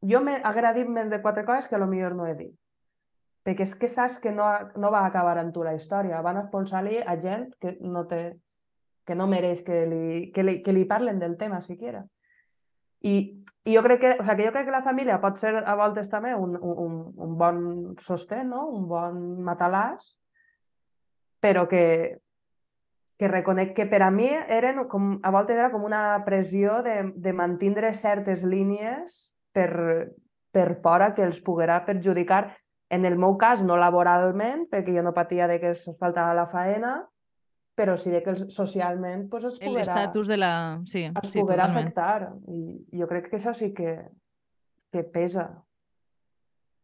jo 0.00 0.22
m'haguera 0.24 0.72
dit 0.76 0.88
més 0.88 1.10
de 1.12 1.20
quatre 1.22 1.44
coses 1.44 1.68
que 1.68 1.76
a 1.76 1.82
lo 1.82 1.88
millor 1.90 2.16
no 2.16 2.26
he 2.26 2.34
dit. 2.34 2.56
Perquè 3.42 3.66
és 3.66 3.74
que 3.74 3.90
saps 3.90 4.20
que 4.22 4.30
no, 4.30 4.46
no 4.78 4.90
va 4.94 5.04
acabar 5.06 5.36
amb 5.40 5.52
tu 5.54 5.64
la 5.66 5.74
història. 5.74 6.22
Van 6.22 6.38
expulsar-li 6.44 7.00
a 7.02 7.16
gent 7.20 7.48
que 7.60 7.76
no, 7.80 8.04
té, 8.10 8.22
que 9.06 9.16
no 9.18 9.26
mereix 9.30 9.64
que 9.66 9.84
li, 9.90 10.30
que, 10.34 10.44
li, 10.46 10.58
que 10.62 10.74
li 10.74 10.84
parlen 10.86 11.18
del 11.18 11.36
tema, 11.40 11.60
siquiera. 11.60 12.04
I, 13.02 13.14
i 13.66 13.74
jo 13.74 13.82
crec 13.82 14.00
que, 14.00 14.10
o 14.20 14.24
sea, 14.24 14.36
que 14.38 14.46
jo 14.46 14.52
crec 14.54 14.68
que 14.68 14.74
la 14.76 14.84
família 14.86 15.18
pot 15.22 15.40
ser 15.42 15.56
a 15.58 15.74
voltes 15.78 16.06
també 16.10 16.36
un, 16.38 16.54
un, 16.54 16.98
un 17.18 17.38
bon 17.38 17.62
sostén, 17.98 18.52
no? 18.54 18.68
un 18.70 18.86
bon 18.90 19.18
matalàs, 19.42 20.06
però 21.42 21.66
que, 21.66 21.84
que 23.18 23.28
reconec 23.30 23.74
que 23.74 23.88
per 23.90 24.04
a 24.06 24.10
mi 24.14 24.30
eren 24.30 24.84
com, 24.90 25.16
a 25.22 25.30
voltes 25.34 25.58
era 25.58 25.72
com 25.74 25.82
una 25.86 26.22
pressió 26.26 26.78
de, 26.86 26.96
de 27.14 27.34
mantindre 27.34 27.92
certes 27.98 28.46
línies 28.46 29.32
per, 29.54 29.70
per 30.54 30.68
por 30.82 31.02
a 31.02 31.12
que 31.14 31.26
els 31.26 31.42
poguera 31.42 31.82
perjudicar. 31.86 32.44
En 32.92 33.06
el 33.08 33.16
meu 33.16 33.38
cas, 33.40 33.62
no 33.64 33.78
laboralment, 33.80 34.66
perquè 34.68 34.92
jo 34.92 35.02
no 35.04 35.14
patia 35.16 35.46
de 35.48 35.56
que 35.62 35.70
es 35.72 35.86
faltava 35.98 36.34
la 36.36 36.44
faena, 36.52 36.92
però 37.74 37.96
sí 37.96 38.10
de 38.12 38.20
que 38.22 38.34
els, 38.34 38.42
socialment 38.52 39.28
pues, 39.30 39.46
es 39.48 39.58
poguera, 39.58 39.80
L'estatus 39.80 40.28
de 40.28 40.36
la... 40.36 40.54
Sí, 40.84 41.06
es 41.08 41.30
sí, 41.30 41.40
poguera 41.40 41.70
totalment. 41.70 41.88
afectar. 41.88 42.32
I 42.52 43.00
jo 43.00 43.08
crec 43.08 43.30
que 43.30 43.38
això 43.40 43.54
sí 43.56 43.70
que, 43.72 43.96
que 44.92 45.04
pesa 45.08 45.46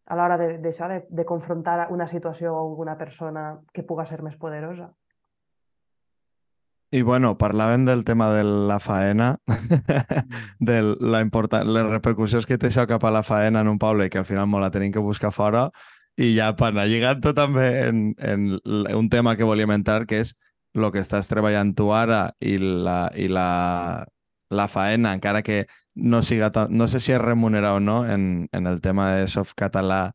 a 0.09 0.17
l'hora 0.17 0.39
de, 0.41 0.55
d'això, 0.65 0.89
de, 0.89 1.03
de 1.13 1.27
confrontar 1.29 1.91
una 1.93 2.09
situació 2.09 2.55
o 2.55 2.63
alguna 2.63 2.97
persona 2.97 3.59
que 3.75 3.85
puga 3.85 4.09
ser 4.09 4.23
més 4.25 4.41
poderosa. 4.41 4.89
I 6.91 7.03
bueno, 7.05 7.35
parlaven 7.37 7.85
del 7.85 8.01
tema 8.09 8.31
de 8.33 8.45
la 8.49 8.79
faena, 8.81 9.35
de 10.59 10.81
la 10.81 11.21
les 11.21 11.91
repercussions 11.91 12.49
que 12.49 12.57
té 12.57 12.73
això 12.73 12.87
cap 12.89 13.05
a 13.05 13.13
la 13.13 13.23
faena 13.23 13.61
en 13.61 13.69
un 13.69 13.77
poble 13.79 14.07
i 14.07 14.11
que 14.11 14.23
al 14.23 14.25
final 14.25 14.49
molt 14.49 14.65
la 14.65 14.73
tenim 14.73 14.93
que 14.93 15.05
buscar 15.05 15.31
fora 15.31 15.69
i 16.19 16.33
ja 16.35 16.51
per 16.59 16.73
anar 16.73 16.89
lligant-ho 16.91 17.33
també 17.35 17.67
en, 17.87 18.13
en 18.19 18.59
un 18.67 19.09
tema 19.11 19.37
que 19.39 19.47
volíem 19.47 19.71
entrar 19.77 20.05
que 20.11 20.23
és 20.25 20.35
el 20.75 20.91
que 20.95 21.03
estàs 21.03 21.31
treballant 21.31 21.75
tu 21.79 21.93
ara 21.95 22.29
i 22.41 22.57
la, 22.59 23.09
i 23.17 23.29
la, 23.31 24.05
la 24.51 24.67
faena, 24.71 25.15
encara 25.15 25.43
que 25.43 25.67
no 25.95 26.23
siga 26.23 26.51
tan, 26.55 26.75
no 26.75 26.89
sé 26.89 27.01
si 27.01 27.15
és 27.15 27.23
remunerat 27.23 27.79
o 27.79 27.81
no 27.83 28.01
en, 28.07 28.49
en 28.53 28.67
el 28.71 28.81
tema 28.83 29.13
de 29.17 29.29
softcatalà 29.31 30.09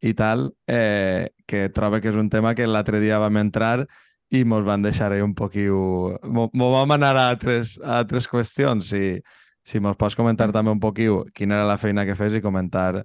i 0.00 0.14
tal, 0.14 0.48
eh, 0.66 1.30
que 1.46 1.68
trobo 1.74 2.00
que 2.00 2.10
és 2.10 2.18
un 2.18 2.30
tema 2.30 2.54
que 2.54 2.66
l'altre 2.66 3.02
dia 3.02 3.20
vam 3.20 3.36
entrar 3.42 3.86
i 4.30 4.44
mos 4.44 4.64
van 4.64 4.82
deixar 4.82 5.10
ahí 5.12 5.22
un 5.22 5.34
poquiu... 5.34 6.16
Mo, 6.24 6.48
mo 6.54 6.70
vam 6.72 6.94
anar 6.94 7.16
a 7.18 7.28
altres, 7.28 7.76
a 7.82 7.98
altres 8.00 8.28
qüestions, 8.30 8.90
si, 8.94 9.18
si 9.66 9.82
mos 9.82 9.98
pots 9.98 10.16
comentar 10.16 10.50
també 10.54 10.70
un 10.70 10.82
poquiu 10.82 11.24
quina 11.34 11.58
era 11.58 11.68
la 11.68 11.78
feina 11.78 12.06
que 12.06 12.16
fes 12.18 12.38
i 12.38 12.42
comentar 12.42 13.02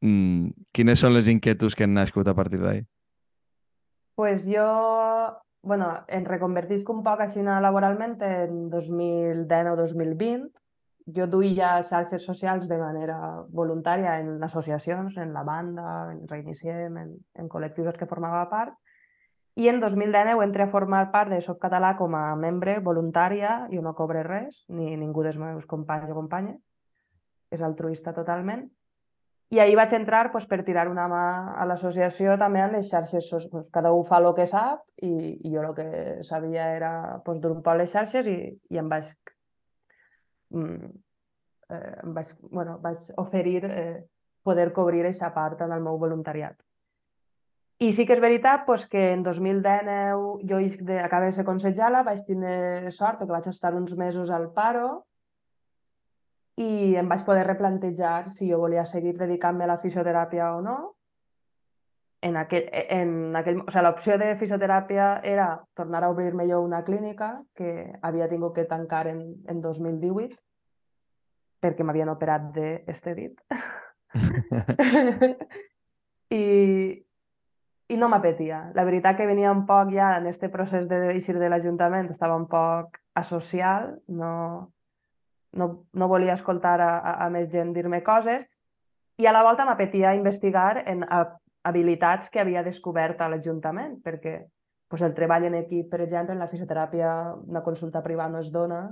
mm, 0.00 0.70
quines 0.72 1.00
són 1.00 1.14
les 1.14 1.28
inquietuds 1.28 1.76
que 1.76 1.84
han 1.84 1.94
nascut 1.94 2.28
a 2.28 2.34
partir 2.34 2.60
d'ahí. 2.60 2.86
pues 4.14 4.44
jo, 4.44 4.66
bueno, 5.62 5.86
em 6.08 6.24
reconvertisc 6.28 6.88
un 6.92 7.02
poc 7.02 7.22
així 7.24 7.40
laboralment 7.40 8.18
en 8.20 8.68
2010 8.68 9.70
o 9.72 9.76
2020. 9.76 10.50
Jo 11.16 11.26
duia 11.26 11.82
xarxes 11.82 12.26
socials 12.28 12.68
de 12.68 12.76
manera 12.76 13.16
voluntària 13.48 14.18
en 14.20 14.42
associacions, 14.44 15.16
en 15.16 15.32
la 15.32 15.42
banda, 15.42 16.12
en 16.12 16.28
Reiniciem, 16.28 16.98
en, 16.98 17.16
en 17.34 17.48
col·lectius 17.48 17.96
que 17.96 18.06
formava 18.06 18.44
part, 18.50 18.76
i 19.56 19.68
en 19.68 19.80
2019 19.80 20.44
entré 20.44 20.64
a 20.64 20.70
formar 20.70 21.10
part 21.12 21.32
de 21.32 21.40
Softcatalà 21.44 21.96
com 21.98 22.14
a 22.14 22.36
membre 22.38 22.78
voluntària, 22.80 23.66
jo 23.72 23.82
no 23.82 23.96
cobre 23.98 24.22
res, 24.22 24.62
ni 24.68 24.94
ningú 24.96 25.24
dels 25.26 25.40
meus 25.40 25.66
companys 25.66 26.12
o 26.12 26.16
companyes, 26.16 26.60
és 27.50 27.64
altruista 27.66 28.14
totalment, 28.14 28.68
i 29.50 29.58
ahir 29.58 29.74
vaig 29.78 29.92
entrar 29.96 30.30
pues, 30.30 30.46
per 30.46 30.62
tirar 30.66 30.86
una 30.88 31.08
mà 31.10 31.24
a 31.58 31.66
l'associació 31.66 32.36
també 32.38 32.62
en 32.62 32.76
les 32.76 32.90
xarxes. 32.90 33.48
Pues, 33.50 33.66
cada 33.74 33.90
un 33.92 34.06
fa 34.06 34.20
el 34.22 34.30
que 34.36 34.46
sap 34.46 34.84
i, 35.02 35.10
i 35.42 35.50
jo 35.50 35.64
el 35.64 35.74
que 35.74 35.88
sabia 36.28 36.70
era 36.76 36.92
pues, 37.24 37.40
poc 37.42 37.74
les 37.80 37.90
xarxes 37.90 38.30
i, 38.30 38.38
i 38.70 38.78
em 38.78 38.88
vaig, 38.92 39.10
mm, 40.54 40.94
eh, 41.74 41.94
em 42.04 42.14
vaig, 42.14 42.32
bueno, 42.46 42.78
vaig 42.78 43.10
oferir 43.18 43.64
eh, 43.66 44.04
poder 44.46 44.72
cobrir 44.72 45.02
aquesta 45.02 45.34
part 45.34 45.66
en 45.66 45.74
el 45.74 45.82
meu 45.82 45.98
voluntariat. 45.98 46.54
I 47.80 47.90
sí 47.96 48.04
que 48.06 48.12
és 48.12 48.22
veritat 48.22 48.66
pues, 48.68 48.86
que 48.86 49.10
en 49.16 49.24
2019 49.24 50.46
jo 50.46 50.58
de, 50.86 51.00
acabé 51.00 51.32
de 51.32 51.38
ser 51.40 51.46
consellera, 51.48 52.04
vaig 52.06 52.22
tenir 52.26 52.92
sort 52.92 53.18
perquè 53.18 53.34
vaig 53.34 53.48
estar 53.50 53.74
uns 53.74 53.96
mesos 53.98 54.30
al 54.30 54.50
paro 54.54 55.08
i 56.60 56.96
em 57.00 57.08
vaig 57.08 57.24
poder 57.24 57.46
replantejar 57.46 58.30
si 58.34 58.50
jo 58.50 58.58
volia 58.60 58.84
seguir 58.86 59.14
dedicant-me 59.18 59.64
a 59.64 59.70
la 59.70 59.78
fisioteràpia 59.80 60.50
o 60.56 60.60
no. 60.64 60.76
En 62.20 62.36
aquell, 62.36 62.66
en 62.72 63.36
aquell, 63.40 63.62
o 63.62 63.70
sigui, 63.72 63.84
l'opció 63.86 64.18
de 64.20 64.34
fisioteràpia 64.36 65.06
era 65.24 65.46
tornar 65.74 66.02
a 66.04 66.10
obrir-me 66.12 66.44
jo 66.50 66.60
una 66.60 66.82
clínica 66.84 67.30
que 67.56 67.94
havia 68.02 68.28
tingut 68.28 68.54
que 68.58 68.66
tancar 68.68 69.06
en, 69.08 69.22
en 69.48 69.62
2018 69.64 70.36
perquè 71.60 71.84
m'havien 71.84 72.12
operat 72.12 72.50
d'este 72.56 73.14
dit. 73.16 73.40
I, 76.30 76.44
i 77.90 77.96
no 78.00 78.08
m'apetia. 78.12 78.60
La 78.76 78.84
veritat 78.88 79.16
que 79.18 79.28
venia 79.28 79.52
un 79.52 79.64
poc 79.68 79.92
ja 79.94 80.12
en 80.18 80.28
este 80.30 80.48
procés 80.52 80.88
de 80.88 81.00
deixir 81.08 81.38
de 81.38 81.48
l'Ajuntament, 81.48 82.10
estava 82.12 82.36
un 82.36 82.46
poc 82.52 83.00
asocial, 83.18 83.94
no, 84.08 84.32
no, 85.52 85.86
no 85.92 86.08
volia 86.08 86.36
escoltar 86.38 86.80
a, 86.80 86.92
a, 86.98 87.14
a 87.26 87.28
més 87.30 87.50
gent 87.52 87.72
dir-me 87.74 88.02
coses 88.06 88.46
i 89.20 89.26
a 89.26 89.32
la 89.34 89.42
volta 89.44 89.66
m'apetia 89.68 90.14
investigar 90.16 90.82
en 90.86 91.04
a, 91.04 91.24
habilitats 91.62 92.30
que 92.30 92.40
havia 92.40 92.62
descobert 92.64 93.20
a 93.20 93.28
l'Ajuntament, 93.28 93.98
perquè 94.04 94.38
pues, 94.88 95.02
el 95.04 95.14
treball 95.14 95.44
en 95.50 95.58
equip, 95.60 95.90
per 95.90 96.00
exemple, 96.06 96.34
en 96.34 96.40
la 96.40 96.48
fisioteràpia, 96.48 97.10
una 97.46 97.62
consulta 97.62 98.02
privada 98.02 98.32
no 98.32 98.40
es 98.40 98.50
dona 98.52 98.86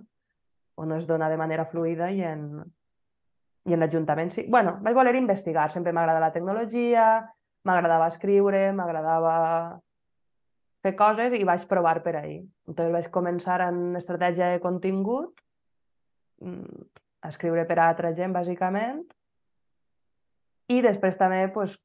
o 0.79 0.85
no 0.87 0.99
es 0.99 1.07
dona 1.07 1.31
de 1.31 1.39
manera 1.41 1.65
fluida 1.67 2.11
i 2.13 2.21
en, 2.23 2.45
i 3.67 3.75
en 3.75 3.81
l'Ajuntament 3.83 4.31
sí. 4.35 4.45
bueno, 4.49 4.77
vaig 4.85 4.95
voler 4.95 5.17
investigar, 5.17 5.71
sempre 5.73 5.93
m'agrada 5.93 6.23
la 6.23 6.33
tecnologia, 6.33 7.09
m'agradava 7.67 8.13
escriure, 8.13 8.69
m'agradava 8.73 9.35
fer 10.85 10.95
coses 10.97 11.35
i 11.35 11.43
vaig 11.45 11.65
provar 11.67 11.99
per 12.05 12.15
ahir. 12.21 12.43
Entonces 12.69 12.93
vaig 12.95 13.11
començar 13.11 13.61
en 13.67 13.97
estratègia 13.99 14.53
de 14.53 14.61
contingut 14.63 15.35
escriure 17.29 17.67
per 17.67 17.79
a 17.79 17.89
altra 17.89 18.13
gent, 18.15 18.35
bàsicament. 18.37 19.03
I 20.69 20.81
després 20.85 21.17
també, 21.17 21.47
pues, 21.53 21.77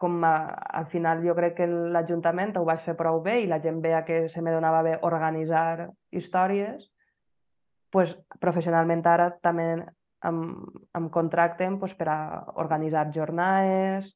com 0.00 0.22
a, 0.24 0.34
al 0.80 0.86
final 0.88 1.20
jo 1.26 1.34
crec 1.36 1.58
que 1.58 1.66
l'Ajuntament 1.68 2.54
ho 2.56 2.64
vaig 2.64 2.80
fer 2.86 2.94
prou 2.96 3.20
bé 3.24 3.40
i 3.42 3.48
la 3.50 3.60
gent 3.60 3.82
veia 3.84 4.00
que 4.06 4.22
se 4.32 4.40
me 4.40 4.54
donava 4.54 4.80
bé 4.86 4.94
organitzar 5.04 5.90
històries, 6.10 6.86
pues, 7.92 8.14
professionalment 8.40 9.04
ara 9.06 9.28
també 9.44 9.66
em, 10.24 10.40
em 10.96 11.10
contracten 11.12 11.78
pues, 11.82 11.92
per 11.98 12.08
a 12.08 12.18
organitzar 12.62 13.10
jornades 13.12 14.08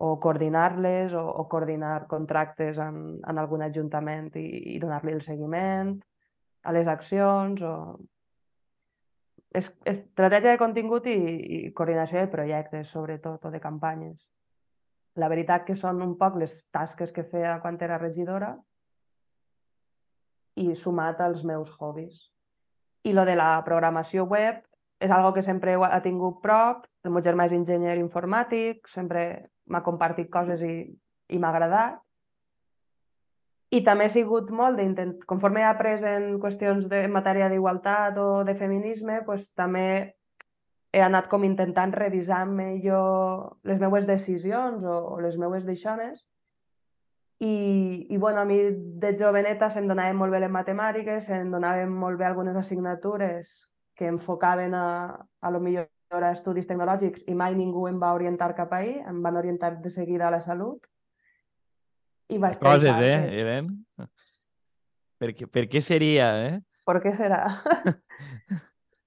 o 0.00 0.14
coordinar-les 0.20 1.14
o, 1.14 1.24
o 1.24 1.48
coordinar 1.48 2.06
contractes 2.08 2.78
en, 2.80 3.20
en 3.20 3.40
algun 3.40 3.64
ajuntament 3.64 4.30
i, 4.40 4.46
i 4.74 4.78
donar-li 4.82 5.16
el 5.16 5.24
seguiment 5.24 5.96
a 6.64 6.72
les 6.76 6.88
accions 6.88 7.62
o 7.64 7.74
és, 9.50 9.68
estratègia 9.84 10.54
de 10.54 10.60
contingut 10.60 11.06
i, 11.10 11.16
i 11.16 11.60
coordinació 11.76 12.22
de 12.22 12.32
projectes, 12.32 12.90
sobretot, 12.94 13.44
o 13.44 13.50
de 13.50 13.60
campanyes. 13.62 14.18
La 15.18 15.28
veritat 15.32 15.66
que 15.66 15.74
són 15.74 16.02
un 16.04 16.16
poc 16.18 16.36
les 16.38 16.60
tasques 16.74 17.12
que 17.12 17.26
feia 17.26 17.58
quan 17.62 17.78
era 17.82 17.98
regidora 17.98 18.54
i 20.60 20.74
sumat 20.76 21.20
als 21.20 21.42
meus 21.44 21.70
hobbies. 21.78 22.28
I 23.02 23.14
lo 23.16 23.24
de 23.24 23.34
la 23.36 23.52
programació 23.66 24.26
web 24.28 24.60
és 25.00 25.10
algo 25.10 25.32
que 25.32 25.42
sempre 25.42 25.74
ha 25.74 26.00
tingut 26.04 26.42
prop, 26.42 26.84
el 27.04 27.14
meu 27.14 27.24
germà 27.24 27.46
és 27.48 27.56
enginyer 27.56 27.96
informàtic, 27.98 28.86
sempre 28.92 29.48
m'ha 29.66 29.82
compartit 29.82 30.28
coses 30.30 30.60
i, 30.62 30.74
i 31.32 31.38
m'ha 31.38 31.50
agradat, 31.54 32.00
i 33.70 33.82
també 33.86 34.06
he 34.06 34.14
sigut 34.14 34.50
molt 34.50 34.78
d'intent... 34.80 35.12
Conforme 35.30 35.62
he 35.62 35.68
après 35.68 36.02
en 36.06 36.32
qüestions 36.42 36.88
de 36.90 37.04
en 37.06 37.12
matèria 37.14 37.48
d'igualtat 37.52 38.18
o 38.18 38.42
de 38.46 38.56
feminisme, 38.58 39.20
pues, 39.26 39.52
també 39.54 39.84
he 40.92 41.02
anat 41.06 41.28
com 41.30 41.46
intentant 41.46 41.94
revisar-me 41.94 42.72
jo 42.82 43.00
les 43.62 43.78
meues 43.78 44.08
decisions 44.08 44.82
o, 44.82 44.96
o 45.14 45.20
les 45.22 45.38
meues 45.38 45.66
deixones. 45.68 46.26
I, 47.40 48.06
I, 48.10 48.16
bueno, 48.18 48.42
a 48.42 48.44
mi 48.44 48.58
de 49.00 49.14
joveneta 49.16 49.70
se'm 49.70 49.86
donaven 49.88 50.18
molt 50.18 50.34
bé 50.34 50.42
les 50.42 50.52
matemàtiques, 50.52 51.30
se'm 51.30 51.54
donaven 51.54 51.94
molt 52.02 52.18
bé 52.18 52.26
algunes 52.26 52.58
assignatures 52.58 53.54
que 53.94 54.10
enfocaven 54.10 54.74
a, 54.74 55.14
a 55.40 55.50
lo 55.54 55.62
millor 55.62 55.88
a 56.10 56.34
estudis 56.34 56.66
tecnològics 56.66 57.22
i 57.30 57.38
mai 57.38 57.54
ningú 57.54 57.86
em 57.86 58.02
va 58.02 58.16
orientar 58.18 58.56
cap 58.58 58.74
ahir, 58.74 58.98
em 59.06 59.22
van 59.22 59.38
orientar 59.38 59.76
de 59.80 59.92
seguida 59.94 60.26
a 60.26 60.34
la 60.34 60.40
salut 60.42 60.90
i 62.30 62.38
vaig 62.38 62.58
Coses, 62.62 62.96
eh, 63.02 63.12
que- 63.26 63.40
Eren? 63.42 63.70
Per 65.20 65.32
què, 65.36 65.46
per 65.50 65.66
què 65.68 65.82
seria, 65.84 66.30
eh? 66.46 66.60
¿Por 66.88 67.02
qué 67.02 67.12
serà? 67.12 67.42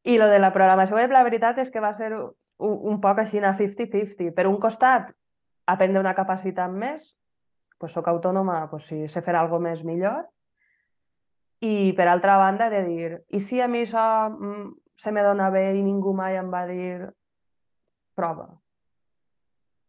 I 0.06 0.18
lo 0.22 0.28
de 0.30 0.40
la 0.40 0.52
programació 0.54 1.00
web, 1.00 1.12
la 1.12 1.24
veritat 1.26 1.58
és 1.64 1.72
que 1.74 1.82
va 1.82 1.94
ser 1.98 2.12
un, 2.14 2.30
un 2.60 3.00
poc 3.02 3.24
així 3.24 3.40
a 3.42 3.56
50-50. 3.58 4.30
Per 4.36 4.46
un 4.48 4.60
costat, 4.62 5.10
aprendre 5.66 6.00
una 6.04 6.14
capacitat 6.16 6.72
més, 6.72 7.16
pues 7.80 7.92
soc 7.98 8.08
autònoma, 8.08 8.68
pues 8.70 8.86
si 8.92 9.08
sé 9.10 9.24
fer 9.26 9.36
alguna 9.36 9.72
més 9.72 9.84
millor. 9.84 10.22
I 11.64 11.94
per 11.98 12.08
altra 12.12 12.38
banda, 12.38 12.70
de 12.70 12.84
dir, 12.86 13.10
i 13.32 13.40
si 13.40 13.62
a 13.64 13.68
mi 13.72 13.86
això 13.88 14.04
mm, 14.30 14.70
se 15.00 15.12
me 15.12 15.24
dona 15.24 15.50
bé 15.50 15.72
i 15.78 15.82
ningú 15.84 16.14
mai 16.14 16.36
em 16.38 16.52
va 16.52 16.66
dir 16.68 17.10
prova? 18.16 18.50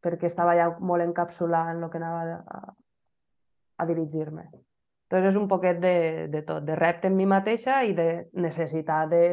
Perquè 0.04 0.28
estava 0.30 0.54
ja 0.56 0.70
molt 0.80 1.04
encapsulat 1.04 1.74
en 1.74 1.82
el 1.84 1.90
que 1.90 1.98
anava 2.00 2.40
a, 2.46 2.62
a 3.76 3.86
dirigir-me. 3.86 4.48
Entonces 5.08 5.30
és 5.30 5.36
un 5.40 5.48
poquet 5.48 5.80
de, 5.80 6.28
de 6.32 6.42
tot, 6.42 6.64
de 6.64 6.76
repte 6.76 7.08
en 7.10 7.16
mi 7.16 7.26
mateixa 7.26 7.82
i 7.84 7.92
de 7.94 8.26
necessitat 8.32 9.10
de 9.10 9.24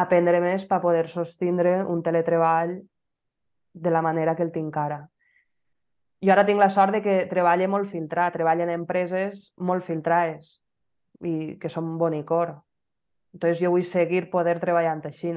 aprendre 0.00 0.40
més 0.42 0.66
per 0.66 0.80
poder 0.82 1.06
sostindre 1.08 1.80
un 1.84 2.02
teletreball 2.02 2.80
de 3.72 3.90
la 3.90 4.02
manera 4.02 4.34
que 4.36 4.42
el 4.42 4.52
tinc 4.52 4.76
ara. 4.76 5.04
Jo 6.20 6.34
ara 6.34 6.44
tinc 6.44 6.60
la 6.60 6.68
sort 6.68 6.92
de 6.92 7.00
que 7.04 7.26
treballe 7.30 7.68
molt 7.68 7.88
filtrat, 7.88 8.34
treballo 8.34 8.66
en 8.66 8.74
empreses 8.74 9.46
molt 9.56 9.86
filtrades 9.86 10.58
i 11.24 11.56
que 11.60 11.70
són 11.72 11.96
bonicor. 11.98 12.58
Entonces 13.32 13.60
jo 13.62 13.70
vull 13.72 13.86
seguir 13.86 14.28
poder 14.30 14.58
treballant 14.60 15.00
així. 15.06 15.32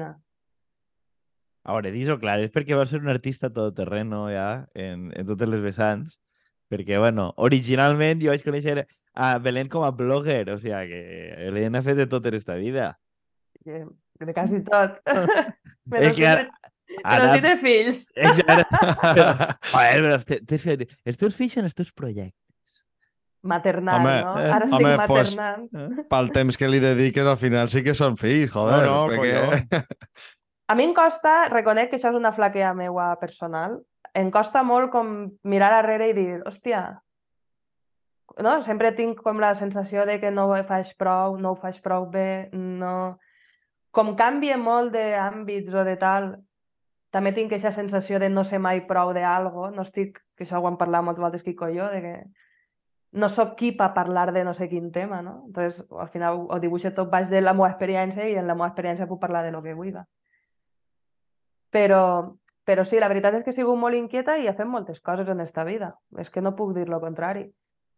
A 1.64 1.72
veure, 1.72 1.92
dis-ho 1.94 2.18
clar, 2.20 2.40
és 2.44 2.52
perquè 2.52 2.76
vols 2.76 2.90
ser 2.92 3.00
un 3.00 3.08
artista 3.08 3.48
todoterreno 3.48 4.26
ja, 4.32 4.66
en, 4.74 5.08
en 5.16 5.26
totes 5.30 5.48
les 5.48 5.62
vessants. 5.64 6.18
Perquè, 6.74 6.98
bueno, 6.98 7.30
originalment 7.46 8.20
jo 8.24 8.32
vaig 8.34 8.42
conèixer 8.44 8.84
a 9.14 9.32
Belén 9.38 9.68
com 9.70 9.84
a 9.86 9.92
blogger, 9.94 10.42
o 10.50 10.58
sigui 10.58 10.88
que 10.90 11.02
Belén 11.54 11.78
ha 11.78 11.82
fet 11.86 11.96
de 12.02 12.06
tot 12.10 12.24
en 12.26 12.34
esta 12.40 12.56
vida. 12.58 12.92
Eh, 13.64 13.84
De 14.20 14.32
quasi 14.34 14.60
tot. 14.66 14.98
És 15.04 15.90
però, 15.90 16.14
que 16.16 16.26
ara- 16.26 16.44
té- 16.46 16.98
però 17.02 17.26
sí 17.34 17.40
té 17.44 17.52
fills. 17.62 18.04
És 18.14 18.38
que 18.38 18.44
ara... 18.52 18.64
Joder, 19.72 20.02
però 20.04 20.18
te- 20.28 20.40
t'has 20.46 20.62
fet... 20.66 20.84
Els 21.04 21.18
teus 21.20 21.34
fills 21.38 21.54
són 21.58 21.66
els 21.68 21.74
teus 21.76 21.90
projectes. 21.92 22.80
Maternant, 23.44 24.00
Home, 24.00 24.12
no? 24.24 24.34
eh, 24.40 24.50
Ara 24.56 24.64
estic 24.68 24.78
home, 24.78 25.06
pues- 25.10 25.34
maternant. 25.36 26.06
Pel 26.08 26.30
temps 26.32 26.56
que 26.56 26.68
li 26.70 26.78
dediques, 26.80 27.26
al 27.28 27.36
final 27.40 27.68
sí 27.68 27.82
que 27.84 27.92
són 27.98 28.16
fills, 28.16 28.50
joder. 28.54 28.84
No, 28.86 29.02
no, 29.04 29.12
perquè... 29.12 29.82
A 30.72 30.74
mi 30.78 30.86
em 30.88 30.94
costa, 30.96 31.34
reconec 31.52 31.90
que 31.90 31.98
això 31.98 32.08
és 32.08 32.16
una 32.16 32.30
flaquea 32.32 32.70
meua 32.72 33.10
personal, 33.20 33.74
em 34.14 34.30
costa 34.30 34.62
molt 34.62 34.90
com 34.92 35.14
mirar 35.42 35.72
darrere 35.74 36.08
i 36.10 36.16
dir, 36.16 36.30
hòstia, 36.46 36.84
no? 38.42 38.54
Sempre 38.66 38.92
tinc 38.94 39.20
com 39.22 39.42
la 39.42 39.54
sensació 39.58 40.06
de 40.06 40.18
que 40.22 40.30
no 40.30 40.48
ho 40.50 40.62
faig 40.68 40.94
prou, 40.98 41.38
no 41.38 41.52
ho 41.52 41.60
faig 41.60 41.80
prou 41.82 42.06
bé, 42.10 42.48
no... 42.52 43.18
com 43.94 44.14
canvia 44.18 44.56
molt 44.58 44.94
d'àmbits 44.94 45.74
o 45.74 45.84
de 45.86 45.96
tal, 45.98 46.32
també 47.14 47.30
tinc 47.32 47.52
aquesta 47.52 47.70
sensació 47.74 48.18
de 48.18 48.28
no 48.28 48.42
ser 48.42 48.58
mai 48.58 48.80
prou 48.86 49.12
de 49.14 49.22
no 49.22 49.82
estic, 49.82 50.18
que 50.36 50.44
això 50.44 50.58
ho 50.58 50.66
hem 50.68 50.76
parlat 50.76 51.04
moltes 51.04 51.22
vegades 51.22 51.42
Quico 51.42 51.68
i 51.68 51.78
jo, 51.78 51.86
de 51.92 52.00
que 52.02 52.14
no 53.14 53.28
sóc 53.28 53.54
qui 53.56 53.70
per 53.78 53.92
parlar 53.94 54.32
de 54.34 54.42
no 54.44 54.54
sé 54.54 54.68
quin 54.68 54.90
tema, 54.90 55.22
no? 55.22 55.44
Entonces, 55.46 55.84
al 55.90 56.08
final 56.08 56.46
ho 56.50 56.58
dibuixo 56.58 56.90
tot 56.94 57.10
baix 57.10 57.28
de 57.30 57.40
la 57.40 57.52
meva 57.54 57.68
experiència 57.70 58.26
i 58.26 58.34
en 58.34 58.48
la 58.48 58.56
meva 58.58 58.72
experiència 58.72 59.06
puc 59.06 59.20
parlar 59.20 59.44
de 59.44 59.52
lo 59.54 59.62
que 59.62 59.74
vulgui. 59.74 60.02
Però, 61.70 62.00
però 62.64 62.84
sí, 62.88 62.98
la 63.00 63.10
veritat 63.12 63.36
és 63.38 63.44
que 63.44 63.52
he 63.52 63.56
sigut 63.56 63.78
molt 63.78 63.96
inquieta 63.98 64.38
i 64.40 64.48
he 64.48 64.56
fet 64.56 64.68
moltes 64.68 65.00
coses 65.04 65.28
en 65.28 65.40
esta 65.44 65.64
vida. 65.68 65.94
És 66.18 66.30
que 66.32 66.42
no 66.42 66.56
puc 66.56 66.74
dir 66.76 66.88
lo 66.88 67.00
contrari. 67.02 67.46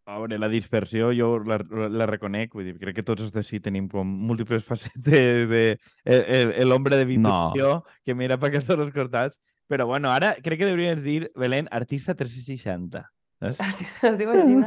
A 0.07 0.21
veure, 0.21 0.39
la 0.39 0.47
dispersió 0.47 1.11
jo 1.11 1.33
la, 1.43 1.59
la 1.91 2.07
reconec, 2.07 2.53
vull 2.55 2.69
dir, 2.69 2.77
crec 2.79 3.01
que 3.01 3.07
tots 3.07 3.25
els 3.25 3.33
de 3.35 3.43
sí 3.43 3.59
tenim 3.59 3.89
com 3.91 4.07
múltiples 4.07 4.63
facetes 4.71 5.49
de, 5.51 5.65
de 6.05 6.65
l'ombra 6.67 6.95
de 6.99 7.09
habitació 7.09 7.73
no. 7.81 7.99
que 8.07 8.15
mira 8.15 8.39
per 8.39 8.53
aquests 8.53 8.71
dos 8.71 8.93
costats, 8.95 9.41
però 9.67 9.87
bueno, 9.91 10.13
ara 10.15 10.37
crec 10.43 10.63
que 10.63 10.71
hauries 10.71 11.03
dir, 11.03 11.33
Belén, 11.35 11.67
artista 11.75 12.15
360. 12.15 13.03
Saps? 13.37 13.59
Es 14.07 14.15
diu 14.17 14.31
així, 14.33 14.55
no? 14.57 14.65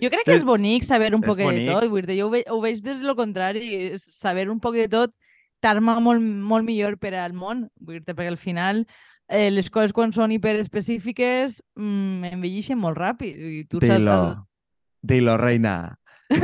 jo 0.00 0.10
crec 0.14 0.24
que 0.24 0.36
és 0.38 0.46
bonic 0.46 0.86
saber 0.86 1.10
un 1.18 1.20
poc 1.24 1.42
de 1.42 1.66
tot. 1.66 1.90
Vull 1.90 2.06
dir, 2.06 2.16
jo 2.22 2.30
ho, 2.30 2.32
ve, 2.32 2.44
ho 2.48 2.60
veig 2.62 2.80
des 2.84 3.02
lo 3.04 3.16
contrari. 3.18 3.90
és 3.90 4.06
Saber 4.14 4.46
un 4.54 4.62
poc 4.62 4.78
de 4.78 4.86
tot 4.88 5.12
t'arma 5.64 5.96
molt, 6.04 6.20
molt 6.22 6.68
millor 6.68 6.98
per 7.00 7.14
al 7.16 7.32
món. 7.32 7.66
Vull 7.80 8.00
dir 8.00 8.04
perquè 8.12 8.30
al 8.30 8.40
final 8.40 8.84
eh, 9.28 9.50
les 9.50 9.70
coses 9.72 9.92
quan 9.96 10.12
són 10.12 10.32
hiperespecífiques 10.36 11.62
mm, 11.80 12.76
molt 12.76 12.98
ràpid. 13.00 13.34
I 13.36 13.64
tu 13.68 13.80
saps... 13.80 13.98
Dilo. 13.98 14.46
Dilo, 15.04 15.36
reina. 15.36 15.96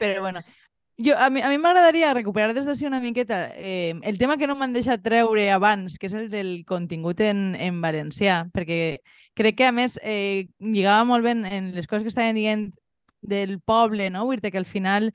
Però 0.00 0.20
bueno, 0.20 0.40
jo, 1.00 1.14
a 1.16 1.30
mi 1.30 1.40
a 1.40 1.48
m'agradaria 1.58 2.14
recuperar 2.14 2.54
des 2.54 2.66
d'ací 2.68 2.86
una 2.86 3.00
miqueta 3.00 3.50
eh, 3.56 3.94
el 4.02 4.18
tema 4.18 4.36
que 4.36 4.46
no 4.46 4.56
m'han 4.56 4.72
deixat 4.72 5.02
treure 5.04 5.50
abans, 5.52 5.98
que 5.98 6.06
és 6.08 6.14
el 6.16 6.28
del 6.32 6.64
contingut 6.68 7.20
en, 7.24 7.54
en 7.56 7.80
valencià, 7.80 8.46
perquè 8.52 9.00
crec 9.36 9.56
que 9.56 9.66
a 9.68 9.72
més 9.72 9.98
eh, 10.02 10.48
lligava 10.60 11.04
molt 11.08 11.24
bé 11.24 11.30
en, 11.36 11.44
en 11.46 11.72
les 11.76 11.86
coses 11.88 12.04
que 12.04 12.12
estaven 12.12 12.36
dient 12.36 12.72
del 13.20 13.60
poble, 13.60 14.10
no? 14.10 14.26
Vull 14.28 14.40
dir 14.40 14.52
que 14.52 14.60
al 14.60 14.68
final 14.68 15.12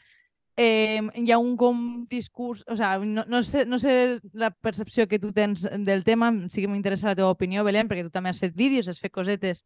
eh, 0.57 1.01
hi 1.15 1.31
ha 1.31 1.37
un 1.37 1.55
com 1.57 2.05
discurs, 2.09 2.63
o 2.67 2.75
sea, 2.75 2.97
no, 2.99 3.25
no, 3.27 3.41
sé, 3.43 3.65
no 3.65 3.79
sé 3.79 4.19
la 4.33 4.51
percepció 4.51 5.07
que 5.07 5.19
tu 5.19 5.33
tens 5.33 5.67
del 5.71 6.03
tema, 6.03 6.31
sí 6.49 6.61
que 6.61 6.69
m'interessa 6.71 7.11
la 7.11 7.17
teva 7.17 7.33
opinió, 7.33 7.63
Belén, 7.67 7.89
perquè 7.89 8.05
tu 8.05 8.13
també 8.13 8.31
has 8.31 8.39
fet 8.39 8.55
vídeos, 8.55 8.87
has 8.87 9.01
fet 9.03 9.13
cosetes 9.13 9.65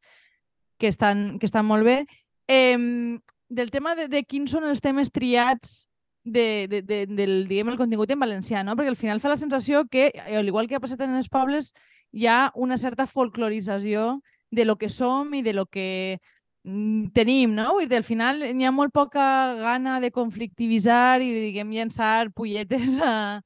que 0.79 0.87
estan, 0.87 1.37
que 1.39 1.45
estan 1.45 1.67
molt 1.67 1.85
bé. 1.85 1.99
Eh, 2.47 3.19
del 3.49 3.71
tema 3.71 3.95
de, 3.95 4.07
de 4.07 4.23
quins 4.23 4.51
són 4.53 4.65
els 4.69 4.81
temes 4.81 5.11
triats 5.11 5.89
de, 6.23 6.67
de, 6.69 6.81
de, 6.81 7.05
del, 7.07 7.47
diguem, 7.49 7.71
el 7.73 7.79
contingut 7.79 8.11
en 8.13 8.21
valencià, 8.21 8.63
no? 8.63 8.75
Perquè 8.77 8.93
al 8.93 8.99
final 8.99 9.21
fa 9.21 9.31
la 9.31 9.39
sensació 9.41 9.85
que, 9.89 10.11
al 10.29 10.47
igual 10.47 10.69
que 10.69 10.77
ha 10.77 10.83
passat 10.83 11.01
en 11.05 11.17
els 11.17 11.29
pobles, 11.29 11.73
hi 12.11 12.27
ha 12.27 12.51
una 12.55 12.77
certa 12.77 13.07
folclorització 13.07 14.21
de 14.51 14.65
lo 14.65 14.77
que 14.77 14.89
som 14.89 15.33
i 15.33 15.41
de 15.45 15.53
lo 15.53 15.65
que 15.65 16.19
tenim, 16.63 17.53
no? 17.55 17.73
Vull 17.77 17.87
dir, 17.89 17.99
al 17.99 18.07
final 18.07 18.41
n'hi 18.53 18.67
ha 18.67 18.71
molt 18.75 18.93
poca 18.93 19.23
gana 19.59 19.99
de 20.03 20.11
conflictivitzar 20.11 21.21
i, 21.23 21.31
diguem, 21.47 21.71
llançar 21.71 22.29
polletes 22.35 22.99
a, 23.01 23.41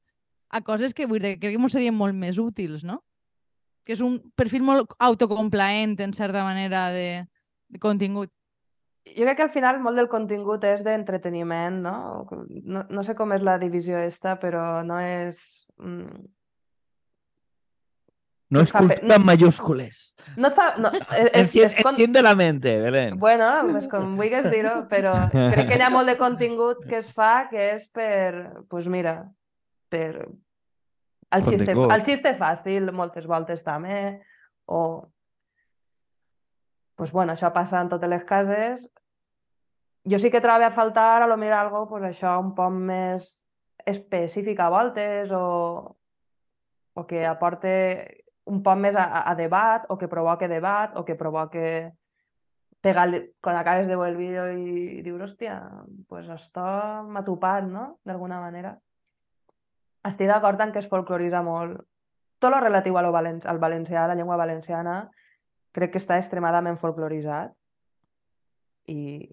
a 0.50 0.62
coses 0.62 0.94
que, 0.94 1.08
vull 1.08 1.22
dir, 1.22 1.38
crec 1.40 1.56
que 1.56 1.62
ens 1.62 1.76
serien 1.76 1.96
molt 1.96 2.18
més 2.18 2.40
útils, 2.42 2.84
no? 2.84 3.02
Que 3.84 3.94
és 3.94 4.02
un 4.02 4.20
perfil 4.36 4.64
molt 4.64 4.96
autocomplaent, 5.00 5.98
en 6.02 6.14
certa 6.14 6.44
manera, 6.44 6.88
de, 6.96 7.26
de 7.70 7.80
contingut. 7.84 8.32
Jo 9.04 9.26
crec 9.28 9.38
que 9.38 9.44
al 9.44 9.52
final 9.52 9.82
molt 9.84 10.00
del 10.00 10.08
contingut 10.08 10.64
és 10.64 10.82
d'entreteniment, 10.86 11.82
no? 11.84 11.96
no? 12.64 12.86
No 12.88 13.04
sé 13.04 13.18
com 13.20 13.34
és 13.36 13.44
la 13.44 13.58
divisió 13.60 14.00
esta, 14.00 14.38
però 14.40 14.82
no 14.88 15.02
és... 15.04 15.68
Mm, 15.82 16.24
No 18.54 18.62
es 18.62 18.72
fe- 18.72 18.78
cultura 18.80 19.16
en 19.18 19.26
mayúscules. 19.26 20.16
no 20.38 20.52
fa... 20.56 20.68
No, 20.78 20.92
és, 20.94 21.02
és, 21.12 21.32
Encien- 21.42 21.72
és 21.72 21.76
con... 21.82 21.92
Enciende 21.96 22.22
la 22.22 22.36
mente, 22.36 22.78
Belén. 22.82 23.18
Bueno, 23.20 23.50
pues 23.72 23.88
com 23.92 24.16
vulguis 24.20 24.50
dir-ho, 24.54 24.76
però 24.92 25.14
crec 25.54 25.68
que 25.72 25.80
hi 25.80 25.86
ha 25.86 25.92
molt 25.94 26.08
de 26.14 26.18
contingut 26.22 26.86
que 26.88 27.02
es 27.02 27.12
fa 27.14 27.48
que 27.52 27.72
és 27.76 27.88
per, 27.90 28.64
pues 28.70 28.88
mira, 28.88 29.18
per 29.90 30.28
el 31.34 31.44
xiste, 31.48 31.74
el 31.74 32.04
xiste 32.06 32.36
fàcil, 32.38 32.92
moltes 32.94 33.26
voltes 33.26 33.64
també, 33.66 34.20
o 34.70 35.10
pues 36.96 37.12
bueno, 37.12 37.34
això 37.34 37.50
passa 37.54 37.82
en 37.82 37.90
totes 37.90 38.10
les 38.10 38.24
cases. 38.24 38.84
Jo 40.06 40.20
sí 40.20 40.30
que 40.30 40.42
trobo 40.44 40.66
a 40.68 40.72
faltar 40.76 41.24
a 41.24 41.28
lo 41.28 41.38
millor 41.38 41.58
algo, 41.58 41.88
pues 41.90 42.04
això 42.06 42.36
un 42.40 42.54
poc 42.56 42.72
més 42.76 43.26
específic 43.86 44.60
a 44.62 44.70
voltes 44.70 45.32
o, 45.32 45.98
o 46.94 47.06
que 47.08 47.26
aporte 47.26 48.23
un 48.50 48.62
poc 48.64 48.80
més 48.80 48.96
a, 49.00 49.06
a 49.24 49.36
debat 49.40 49.86
o 49.90 49.98
que 49.98 50.10
provoque 50.12 50.50
debat 50.52 50.96
o 51.00 51.06
que 51.06 51.16
provoque 51.16 51.94
pegar 52.84 53.08
quan 53.40 53.56
acabes 53.56 53.88
de 53.88 53.96
veure 53.96 54.12
el 54.12 54.18
vídeo 54.20 54.48
i, 54.52 55.02
dius, 55.06 55.22
hòstia, 55.24 55.56
pues 56.12 56.28
esto 56.28 56.64
m'ha 57.08 57.24
topat, 57.24 57.64
no? 57.64 57.86
D'alguna 58.04 58.42
manera. 58.44 58.74
Estic 60.04 60.28
d'acord 60.28 60.60
en 60.60 60.74
que 60.76 60.82
es 60.84 60.90
folcloritza 60.92 61.40
molt. 61.48 61.80
Tot 62.44 62.52
lo 62.52 62.60
relatiu 62.60 62.98
a 63.00 63.04
lo 63.06 63.14
valen 63.16 63.40
al 63.48 63.62
valencià, 63.64 64.04
a 64.04 64.10
la 64.12 64.18
llengua 64.20 64.36
valenciana, 64.36 64.98
crec 65.72 65.94
que 65.94 66.02
està 66.04 66.20
extremadament 66.20 66.76
folcloritzat 66.82 67.56
i, 68.92 69.32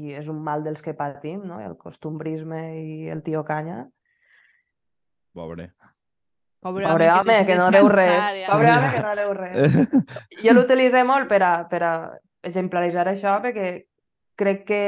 i 0.00 0.14
és 0.16 0.32
un 0.32 0.40
mal 0.40 0.64
dels 0.64 0.80
que 0.80 0.96
patim, 0.96 1.44
no? 1.44 1.60
El 1.60 1.76
costumbrisme 1.76 2.62
i 2.80 3.10
el 3.12 3.20
tio 3.26 3.44
canya. 3.44 3.82
Pobre. 5.36 5.68
Pobre, 6.64 6.86
Pobre 6.88 7.10
home, 7.12 7.34
que 7.44 7.56
no 7.60 7.66
deu 7.74 7.88
res. 7.92 8.22
ja. 8.40 8.46
Pobre 8.48 8.70
home, 8.72 8.92
que 8.94 9.02
no 9.04 9.14
deu 9.18 9.32
res. 9.36 9.74
Jo 10.44 10.54
l'utilitzé 10.56 11.02
molt 11.04 11.28
per 11.28 11.42
a, 11.44 11.50
per 11.68 11.82
a 11.84 11.90
exemplaritzar 12.44 13.04
això, 13.10 13.34
perquè 13.44 13.66
crec 14.40 14.64
que, 14.68 14.80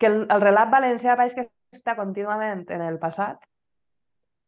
que 0.00 0.08
el, 0.08 0.22
el 0.32 0.40
relat 0.42 0.72
valencià 0.72 1.18
veig 1.20 1.36
que 1.36 1.46
està 1.74 1.94
contínuament 1.98 2.64
en 2.72 2.80
el 2.86 2.96
passat 3.02 3.36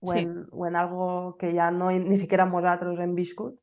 o, 0.01 0.13
Sí. 0.13 0.23
en, 0.25 0.47
o 0.53 0.67
en 0.67 0.77
algo 0.77 1.37
que 1.41 1.53
ja 1.55 1.71
no, 1.71 1.91
ni 1.93 2.17
siquiera 2.17 2.45
nosaltres 2.49 2.99
hem 3.01 3.15
viscut. 3.17 3.55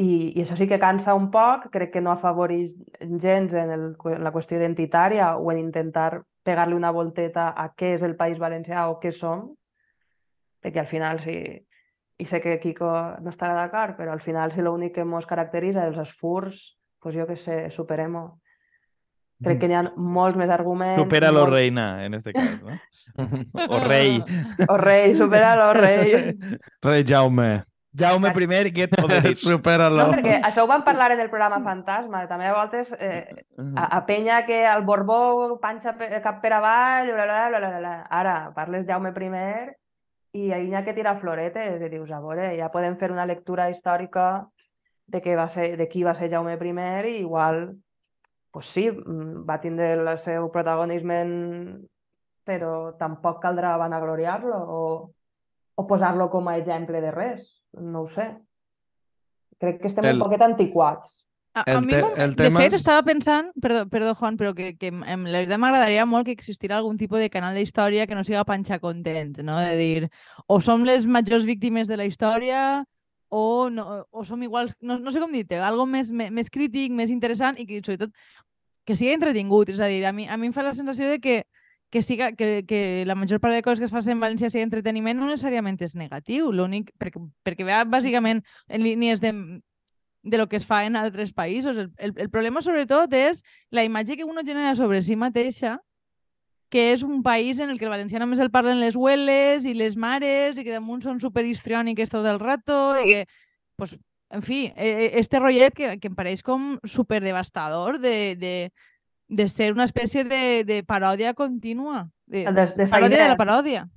I, 0.00 0.32
I 0.38 0.42
això 0.44 0.54
sí 0.56 0.66
que 0.70 0.78
cansa 0.80 1.14
un 1.18 1.30
poc, 1.34 1.66
crec 1.74 1.90
que 1.92 2.00
no 2.00 2.12
afavoreix 2.14 2.70
gens 3.20 3.52
en, 3.58 3.70
el, 3.74 3.84
en 4.14 4.22
la 4.24 4.32
qüestió 4.32 4.56
identitària 4.58 5.34
o 5.36 5.50
en 5.52 5.58
intentar 5.66 6.22
pegar-li 6.46 6.74
una 6.78 6.90
volteta 6.94 7.50
a 7.58 7.72
què 7.74 7.96
és 7.98 8.02
el 8.06 8.14
País 8.16 8.38
Valencià 8.38 8.86
o 8.88 9.00
què 9.02 9.10
som, 9.12 9.50
perquè 10.62 10.80
al 10.82 10.86
final 10.90 11.20
sí, 11.24 11.36
i 12.20 12.24
sé 12.28 12.40
que 12.44 12.58
Kiko 12.60 12.90
no 13.24 13.30
estarà 13.32 13.54
d'acord, 13.56 13.96
però 13.96 14.12
al 14.12 14.20
final 14.20 14.52
si 14.52 14.60
l'únic 14.62 14.94
que 14.98 15.06
ens 15.06 15.26
caracteritza 15.26 15.86
els 15.88 16.12
furs, 16.20 16.76
doncs 17.02 17.16
jo 17.16 17.26
que 17.26 17.36
sé, 17.36 17.70
superem-ho. 17.70 18.26
Crec 19.40 19.56
que 19.62 19.68
n'hi 19.70 19.76
ha 19.78 19.86
molts 19.96 20.36
més 20.36 20.50
arguments. 20.52 20.98
Supera-lo, 21.00 21.46
molts- 21.46 21.54
reina, 21.54 22.04
en 22.04 22.12
este 22.18 22.34
cas, 22.36 22.58
no? 22.60 22.76
O 23.72 23.78
rei. 23.86 24.18
O 24.68 24.76
rei, 24.76 25.14
supera-lo, 25.16 25.72
rei. 25.72 26.36
Rei 26.84 27.04
Jaume, 27.08 27.62
Jaume 27.96 28.28
I, 28.36 28.70
get 28.70 28.92
over 29.02 29.24
it. 29.30 29.38
supera-lo. 29.40 29.96
No, 29.96 30.12
perquè 30.12 30.42
això 30.44 30.62
ho 30.66 30.68
vam 30.68 30.84
parlar 30.84 31.12
en 31.16 31.20
el 31.24 31.30
programa 31.32 31.62
Fantasma. 31.64 32.26
També 32.28 32.46
a 32.46 32.52
voltes 32.54 32.92
eh, 33.00 33.32
a, 33.76 33.86
a 33.96 34.04
penya 34.04 34.44
que 34.44 34.60
el 34.68 34.84
Borbó 34.84 35.56
panxa 35.58 35.96
pe- 35.96 36.20
cap 36.20 36.42
per 36.44 36.52
avall, 36.60 37.08
bla, 37.08 37.24
bla, 37.24 37.48
bla, 37.48 37.58
bla, 37.64 37.78
bla. 37.80 37.96
Ara 38.10 38.36
parles 38.54 38.84
Jaume 38.86 39.08
I 39.16 39.72
i 40.32 40.52
ahir 40.52 40.68
n'hi 40.68 40.76
ha 40.78 40.84
que 40.86 40.94
tirar 40.94 41.18
floretes 41.20 41.82
i 41.82 41.88
dius, 41.90 42.10
a 42.10 42.20
veure, 42.22 42.50
ja 42.58 42.70
podem 42.70 42.96
fer 42.98 43.10
una 43.10 43.26
lectura 43.26 43.68
històrica 43.70 44.46
de, 45.10 45.20
què 45.22 45.34
va 45.36 45.48
ser, 45.50 45.76
de 45.76 45.88
qui 45.90 46.04
va 46.06 46.14
ser 46.14 46.30
Jaume 46.30 46.54
I 46.54 47.08
i 47.10 47.16
igual, 47.20 47.76
pues 48.50 48.66
sí, 48.66 48.90
mm, 48.90 49.46
va 49.48 49.60
tindre 49.60 49.92
el 49.94 50.18
seu 50.18 50.50
protagonisme, 50.50 51.20
en... 51.22 51.88
però 52.44 52.96
tampoc 52.98 53.42
caldrà 53.42 53.76
vanagloriar-lo 53.78 54.56
o, 54.56 55.10
o 55.74 55.86
posar-lo 55.86 56.30
com 56.30 56.48
a 56.48 56.56
exemple 56.58 57.00
de 57.00 57.10
res, 57.10 57.62
no 57.72 58.02
ho 58.02 58.06
sé. 58.06 58.30
Crec 59.60 59.80
que 59.80 59.86
estem 59.88 60.04
El- 60.04 60.16
un 60.16 60.24
poquet 60.24 60.42
antiquats. 60.42 61.26
A, 61.52 61.64
El 61.66 61.76
a 61.76 61.80
mi, 61.80 61.92
el 61.92 62.34
de 62.36 62.44
tema 62.44 62.60
fet, 62.62 62.74
és- 62.74 62.78
estava 62.78 63.02
pensant, 63.02 63.48
perdó, 63.60 63.88
perdó 63.90 64.14
Juan, 64.14 64.36
però 64.38 64.52
que, 64.54 64.76
que 64.78 64.92
em, 64.92 65.24
la 65.26 65.40
veritat 65.40 65.58
m'agradaria 65.58 66.04
molt 66.06 66.28
que 66.28 66.34
existira 66.36 66.76
algun 66.76 66.96
tipus 66.96 67.18
de 67.18 67.30
canal 67.30 67.54
de 67.58 67.64
història 67.64 68.06
que 68.06 68.14
no 68.14 68.22
siga 68.22 68.44
panxa 68.46 68.78
content, 68.78 69.40
no? 69.42 69.58
De 69.58 69.74
dir, 69.76 70.10
o 70.46 70.60
som 70.60 70.84
les 70.86 71.06
majors 71.10 71.44
víctimes 71.48 71.88
de 71.90 71.96
la 71.98 72.06
història 72.06 72.84
o, 73.28 73.68
no, 73.70 74.06
o 74.10 74.24
som 74.24 74.42
iguals, 74.42 74.76
no, 74.80 74.98
no 75.02 75.10
sé 75.10 75.18
com 75.18 75.32
dir-te, 75.32 75.58
algo 75.58 75.86
més, 75.86 76.10
més, 76.10 76.30
més 76.30 76.50
crític, 76.50 76.92
més 76.94 77.10
interessant 77.10 77.58
i 77.58 77.66
que 77.66 77.82
sobretot 77.82 78.14
que 78.86 78.94
sigui 78.96 79.12
entretingut. 79.14 79.70
És 79.74 79.80
a 79.82 79.86
dir, 79.90 80.04
a 80.06 80.12
mi, 80.14 80.28
a 80.30 80.38
mi 80.38 80.50
em 80.50 80.54
fa 80.54 80.62
la 80.66 80.74
sensació 80.74 81.08
de 81.10 81.18
que 81.18 81.42
que, 81.90 82.02
siga, 82.02 82.30
que, 82.38 82.64
que 82.66 83.02
la 83.04 83.16
major 83.18 83.40
part 83.40 83.52
de 83.52 83.62
coses 83.66 83.80
que 83.80 83.84
es 83.88 83.90
facin 83.90 84.12
en 84.14 84.20
València 84.22 84.46
sigui 84.48 84.62
entreteniment 84.62 85.18
no 85.18 85.26
necessàriament 85.26 85.74
és 85.82 85.96
negatiu, 85.98 86.52
l'únic, 86.54 86.92
perquè, 87.02 87.18
perquè 87.42 87.66
bàsicament 87.90 88.44
en 88.68 88.84
línies 88.84 89.18
de 89.20 89.32
de 90.22 90.38
lo 90.38 90.48
que 90.48 90.56
es 90.56 90.66
fa 90.66 90.84
en 90.84 90.96
altres 90.96 91.32
països. 91.32 91.76
El, 91.76 91.92
el, 91.96 92.12
el 92.16 92.30
problema, 92.30 92.62
sobretot, 92.62 93.12
és 93.16 93.44
la 93.70 93.84
imatge 93.84 94.16
que 94.16 94.26
uno 94.28 94.44
genera 94.44 94.74
sobre 94.74 95.00
si 95.02 95.16
mateixa, 95.16 95.78
que 96.70 96.92
és 96.92 97.02
un 97.02 97.22
país 97.22 97.58
en 97.58 97.70
el 97.70 97.78
que 97.78 97.88
el 97.88 97.90
valencià 97.90 98.20
només 98.22 98.38
el 98.38 98.52
parlen 98.54 98.78
les 98.78 98.94
hueles 98.94 99.66
i 99.66 99.74
les 99.74 99.96
mares 99.98 100.56
i 100.56 100.64
que 100.64 100.76
damunt 100.76 101.02
són 101.02 101.18
superhistriòniques 101.18 102.12
tot 102.12 102.28
el 102.30 102.38
rato 102.38 102.94
i 103.00 103.08
que, 103.08 103.24
pues, 103.76 103.96
en 104.30 104.44
fi, 104.46 104.68
eh, 104.76 105.10
este 105.18 105.40
rotllet 105.40 105.74
que, 105.74 105.96
que 105.98 106.08
em 106.12 106.14
pareix 106.14 106.44
com 106.46 106.76
superdevastador 106.86 107.98
de, 107.98 108.36
de, 108.38 108.54
de 109.26 109.48
ser 109.50 109.72
una 109.74 109.88
espècie 109.88 110.22
de, 110.24 110.62
de 110.64 110.84
paròdia 110.86 111.34
contínua. 111.34 112.06
De, 112.26 112.44
De, 112.46 112.66
de 112.76 112.86
paròdia 112.86 113.24
de 113.24 113.32
la 113.32 113.40
paròdia. 113.40 113.88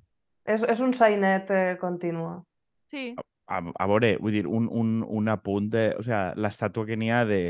És, 0.43 0.65
és 0.65 0.81
un 0.81 0.97
sainet 0.97 1.51
eh, 1.53 1.77
continu. 1.79 2.41
Sí. 2.89 3.13
A, 3.48 3.60
a 3.60 3.88
veure, 3.91 4.15
vull 4.22 4.36
dir, 4.38 4.45
un, 4.48 4.68
un, 4.72 5.02
un 5.03 5.32
apunt 5.32 5.70
de... 5.74 5.88
O 5.99 6.03
sea, 6.06 6.32
l'estàtua 6.40 6.88
que 6.88 6.98
n'hi 6.99 7.11
ha 7.11 7.24
de, 7.30 7.41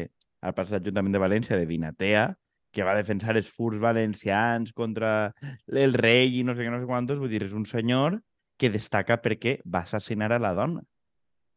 al 0.41 0.55
passat 0.57 0.81
Ajuntament 0.81 1.15
de 1.15 1.21
València 1.21 1.59
de 1.59 1.67
Vinatea, 1.69 2.27
que 2.73 2.85
va 2.85 2.95
defensar 2.97 3.35
els 3.37 3.49
furs 3.53 3.77
valencians 3.79 4.73
contra 4.73 5.33
el 5.67 5.93
rei 5.93 6.39
i 6.39 6.43
no 6.43 6.55
sé 6.57 6.65
què, 6.65 6.71
no 6.73 6.81
sé 6.81 6.89
quantos, 6.89 7.19
vull 7.21 7.29
dir, 7.29 7.43
és 7.45 7.53
un 7.53 7.67
senyor 7.69 8.17
que 8.57 8.71
destaca 8.73 9.19
perquè 9.21 9.59
va 9.63 9.83
assassinar 9.85 10.31
a 10.33 10.41
la 10.41 10.53
dona. 10.57 10.81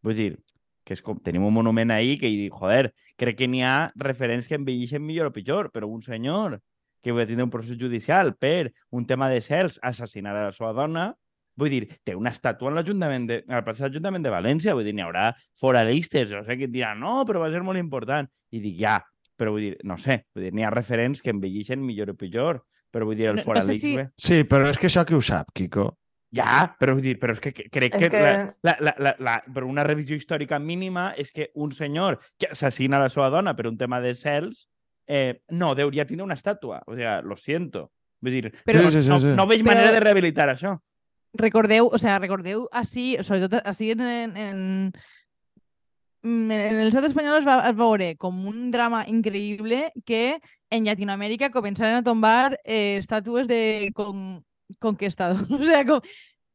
Vull 0.05 0.19
dir, 0.19 0.31
que 0.87 0.95
és 0.95 1.03
com, 1.03 1.19
tenim 1.19 1.45
un 1.49 1.55
monument 1.57 1.91
ahí 1.91 2.15
que 2.21 2.31
joder, 2.53 2.93
crec 3.19 3.41
que 3.41 3.49
n'hi 3.51 3.65
ha 3.65 3.91
referents 3.97 4.47
que 4.47 4.59
envelleixen 4.61 5.03
millor 5.03 5.33
o 5.33 5.35
pitjor, 5.35 5.73
però 5.73 5.89
un 5.89 6.05
senyor 6.05 6.61
que 7.03 7.15
va 7.17 7.27
tindre 7.27 7.47
un 7.47 7.53
procés 7.53 7.79
judicial 7.81 8.35
per 8.37 8.73
un 8.91 9.07
tema 9.07 9.31
de 9.33 9.41
cels 9.41 9.81
assassinar 9.83 10.37
a 10.37 10.49
la 10.49 10.55
seva 10.55 10.73
dona, 10.77 11.09
Vull 11.57 11.71
dir, 11.73 11.87
té 12.05 12.15
una 12.15 12.31
estàtua 12.35 12.69
en 12.69 12.75
l'Ajuntament 12.77 13.27
de, 13.31 13.39
al 13.49 13.65
passat 13.65 13.89
Ajuntament 13.91 14.23
de 14.27 14.31
València, 14.31 14.75
vull 14.77 14.85
dir, 14.85 14.93
n'hi 14.95 15.03
haurà 15.07 15.31
foralistes, 15.61 16.31
no 16.31 16.45
sé, 16.45 16.57
que 16.61 16.65
et 16.69 16.73
diran, 16.75 17.01
no, 17.01 17.23
però 17.27 17.41
va 17.41 17.51
ser 17.53 17.63
molt 17.65 17.81
important. 17.81 18.29
I 18.53 18.61
dic, 18.61 18.77
ja, 18.81 18.99
però 19.37 19.53
vull 19.55 19.65
dir, 19.71 19.77
no 19.89 19.97
sé, 19.99 20.27
vull 20.35 20.45
dir, 20.47 20.53
n'hi 20.55 20.65
ha 20.67 20.71
referents 20.75 21.23
que 21.25 21.33
envelleixen 21.33 21.81
millor 21.83 22.13
o 22.13 22.17
pitjor, 22.17 22.61
però 22.93 23.09
vull 23.09 23.17
dir, 23.17 23.31
el 23.31 23.37
No- 23.37 23.41
no 23.41 23.45
sé 23.45 23.47
foralisme... 23.47 24.11
si- 24.17 24.27
Sí, 24.27 24.43
però 24.45 24.69
és 24.71 24.79
que 24.79 24.87
això 24.91 25.05
qui 25.09 25.15
ho 25.17 25.23
sap, 25.25 25.51
Quico? 25.57 25.95
Ja, 26.37 26.75
però 26.79 26.93
vull 26.97 27.03
dir, 27.07 27.17
però 27.19 27.33
és 27.33 27.41
que 27.41 27.53
que- 27.55 27.69
crec 27.73 27.95
És 27.95 28.01
que, 28.03 28.11
que- 28.11 28.21
La, 28.23 28.53
la, 28.63 28.77
la, 28.81 28.95
la, 28.99 29.15
la, 29.19 29.37
per 29.55 29.65
una 29.65 29.85
revisió 29.85 30.17
històrica 30.19 30.59
mínima 30.59 31.13
és 31.17 31.33
que 31.33 31.51
un 31.55 31.73
senyor 31.73 32.19
que 32.39 32.49
assassina 32.53 32.99
a 32.99 33.07
la 33.07 33.09
seva 33.09 33.31
dona 33.31 33.55
per 33.57 33.67
un 33.69 33.79
tema 33.79 34.01
de 34.01 34.13
cels 34.15 34.67
eh, 35.09 35.41
no, 35.51 35.71
hauria 35.73 36.05
tindre 36.05 36.25
una 36.25 36.35
estàtua. 36.35 36.83
O 36.87 36.97
sea, 36.97 37.23
lo 37.23 37.37
siento. 37.37 37.93
Vull 38.21 38.33
dir, 38.33 38.53
Però- 38.67 38.83
no, 38.83 38.91
Sí, 38.91 38.97
sí, 38.99 39.03
sí, 39.05 39.09
no, 39.09 39.21
sí. 39.21 39.33
no 39.39 39.47
veig 39.47 39.63
Però- 39.63 39.73
manera 39.73 39.93
de 39.93 40.01
rehabilitar 40.01 40.49
això. 40.51 40.77
Recordeu, 41.39 41.91
o 41.93 41.99
sea, 41.99 42.19
recordeu 42.19 42.67
així, 42.73 43.15
sobretot 43.23 43.61
així 43.65 43.93
en, 43.95 44.03
en, 44.03 44.37
en, 44.37 44.91
en 46.25 46.53
el 46.53 46.89
estat 46.89 47.07
espanyol 47.09 47.41
es 47.41 47.47
va, 47.49 47.61
es 47.69 47.77
veure 47.79 48.13
com 48.21 48.39
un 48.51 48.71
drama 48.75 49.05
increïble 49.11 49.91
que 50.09 50.39
en 50.71 50.89
Llatinoamèrica 50.89 51.53
començaren 51.55 52.01
a 52.01 52.07
tombar 52.07 52.57
eh, 52.65 52.99
estàtues 53.01 53.49
de 53.51 53.93
con, 53.95 54.43
conquistadors. 54.79 55.47
O 55.61 55.63
sea, 55.65 55.85
com, 55.87 56.01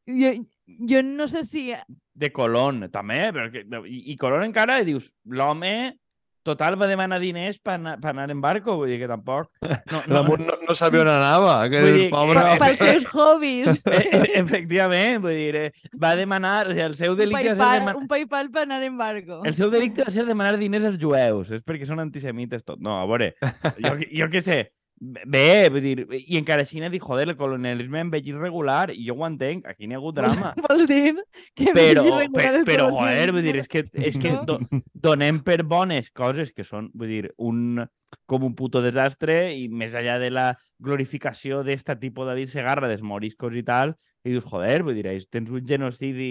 jo, 0.06 0.34
jo 0.66 1.02
no 1.02 1.28
sé 1.28 1.44
si... 1.48 1.70
De 2.12 2.28
Colón, 2.30 2.90
també. 2.92 3.24
Que, 3.52 3.64
i, 3.88 4.12
I 4.12 4.16
Colón 4.20 4.44
encara 4.44 4.82
dius, 4.84 5.08
l'home 5.24 5.94
total 6.42 6.76
va 6.80 6.86
demanar 6.90 7.18
diners 7.22 7.58
per 7.62 7.74
anar, 7.78 7.94
per 8.02 8.10
anar 8.12 8.28
en 8.34 8.40
barco, 8.42 8.74
vull 8.80 8.90
dir 8.90 8.98
que 9.02 9.08
tampoc... 9.10 9.48
No, 9.92 10.00
Damunt 10.08 10.44
no, 10.46 10.56
no 10.68 10.74
sabia 10.74 11.02
on 11.04 11.10
anava, 11.12 11.54
Vull 11.70 11.96
dir, 11.98 12.08
pobre 12.10 12.38
que- 12.38 12.44
home. 12.52 12.58
pels 12.62 12.78
seus 12.82 13.06
hobbies. 13.14 13.80
Eh, 13.86 14.02
eh, 14.10 14.22
efectivament, 14.42 15.20
vull 15.24 15.36
dir, 15.38 15.56
eh, 15.56 15.72
va 16.02 16.14
demanar... 16.18 16.68
O 16.68 16.74
sigui, 16.74 16.84
el 16.88 16.94
seu 16.98 17.12
Un 17.16 17.20
delicte 17.22 17.42
va 17.42 17.48
ser 17.48 17.56
PayPal, 17.58 17.78
demanar... 17.80 17.96
un 18.02 18.08
PayPal 18.10 18.50
per 18.54 18.62
anar 18.66 18.82
en 18.86 18.98
barco. 18.98 19.40
El 19.48 19.54
seu 19.58 19.70
delicte 19.72 20.04
va 20.06 20.14
ser 20.14 20.24
demanar 20.28 20.56
diners 20.60 20.86
als 20.92 20.98
jueus. 21.02 21.50
És 21.58 21.62
perquè 21.66 21.86
són 21.88 22.00
antisemites 22.02 22.64
tot. 22.64 22.80
No, 22.82 22.98
a 23.00 23.06
veure, 23.10 23.32
jo, 23.78 23.96
jo 24.22 24.30
què 24.32 24.42
sé. 24.44 24.60
Bé, 25.02 25.66
vull 25.72 25.82
dir, 25.82 26.04
i 26.14 26.36
encara 26.38 26.62
així 26.62 26.78
n'he 26.78 26.86
dit, 26.92 27.02
joder, 27.02 27.24
el 27.26 27.34
colonialisme 27.34 27.98
ha 27.98 28.04
envellit 28.04 28.36
regular, 28.38 28.92
i 28.94 29.08
jo 29.08 29.16
ho 29.18 29.24
entenc, 29.26 29.64
aquí 29.66 29.88
n'hi 29.88 29.96
ha 29.96 29.98
hagut 29.98 30.14
drama. 30.14 30.52
Vols 30.68 30.84
dir 30.86 31.16
que 31.58 31.72
Però, 31.74 32.04
per, 32.30 32.50
però 32.68 32.86
joder, 32.92 33.32
vull 33.34 33.42
dir, 33.42 33.56
és 33.64 33.70
que, 33.72 33.82
és 33.98 34.18
que 34.22 34.36
do, 34.46 34.60
donem 35.08 35.40
per 35.42 35.64
bones 35.66 36.12
coses 36.14 36.52
que 36.54 36.62
són, 36.62 36.86
vull 36.94 37.10
dir, 37.10 37.32
un, 37.42 37.82
com 38.30 38.46
un 38.46 38.54
puto 38.54 38.84
desastre 38.84 39.40
i 39.56 39.66
més 39.66 39.96
allà 39.98 40.20
de 40.22 40.30
la 40.30 40.46
glorificació 40.78 41.64
d'esta 41.66 41.98
tipus 41.98 42.30
de 42.30 42.46
Segarra, 42.52 42.86
dels 42.86 43.02
moriscos 43.02 43.58
i 43.58 43.64
tal, 43.66 43.96
i 44.22 44.36
dius, 44.36 44.46
joder, 44.46 44.84
vull 44.86 45.02
dir, 45.02 45.18
tens 45.34 45.50
un 45.50 45.66
genocidi 45.66 46.30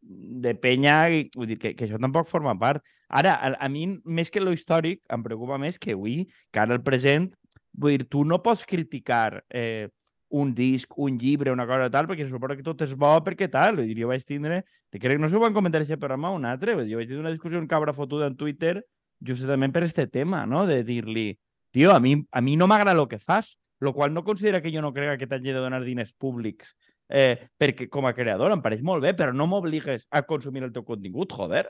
de 0.00 0.56
penya, 0.56 0.96
i, 1.12 1.28
vull 1.36 1.52
dir, 1.52 1.60
que, 1.60 1.76
que 1.76 1.90
això 1.90 2.00
tampoc 2.00 2.32
forma 2.32 2.56
part. 2.56 2.80
Ara, 3.12 3.36
a, 3.36 3.52
a 3.60 3.68
mi, 3.68 3.84
més 4.08 4.32
que 4.32 4.40
lo 4.40 4.56
històric, 4.56 5.02
em 5.12 5.28
preocupa 5.28 5.60
més 5.60 5.76
que 5.76 5.92
avui, 5.92 6.22
que 6.48 6.64
ara 6.64 6.80
el 6.80 6.80
present, 6.80 7.28
tu 8.08 8.24
no 8.24 8.42
pots 8.42 8.64
criticar 8.66 9.44
eh, 9.50 9.88
un 10.32 10.54
disc, 10.54 10.92
un 10.96 11.18
llibre, 11.18 11.52
una 11.52 11.66
cosa 11.66 11.90
tal, 11.90 12.06
perquè 12.08 12.26
suposa 12.28 12.56
que 12.56 12.64
tot 12.64 12.80
és 12.82 12.94
bo 12.96 13.12
perquè 13.24 13.50
tal. 13.52 13.76
Vull 13.76 13.90
dir, 13.90 14.00
jo 14.02 14.08
vaig 14.08 14.24
tindre, 14.24 14.62
que 14.90 15.00
crec, 15.00 15.20
no 15.20 15.28
sé 15.28 15.36
ho 15.36 15.42
van 15.42 15.54
comentar 15.54 15.82
aquest 15.82 16.00
programa 16.00 16.32
o 16.32 16.38
un 16.40 16.46
altre, 16.48 16.74
vull 16.74 16.86
dir, 16.86 16.94
jo 16.94 17.00
vaig 17.00 17.10
tindre 17.10 17.26
una 17.26 17.34
discussió 17.34 17.60
amb 17.60 17.70
cabra 17.70 17.92
fotuda 17.92 18.30
en 18.30 18.36
Twitter 18.36 18.80
justament 19.22 19.72
per 19.72 19.84
este 19.84 20.06
tema, 20.06 20.46
no? 20.46 20.66
De 20.66 20.82
dir-li, 20.84 21.36
tio, 21.70 21.92
a 21.92 22.00
mi, 22.00 22.16
a 22.32 22.40
mi 22.40 22.56
no 22.56 22.66
m'agrada 22.66 22.98
el 22.98 23.08
que 23.08 23.20
fas, 23.20 23.56
lo 23.80 23.92
qual 23.92 24.14
no 24.14 24.24
considera 24.24 24.62
que 24.62 24.72
jo 24.72 24.80
no 24.82 24.92
crega 24.92 25.18
que 25.18 25.26
t'hagi 25.26 25.52
de 25.52 25.60
donar 25.60 25.82
diners 25.84 26.12
públics 26.14 26.72
eh, 27.12 27.48
perquè 27.58 27.88
com 27.92 28.06
a 28.08 28.14
creador 28.16 28.54
em 28.54 28.62
pareix 28.64 28.82
molt 28.82 29.04
bé, 29.04 29.12
però 29.14 29.34
no 29.36 29.46
m'obligues 29.50 30.06
a 30.10 30.22
consumir 30.24 30.64
el 30.64 30.72
teu 30.72 30.84
contingut, 30.86 31.34
joder. 31.36 31.66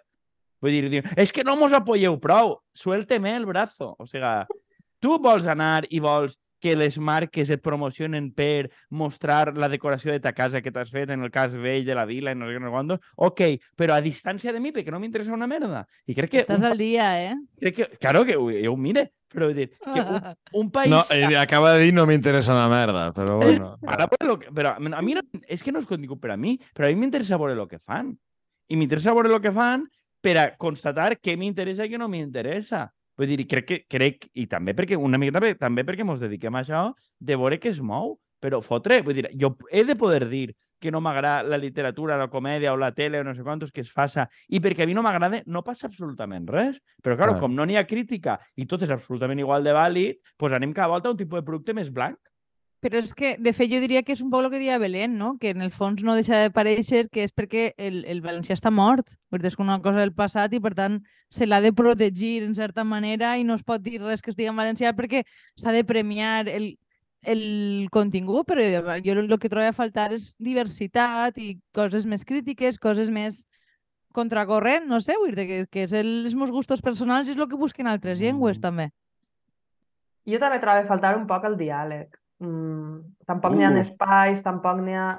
Vull 0.62 0.77
dir, 0.79 1.03
és 1.19 1.33
que 1.35 1.43
no 1.43 1.57
mos 1.59 1.74
apoyeu 1.74 2.15
prou, 2.23 2.61
suélteme 2.79 3.35
el 3.35 3.47
brazo. 3.49 3.97
O 3.99 4.07
sigui, 4.07 4.61
tu 5.03 5.19
vols 5.23 5.49
anar 5.51 5.83
i 5.91 6.01
vols 6.01 6.39
que 6.62 6.77
les 6.79 6.97
marques 6.97 7.51
et 7.51 7.61
promocionen 7.61 8.29
per 8.31 8.70
mostrar 8.89 9.51
la 9.59 9.69
decoració 9.69 10.12
de 10.15 10.20
ta 10.23 10.31
casa 10.33 10.62
que 10.62 10.70
t'has 10.70 10.93
fet, 10.95 11.11
en 11.11 11.27
el 11.27 11.33
cas 11.35 11.57
vell 11.59 11.83
de 11.85 11.97
la 11.99 12.05
vila 12.07 12.31
i 12.31 12.39
no 12.39 12.47
sé 12.47 12.55
què, 12.55 12.61
no 12.62 12.70
sé 12.70 12.74
quantos, 12.77 13.09
ok, 13.29 13.43
però 13.77 13.97
a 13.97 14.05
distància 14.05 14.55
de 14.55 14.62
mi, 14.62 14.70
perquè 14.70 14.95
no 14.95 15.01
m'interessa 15.03 15.35
una 15.35 15.51
merda. 15.51 15.83
I 16.07 16.15
crec 16.15 16.31
que... 16.31 16.45
Estàs 16.47 16.62
un, 16.62 16.69
al 16.70 16.79
dia, 16.79 17.09
eh? 17.19 17.35
crec 17.59 17.81
que 17.81 17.89
claro 17.99 18.23
que 18.29 18.39
ho, 18.39 18.47
jo 18.55 18.77
ho 18.77 18.79
mire, 18.79 19.09
però 19.33 19.51
vull 19.51 19.59
dir, 19.59 19.69
que 19.83 20.07
un, 20.07 20.23
un 20.62 20.70
país... 20.70 20.95
No, 20.95 21.03
eh, 21.11 21.35
acaba 21.41 21.74
de 21.74 21.83
dir 21.89 21.99
no 21.99 22.07
m'interessa 22.07 22.55
una 22.55 22.70
merda, 22.70 23.09
però 23.16 23.41
bueno. 23.43 23.74
Ara, 23.83 24.07
per 24.15 24.23
lo 24.29 24.39
que, 24.39 24.55
però 24.55 24.77
a 24.79 25.03
mi 25.03 25.19
no, 25.19 25.27
és 25.49 25.66
que 25.66 25.74
no 25.74 25.83
és 25.83 25.91
contingut 25.91 26.23
per 26.23 26.37
a 26.37 26.39
mi, 26.39 26.55
però 26.70 26.87
a 26.87 26.95
mi 26.95 27.03
m'interessa 27.03 27.41
veure 27.43 27.59
el 27.59 27.66
que 27.66 27.83
fan. 27.83 28.15
I 28.70 28.79
m'interessa 28.79 29.19
veure 29.19 29.35
el 29.35 29.43
que 29.43 29.51
fan 29.53 29.89
per 30.23 30.39
a 30.39 30.51
constatar 30.55 31.16
què 31.19 31.35
m'interessa 31.35 31.91
i 31.91 31.91
què 31.91 31.99
no 31.99 32.07
m'interessa. 32.12 32.87
Vull 33.18 33.28
dir, 33.28 33.47
crec 33.48 33.68
que, 33.68 33.78
crec, 33.90 34.26
i 34.34 34.47
també 34.48 34.74
perquè, 34.74 34.97
una 34.97 35.20
miqueta 35.20 35.40
també, 35.40 35.55
també 35.60 35.84
perquè 35.84 36.06
ens 36.06 36.20
dediquem 36.22 36.56
a 36.56 36.62
això, 36.64 36.82
de 37.20 37.36
veure 37.36 37.60
què 37.60 37.72
es 37.74 37.80
mou. 37.80 38.18
Però 38.43 38.59
fotre, 38.59 39.02
vull 39.06 39.14
dir, 39.14 39.28
jo 39.39 39.52
he 39.70 39.84
de 39.86 39.94
poder 39.94 40.26
dir 40.26 40.48
que 40.82 40.90
no 40.90 41.01
m'agrada 41.01 41.47
la 41.47 41.59
literatura, 41.62 42.16
la 42.18 42.26
comèdia 42.26 42.72
o 42.74 42.76
la 42.76 42.90
tele 42.90 43.20
o 43.20 43.24
no 43.24 43.36
sé 43.36 43.44
quantos 43.47 43.70
que 43.70 43.84
es 43.84 43.93
faça, 43.94 44.26
i 44.51 44.59
perquè 44.59 44.82
a 44.82 44.89
mi 44.90 44.97
no 44.98 45.05
m'agrada, 45.06 45.44
no 45.47 45.62
passa 45.62 45.86
absolutament 45.86 46.48
res. 46.51 46.80
Però, 47.05 47.14
clar, 47.14 47.36
Clar. 47.36 47.40
com 47.44 47.55
no 47.55 47.64
n'hi 47.64 47.78
ha 47.78 47.86
crítica 47.86 48.40
i 48.59 48.66
tot 48.66 48.82
és 48.82 48.90
absolutament 48.90 49.39
igual 49.39 49.62
de 49.62 49.76
vàlid, 49.76 50.18
doncs 50.43 50.59
anem 50.59 50.74
cada 50.74 50.90
volta 50.90 51.09
a 51.09 51.14
un 51.14 51.20
tipus 51.22 51.39
de 51.39 51.47
producte 51.47 51.76
més 51.78 51.93
blanc. 51.94 52.18
Però 52.82 52.98
és 52.98 53.12
que, 53.14 53.36
de 53.38 53.52
fet, 53.54 53.70
jo 53.70 53.78
diria 53.78 54.02
que 54.02 54.10
és 54.16 54.20
un 54.24 54.30
poc 54.32 54.42
el 54.42 54.50
que 54.50 54.59
deia 54.59 54.78
Belén, 54.82 55.12
no? 55.14 55.36
que 55.38 55.52
en 55.54 55.62
el 55.62 55.70
fons 55.70 56.02
no 56.02 56.16
deixa 56.18 56.40
de 56.42 56.50
parèixer 56.50 57.04
que 57.14 57.22
és 57.22 57.30
perquè 57.30 57.68
el, 57.78 58.00
el 58.10 58.20
valencià 58.24 58.56
està 58.56 58.72
mort, 58.74 59.14
perquè 59.30 59.52
és 59.52 59.59
una 59.62 59.76
cosa 59.84 60.00
del 60.00 60.10
passat 60.12 60.56
i, 60.56 60.59
per 60.60 60.72
tant, 60.74 60.96
se 61.30 61.46
l'ha 61.46 61.60
de 61.62 61.70
protegir 61.72 62.42
en 62.42 62.56
certa 62.59 62.82
manera 62.82 63.36
i 63.38 63.44
no 63.46 63.54
es 63.54 63.62
pot 63.62 63.84
dir 63.84 64.00
res 64.02 64.20
que 64.20 64.32
estigui 64.34 64.50
en 64.50 64.59
valencià 64.59 64.90
perquè 64.98 65.22
s'ha 65.54 65.70
de 65.70 65.84
premiar 65.86 66.48
el, 66.50 66.72
el 67.22 67.86
contingut, 67.94 68.48
però 68.50 68.64
jo 68.98 69.14
el 69.14 69.38
que 69.38 69.48
trobo 69.52 69.68
a 69.68 69.76
faltar 69.76 70.10
és 70.16 70.32
diversitat 70.42 71.38
i 71.38 71.60
coses 71.72 72.04
més 72.04 72.26
crítiques, 72.26 72.80
coses 72.82 73.10
més 73.14 73.44
contracorrent, 74.12 74.88
no 74.90 74.98
sé, 75.00 75.14
dir 75.30 75.46
que, 75.46 75.60
que 75.70 75.86
és 75.86 75.94
el, 75.94 76.26
els 76.26 76.34
meus 76.34 76.50
gustos 76.50 76.82
personals 76.82 77.28
i 77.28 77.32
és 77.32 77.38
el 77.38 77.46
que 77.46 77.56
busquen 77.56 77.86
altres 77.86 78.18
llengües, 78.18 78.59
Mm. 78.59 78.62
també. 78.66 78.90
Jo 80.26 80.38
també 80.38 80.59
trobo 80.59 80.82
a 80.82 80.90
faltar 80.90 81.16
un 81.16 81.26
poc 81.30 81.44
el 81.44 81.56
diàleg. 81.56 82.18
Mm, 82.43 83.01
tampoc 83.27 83.55
n'hi 83.55 83.64
ha 83.64 83.70
Uh. 83.70 83.81
espais, 83.85 84.43
tampoc 84.43 84.81
n'hi 84.82 84.97
ha... 84.98 85.10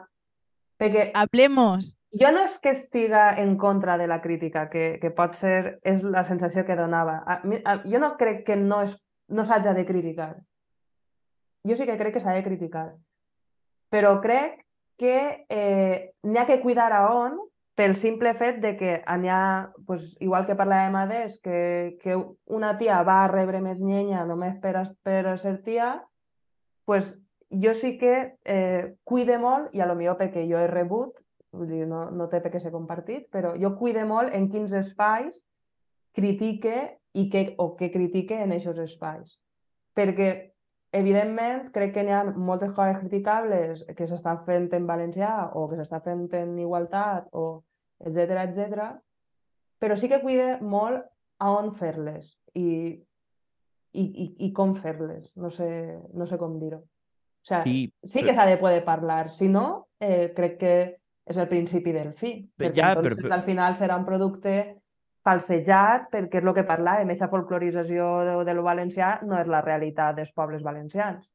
Perquè 0.80 1.12
Hablemos! 1.16 1.94
jo 2.14 2.30
no 2.36 2.44
és 2.46 2.58
que 2.62 2.70
estiga 2.76 3.32
en 3.42 3.56
contra 3.58 3.96
de 3.98 4.06
la 4.08 4.20
crítica, 4.22 4.68
que, 4.70 5.00
que 5.02 5.10
pot 5.10 5.34
ser, 5.40 5.80
és 5.82 6.04
la 6.04 6.24
sensació 6.28 6.66
que 6.68 6.76
donava. 6.78 7.24
A, 7.26 7.40
mi- 7.44 7.62
a, 7.66 7.80
jo 7.90 7.98
no 8.02 8.12
crec 8.20 8.44
que 8.46 8.56
no, 8.60 8.82
és, 8.84 8.98
no 9.30 9.46
s'haja 9.46 9.74
de 9.74 9.86
criticar. 9.88 10.36
Jo 11.66 11.76
sí 11.80 11.86
que 11.88 11.96
crec 11.98 12.14
que 12.14 12.20
s'ha 12.22 12.36
de 12.36 12.44
criticar. 12.44 12.92
Però 13.90 14.20
crec 14.22 14.60
que 15.00 15.46
eh, 15.50 16.12
n'hi 16.24 16.38
ha 16.38 16.46
que 16.46 16.60
cuidar 16.62 16.92
a 16.94 17.08
on 17.16 17.40
pel 17.74 17.96
simple 17.98 18.36
fet 18.38 18.60
de 18.62 18.76
que 18.78 18.92
n'hi 19.18 19.30
ha, 19.34 19.72
pues, 19.88 20.12
igual 20.22 20.46
que 20.46 20.54
parlàvem 20.60 20.94
abans, 21.00 21.40
que, 21.42 21.98
que 22.04 22.14
una 22.46 22.76
tia 22.78 23.00
va 23.08 23.24
a 23.24 23.32
rebre 23.32 23.62
més 23.62 23.80
llenya 23.82 24.26
només 24.30 24.60
per, 24.62 24.76
es- 24.84 24.94
per 25.02 25.38
ser 25.42 25.62
tia, 25.66 25.96
pues, 26.86 27.14
jo 27.50 27.74
sí 27.78 27.98
que 27.98 28.36
eh, 28.46 28.96
cuide 29.04 29.38
molt, 29.40 29.74
i 29.76 29.82
a 29.82 29.88
lo 29.90 29.96
millor 29.96 30.18
perquè 30.20 30.46
jo 30.50 30.60
he 30.60 30.68
rebut, 30.68 31.18
vull 31.54 31.70
dir, 31.70 31.86
no, 31.88 32.08
no 32.12 32.28
té 32.30 32.42
per 32.42 32.52
què 32.54 32.62
ser 32.62 32.74
compartit, 32.74 33.28
però 33.32 33.54
jo 33.60 33.76
cuide 33.78 34.06
molt 34.10 34.34
en 34.34 34.50
quins 34.50 34.74
espais 34.74 35.44
critique 36.18 36.76
i 37.14 37.28
què, 37.30 37.46
o 37.62 37.74
què 37.78 37.92
critique 37.94 38.40
en 38.42 38.56
aquests 38.56 38.82
espais. 38.88 39.38
Perquè, 39.98 40.30
evidentment, 40.98 41.68
crec 41.74 41.94
que 41.94 42.04
n'hi 42.06 42.14
ha 42.14 42.24
moltes 42.26 42.74
coses 42.78 43.00
criticables 43.02 43.86
que 43.98 44.08
s'estan 44.10 44.42
fent 44.48 44.70
en 44.74 44.90
valencià 44.90 45.34
o 45.54 45.68
que 45.70 45.78
s'estan 45.78 46.04
fent 46.06 46.28
en 46.42 46.58
igualtat 46.62 47.30
o 47.34 47.64
etc 48.04 48.38
etc. 48.44 48.92
però 49.80 49.96
sí 49.98 50.10
que 50.10 50.22
cuida 50.22 50.58
molt 50.62 51.04
a 51.40 51.50
on 51.52 51.74
fer-les 51.76 52.30
i, 52.56 53.00
i, 53.94 54.04
i, 54.04 54.26
i 54.48 54.52
com 54.54 54.76
fer-les. 54.76 55.36
No, 55.38 55.50
sé, 55.54 55.70
no 56.14 56.26
sé 56.30 56.38
com 56.42 56.58
dir-ho. 56.60 56.80
O 56.82 57.48
sigui, 57.48 57.88
Sí, 58.04 58.10
sí 58.16 58.24
que 58.24 58.34
s'ha 58.34 58.46
de 58.48 58.58
poder 58.58 58.84
parlar, 58.86 59.30
si 59.32 59.50
no, 59.52 59.90
eh, 60.00 60.32
crec 60.36 60.58
que 60.62 60.76
és 61.26 61.38
el 61.40 61.48
principi 61.48 61.92
del 61.96 62.14
fi. 62.14 62.34
Però 62.58 62.70
Perquè 62.70 62.82
ja, 62.82 62.94
entonces, 62.94 63.20
però- 63.24 63.34
al 63.38 63.44
final 63.44 63.76
serà 63.80 63.98
un 64.00 64.06
producte 64.06 64.56
falsejat, 65.24 66.10
perquè 66.12 66.40
és 66.42 66.44
el 66.44 66.54
que 66.56 66.66
parlàvem, 66.68 67.08
aquesta 67.08 67.30
folclorització 67.32 68.08
de, 68.28 68.34
de 68.46 68.54
lo 68.58 68.64
valencià 68.66 69.22
no 69.24 69.38
és 69.40 69.48
la 69.48 69.62
realitat 69.64 70.18
dels 70.18 70.34
pobles 70.36 70.64
valencians. 70.64 71.30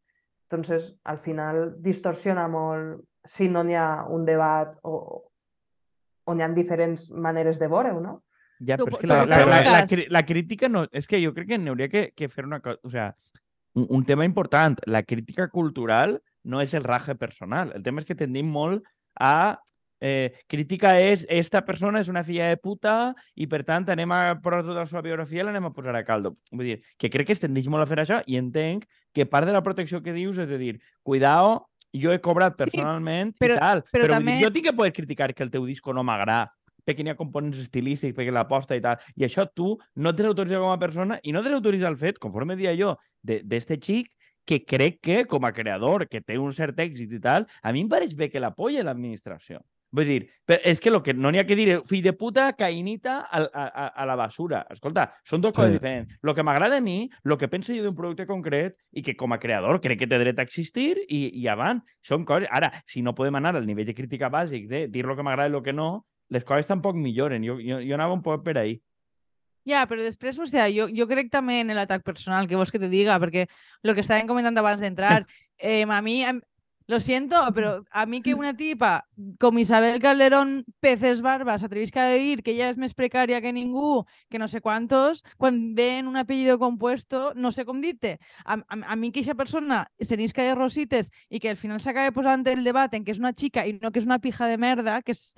Entonces, 0.49 0.95
al 1.05 1.19
final 1.25 1.75
distorsiona 1.85 2.47
molt 2.49 3.05
si 3.29 3.49
no 3.49 3.63
n'hi 3.65 3.75
ha 3.77 4.05
un 4.09 4.25
debat 4.25 4.77
o 4.83 5.25
on 6.29 6.41
hi 6.41 6.45
ha 6.45 6.49
diferents 6.53 7.11
maneres 7.11 7.59
de 7.61 7.69
veure-ho, 7.69 8.01
no? 8.01 8.23
Ja, 8.61 8.77
Tu- 8.77 8.87
però 8.87 8.97
és 8.97 9.01
que 9.01 9.07
la, 9.07 9.25
la, 9.27 9.39
la, 9.47 9.87
la, 10.11 10.23
crítica 10.27 10.69
no... 10.69 10.87
És 10.93 11.07
que 11.07 11.21
jo 11.23 11.33
crec 11.35 11.49
que 11.53 11.59
n'hauria 11.59 11.89
que, 11.89 12.13
que 12.17 12.29
fer 12.29 12.45
una 12.47 12.61
cosa... 12.61 12.79
O 12.83 12.91
sea, 12.91 13.15
un, 13.75 13.87
un 13.89 14.05
tema 14.05 14.25
important. 14.25 14.79
La 14.87 15.03
crítica 15.03 15.49
cultural 15.49 16.21
no 16.45 16.61
és 16.61 16.75
el 16.75 16.83
raje 16.85 17.15
personal. 17.15 17.73
El 17.75 17.83
tema 17.83 18.01
és 18.03 18.07
que 18.09 18.19
tendim 18.19 18.47
molt 18.51 18.83
a... 19.19 19.59
Eh, 20.01 20.31
crítica 20.47 20.93
és 21.03 21.25
esta 21.27 21.65
persona 21.67 21.99
és 21.99 22.07
una 22.07 22.23
filla 22.23 22.47
de 22.53 22.57
puta 22.63 23.17
i 23.35 23.49
per 23.51 23.65
tant 23.67 23.83
anem 23.91 24.13
a 24.15 24.21
posar 24.39 24.61
tota 24.63 24.85
la 24.85 24.87
seva 24.87 25.03
biografia 25.03 25.43
i 25.43 25.47
l'anem 25.49 25.65
a 25.67 25.73
posar 25.75 25.97
a 25.99 26.05
caldo. 26.07 26.37
Vull 26.53 26.69
dir, 26.71 26.77
que 26.97 27.11
crec 27.11 27.27
que 27.27 27.35
es 27.35 27.43
tendeix 27.43 27.67
molt 27.67 27.83
a 27.83 27.89
fer 27.91 27.99
això 28.05 28.21
i 28.31 28.37
entenc 28.39 28.85
que 29.13 29.27
part 29.27 29.49
de 29.51 29.57
la 29.57 29.63
protecció 29.67 29.99
que 30.05 30.15
dius 30.15 30.39
és 30.39 30.47
de 30.47 30.59
dir, 30.61 30.77
cuidao, 31.03 31.65
jo 31.91 32.13
he 32.15 32.21
cobrat 32.23 32.55
Sí, 32.55 32.63
personalment 32.63 33.35
però- 33.43 33.57
i 33.57 33.59
tal, 33.59 33.83
però 33.91 34.05
però, 34.07 34.13
també- 34.15 34.37
dir, 34.39 34.45
jo 34.47 34.53
tinc 34.55 34.69
que 34.71 34.77
poder 34.79 34.93
criticar 34.93 35.33
que 35.35 35.43
el 35.43 35.51
teu 35.51 35.67
disco 35.67 35.91
no 35.93 36.05
m'agrada 36.07 36.53
perquè 36.89 37.05
n'hi 37.05 37.13
ha 37.13 37.19
components 37.21 37.61
estilístics, 37.61 38.17
perquè 38.17 38.33
l'aposta 38.35 38.77
i 38.79 38.83
tal. 38.85 38.97
I 39.21 39.29
això 39.29 39.45
tu 39.53 39.75
no 39.97 40.11
et 40.15 40.17
desautoritza 40.23 40.63
com 40.65 40.73
a 40.73 40.81
persona 40.81 41.21
i 41.23 41.37
no 41.37 41.45
desautoritza 41.45 41.89
el 41.93 42.01
fet, 42.01 42.19
conforme 42.19 42.57
dia 42.57 42.73
jo, 42.81 42.97
de- 43.23 43.43
d'este 43.45 43.77
xic, 43.79 44.09
que 44.49 44.63
crec 44.65 45.03
que, 45.05 45.25
com 45.29 45.45
a 45.45 45.53
creador, 45.53 46.07
que 46.09 46.23
té 46.25 46.39
un 46.41 46.55
cert 46.57 46.79
èxit 46.81 47.13
i 47.13 47.19
tal, 47.21 47.45
a 47.63 47.73
mi 47.77 47.83
em 47.85 47.89
pareix 47.93 48.15
bé 48.17 48.31
que 48.33 48.41
l'apoya 48.41 48.81
l'administració. 48.83 49.61
Vull 49.93 50.05
dir, 50.05 50.17
però 50.45 50.59
és 50.69 50.81
que 50.85 50.91
lo 50.93 51.03
que 51.03 51.15
no 51.17 51.31
n'hi 51.33 51.39
ha 51.41 51.45
que 51.49 51.57
dir, 51.57 51.79
fill 51.89 52.03
de 52.05 52.13
puta, 52.13 52.51
caïnita 52.57 53.19
a, 53.25 53.39
a, 53.41 53.87
a, 53.89 54.05
la 54.09 54.17
basura. 54.21 54.67
Escolta, 54.73 55.07
són 55.25 55.41
dues 55.41 55.55
coses 55.57 55.71
Sí. 55.73 55.79
diferents. 55.79 56.13
Lo 56.23 56.35
que 56.37 56.43
m'agrada 56.45 56.77
a 56.77 56.81
mi, 56.85 57.09
lo 57.25 57.39
que 57.39 57.49
penso 57.49 57.73
jo 57.73 57.83
d'un 57.83 57.95
producte 57.97 58.27
concret 58.29 58.77
i 58.93 59.03
que 59.03 59.17
com 59.17 59.33
a 59.33 59.39
creador 59.41 59.81
crec 59.81 59.99
que 60.01 60.07
té 60.07 60.19
dret 60.21 60.39
a 60.39 60.45
existir 60.45 60.99
i, 61.09 61.31
i 61.41 61.47
avant, 61.49 61.81
són 62.05 62.25
coses... 62.29 62.49
Ara, 62.53 62.69
si 62.87 63.01
no 63.01 63.15
podem 63.15 63.37
anar 63.41 63.55
al 63.57 63.65
nivell 63.69 63.87
de 63.89 63.95
crítica 63.97 64.29
bàsic 64.29 64.69
de 64.69 64.87
dir 64.89 65.07
lo 65.09 65.17
que 65.17 65.25
m'agrada 65.25 65.49
i 65.49 65.53
lo 65.57 65.63
que 65.63 65.73
no, 65.73 66.05
les 66.29 66.45
coses 66.45 66.69
tampoc 66.69 66.97
milloren. 66.97 67.45
Jo, 67.45 67.59
jo, 67.63 67.81
jo 67.85 67.97
anava 67.97 68.17
un 68.17 68.23
poc 68.23 68.45
per 68.45 68.59
ahí. 68.59 68.79
Ja, 69.69 69.85
però 69.89 70.01
després, 70.01 70.39
o 70.41 70.47
sea, 70.49 70.69
jo, 70.73 70.87
jo 70.95 71.05
crec 71.11 71.29
també 71.33 71.61
en 71.61 71.75
l'atac 71.77 72.05
personal, 72.07 72.49
que 72.49 72.57
vols 72.57 72.73
que 72.73 72.81
te 72.81 72.89
diga, 72.89 73.19
perquè 73.21 73.49
el 73.85 73.95
que 73.95 74.05
estàvem 74.05 74.29
comentant 74.31 74.57
abans 74.57 74.81
d'entrar, 74.81 75.27
eh, 75.59 75.85
a 75.85 76.01
mi, 76.01 76.23
lo 76.89 77.01
siento, 77.01 77.37
però 77.53 77.85
a 77.91 78.07
mi 78.07 78.23
que 78.23 78.33
una 78.41 78.57
tipa 78.57 79.07
com 79.39 79.59
Isabel 79.59 80.01
Calderón 80.01 80.65
Peces 80.81 81.21
Barba 81.21 81.59
s'atrevisca 81.59 82.07
a 82.07 82.15
dir 82.17 82.41
que 82.43 82.55
ella 82.55 82.71
és 82.73 82.81
més 82.81 82.97
precària 82.97 83.43
que 83.45 83.53
ningú, 83.53 84.07
que 84.33 84.41
no 84.41 84.49
sé 84.49 84.63
quantos, 84.65 85.21
quan 85.37 85.75
ven 85.77 86.09
un 86.09 86.17
apellido 86.17 86.59
compuesto, 86.59 87.35
no 87.37 87.53
sé 87.53 87.67
com 87.69 87.85
dir-te. 87.85 88.17
A, 88.45 88.57
a, 88.57 88.81
a 88.81 88.97
mi 88.97 89.13
que 89.13 89.21
aquesta 89.21 89.37
persona 89.37 89.85
s'enisca 90.01 90.49
de 90.49 90.57
rosites 90.57 91.13
i 91.29 91.45
que 91.45 91.53
al 91.53 91.61
final 91.61 91.85
s'acaba 91.85 92.17
posant 92.17 92.49
el 92.49 92.65
debat 92.65 92.97
en 92.97 93.05
que 93.05 93.13
és 93.13 93.21
una 93.21 93.37
xica 93.37 93.69
i 93.69 93.77
no 93.77 93.93
que 93.93 94.01
és 94.01 94.09
una 94.09 94.23
pija 94.25 94.49
de 94.49 94.57
merda, 94.57 95.03
que 95.05 95.13
és 95.13 95.35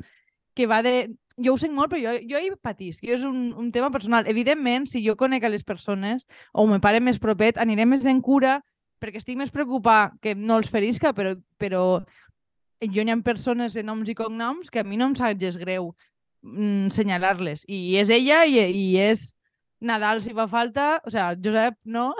que 0.54 0.66
va 0.70 0.82
de... 0.82 1.10
Jo 1.40 1.54
ho 1.54 1.58
sé 1.58 1.70
molt, 1.72 1.88
però 1.92 2.00
jo, 2.02 2.16
jo 2.28 2.40
hi 2.42 2.50
patisc. 2.60 3.04
Jo 3.06 3.14
és 3.16 3.22
un, 3.24 3.52
un 3.56 3.70
tema 3.72 3.88
personal. 3.90 4.26
Evidentment, 4.28 4.84
si 4.90 5.00
jo 5.06 5.14
conec 5.16 5.44
a 5.44 5.48
les 5.48 5.64
persones 5.64 6.26
o 6.52 6.66
me 6.68 6.80
pare 6.84 7.00
més 7.00 7.18
propet, 7.22 7.56
aniré 7.56 7.86
més 7.88 8.04
en 8.04 8.20
cura 8.20 8.58
perquè 9.00 9.22
estic 9.22 9.38
més 9.40 9.48
preocupat 9.54 10.18
que 10.20 10.34
no 10.36 10.58
els 10.60 10.68
ferisca, 10.68 11.14
però, 11.16 11.32
però 11.56 12.02
jo 12.84 13.04
n'hi 13.04 13.12
ha 13.14 13.16
persones 13.24 13.72
de 13.72 13.82
noms 13.86 14.10
i 14.12 14.14
cognoms 14.14 14.68
que 14.68 14.82
a 14.82 14.84
mi 14.84 14.98
no 15.00 15.06
em 15.08 15.14
sap 15.16 15.38
greu 15.62 15.94
mm, 16.42 16.90
senyalar-les. 16.92 17.64
I 17.68 17.96
és 18.02 18.10
ella 18.12 18.44
i, 18.44 18.58
i 18.60 18.98
és 19.00 19.30
Nadal 19.80 20.20
si 20.20 20.34
fa 20.36 20.44
falta. 20.48 21.00
O 21.06 21.10
sea, 21.10 21.32
Josep, 21.40 21.78
no? 21.84 22.10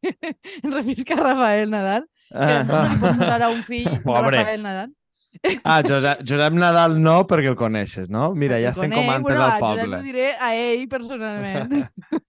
em 0.64 0.72
refisca 0.72 1.16
Rafael 1.20 1.68
Nadal. 1.68 2.06
Que 2.30 2.38
Ah. 2.38 2.62
no 2.64 2.80
li 2.86 3.18
posar 3.18 3.42
a 3.42 3.50
un 3.50 3.62
fill 3.66 3.84
de 3.90 4.00
Pobre. 4.06 4.38
Rafael 4.38 4.62
Nadal. 4.62 4.92
Ah, 5.64 5.80
Josep, 5.86 6.24
Josep 6.26 6.52
Nadal 6.58 6.96
no, 7.00 7.20
perquè 7.30 7.48
el 7.52 7.56
coneixes, 7.56 8.08
no? 8.10 8.32
Mira, 8.34 8.58
ja 8.60 8.72
Perquè 8.74 8.88
estem 8.88 8.90
conec, 8.90 8.98
com 9.06 9.14
antes 9.14 9.28
bueno, 9.30 9.44
al 9.44 9.50
a 9.50 9.58
Josep 9.60 9.84
poble. 9.84 9.98
Ho 10.00 10.02
diré 10.08 10.32
a 10.34 10.50
ell 10.56 10.88
personalment. 10.88 11.76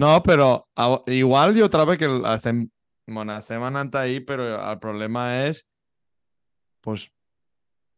No, 0.00 0.14
però 0.24 0.46
a- 0.80 1.02
igual 1.12 1.52
jo 1.58 1.66
trobo 1.68 1.92
que 2.00 2.06
estem, 2.32 2.62
bueno, 3.06 3.34
estem 3.36 3.60
anant 3.66 3.90
ahir, 4.00 4.22
però 4.24 4.46
el 4.56 4.78
problema 4.80 5.26
és 5.44 5.58
pues, 6.80 7.10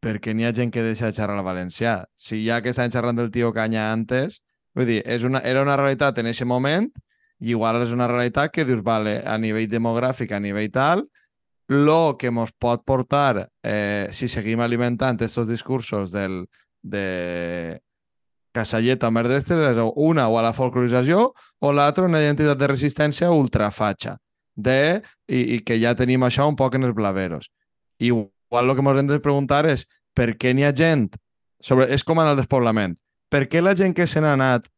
per 0.03 0.17
què 0.19 0.35
n'hi 0.35 0.49
ha 0.49 0.51
gent 0.57 0.73
que 0.75 0.83
deixa 0.83 1.07
de 1.13 1.15
xerrar 1.15 1.37
el 1.39 1.45
valencià? 1.47 1.93
Si 2.19 2.41
ja 2.43 2.59
que 2.65 2.73
estan 2.75 2.91
xerrant 2.91 3.21
del 3.21 3.31
tio 3.31 3.53
Canya 3.55 3.93
antes, 3.93 4.41
vull 4.75 4.89
dir, 4.91 4.99
és 5.07 5.23
una, 5.29 5.45
era 5.47 5.63
una 5.63 5.77
realitat 5.79 6.19
en 6.19 6.33
aquest 6.33 6.49
moment 6.49 6.89
i 7.39 7.53
igual 7.55 7.79
és 7.85 7.95
una 7.95 8.09
realitat 8.11 8.51
que 8.51 8.65
dius, 8.67 8.83
vale, 8.83 9.21
a 9.23 9.37
nivell 9.39 9.71
demogràfic, 9.71 10.33
a 10.35 10.41
nivell 10.43 10.73
tal, 10.75 11.05
lo 11.73 12.17
que 12.19 12.31
ens 12.31 12.53
pot 12.61 12.85
portar, 12.85 13.49
eh, 13.65 14.09
si 14.13 14.29
seguim 14.29 14.61
alimentant 14.61 15.19
aquests 15.19 15.49
discursos 15.49 16.13
del, 16.13 16.45
de 16.83 17.81
Casalleta 18.53 19.09
o 19.09 19.15
merda 19.15 19.39
és 19.39 19.49
una 19.97 20.29
o 20.29 20.37
a 20.39 20.43
la 20.45 20.53
folclorització 20.53 21.33
o 21.61 21.73
l'altra 21.73 22.05
una 22.05 22.21
identitat 22.21 22.59
de 22.61 22.69
resistència 22.69 23.31
ultrafatxa 23.33 24.19
de, 24.55 25.01
i, 25.29 25.57
i 25.57 25.59
que 25.65 25.79
ja 25.81 25.95
tenim 25.97 26.23
això 26.25 26.47
un 26.49 26.57
poc 26.57 26.77
en 26.77 26.85
els 26.85 26.95
blaveros. 26.95 27.49
I 27.99 28.13
igual 28.13 28.69
el 28.69 28.77
que 28.77 28.85
ens 28.85 29.01
hem 29.01 29.09
de 29.09 29.21
preguntar 29.25 29.65
és 29.71 29.87
per 30.13 30.35
què 30.37 30.53
n'hi 30.53 30.69
ha 30.69 30.75
gent, 30.77 31.09
sobre, 31.63 31.89
és 31.89 32.05
com 32.05 32.21
en 32.21 32.29
el 32.29 32.37
despoblament, 32.37 32.99
per 33.33 33.47
què 33.49 33.63
la 33.63 33.75
gent 33.79 33.97
que 33.97 34.07
se 34.07 34.21
n'ha 34.21 34.35
anat 34.37 34.69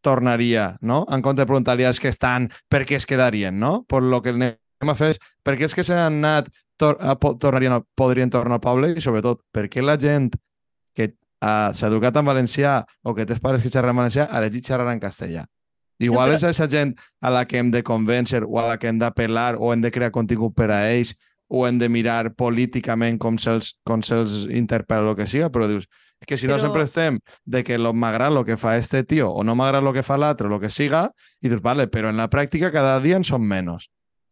tornaria, 0.00 0.78
no? 0.80 1.04
En 1.12 1.20
compte 1.20 1.42
de 1.42 1.50
preguntar-li 1.50 1.84
als 1.84 2.00
que 2.00 2.08
estan 2.08 2.48
per 2.72 2.86
què 2.88 2.96
es 2.96 3.04
quedarien, 3.04 3.58
no? 3.60 3.82
Per 3.84 4.00
lo 4.00 4.22
que 4.24 4.32
anem 4.32 4.56
a 4.88 4.94
fer 4.96 5.10
és 5.10 5.18
per 5.44 5.56
què 5.58 5.64
els 5.68 5.74
que 5.76 5.84
se 5.84 5.94
n'han 5.94 6.16
anat 6.24 6.48
tor 6.80 6.96
a, 7.00 7.14
tornarien, 7.16 7.72
a- 7.76 7.82
podrien 7.94 8.30
tornar 8.30 8.54
al 8.56 8.60
poble 8.64 8.94
i 8.96 9.00
sobretot 9.04 9.42
per 9.52 9.68
què 9.68 9.82
la 9.84 9.98
gent 10.00 10.30
que 10.96 11.10
uh, 11.44 11.72
s'ha 11.76 11.86
educat 11.88 12.16
en 12.16 12.24
valencià 12.24 12.78
o 13.04 13.14
que 13.14 13.26
té 13.26 13.34
els 13.36 13.40
pares 13.44 13.60
que 13.62 13.68
xerren 13.70 13.90
en 13.92 13.96
valencià 14.00 14.26
ha 14.30 14.38
elegit 14.40 14.66
xerrar 14.66 14.92
en 14.92 15.00
castellà. 15.00 15.44
Igual 16.00 16.30
però- 16.30 16.34
és 16.38 16.44
aquesta 16.44 16.68
gent 16.72 16.94
a 17.20 17.30
la 17.30 17.44
que 17.44 17.58
hem 17.58 17.70
de 17.70 17.82
convèncer 17.84 18.42
o 18.48 18.58
a 18.58 18.68
la 18.68 18.78
que 18.78 18.88
hem 18.88 18.98
d'apel·lar 18.98 19.56
o 19.58 19.74
hem 19.74 19.82
de 19.82 19.90
crear 19.92 20.10
contingut 20.10 20.54
per 20.56 20.70
a 20.70 20.86
ells 20.90 21.12
o 21.52 21.66
hem 21.66 21.78
de 21.78 21.88
mirar 21.90 22.32
políticament 22.38 23.18
com 23.18 23.36
se'ls 23.36 23.74
com 23.84 24.00
se 24.02 24.16
interpel·la 24.48 25.12
o 25.12 25.16
que 25.18 25.26
siga, 25.26 25.50
però 25.50 25.66
dius, 25.68 25.88
és 26.20 26.26
que 26.26 26.36
si 26.38 26.46
no 26.46 26.54
Però- 26.56 26.60
sempre 26.62 26.84
estem 26.84 27.18
de 27.44 27.62
que 27.64 27.76
lo- 27.76 27.92
m'agrada 27.92 28.38
el 28.38 28.44
que 28.46 28.56
fa 28.56 28.76
este 28.78 29.04
tio 29.04 29.28
o 29.30 29.44
no 29.44 29.54
m'agrada 29.54 29.86
el 29.86 29.92
que 29.94 30.02
fa 30.02 30.16
l'altre 30.16 30.48
o 30.48 30.54
el 30.54 30.60
que 30.60 30.70
siga, 30.70 31.10
i 31.42 31.48
dius, 31.48 31.60
vale, 31.60 31.88
però 31.88 32.08
en 32.08 32.16
la 32.16 32.30
pràctica 32.30 32.70
cada 32.72 32.98
dia 33.00 33.16
en 33.16 33.24
són 33.24 33.42
menys. 33.42 33.90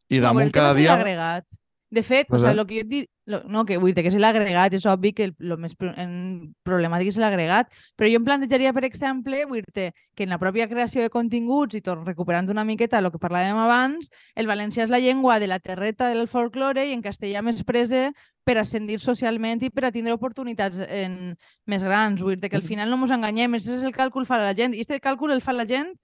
I 0.09 0.21
damunt 0.25 0.53
cada 0.53 0.75
dia... 0.75 0.97
l'agregat. 0.97 1.47
De 1.91 2.03
fet, 2.05 2.29
No 2.29 2.37
o 2.37 2.39
sea, 2.39 2.51
sé. 2.51 2.57
lo 2.57 2.67
que 2.69 2.75
jo 2.75 2.81
et 2.83 2.89
dic, 2.89 3.07
lo, 3.25 3.39
no, 3.49 3.63
que 3.65 3.79
vull 3.81 3.95
dir 3.97 4.03
que 4.05 4.11
és 4.13 4.17
l'agregat, 4.21 4.75
és 4.77 4.85
obvi 4.85 5.15
que 5.17 5.25
el, 5.25 5.31
lo 5.41 5.57
més 5.57 5.73
pro- 5.75 5.95
en, 5.97 6.51
problemàtic 6.61 7.09
és 7.15 7.17
l'agregat, 7.17 7.71
però 7.97 8.11
jo 8.13 8.19
em 8.21 8.27
plantejaria, 8.27 8.75
per 8.77 8.83
exemple, 8.85 9.39
vull 9.49 9.63
dir 9.73 9.87
que 10.15 10.27
en 10.27 10.35
la 10.35 10.37
pròpia 10.37 10.67
creació 10.69 11.01
de 11.01 11.09
continguts, 11.09 11.79
i 11.79 11.81
tot 11.81 12.03
recuperant 12.05 12.51
una 12.53 12.67
miqueta 12.69 13.01
el 13.01 13.09
que 13.11 13.17
parlàvem 13.23 13.57
abans, 13.57 14.11
el 14.37 14.47
valencià 14.47 14.85
és 14.85 14.93
la 14.93 15.01
llengua 15.01 15.39
de 15.41 15.49
la 15.49 15.61
terreta 15.65 16.11
del 16.13 16.29
folklore 16.29 16.85
i 16.91 16.93
en 16.93 17.01
castellà 17.01 17.41
més 17.41 17.65
prese 17.65 18.11
per 18.45 18.59
ascendir 18.61 19.01
socialment 19.01 19.65
i 19.65 19.71
per 19.73 19.87
a 19.89 19.91
tindre 19.91 20.13
oportunitats 20.13 20.85
en, 20.91 21.39
més 21.65 21.83
grans. 21.83 22.21
Vull 22.21 22.37
dir 22.37 22.51
que 22.53 22.61
al 22.61 22.69
final 22.69 22.93
no 22.93 23.01
ens 23.01 23.17
enganyem, 23.17 23.57
això 23.57 23.73
és 23.81 23.89
el 23.89 23.97
càlcul 23.97 24.29
fa 24.29 24.37
la 24.45 24.53
gent, 24.53 24.77
i 24.77 24.85
aquest 24.85 25.01
càlcul 25.01 25.33
el 25.33 25.41
fa 25.41 25.57
la 25.57 25.65
gent 25.65 25.95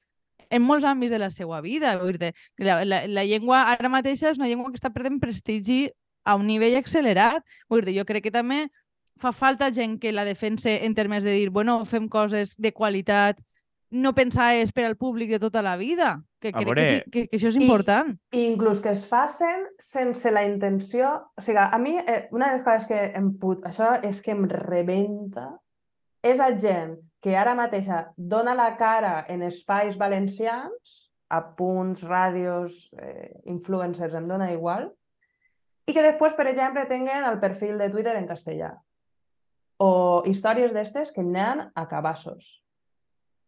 en 0.55 0.63
molts 0.63 0.87
àmbits 0.87 1.11
de 1.13 1.19
la 1.19 1.31
seva 1.35 1.59
vida. 1.65 1.97
Vull 1.99 2.19
dir 2.21 2.31
la, 2.63 2.79
la, 2.87 3.03
la 3.11 3.25
llengua 3.27 3.65
ara 3.75 3.91
mateixa 3.91 4.31
és 4.31 4.39
una 4.39 4.47
llengua 4.51 4.71
que 4.71 4.79
està 4.81 4.93
perdent 4.95 5.19
prestigi 5.23 5.89
a 6.25 6.37
un 6.39 6.47
nivell 6.49 6.79
accelerat. 6.79 7.43
Vull 7.69 7.83
dir, 7.85 7.99
jo 7.99 8.07
crec 8.09 8.29
que 8.29 8.35
també 8.35 8.69
fa 9.21 9.31
falta 9.33 9.69
gent 9.75 9.99
que 10.03 10.13
la 10.13 10.25
defense 10.27 10.79
en 10.87 10.95
termes 10.95 11.23
de 11.23 11.35
dir, 11.37 11.51
bueno, 11.51 11.83
fem 11.87 12.09
coses 12.09 12.55
de 12.59 12.73
qualitat, 12.75 13.39
no 13.95 14.11
pensar 14.15 14.55
és 14.59 14.73
per 14.75 14.89
al 14.89 14.97
públic 14.99 15.31
de 15.31 15.39
tota 15.39 15.61
la 15.63 15.77
vida. 15.79 16.17
Que 16.43 16.49
A 16.51 16.53
crec 16.59 16.67
veure- 16.67 16.83
que, 16.83 16.89
sí, 16.97 17.11
que, 17.13 17.23
que 17.31 17.37
això 17.39 17.49
és 17.53 17.57
I- 17.57 17.63
important. 17.63 18.11
I 18.35 18.41
inclús 18.51 18.81
que 18.83 18.91
es 18.91 19.05
facin 19.07 19.63
sense 19.79 20.33
la 20.35 20.43
intenció... 20.45 21.13
O 21.39 21.41
sigui, 21.45 21.63
a 21.63 21.79
mi, 21.79 21.95
eh, 22.03 22.27
una 22.35 22.51
de 22.51 22.57
les 22.59 22.65
coses 22.67 22.89
que 22.91 22.99
em 23.17 23.31
put... 23.39 23.63
Això 23.71 23.95
és 24.03 24.19
que 24.21 24.35
em 24.35 24.43
rebenta 24.51 25.47
és 26.25 26.41
a 26.41 26.51
gent 26.59 26.97
que 27.25 27.33
ara 27.41 27.55
mateixa 27.57 28.03
dona 28.17 28.53
la 28.53 28.75
cara 28.77 29.25
en 29.33 29.43
espais 29.47 29.97
valencians, 29.97 30.97
a 31.33 31.41
punts, 31.57 32.03
ràdios, 32.05 32.83
eh, 33.01 33.31
influencers, 33.49 34.13
em 34.19 34.27
dona 34.29 34.51
igual, 34.53 34.91
i 35.89 35.95
que 35.97 36.05
després, 36.05 36.37
per 36.37 36.47
exemple, 36.51 36.85
tinguen 36.91 37.25
el 37.25 37.41
perfil 37.41 37.81
de 37.81 37.89
Twitter 37.93 38.13
en 38.19 38.29
castellà. 38.29 38.75
O 39.81 40.23
històries 40.29 40.73
d'estes 40.77 41.11
que 41.17 41.25
n'han 41.25 41.65
a 41.75 41.87
cabassos. 41.89 42.61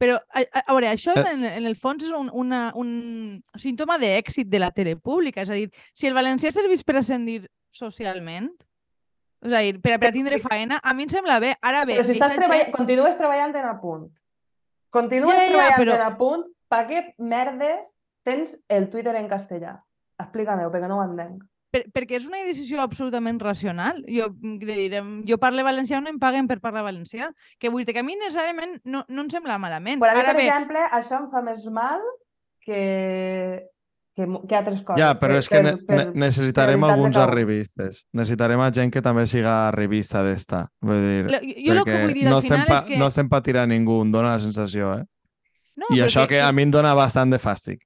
Però, 0.01 0.17
a, 0.29 0.41
a, 0.41 0.63
a 0.67 0.73
veure, 0.73 0.89
això 0.91 1.13
Eh. 1.17 1.25
en, 1.35 1.45
en 1.45 1.69
el 1.69 1.77
fons 1.77 2.05
és 2.05 2.13
un, 2.17 2.31
una, 2.33 2.71
un 2.77 3.43
símptoma 3.57 3.97
d'èxit 4.01 4.49
de 4.49 4.61
la 4.61 4.73
tele 4.73 4.97
pública. 4.97 5.45
És 5.45 5.53
a 5.53 5.57
dir, 5.57 5.71
si 5.93 6.09
el 6.09 6.17
valencià 6.17 6.51
serveix 6.53 6.85
per 6.85 6.97
ascendir 7.01 7.43
socialment, 7.73 8.51
a 9.43 9.59
dir, 9.61 9.81
per, 9.81 9.99
per 10.01 10.13
tindre 10.13 10.39
faena, 10.39 10.81
a 10.83 10.95
mi 10.95 11.05
em 11.05 11.09
sembla 11.11 11.39
bé. 11.41 11.55
Ara 11.63 11.85
bé, 11.85 11.97
Però 11.99 12.05
si 12.05 12.13
estàs 12.17 12.31
eixa 12.33 12.41
treballant, 12.41 12.65
gent- 12.67 12.77
continues 12.77 13.17
treballant 13.17 13.57
en 13.57 13.67
apunt. 13.71 14.07
Continues 14.91 15.35
Ja, 15.35 15.43
ja, 15.43 15.49
treballant 15.51 15.81
però- 15.83 15.95
en 15.95 16.07
apunt, 16.13 16.45
per 16.69 16.87
què 16.89 17.03
merdes 17.19 17.93
tens 18.25 18.59
el 18.69 18.89
Twitter 18.91 19.15
en 19.17 19.29
castellà? 19.29 19.77
Explica-m'ho, 20.19 20.71
perquè 20.73 20.89
no 20.89 20.99
ho 20.99 21.05
entenc. 21.05 21.43
per, 21.69 21.83
perquè 21.93 22.17
és 22.17 22.27
una 22.27 22.39
decisió 22.39 22.81
absolutament 22.81 23.39
racional. 23.43 23.99
Jo, 24.09 24.31
mm, 24.31 24.59
de 24.65 24.73
dir, 24.73 24.95
em- 24.95 25.25
jo 25.29 25.37
parlo 25.37 25.63
valencià, 25.63 26.01
no 26.01 26.09
em 26.09 26.19
paguen 26.19 26.47
per 26.49 26.61
parlar 26.61 26.83
valencià. 26.85 27.29
Que 27.59 27.69
vull 27.69 27.85
dir 27.85 27.93
que 27.93 28.01
a 28.01 28.03
mi 28.07 28.15
necessàriament 28.17 28.81
no, 28.85 29.05
no 29.09 29.23
em 29.23 29.29
sembla 29.29 29.59
malament. 29.59 30.01
Per 30.01 30.09
a 30.09 30.15
mi, 30.15 30.21
Ara 30.21 30.29
per 30.33 30.37
bé, 30.41 30.47
exemple, 30.47 30.79
això 30.93 31.19
em 31.21 31.31
fa 31.31 31.43
més 31.43 31.67
mal 31.67 32.01
que, 32.65 33.69
que, 34.17 34.25
que 34.49 34.57
altres 34.57 34.81
coses. 34.83 34.99
Ja, 35.03 35.11
però 35.21 35.35
Per- 35.37 35.43
és 35.43 35.49
que 35.53 35.59
per- 35.61 35.65
ne 35.67 35.73
per- 35.77 35.97
ne 35.99 36.21
necessitarem 36.25 36.81
de 36.81 36.93
alguns 36.93 37.17
arribistes. 37.21 38.07
Necessitarem 38.17 38.61
a 38.65 38.71
gent 38.73 38.91
que 38.95 39.03
també 39.05 39.27
siga 39.29 39.67
arribista 39.69 40.23
d'esta. 40.25 40.63
Vull 40.81 41.03
dir, 41.05 41.25
lo- 41.31 41.41
jo 41.45 41.75
el 41.77 41.83
que 41.85 41.99
vull 42.07 42.15
dir 42.17 42.25
no 42.31 42.39
al 42.39 42.43
final 42.47 42.67
és 42.79 42.85
que... 42.89 42.97
no 42.99 43.11
s'empatirà 43.13 43.67
ningú, 43.69 44.01
em 44.03 44.11
dona 44.15 44.33
la 44.35 44.41
sensació, 44.41 44.95
eh? 44.99 45.05
no, 45.77 45.91
I 45.95 46.01
això 46.07 46.27
que 46.27 46.41
a 46.41 46.51
mi 46.57 46.65
em 46.65 46.71
dona 46.73 46.95
bastant 46.97 47.31
de 47.31 47.39
fàstic. 47.39 47.85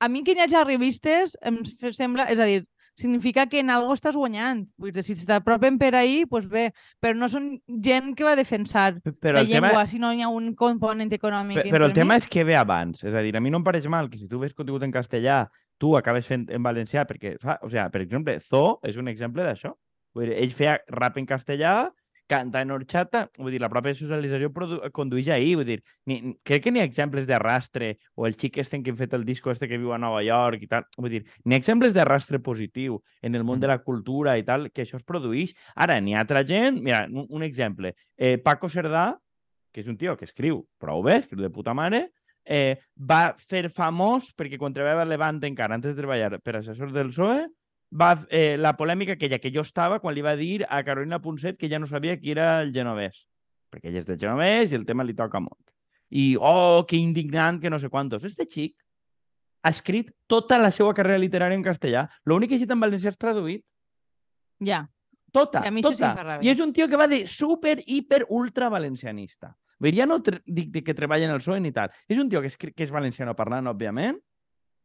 a 0.00 0.08
mi 0.08 0.22
que 0.24 0.32
hi 0.32 0.40
hagi 0.40 0.62
revistes 0.64 1.36
em 1.42 1.58
sembla, 1.92 2.24
és 2.30 2.38
a 2.38 2.44
dir, 2.48 2.62
significa 2.94 3.46
que 3.46 3.60
en 3.60 3.70
algo 3.70 3.94
estàs 3.94 4.16
guanyant. 4.16 4.66
Vull 4.76 4.92
dir, 4.92 5.04
si 5.04 5.14
t'apropen 5.26 5.78
per 5.78 5.94
ahí, 5.94 6.24
doncs 6.28 6.48
bé, 6.50 6.66
però 7.00 7.16
no 7.16 7.28
són 7.32 7.50
gent 7.66 8.14
que 8.16 8.24
va 8.26 8.36
defensar 8.36 9.00
Però 9.02 9.34
la 9.38 9.40
el 9.44 9.48
tema, 9.48 9.68
llengua 9.68 9.86
si 9.86 9.98
no 9.98 10.12
hi 10.12 10.22
ha 10.22 10.28
un 10.28 10.54
component 10.54 11.12
econòmic. 11.12 11.62
Pe- 11.62 11.70
Però 11.72 11.86
el 11.86 11.92
tema 11.96 12.16
és 12.16 12.28
que 12.28 12.44
ve 12.44 12.56
abans. 12.56 13.02
És 13.04 13.14
a 13.14 13.22
dir, 13.24 13.36
a 13.36 13.40
mi 13.40 13.50
no 13.50 13.58
em 13.58 13.64
pareix 13.64 13.86
mal 13.88 14.10
que 14.10 14.18
si 14.18 14.28
tu 14.28 14.38
ves 14.38 14.54
contingut 14.54 14.82
en 14.82 14.92
castellà, 14.92 15.48
tu 15.78 15.96
acabes 15.96 16.26
fent 16.26 16.44
en 16.52 16.62
valencià, 16.62 17.06
perquè, 17.08 17.38
fa, 17.40 17.58
o 17.62 17.70
sea, 17.70 17.88
per 17.90 18.02
exemple, 18.02 18.38
Zo 18.40 18.80
és 18.84 18.96
un 19.00 19.08
exemple 19.08 19.42
d'això. 19.42 19.72
Vull 20.14 20.26
dir, 20.26 20.36
ell 20.42 20.50
feia 20.52 20.78
rap 20.88 21.16
en 21.16 21.24
castellà, 21.26 21.90
canta 22.30 22.62
en 22.62 22.70
horchata, 22.70 23.24
vull 23.38 23.54
dir, 23.54 23.60
la 23.62 23.70
pròpia 23.72 23.96
socialització 23.98 24.52
condueix 24.94 25.30
ahir, 25.34 25.56
vull 25.58 25.66
dir, 25.68 25.78
ni, 26.06 26.20
crec 26.46 26.64
que 26.64 26.72
n'hi 26.72 26.82
ha 26.82 26.88
exemples 26.88 27.26
d'arrastre, 27.26 27.96
o 28.14 28.28
el 28.28 28.36
xic 28.38 28.60
este 28.62 28.78
que 28.84 28.94
hem 28.94 29.00
fet 29.00 29.16
el 29.18 29.26
disco 29.26 29.50
este 29.50 29.68
que 29.68 29.80
viu 29.80 29.92
a 29.92 29.98
Nova 29.98 30.22
York 30.22 30.62
i 30.62 30.70
tal, 30.70 30.86
vull 30.98 31.16
dir, 31.16 31.24
n'hi 31.44 31.58
ha 31.58 31.62
exemples 31.62 31.96
d'arrastre 31.96 32.38
positiu 32.44 33.00
en 33.26 33.34
el 33.34 33.46
món 33.46 33.60
de 33.60 33.70
la 33.70 33.80
cultura 33.82 34.36
i 34.38 34.46
tal, 34.46 34.70
que 34.70 34.86
això 34.86 35.00
es 35.00 35.06
produeix. 35.06 35.56
Ara, 35.74 35.98
n'hi 36.00 36.14
ha 36.14 36.22
altra 36.22 36.44
gent, 36.46 36.78
mira, 36.84 37.04
un, 37.10 37.26
un 37.28 37.46
exemple, 37.46 37.96
eh, 38.16 38.38
Paco 38.38 38.70
Cerdà, 38.70 39.10
que 39.74 39.82
és 39.82 39.90
un 39.90 39.98
tio 39.98 40.16
que 40.18 40.26
escriu 40.26 40.64
prou 40.82 41.02
bé, 41.06 41.20
escriu 41.24 41.42
de 41.42 41.50
puta 41.50 41.74
mare, 41.74 42.08
eh, 42.44 42.78
va 42.96 43.36
fer 43.38 43.68
famós 43.70 44.30
perquè 44.36 44.58
quan 44.58 44.74
treballava 44.74 45.04
a 45.04 45.10
Levante 45.10 45.50
encara, 45.50 45.76
antes 45.76 45.94
de 45.94 46.02
treballar 46.02 46.38
per 46.42 46.58
assessor 46.58 46.92
del 46.94 47.12
PSOE, 47.12 47.46
va, 47.90 48.12
eh, 48.30 48.56
la 48.56 48.76
polèmica 48.78 49.16
aquella 49.16 49.38
que 49.38 49.52
jo 49.54 49.64
estava 49.66 49.98
quan 50.00 50.14
li 50.14 50.22
va 50.22 50.36
dir 50.38 50.64
a 50.68 50.82
Carolina 50.86 51.20
Ponset 51.20 51.58
que 51.58 51.68
ja 51.68 51.78
no 51.78 51.86
sabia 51.90 52.18
qui 52.20 52.30
era 52.30 52.60
el 52.62 52.72
genovès. 52.74 53.26
Perquè 53.70 53.90
ell 53.90 53.98
és 54.00 54.06
de 54.06 54.18
genovès 54.18 54.72
i 54.72 54.78
el 54.78 54.86
tema 54.86 55.06
li 55.06 55.14
toca 55.14 55.40
molt. 55.40 55.62
I, 56.10 56.36
oh, 56.40 56.84
que 56.88 56.98
indignant, 56.98 57.60
que 57.62 57.70
no 57.70 57.78
sé 57.78 57.88
quantos. 57.88 58.24
Este 58.24 58.46
xic 58.50 58.74
ha 59.62 59.70
escrit 59.70 60.10
tota 60.26 60.58
la 60.58 60.70
seva 60.74 60.94
carrera 60.94 61.20
literària 61.22 61.58
en 61.58 61.62
castellà. 61.62 62.08
L'únic 62.26 62.50
que 62.50 62.56
ha 62.56 62.60
escrit 62.60 62.74
en 62.74 62.82
valencià 62.82 63.12
és 63.12 63.20
traduït. 63.20 63.64
Ja. 64.66 64.86
Tota, 65.30 65.62
Sí, 65.62 65.68
a 65.68 65.70
mi 65.70 65.82
tota. 65.82 66.40
I 66.42 66.50
és 66.50 66.60
un 66.60 66.72
tio 66.74 66.88
que 66.90 66.98
va 66.98 67.06
de 67.06 67.26
super, 67.30 67.78
hiper, 67.86 68.24
ultra 68.28 68.68
valencianista. 68.68 69.54
Vull 69.78 69.92
dir, 69.92 70.02
ja 70.02 70.06
no 70.06 70.18
dic 70.20 70.72
de 70.74 70.82
que 70.84 70.94
treballa 70.94 71.28
en 71.28 71.36
el 71.36 71.40
PSOE 71.40 71.60
ni 71.62 71.70
tal. 71.72 71.92
És 72.08 72.18
un 72.18 72.28
tio 72.28 72.42
que 72.42 72.50
és, 72.50 72.56
que 72.58 72.84
és 72.84 72.90
valenciano 72.90 73.36
parlant, 73.38 73.70
òbviament, 73.70 74.18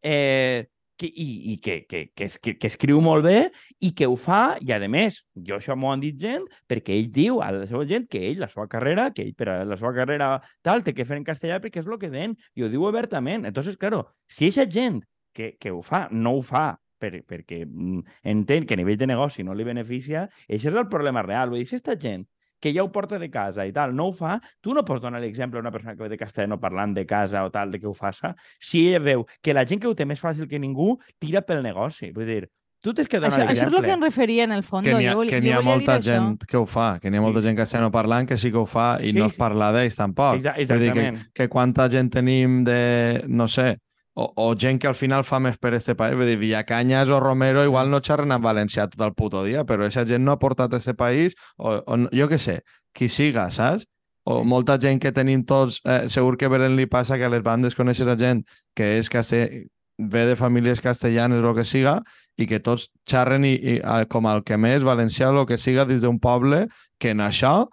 eh, 0.05 0.69
que, 0.97 1.07
i, 1.07 1.53
i 1.53 1.57
que, 1.63 1.77
que, 1.89 2.01
que, 2.15 2.27
es, 2.29 2.37
que, 2.39 2.55
que 2.59 2.69
escriu 2.71 3.01
molt 3.03 3.25
bé 3.25 3.39
i 3.83 3.91
que 3.97 4.07
ho 4.07 4.15
fa, 4.19 4.57
i 4.61 4.71
a 4.75 4.79
més, 4.91 5.21
jo 5.47 5.57
això 5.57 5.75
m'ho 5.75 5.91
han 5.91 6.03
dit 6.03 6.17
gent, 6.21 6.45
perquè 6.69 6.95
ell 6.95 7.11
diu 7.13 7.41
a 7.43 7.51
la 7.55 7.67
seva 7.69 7.85
gent 7.89 8.07
que 8.11 8.21
ell, 8.29 8.39
la 8.43 8.49
seva 8.51 8.67
carrera, 8.71 9.09
que 9.15 9.25
ell 9.25 9.35
per 9.37 9.49
a 9.51 9.57
la 9.67 9.77
seva 9.79 9.93
carrera 9.97 10.29
tal, 10.65 10.83
té 10.83 10.95
que 10.95 11.07
fer 11.07 11.19
en 11.19 11.27
castellà 11.27 11.59
perquè 11.63 11.83
és 11.83 11.89
el 11.89 11.99
que 12.01 12.11
ven, 12.13 12.37
i 12.55 12.63
ho 12.63 12.71
diu 12.71 12.87
obertament. 12.87 13.45
Entonces, 13.45 13.77
claro, 13.77 14.05
si 14.27 14.47
aquesta 14.47 14.69
gent 14.71 15.03
que, 15.35 15.55
que 15.59 15.71
ho 15.71 15.81
fa, 15.83 16.07
no 16.11 16.37
ho 16.37 16.43
fa 16.45 16.71
per, 16.99 17.19
perquè 17.27 17.65
mm, 17.65 18.19
entén 18.31 18.65
que 18.65 18.75
a 18.75 18.79
nivell 18.79 18.97
de 18.97 19.09
negoci 19.11 19.43
no 19.43 19.53
li 19.53 19.67
beneficia, 19.67 20.25
això 20.47 20.71
és 20.71 20.79
el 20.79 20.87
problema 20.91 21.25
real. 21.25 21.51
Vull 21.51 21.61
dir, 21.61 21.69
si 21.69 21.77
aquesta 21.77 21.99
gent 21.99 22.25
que 22.59 22.73
ja 22.73 22.83
ho 22.83 22.91
porta 22.91 23.19
de 23.19 23.29
casa 23.29 23.65
i 23.67 23.71
tal, 23.73 23.93
no 23.95 24.07
ho 24.07 24.13
fa, 24.13 24.39
tu 24.61 24.73
no 24.73 24.83
pots 24.85 25.01
donar 25.01 25.19
l'exemple 25.21 25.59
a 25.59 25.61
una 25.61 25.71
persona 25.71 25.95
que 25.95 26.03
ve 26.03 26.09
de 26.09 26.17
castellano 26.17 26.59
parlant 26.59 26.93
de 26.95 27.05
casa 27.05 27.43
o 27.45 27.51
tal, 27.51 27.69
de 27.71 27.79
que 27.79 27.87
ho 27.87 27.93
faça, 27.93 28.35
si 28.59 28.87
ella 28.89 28.99
veu 28.99 29.25
que 29.41 29.53
la 29.53 29.65
gent 29.65 29.79
que 29.81 29.87
ho 29.87 29.95
té 29.95 30.05
més 30.05 30.19
fàcil 30.21 30.47
que 30.47 30.59
ningú 30.59 30.97
tira 31.19 31.41
pel 31.41 31.61
negoci. 31.63 32.11
Vull 32.15 32.25
dir, 32.25 32.47
tu 32.81 32.93
tens 32.93 33.07
que 33.09 33.17
donar 33.19 33.31
Això, 33.33 33.45
això 33.49 33.67
és 33.67 33.73
el 33.73 33.81
que 33.83 33.91
em 33.91 34.01
referia 34.01 34.43
en 34.45 34.51
el 34.53 34.61
fons. 34.63 34.85
Que 34.85 34.93
n'hi 34.93 35.07
ha, 35.07 35.13
jo, 35.13 35.21
que 35.25 35.35
jo 35.37 35.41
n'hi 35.41 35.51
ha 35.51 35.61
molta 35.61 35.97
dir 35.99 36.11
això. 36.11 36.15
gent 36.15 36.45
que 36.47 36.57
ho 36.57 36.65
fa, 36.65 36.99
que 37.01 37.09
n'hi 37.09 37.17
ha 37.17 37.21
molta 37.21 37.41
Sí. 37.41 37.47
gent 37.49 37.57
castellano 37.57 37.91
parlant 37.91 38.27
que 38.29 38.37
sí 38.37 38.51
que 38.51 38.57
ho 38.57 38.65
fa 38.65 38.99
i 39.01 39.11
Sí, 39.11 39.13
no 39.13 39.25
es 39.25 39.33
parla 39.33 39.71
d'ells 39.73 39.95
tampoc. 39.97 40.35
Exa- 40.37 40.53
Vull 40.55 40.79
dir 40.79 40.91
que, 40.93 40.99
Exactament. 40.99 41.31
que 41.33 41.49
quanta 41.49 41.89
gent 41.89 42.11
tenim 42.13 42.63
de, 42.63 43.23
no 43.27 43.47
sé, 43.47 43.77
o, 44.15 44.31
o 44.35 44.55
gent 44.55 44.79
que 44.79 44.87
al 44.87 44.95
final 44.95 45.25
fa 45.27 45.41
més 45.43 45.57
per 45.59 45.73
este 45.75 45.93
país. 45.95 46.15
Vull 46.15 46.29
dir, 46.31 46.39
Villacanyas 46.39 47.11
o 47.11 47.19
Romero 47.19 47.63
igual 47.67 47.91
no 47.91 47.99
xerren 48.01 48.31
en 48.31 48.41
valencià 48.41 48.87
tot 48.89 49.03
el 49.05 49.13
puto 49.13 49.43
dia, 49.43 49.65
però 49.67 49.83
aquesta 49.83 50.05
gent 50.07 50.23
no 50.25 50.33
ha 50.33 50.39
portat 50.39 50.73
a 50.73 50.79
este 50.79 50.95
país, 50.95 51.35
o, 51.57 51.75
o 51.83 51.99
jo 52.15 52.29
què 52.31 52.39
sé, 52.39 52.61
qui 52.95 53.11
siga, 53.11 53.49
saps? 53.51 53.85
O 54.25 54.39
molta 54.47 54.79
gent 54.81 54.97
que 55.03 55.11
tenim 55.13 55.43
tots, 55.45 55.81
eh, 55.85 56.07
segur 56.09 56.39
que 56.39 56.47
a 56.47 56.49
Belén 56.49 56.79
li 56.79 56.87
passa 56.89 57.19
que 57.19 57.27
a 57.27 57.29
les 57.29 57.43
bandes 57.45 57.75
coneixes 57.77 58.07
a 58.09 58.17
gent 58.17 58.45
que 58.75 58.95
és 58.97 59.11
castell... 59.11 59.67
ve 59.95 60.25
de 60.27 60.35
famílies 60.35 60.81
castellanes 60.83 61.39
o 61.39 61.53
el 61.53 61.55
que 61.55 61.63
siga, 61.63 62.01
i 62.35 62.43
que 62.49 62.57
tots 62.59 62.89
xerren 63.07 63.45
i, 63.47 63.53
i 63.55 63.75
com 64.11 64.25
el 64.27 64.41
que 64.43 64.57
més 64.59 64.83
valencià 64.83 65.29
o 65.31 65.37
el 65.39 65.45
que 65.47 65.57
siga 65.57 65.85
des 65.87 66.01
d'un 66.03 66.17
poble, 66.19 66.65
que 66.99 67.13
en 67.15 67.21
això, 67.23 67.69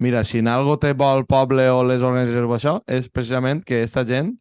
mira, 0.00 0.22
si 0.24 0.40
en 0.40 0.48
algo 0.48 0.78
té 0.80 0.94
bo 0.96 1.10
el 1.12 1.26
poble 1.28 1.68
o 1.68 1.82
les 1.84 2.00
organitzacions 2.00 2.48
o 2.48 2.56
això, 2.56 2.74
és 2.88 3.10
precisament 3.12 3.60
que 3.66 3.82
aquesta 3.82 4.06
gent 4.08 4.32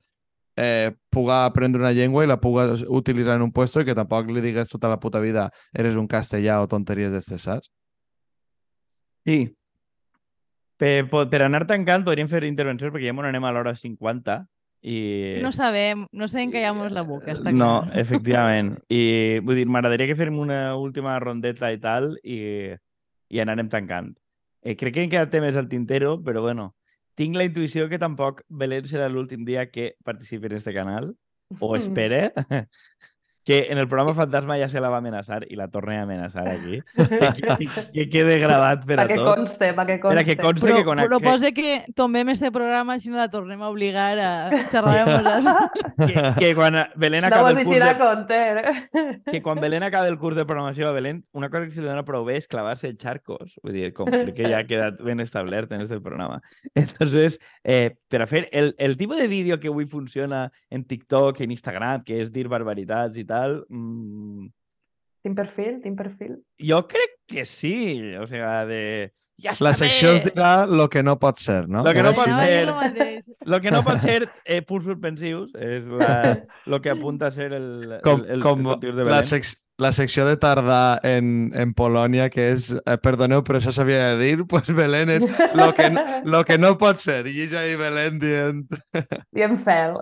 eh, 0.57 0.91
puga 1.13 1.45
aprendre 1.45 1.81
una 1.81 1.93
llengua 1.93 2.23
i 2.25 2.27
la 2.27 2.39
puga 2.41 2.67
utilitzar 2.89 3.37
en 3.37 3.43
un 3.45 3.51
puesto 3.53 3.81
i 3.81 3.85
que 3.85 3.95
tampoc 3.95 4.29
li 4.33 4.41
digues 4.41 4.69
tota 4.69 4.89
la 4.89 4.99
puta 4.99 5.21
vida 5.23 5.49
eres 5.73 5.95
un 5.95 6.07
castellà 6.07 6.59
o 6.63 6.67
tonteries 6.67 7.11
d'estes, 7.13 7.45
saps? 7.47 7.71
Sí. 9.25 9.39
Per, 10.77 11.07
per 11.09 11.41
anar 11.41 11.65
tancant 11.69 12.03
podríem 12.05 12.29
fer 12.29 12.43
intervencions 12.45 12.93
perquè 12.93 13.09
ja 13.09 13.15
m'ho 13.17 13.25
anem 13.25 13.45
a 13.49 13.51
l'hora 13.55 13.73
50 13.75 14.37
i... 14.85 14.97
No 15.41 15.49
sabem, 15.51 16.05
no 16.13 16.27
sabem 16.29 16.51
que 16.53 16.61
llamamos 16.61 16.93
la 16.93 17.01
boca, 17.01 17.33
està 17.33 17.51
No, 17.51 17.81
clar. 17.87 17.97
efectivament. 17.99 18.75
I 18.93 19.39
vull 19.43 19.57
dir, 19.57 19.65
m'agradaria 19.65 20.05
que 20.11 20.19
fem 20.19 20.37
una 20.37 20.75
última 20.77 21.17
rondeta 21.19 21.71
i 21.73 21.79
tal 21.81 22.13
i, 22.21 22.37
i 23.33 23.41
anarem 23.41 23.71
tancant. 23.73 24.13
Eh, 24.61 24.75
crec 24.77 24.93
que 24.93 25.03
em 25.07 25.09
queda 25.09 25.29
temes 25.33 25.57
al 25.57 25.67
tintero, 25.67 26.19
però 26.23 26.45
bueno, 26.45 26.75
tinc 27.17 27.37
la 27.37 27.47
intuïció 27.49 27.87
que 27.89 27.99
tampoc 28.01 28.43
Belén 28.47 28.85
serà 28.89 29.07
l'últim 29.09 29.45
dia 29.47 29.65
que 29.71 29.95
participi 30.05 30.51
en 30.51 30.57
este 30.59 30.73
canal, 30.75 31.11
o 31.59 31.75
espere, 31.79 32.21
que 33.47 33.67
en 33.71 33.77
el 33.79 33.87
programa 33.87 34.11
Fantasma 34.13 34.57
ja 34.59 34.67
se 34.67 34.81
la 34.83 34.89
va 34.91 34.97
amenaçar 34.99 35.45
i 35.47 35.55
la 35.55 35.69
torne 35.71 35.95
a 35.95 36.01
amenaçar 36.03 36.43
aquí. 36.51 36.81
que, 36.97 37.07
que, 37.63 37.67
que 37.93 38.05
quede 38.11 38.39
gravat 38.41 38.81
per 38.83 38.97
a 38.99 39.05
Perquè 39.05 39.15
tot. 39.21 39.29
conste, 39.37 39.69
perquè 39.77 39.95
Per 39.95 40.01
conste. 40.03 40.19
a 40.19 40.23
que 40.27 40.35
conste 40.41 40.65
Però, 40.67 40.75
que 40.81 40.83
quan... 40.89 40.99
però 41.05 41.19
que, 41.21 41.25
posa 41.29 41.51
que 41.55 41.69
tombem 41.95 42.27
este 42.33 42.51
programa 42.51 42.97
si 42.99 43.07
no 43.09 43.15
la 43.21 43.29
tornem 43.31 43.61
a 43.63 43.69
obligar 43.71 44.09
a 44.19 44.31
xerrar 44.67 44.97
amb 45.05 45.13
nosaltres. 45.29 46.03
que, 46.11 46.25
que 46.41 46.49
quan 46.59 46.75
Belén 46.99 47.21
No 47.23 47.27
acaba 47.31 47.53
vos 47.53 47.57
el 47.61 47.65
curs 47.71 47.85
de, 47.85 47.97
compte. 47.97 48.35
eh? 48.35 49.21
que 49.31 49.41
quan 49.41 49.61
Belén 49.63 49.83
acaba 49.87 50.09
el 50.11 50.17
curs 50.19 50.35
de 50.35 50.45
programació 50.45 50.89
a 50.89 50.91
Belén, 50.91 51.23
una 51.31 51.49
cosa 51.49 51.63
que 51.63 51.71
se 51.71 51.79
li 51.81 51.87
dona 51.87 52.03
prou 52.03 52.25
bé 52.27 52.35
és 52.41 52.49
clavar-se 52.51 52.91
en 52.91 52.97
charcos. 52.99 53.55
Vull 53.63 53.79
dir, 53.79 53.93
com 53.95 54.11
crec 54.11 54.33
que 54.35 54.51
ja 54.51 54.59
ha 54.59 54.67
quedat 54.67 54.99
ben 54.99 55.23
establert 55.23 55.71
en 55.71 55.87
este 55.87 56.01
programa. 56.03 56.41
Entonces, 56.75 57.39
eh, 57.63 57.95
per 58.11 58.21
a 58.23 58.27
fer 58.27 58.49
el, 58.51 58.73
el 58.77 58.97
tipus 58.97 59.17
de 59.23 59.27
vídeo 59.31 59.59
que 59.59 59.71
avui 59.71 59.85
funciona 59.87 60.51
en 60.69 60.83
TikTok, 60.83 61.39
en 61.47 61.51
Instagram, 61.55 62.03
que 62.03 62.19
és 62.21 62.31
dir 62.35 62.49
barbaritats 62.51 63.15
i 63.17 63.23
tal, 63.23 63.36
mmm, 63.69 64.47
Tinc 65.27 65.35
perfil, 65.35 65.79
tinc 65.83 65.97
perfil. 65.99 66.37
jo 66.61 66.81
crec 66.87 67.17
que 67.27 67.43
sí. 67.45 68.15
O 68.15 68.27
sea, 68.27 68.65
de... 68.65 69.11
Ja 69.37 69.51
La 69.61 69.75
secció 69.77 70.13
es 70.15 70.23
dirà 70.25 70.65
lo 70.65 70.87
que 70.89 71.03
no 71.03 71.19
pot 71.21 71.37
ser, 71.37 71.67
no? 71.69 71.83
Lo 71.85 71.91
que 71.93 72.01
no 72.01 72.09
pot 72.15 72.25
Anava 72.25 72.41
a 72.41 72.45
dir 72.47 72.55
ser. 72.55 72.65
lo 72.65 72.75
mateix. 72.75 73.27
Lo 73.45 73.59
que 73.61 73.69
no 73.71 73.83
pot 73.85 73.99
ser 74.01 74.23
eh, 74.45 74.61
punts 74.65 74.87
suspensius 74.87 75.51
és 75.61 75.85
la, 75.85 76.39
lo 76.65 76.79
que 76.81 76.89
apunta 76.89 77.27
a 77.27 77.31
ser 77.35 77.51
el, 77.53 77.99
Com, 78.01 78.23
el, 78.25 78.31
el, 78.39 78.41
com 78.41 78.65
el 78.73 78.79
de 78.81 78.93
la, 78.95 79.03
Belén. 79.03 79.27
sec 79.29 79.45
la 79.77 79.91
secció 79.93 80.25
de 80.25 80.37
tardar 80.41 81.01
en, 81.05 81.51
en 81.53 81.75
Polònia, 81.77 82.31
que 82.33 82.47
és, 82.55 82.71
eh, 82.73 82.95
perdoneu, 82.97 83.43
però 83.45 83.59
això 83.61 83.69
s'havia 83.75 84.07
de 84.15 84.17
dir, 84.23 84.45
pues 84.49 84.71
Belén 84.73 85.11
és 85.19 85.27
lo 85.53 85.69
que, 85.77 85.91
no- 85.93 86.05
lo 86.25 86.41
que 86.47 86.57
no 86.57 86.73
pot 86.81 86.97
ser. 86.97 87.27
I 87.29 87.43
és 87.45 87.53
ahí 87.53 87.75
Belén 87.77 88.17
dient... 88.23 88.65
I 89.37 89.45
en 89.45 89.59
fel. 89.61 89.99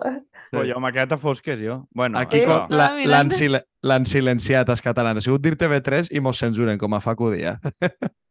Oh, 0.60 0.66
jo 0.68 0.80
m'ha 0.82 0.92
quedat 0.94 1.12
a 1.16 1.18
fosques, 1.20 1.60
jo. 1.62 1.80
Bueno, 1.94 2.18
Aquí 2.18 2.40
mira. 2.42 2.66
l'han 2.70 3.30
sil 3.32 3.60
silenciat 4.08 4.68
els 4.72 4.82
catalans. 4.82 5.18
Ha 5.20 5.26
sigut 5.26 5.42
dir 5.44 5.56
TV3 5.56 6.10
i 6.12 6.20
mos 6.20 6.38
censuren, 6.38 6.78
com 6.78 6.94
a 6.94 7.00
Facu 7.00 7.30
Díaz. 7.34 7.60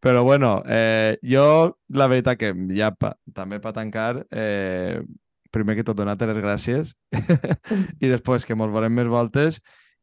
Però 0.00 0.22
bueno, 0.22 0.62
eh, 0.66 1.18
jo 1.26 1.76
la 1.90 2.06
veritat 2.06 2.38
que 2.38 2.52
ja 2.70 2.92
pa, 2.94 3.16
també 3.34 3.58
per 3.58 3.72
tancar, 3.74 4.26
eh, 4.30 5.02
primer 5.50 5.74
que 5.74 5.84
tot 5.84 5.98
donar-te 5.98 6.28
les 6.30 6.38
gràcies 6.38 6.94
i 8.04 8.06
després 8.06 8.46
que 8.46 8.54
mos 8.54 8.70
veurem 8.70 8.94
més 8.94 9.10
voltes 9.10 9.58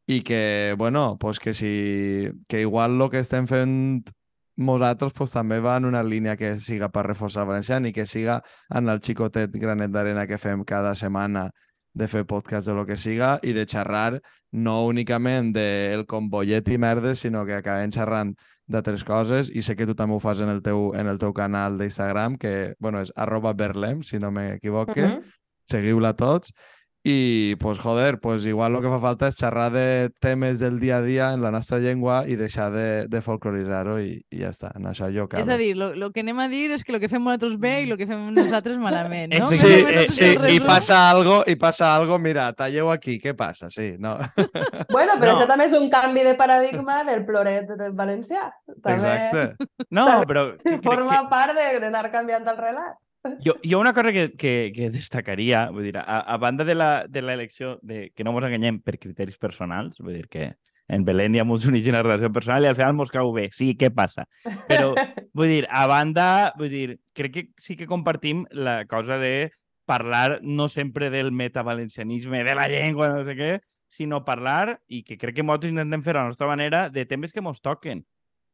i 0.06 0.20
que, 0.22 0.74
bueno, 0.78 1.16
pues 1.18 1.40
que 1.40 1.54
si 1.54 2.28
que 2.48 2.60
igual 2.60 3.00
el 3.00 3.10
que 3.10 3.22
estem 3.24 3.48
fent 3.48 4.12
nosaltres 4.56 5.12
pues, 5.12 5.32
també 5.32 5.60
va 5.60 5.76
en 5.76 5.84
una 5.84 6.02
línia 6.02 6.36
que 6.36 6.56
siga 6.60 6.88
per 6.88 7.06
reforçar 7.06 7.44
el 7.44 7.52
valencià 7.52 7.80
i 7.84 7.92
que 7.92 8.06
siga 8.06 8.42
en 8.74 8.88
el 8.88 9.00
xicotet 9.04 9.52
granet 9.52 9.92
d'arena 9.92 10.26
que 10.26 10.38
fem 10.38 10.64
cada 10.64 10.94
setmana 10.94 11.50
de 11.96 12.08
fer 12.08 12.26
podcast 12.26 12.68
de 12.68 12.74
lo 12.74 12.84
que 12.84 12.96
siga 12.96 13.38
i 13.42 13.54
de 13.56 13.64
xerrar 13.64 14.20
no 14.52 14.84
únicament 14.86 15.52
del 15.54 16.04
combollet 16.06 16.68
i 16.68 16.76
merdes, 16.78 17.20
sinó 17.24 17.44
que 17.46 17.56
acabem 17.56 17.92
xerrant 17.92 18.34
d'altres 18.66 19.04
coses 19.04 19.48
i 19.48 19.62
sé 19.62 19.76
que 19.76 19.86
tu 19.86 19.94
també 19.94 20.16
ho 20.16 20.20
fas 20.20 20.42
en 20.44 20.50
el 20.52 20.62
teu, 20.62 20.90
en 20.96 21.08
el 21.08 21.18
teu 21.18 21.32
canal 21.32 21.78
d'Instagram, 21.78 22.36
que 22.36 22.74
bueno, 22.78 23.00
és 23.00 23.12
arroba 23.16 23.54
berlem, 23.54 24.02
si 24.02 24.18
no 24.18 24.30
m'equivoque. 24.30 25.06
Mhm. 25.06 25.22
Seguiu-la 25.70 26.12
tots. 26.14 26.52
I, 27.06 27.54
pues, 27.60 27.78
joder, 27.78 28.18
pues, 28.18 28.44
igual 28.50 28.74
el 28.74 28.80
que 28.82 28.90
fa 28.90 28.98
falta 28.98 29.28
és 29.30 29.36
xerrar 29.38 29.68
de 29.70 30.10
temes 30.18 30.58
del 30.58 30.80
dia 30.82 30.96
a 30.96 31.02
dia 31.04 31.28
en 31.36 31.42
la 31.44 31.52
nostra 31.54 31.78
llengua 31.78 32.24
i 32.26 32.34
deixar 32.34 32.72
de, 32.74 33.06
de 33.06 33.20
folcloritzar-ho 33.22 34.00
i, 34.02 34.16
i 34.34 34.40
ja 34.40 34.48
està. 34.50 34.72
En 34.74 34.88
això 34.90 35.06
jo 35.14 35.28
És 35.30 35.44
acabo. 35.44 35.52
a 35.54 35.58
dir, 35.60 35.76
lo, 35.78 36.10
que 36.10 36.24
anem 36.24 36.40
a 36.42 36.48
dir 36.50 36.72
és 36.74 36.82
que 36.82 36.90
el 36.96 36.98
que 36.98 37.06
fem 37.12 37.22
nosaltres 37.22 37.60
bé 37.62 37.84
i 37.84 37.90
el 37.92 37.96
que 38.00 38.08
fem 38.10 38.24
nosaltres 38.34 38.80
malament, 38.82 39.36
no? 39.38 39.52
Sí, 39.54 39.70
eh, 39.70 40.02
és 40.08 40.18
sí, 40.18 40.32
el 40.34 40.48
i 40.56 40.58
passa 40.64 40.98
algo, 41.12 41.44
i 41.46 41.54
passa 41.54 41.92
algo, 41.94 42.18
mira, 42.18 42.48
talleu 42.58 42.90
aquí, 42.90 43.20
què 43.22 43.36
passa? 43.38 43.70
Sí, 43.70 43.92
no. 44.02 44.16
Bueno, 44.90 45.14
però 45.20 45.30
No. 45.30 45.38
això 45.38 45.46
també 45.46 45.70
és 45.70 45.78
un 45.78 45.88
canvi 45.90 46.24
de 46.26 46.34
paradigma 46.34 47.04
del 47.06 47.24
ploret 47.24 47.70
del 47.78 47.92
valencià. 47.94 48.50
També 48.82 48.98
Exacte. 48.98 49.66
No, 49.94 50.08
però 50.26 50.48
forma 50.82 51.20
que, 51.22 51.26
part 51.30 51.54
de- 51.54 51.80
d'anar 51.86 52.08
canviant 52.10 52.46
el 52.50 52.56
relat. 52.58 52.96
Jo, 53.44 53.54
jo 53.62 53.78
una 53.80 53.92
cosa 53.94 54.12
que, 54.12 54.32
que, 54.32 54.72
que 54.74 54.90
destacaria, 54.98 55.66
vull 55.70 55.84
dir, 55.90 55.96
a, 55.98 56.20
a 56.20 56.36
banda 56.38 56.64
de 56.64 56.74
la- 56.74 57.06
de 57.08 57.22
l'elecció, 57.22 57.78
de, 57.82 58.10
que 58.14 58.24
no 58.24 58.32
ens 58.36 58.46
enganyem 58.48 58.80
per 58.82 58.98
criteris 58.98 59.38
personals, 59.38 59.98
vull 60.00 60.14
dir 60.14 60.28
que 60.28 60.52
en 60.88 61.02
Belén 61.04 61.34
ja 61.34 61.42
mos 61.44 61.64
uneix 61.66 61.88
una 61.90 62.02
relació 62.04 62.30
personal 62.30 62.62
i 62.62 62.68
al 62.70 62.76
final 62.78 62.94
mos 62.94 63.10
cau 63.10 63.32
bé. 63.34 63.48
Sí, 63.50 63.72
què 63.74 63.90
passa? 63.90 64.28
Però, 64.68 64.92
vull 65.34 65.48
dir, 65.50 65.64
a 65.68 65.86
banda, 65.90 66.52
vull 66.58 66.70
dir, 66.70 66.98
crec 67.12 67.32
que 67.34 67.46
sí 67.62 67.74
que 67.76 67.88
compartim 67.90 68.44
la 68.52 68.84
cosa 68.86 69.18
de 69.18 69.50
parlar 69.86 70.40
no 70.42 70.68
sempre 70.68 71.10
del 71.10 71.32
metavalencianisme, 71.32 72.44
de 72.44 72.54
la 72.54 72.68
llengua, 72.68 73.08
no 73.10 73.24
sé 73.26 73.34
què, 73.38 73.50
sinó 73.88 74.24
parlar, 74.26 74.80
i 74.90 75.02
que 75.06 75.16
crec 75.18 75.36
que 75.36 75.44
nosaltres 75.46 75.70
intentem 75.74 76.02
fer 76.02 76.16
a 76.16 76.20
la 76.24 76.30
nostra 76.32 76.48
manera, 76.50 76.88
de 76.90 77.04
temes 77.06 77.32
que 77.32 77.40
mos 77.42 77.60
toquen. 77.62 78.04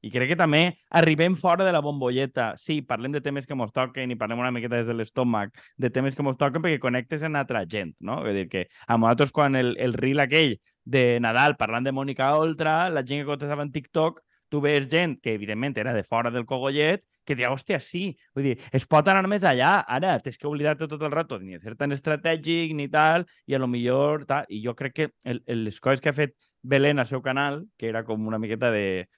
I 0.02 0.10
crec 0.10 0.32
que 0.32 0.38
també 0.38 0.62
arribem 0.98 1.36
fora 1.38 1.64
de 1.64 1.72
la 1.74 1.80
bombolleta. 1.84 2.52
Sí, 2.58 2.80
parlem 2.82 3.14
de 3.14 3.22
temes 3.22 3.46
que 3.46 3.54
mos 3.58 3.70
toquen 3.74 4.10
i 4.10 4.18
parlem 4.18 4.42
una 4.42 4.50
miqueta 4.54 4.80
des 4.80 4.90
de 4.90 4.96
l'estómac, 4.98 5.54
de 5.78 5.90
temes 5.94 6.16
que 6.18 6.26
mos 6.26 6.36
toquen 6.40 6.64
perquè 6.64 6.80
connectes 6.82 7.22
amb 7.22 7.38
altra 7.38 7.62
gent, 7.70 7.94
no? 8.00 8.18
Vull 8.26 8.42
dir 8.42 8.48
que 8.50 8.66
a 8.86 8.98
nosaltres 8.98 9.32
quan 9.32 9.56
el, 9.56 9.76
el 9.78 9.94
reel 9.94 10.24
aquell 10.26 10.58
de 10.84 11.20
Nadal 11.22 11.56
parlant 11.56 11.86
de 11.86 11.94
Mònica 11.94 12.34
Oltra, 12.36 12.90
la 12.90 13.06
gent 13.06 13.22
que 13.22 13.30
contestava 13.30 13.62
en 13.62 13.70
TikTok, 13.72 14.20
tu 14.52 14.60
veus 14.60 14.90
gent 14.90 15.16
que 15.22 15.32
evidentment 15.38 15.78
era 15.80 15.94
de 15.94 16.02
fora 16.04 16.30
del 16.30 16.44
cogollet, 16.44 17.06
que 17.24 17.36
dia, 17.38 17.52
hòstia, 17.54 17.78
sí, 17.80 18.16
vull 18.34 18.50
dir, 18.50 18.56
es 18.74 18.84
pot 18.90 19.06
anar 19.08 19.28
més 19.30 19.46
allà, 19.48 19.76
ara 19.96 20.16
tens 20.20 20.36
que 20.38 20.48
oblidar-te 20.50 20.88
tot 20.90 21.02
el 21.06 21.14
rato 21.14 21.38
ni 21.38 21.58
ser 21.62 21.76
tan 21.78 21.94
estratègic 21.94 22.74
ni 22.74 22.88
tal, 22.90 23.24
i 23.46 23.54
a 23.54 23.60
lo 23.62 23.70
millor 23.70 24.26
tal, 24.26 24.48
i 24.50 24.60
jo 24.64 24.74
crec 24.74 24.96
que 24.98 25.08
el, 25.24 25.42
el, 25.46 25.64
les 25.68 25.78
coses 25.80 26.02
que 26.02 26.10
ha 26.10 26.18
fet 26.18 26.34
Belén 26.62 26.98
al 26.98 27.08
seu 27.10 27.22
canal, 27.22 27.64
que 27.78 27.88
era 27.88 28.04
com 28.06 28.26
una 28.26 28.38
miqueta 28.38 28.70
de 28.70 29.08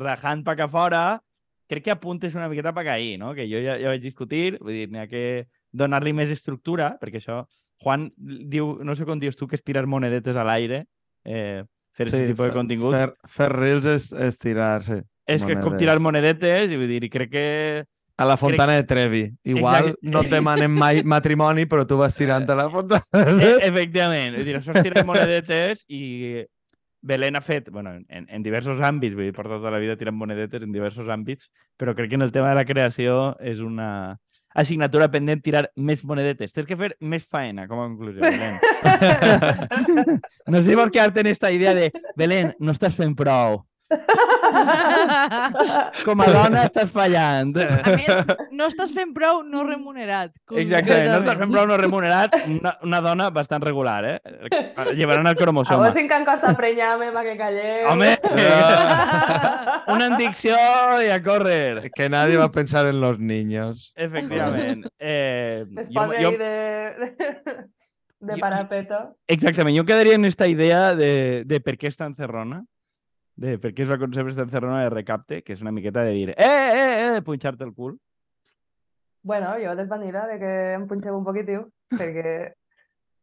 rajant 0.00 0.44
pa 0.46 0.56
que 0.56 0.68
fora, 0.70 1.20
crec 1.70 1.84
que 1.84 1.94
apuntes 1.94 2.34
una 2.34 2.48
miqueta 2.48 2.72
pa 2.74 2.82
que 2.82 2.90
ahí, 2.90 3.16
no? 3.18 3.34
Que 3.34 3.46
jo 3.50 3.60
ja, 3.62 3.76
ja 3.78 3.92
vaig 3.92 4.02
discutir, 4.02 4.58
vull 4.58 4.74
dir, 4.74 4.88
n'hi 4.90 5.04
ha 5.04 5.08
que 5.10 5.24
donar-li 5.70 6.12
més 6.16 6.32
estructura, 6.34 6.96
perquè 7.00 7.20
això, 7.20 7.44
Juan 7.84 8.10
diu, 8.18 8.74
no 8.84 8.96
sé 8.98 9.06
com 9.08 9.20
dius 9.20 9.38
tu, 9.38 9.46
que 9.48 9.56
és 9.56 9.64
tirar 9.64 9.86
monedetes 9.88 10.36
a 10.36 10.44
l'aire, 10.44 10.84
eh, 11.24 11.62
fer 11.96 12.08
sí, 12.08 12.16
aquest 12.16 12.34
tipus 12.34 12.50
de 12.50 12.56
continguts. 12.56 12.98
Fer, 12.98 13.30
fer 13.38 13.48
reels 13.54 13.86
és, 13.88 14.10
és 14.28 14.42
tirar, 14.42 14.82
sí. 14.84 14.98
és 15.30 15.46
que 15.46 15.54
és 15.56 15.62
com 15.64 15.78
tirar 15.78 15.96
monedetes, 16.02 16.74
i 16.74 16.80
vull 16.80 16.90
dir, 16.90 17.04
i 17.06 17.12
crec 17.12 17.32
que... 17.32 17.46
A 18.20 18.26
la 18.28 18.36
fontana 18.36 18.74
de 18.76 18.84
Trevi. 18.84 19.22
Igual 19.48 19.94
Exacte. 19.94 20.10
no 20.12 20.20
et 20.20 20.34
demanen 20.34 20.74
mai 20.76 21.00
matrimoni, 21.14 21.64
però 21.70 21.86
tu 21.88 21.96
vas 21.96 22.18
tirant 22.18 22.44
a 22.50 22.56
la 22.58 22.66
fontana. 22.68 23.22
E 23.40 23.54
efectivament, 23.70 24.36
vull 24.36 24.44
dir, 24.44 24.58
això 24.58 24.74
és 24.74 24.84
tirar 24.90 25.06
monedetes 25.08 25.86
i 25.88 26.42
Belén 27.00 27.36
ha 27.36 27.40
fet, 27.40 27.70
bueno, 27.70 27.94
en, 28.08 28.26
en 28.28 28.42
diversos 28.42 28.80
àmbits, 28.84 29.16
vull 29.16 29.30
dir, 29.30 29.36
per 29.36 29.46
tota 29.48 29.72
la 29.72 29.80
vida 29.80 29.96
tirant 29.96 30.16
monedetes 30.16 30.64
en 30.66 30.72
diversos 30.72 31.08
àmbits, 31.08 31.48
però 31.80 31.94
crec 31.96 32.10
que 32.10 32.18
en 32.20 32.26
el 32.26 32.32
tema 32.32 32.50
de 32.50 32.58
la 32.60 32.66
creació 32.68 33.36
és 33.40 33.62
una 33.64 34.18
assignatura 34.54 35.08
pendent 35.10 35.42
tirar 35.42 35.64
més 35.76 36.02
monedetes. 36.04 36.52
Tens 36.52 36.66
que 36.68 36.76
fer 36.76 36.92
més 37.00 37.24
faena, 37.24 37.66
com 37.70 37.80
a 37.80 37.88
conclusió, 37.88 38.20
Belén. 38.20 38.58
No 40.50 40.58
sé 40.58 40.70
si 40.72 40.76
vols 40.76 40.92
quedar-te 40.92 41.22
en 41.22 41.30
esta 41.30 41.52
idea 41.54 41.74
de 41.74 41.92
Belén, 42.18 42.54
no 42.58 42.74
estàs 42.74 42.96
fent 42.96 43.14
prou. 43.16 43.62
Com 46.06 46.20
a 46.22 46.26
dona 46.32 46.64
estàs 46.68 46.90
fallant. 46.92 47.52
A 47.60 47.94
més, 47.94 48.32
no 48.56 48.66
estàs 48.70 48.92
fent 48.96 49.12
prou 49.16 49.42
no 49.46 49.62
remunerat. 49.66 50.32
Exactament, 50.60 51.10
no 51.12 51.18
estàs 51.22 51.38
fent 51.42 51.52
prou 51.52 51.66
no 51.70 51.76
remunerat, 51.80 52.34
una, 52.48 52.74
una 52.86 53.00
dona 53.04 53.28
bastant 53.34 53.62
regular, 53.66 53.98
eh? 54.08 54.18
Llevaran 54.96 55.26
el 55.30 55.36
A 55.36 55.38
cromosoma. 55.38 55.86
vos 55.88 55.94
sí 55.96 56.06
que 56.08 56.16
em 56.20 56.24
costa 56.28 56.54
prenyar-me 56.58 57.10
perquè 57.14 57.36
calleu. 57.38 57.88
Home, 57.92 58.10
Ah, 58.30 59.82
una 59.94 60.06
addicció 60.14 60.56
i 61.04 61.10
a 61.10 61.20
córrer. 61.22 61.90
que 61.94 62.08
nadie 62.08 62.36
va 62.36 62.44
a 62.44 62.50
pensar 62.50 62.86
en 62.86 63.00
los 63.00 63.18
niños. 63.18 63.92
Efectivament. 63.96 64.86
Eh, 65.02 65.64
jo, 65.90 66.02
jo, 66.20 66.30
de, 66.36 67.66
de 68.20 68.36
parapeto. 68.38 69.16
exactament, 69.26 69.76
jo 69.78 69.84
quedaria 69.86 70.14
en 70.14 70.24
esta 70.26 70.46
idea 70.46 70.94
de, 70.94 71.42
de 71.46 71.60
per 71.64 71.78
què 71.80 71.88
està 71.88 72.04
encerrona, 72.06 72.64
de 73.40 73.56
per 73.58 73.72
què 73.72 73.82
es 73.86 73.90
va 73.90 73.98
concebre 74.00 74.32
esta 74.34 74.44
encerrona 74.44 74.82
de 74.84 74.90
recapte, 74.92 75.42
que 75.42 75.54
és 75.56 75.62
una 75.64 75.72
miqueta 75.72 76.04
de 76.04 76.12
dir, 76.12 76.30
eh, 76.36 76.44
eh, 76.44 77.16
eh, 77.16 77.22
punxar-te 77.24 77.64
el 77.64 77.74
cul. 77.74 77.98
Bueno, 79.22 79.54
jo 79.60 79.74
desvanida 79.76 80.26
de 80.28 80.38
que 80.40 80.74
em 80.76 80.86
punxeu 80.88 81.16
un 81.16 81.24
poquitiu, 81.24 81.72
perquè 81.96 82.52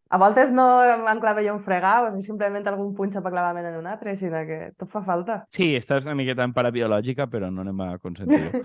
a 0.10 0.18
voltes 0.22 0.52
no 0.54 0.84
em 0.88 1.20
clava 1.22 1.44
jo 1.46 1.54
un 1.54 1.62
fregau, 1.62 2.10
o 2.10 2.22
simplement 2.26 2.66
algun 2.66 2.96
punxa 2.98 3.22
per 3.22 3.32
clavar-me 3.34 3.62
en 3.62 3.78
un 3.78 3.88
altre, 3.94 4.16
sinó 4.18 4.42
que 4.50 4.74
tot 4.78 4.90
fa 4.94 5.02
falta. 5.06 5.46
Sí, 5.54 5.76
estàs 5.78 6.06
una 6.10 6.18
miqueta 6.18 6.44
en 6.48 6.54
parabiològica, 6.56 7.24
però 7.30 7.52
no 7.54 7.62
anem 7.66 7.80
a 7.86 7.98
consentir-ho. 8.02 8.52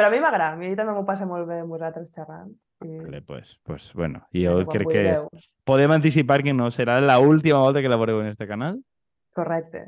Però 0.00 0.08
a 0.08 0.12
mi 0.14 0.20
m'agrada, 0.22 0.54
a 0.54 0.56
mi 0.56 0.70
també 0.72 0.94
m'ho 0.96 1.02
passa 1.04 1.26
molt 1.28 1.44
bé 1.44 1.58
amb 1.60 1.74
vosaltres 1.74 2.06
xerrant. 2.16 2.48
I... 2.80 3.02
Vale, 3.02 3.18
pues, 3.20 3.58
pues, 3.68 3.90
bueno, 3.92 4.22
jo 4.32 4.54
crec 4.72 4.88
que 4.88 5.02
podem 5.68 5.92
anticipar 5.92 6.38
que 6.42 6.54
no 6.56 6.70
serà 6.72 7.02
la 7.04 7.18
última 7.20 7.60
volta 7.60 7.82
que 7.84 7.90
la 7.92 7.98
veureu 8.00 8.22
en 8.22 8.30
este 8.32 8.48
canal. 8.48 8.78
Correcte. 9.40 9.86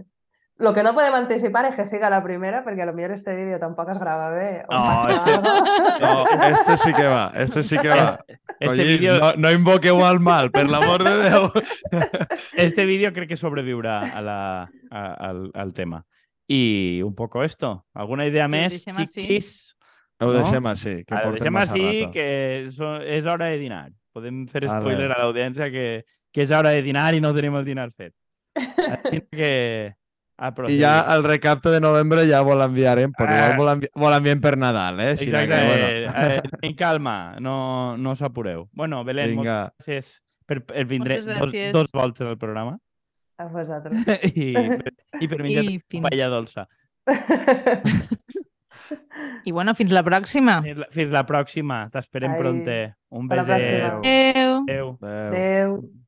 Lo 0.63 0.71
que 0.77 0.83
no 0.85 0.93
podem 0.95 1.15
anticipar 1.17 1.65
és 1.67 1.75
que 1.75 1.85
siga 1.89 2.11
la 2.13 2.21
primera, 2.23 2.61
perquè 2.63 2.85
a 2.85 2.87
lo 2.87 2.93
millor 2.95 3.15
este 3.17 3.33
vídeo 3.35 3.57
tampoc 3.59 3.89
es 3.91 3.99
grava 3.99 4.29
bé. 4.31 4.63
o 4.69 4.75
No, 4.77 5.09
este-. 5.11 5.39
No, 6.05 6.13
este 6.47 6.77
sí 6.77 6.93
que 6.93 7.07
va, 7.09 7.33
este 7.35 7.63
sí 7.67 7.79
que 7.79 7.89
va. 7.89 8.21
Este 8.61 8.69
Collins, 8.69 8.87
vídeo 9.01 9.17
no, 9.19 9.33
no 9.43 9.51
invoqueu 9.51 10.05
al 10.07 10.21
mal, 10.21 10.53
per 10.55 10.69
l'amor 10.71 11.03
de 11.03 11.15
Déu. 11.25 11.49
este 12.57 12.87
vídeo 12.87 13.13
crec 13.13 13.33
que 13.33 13.37
sobreviurà 13.41 14.13
a 14.13 14.21
la, 14.23 14.39
a, 14.91 15.03
al, 15.31 15.51
al 15.55 15.73
tema. 15.75 16.05
Y 16.47 17.03
un 17.03 17.15
poco 17.15 17.43
esto. 17.43 17.87
¿Alguna 17.95 18.27
idea 18.27 18.47
més, 18.47 18.85
xiquis? 18.85 19.75
Ho 20.21 20.27
No? 20.29 20.33
deixem 20.37 20.67
així, 20.71 20.93
que 21.05 21.15
Ara, 21.17 21.25
portem 21.27 21.41
deixem 21.49 21.55
massa 21.57 21.73
així 21.75 22.03
rato. 22.05 22.13
que 22.13 22.27
és 23.19 23.27
hora 23.27 23.49
de 23.51 23.59
dinar. 23.59 23.87
Podem 24.15 24.45
fer 24.47 24.69
spoiler 24.69 25.11
a 25.11 25.19
l'audiència 25.19 25.71
que, 25.73 26.05
que 26.31 26.43
és 26.45 26.53
hora 26.55 26.71
de 26.77 26.83
dinar 26.87 27.09
i 27.17 27.21
no 27.25 27.33
tenim 27.35 27.57
el 27.59 27.65
dinar 27.67 27.89
fet. 27.91 28.13
Que... 29.31 29.95
I 30.43 30.75
ja 30.81 31.15
el 31.15 31.23
recapte 31.23 31.71
de 31.71 31.79
novembre 31.81 32.25
ja 32.27 32.41
vol 32.43 32.65
enviarem, 32.65 33.13
però 33.15 33.31
igual 33.31 33.53
Ah. 33.53 33.57
vol, 33.61 33.69
envi 33.77 33.89
vol 33.95 34.15
enviar 34.17 34.41
per 34.43 34.57
Nadal, 34.59 34.99
eh? 34.99 35.17
Si 35.17 35.29
no, 35.31 35.39
que, 35.39 35.45
Exacte. 35.45 35.67
bueno. 35.69 35.87
Eh, 35.87 36.37
eh, 36.43 36.43
en 36.67 36.75
calma, 36.75 37.37
no, 37.39 37.97
no 37.97 38.11
us 38.11 38.23
apureu. 38.23 38.69
Bueno, 38.73 39.05
Belén, 39.05 39.37
moltes 39.37 39.53
Vinga, 39.53 39.73
gràcies 39.79 40.23
per, 40.47 40.65
per 40.67 40.85
vindre 40.91 41.21
Moltes 41.21 41.39
dos, 41.39 41.53
dos 41.73 41.93
voltes 41.95 42.27
al 42.27 42.39
programa 42.39 42.79
A 43.39 43.47
vosaltres. 43.47 44.03
i, 44.35 44.53
per, 44.53 44.93
i 45.21 45.29
per 45.29 45.39
menjar 45.45 45.65
I 45.65 45.79
fins, 45.87 46.09
paella 46.09 46.29
dolça. 46.33 46.67
I 49.45 49.53
bueno, 49.53 49.75
fins 49.75 49.91
la 49.95 50.03
pròxima. 50.03 50.59
Fins 50.63 50.79
la, 50.83 50.91
fins 50.91 51.11
la 51.15 51.23
pròxima. 51.27 51.85
T'esperem 51.95 52.35
pronte. 52.39 52.79
Un. 53.15 53.31
Adéu. 53.31 53.55
Adéu. 53.55 53.99
Adéu. 54.03 54.63
Adéu. 54.67 54.97
Adéu. 55.03 56.02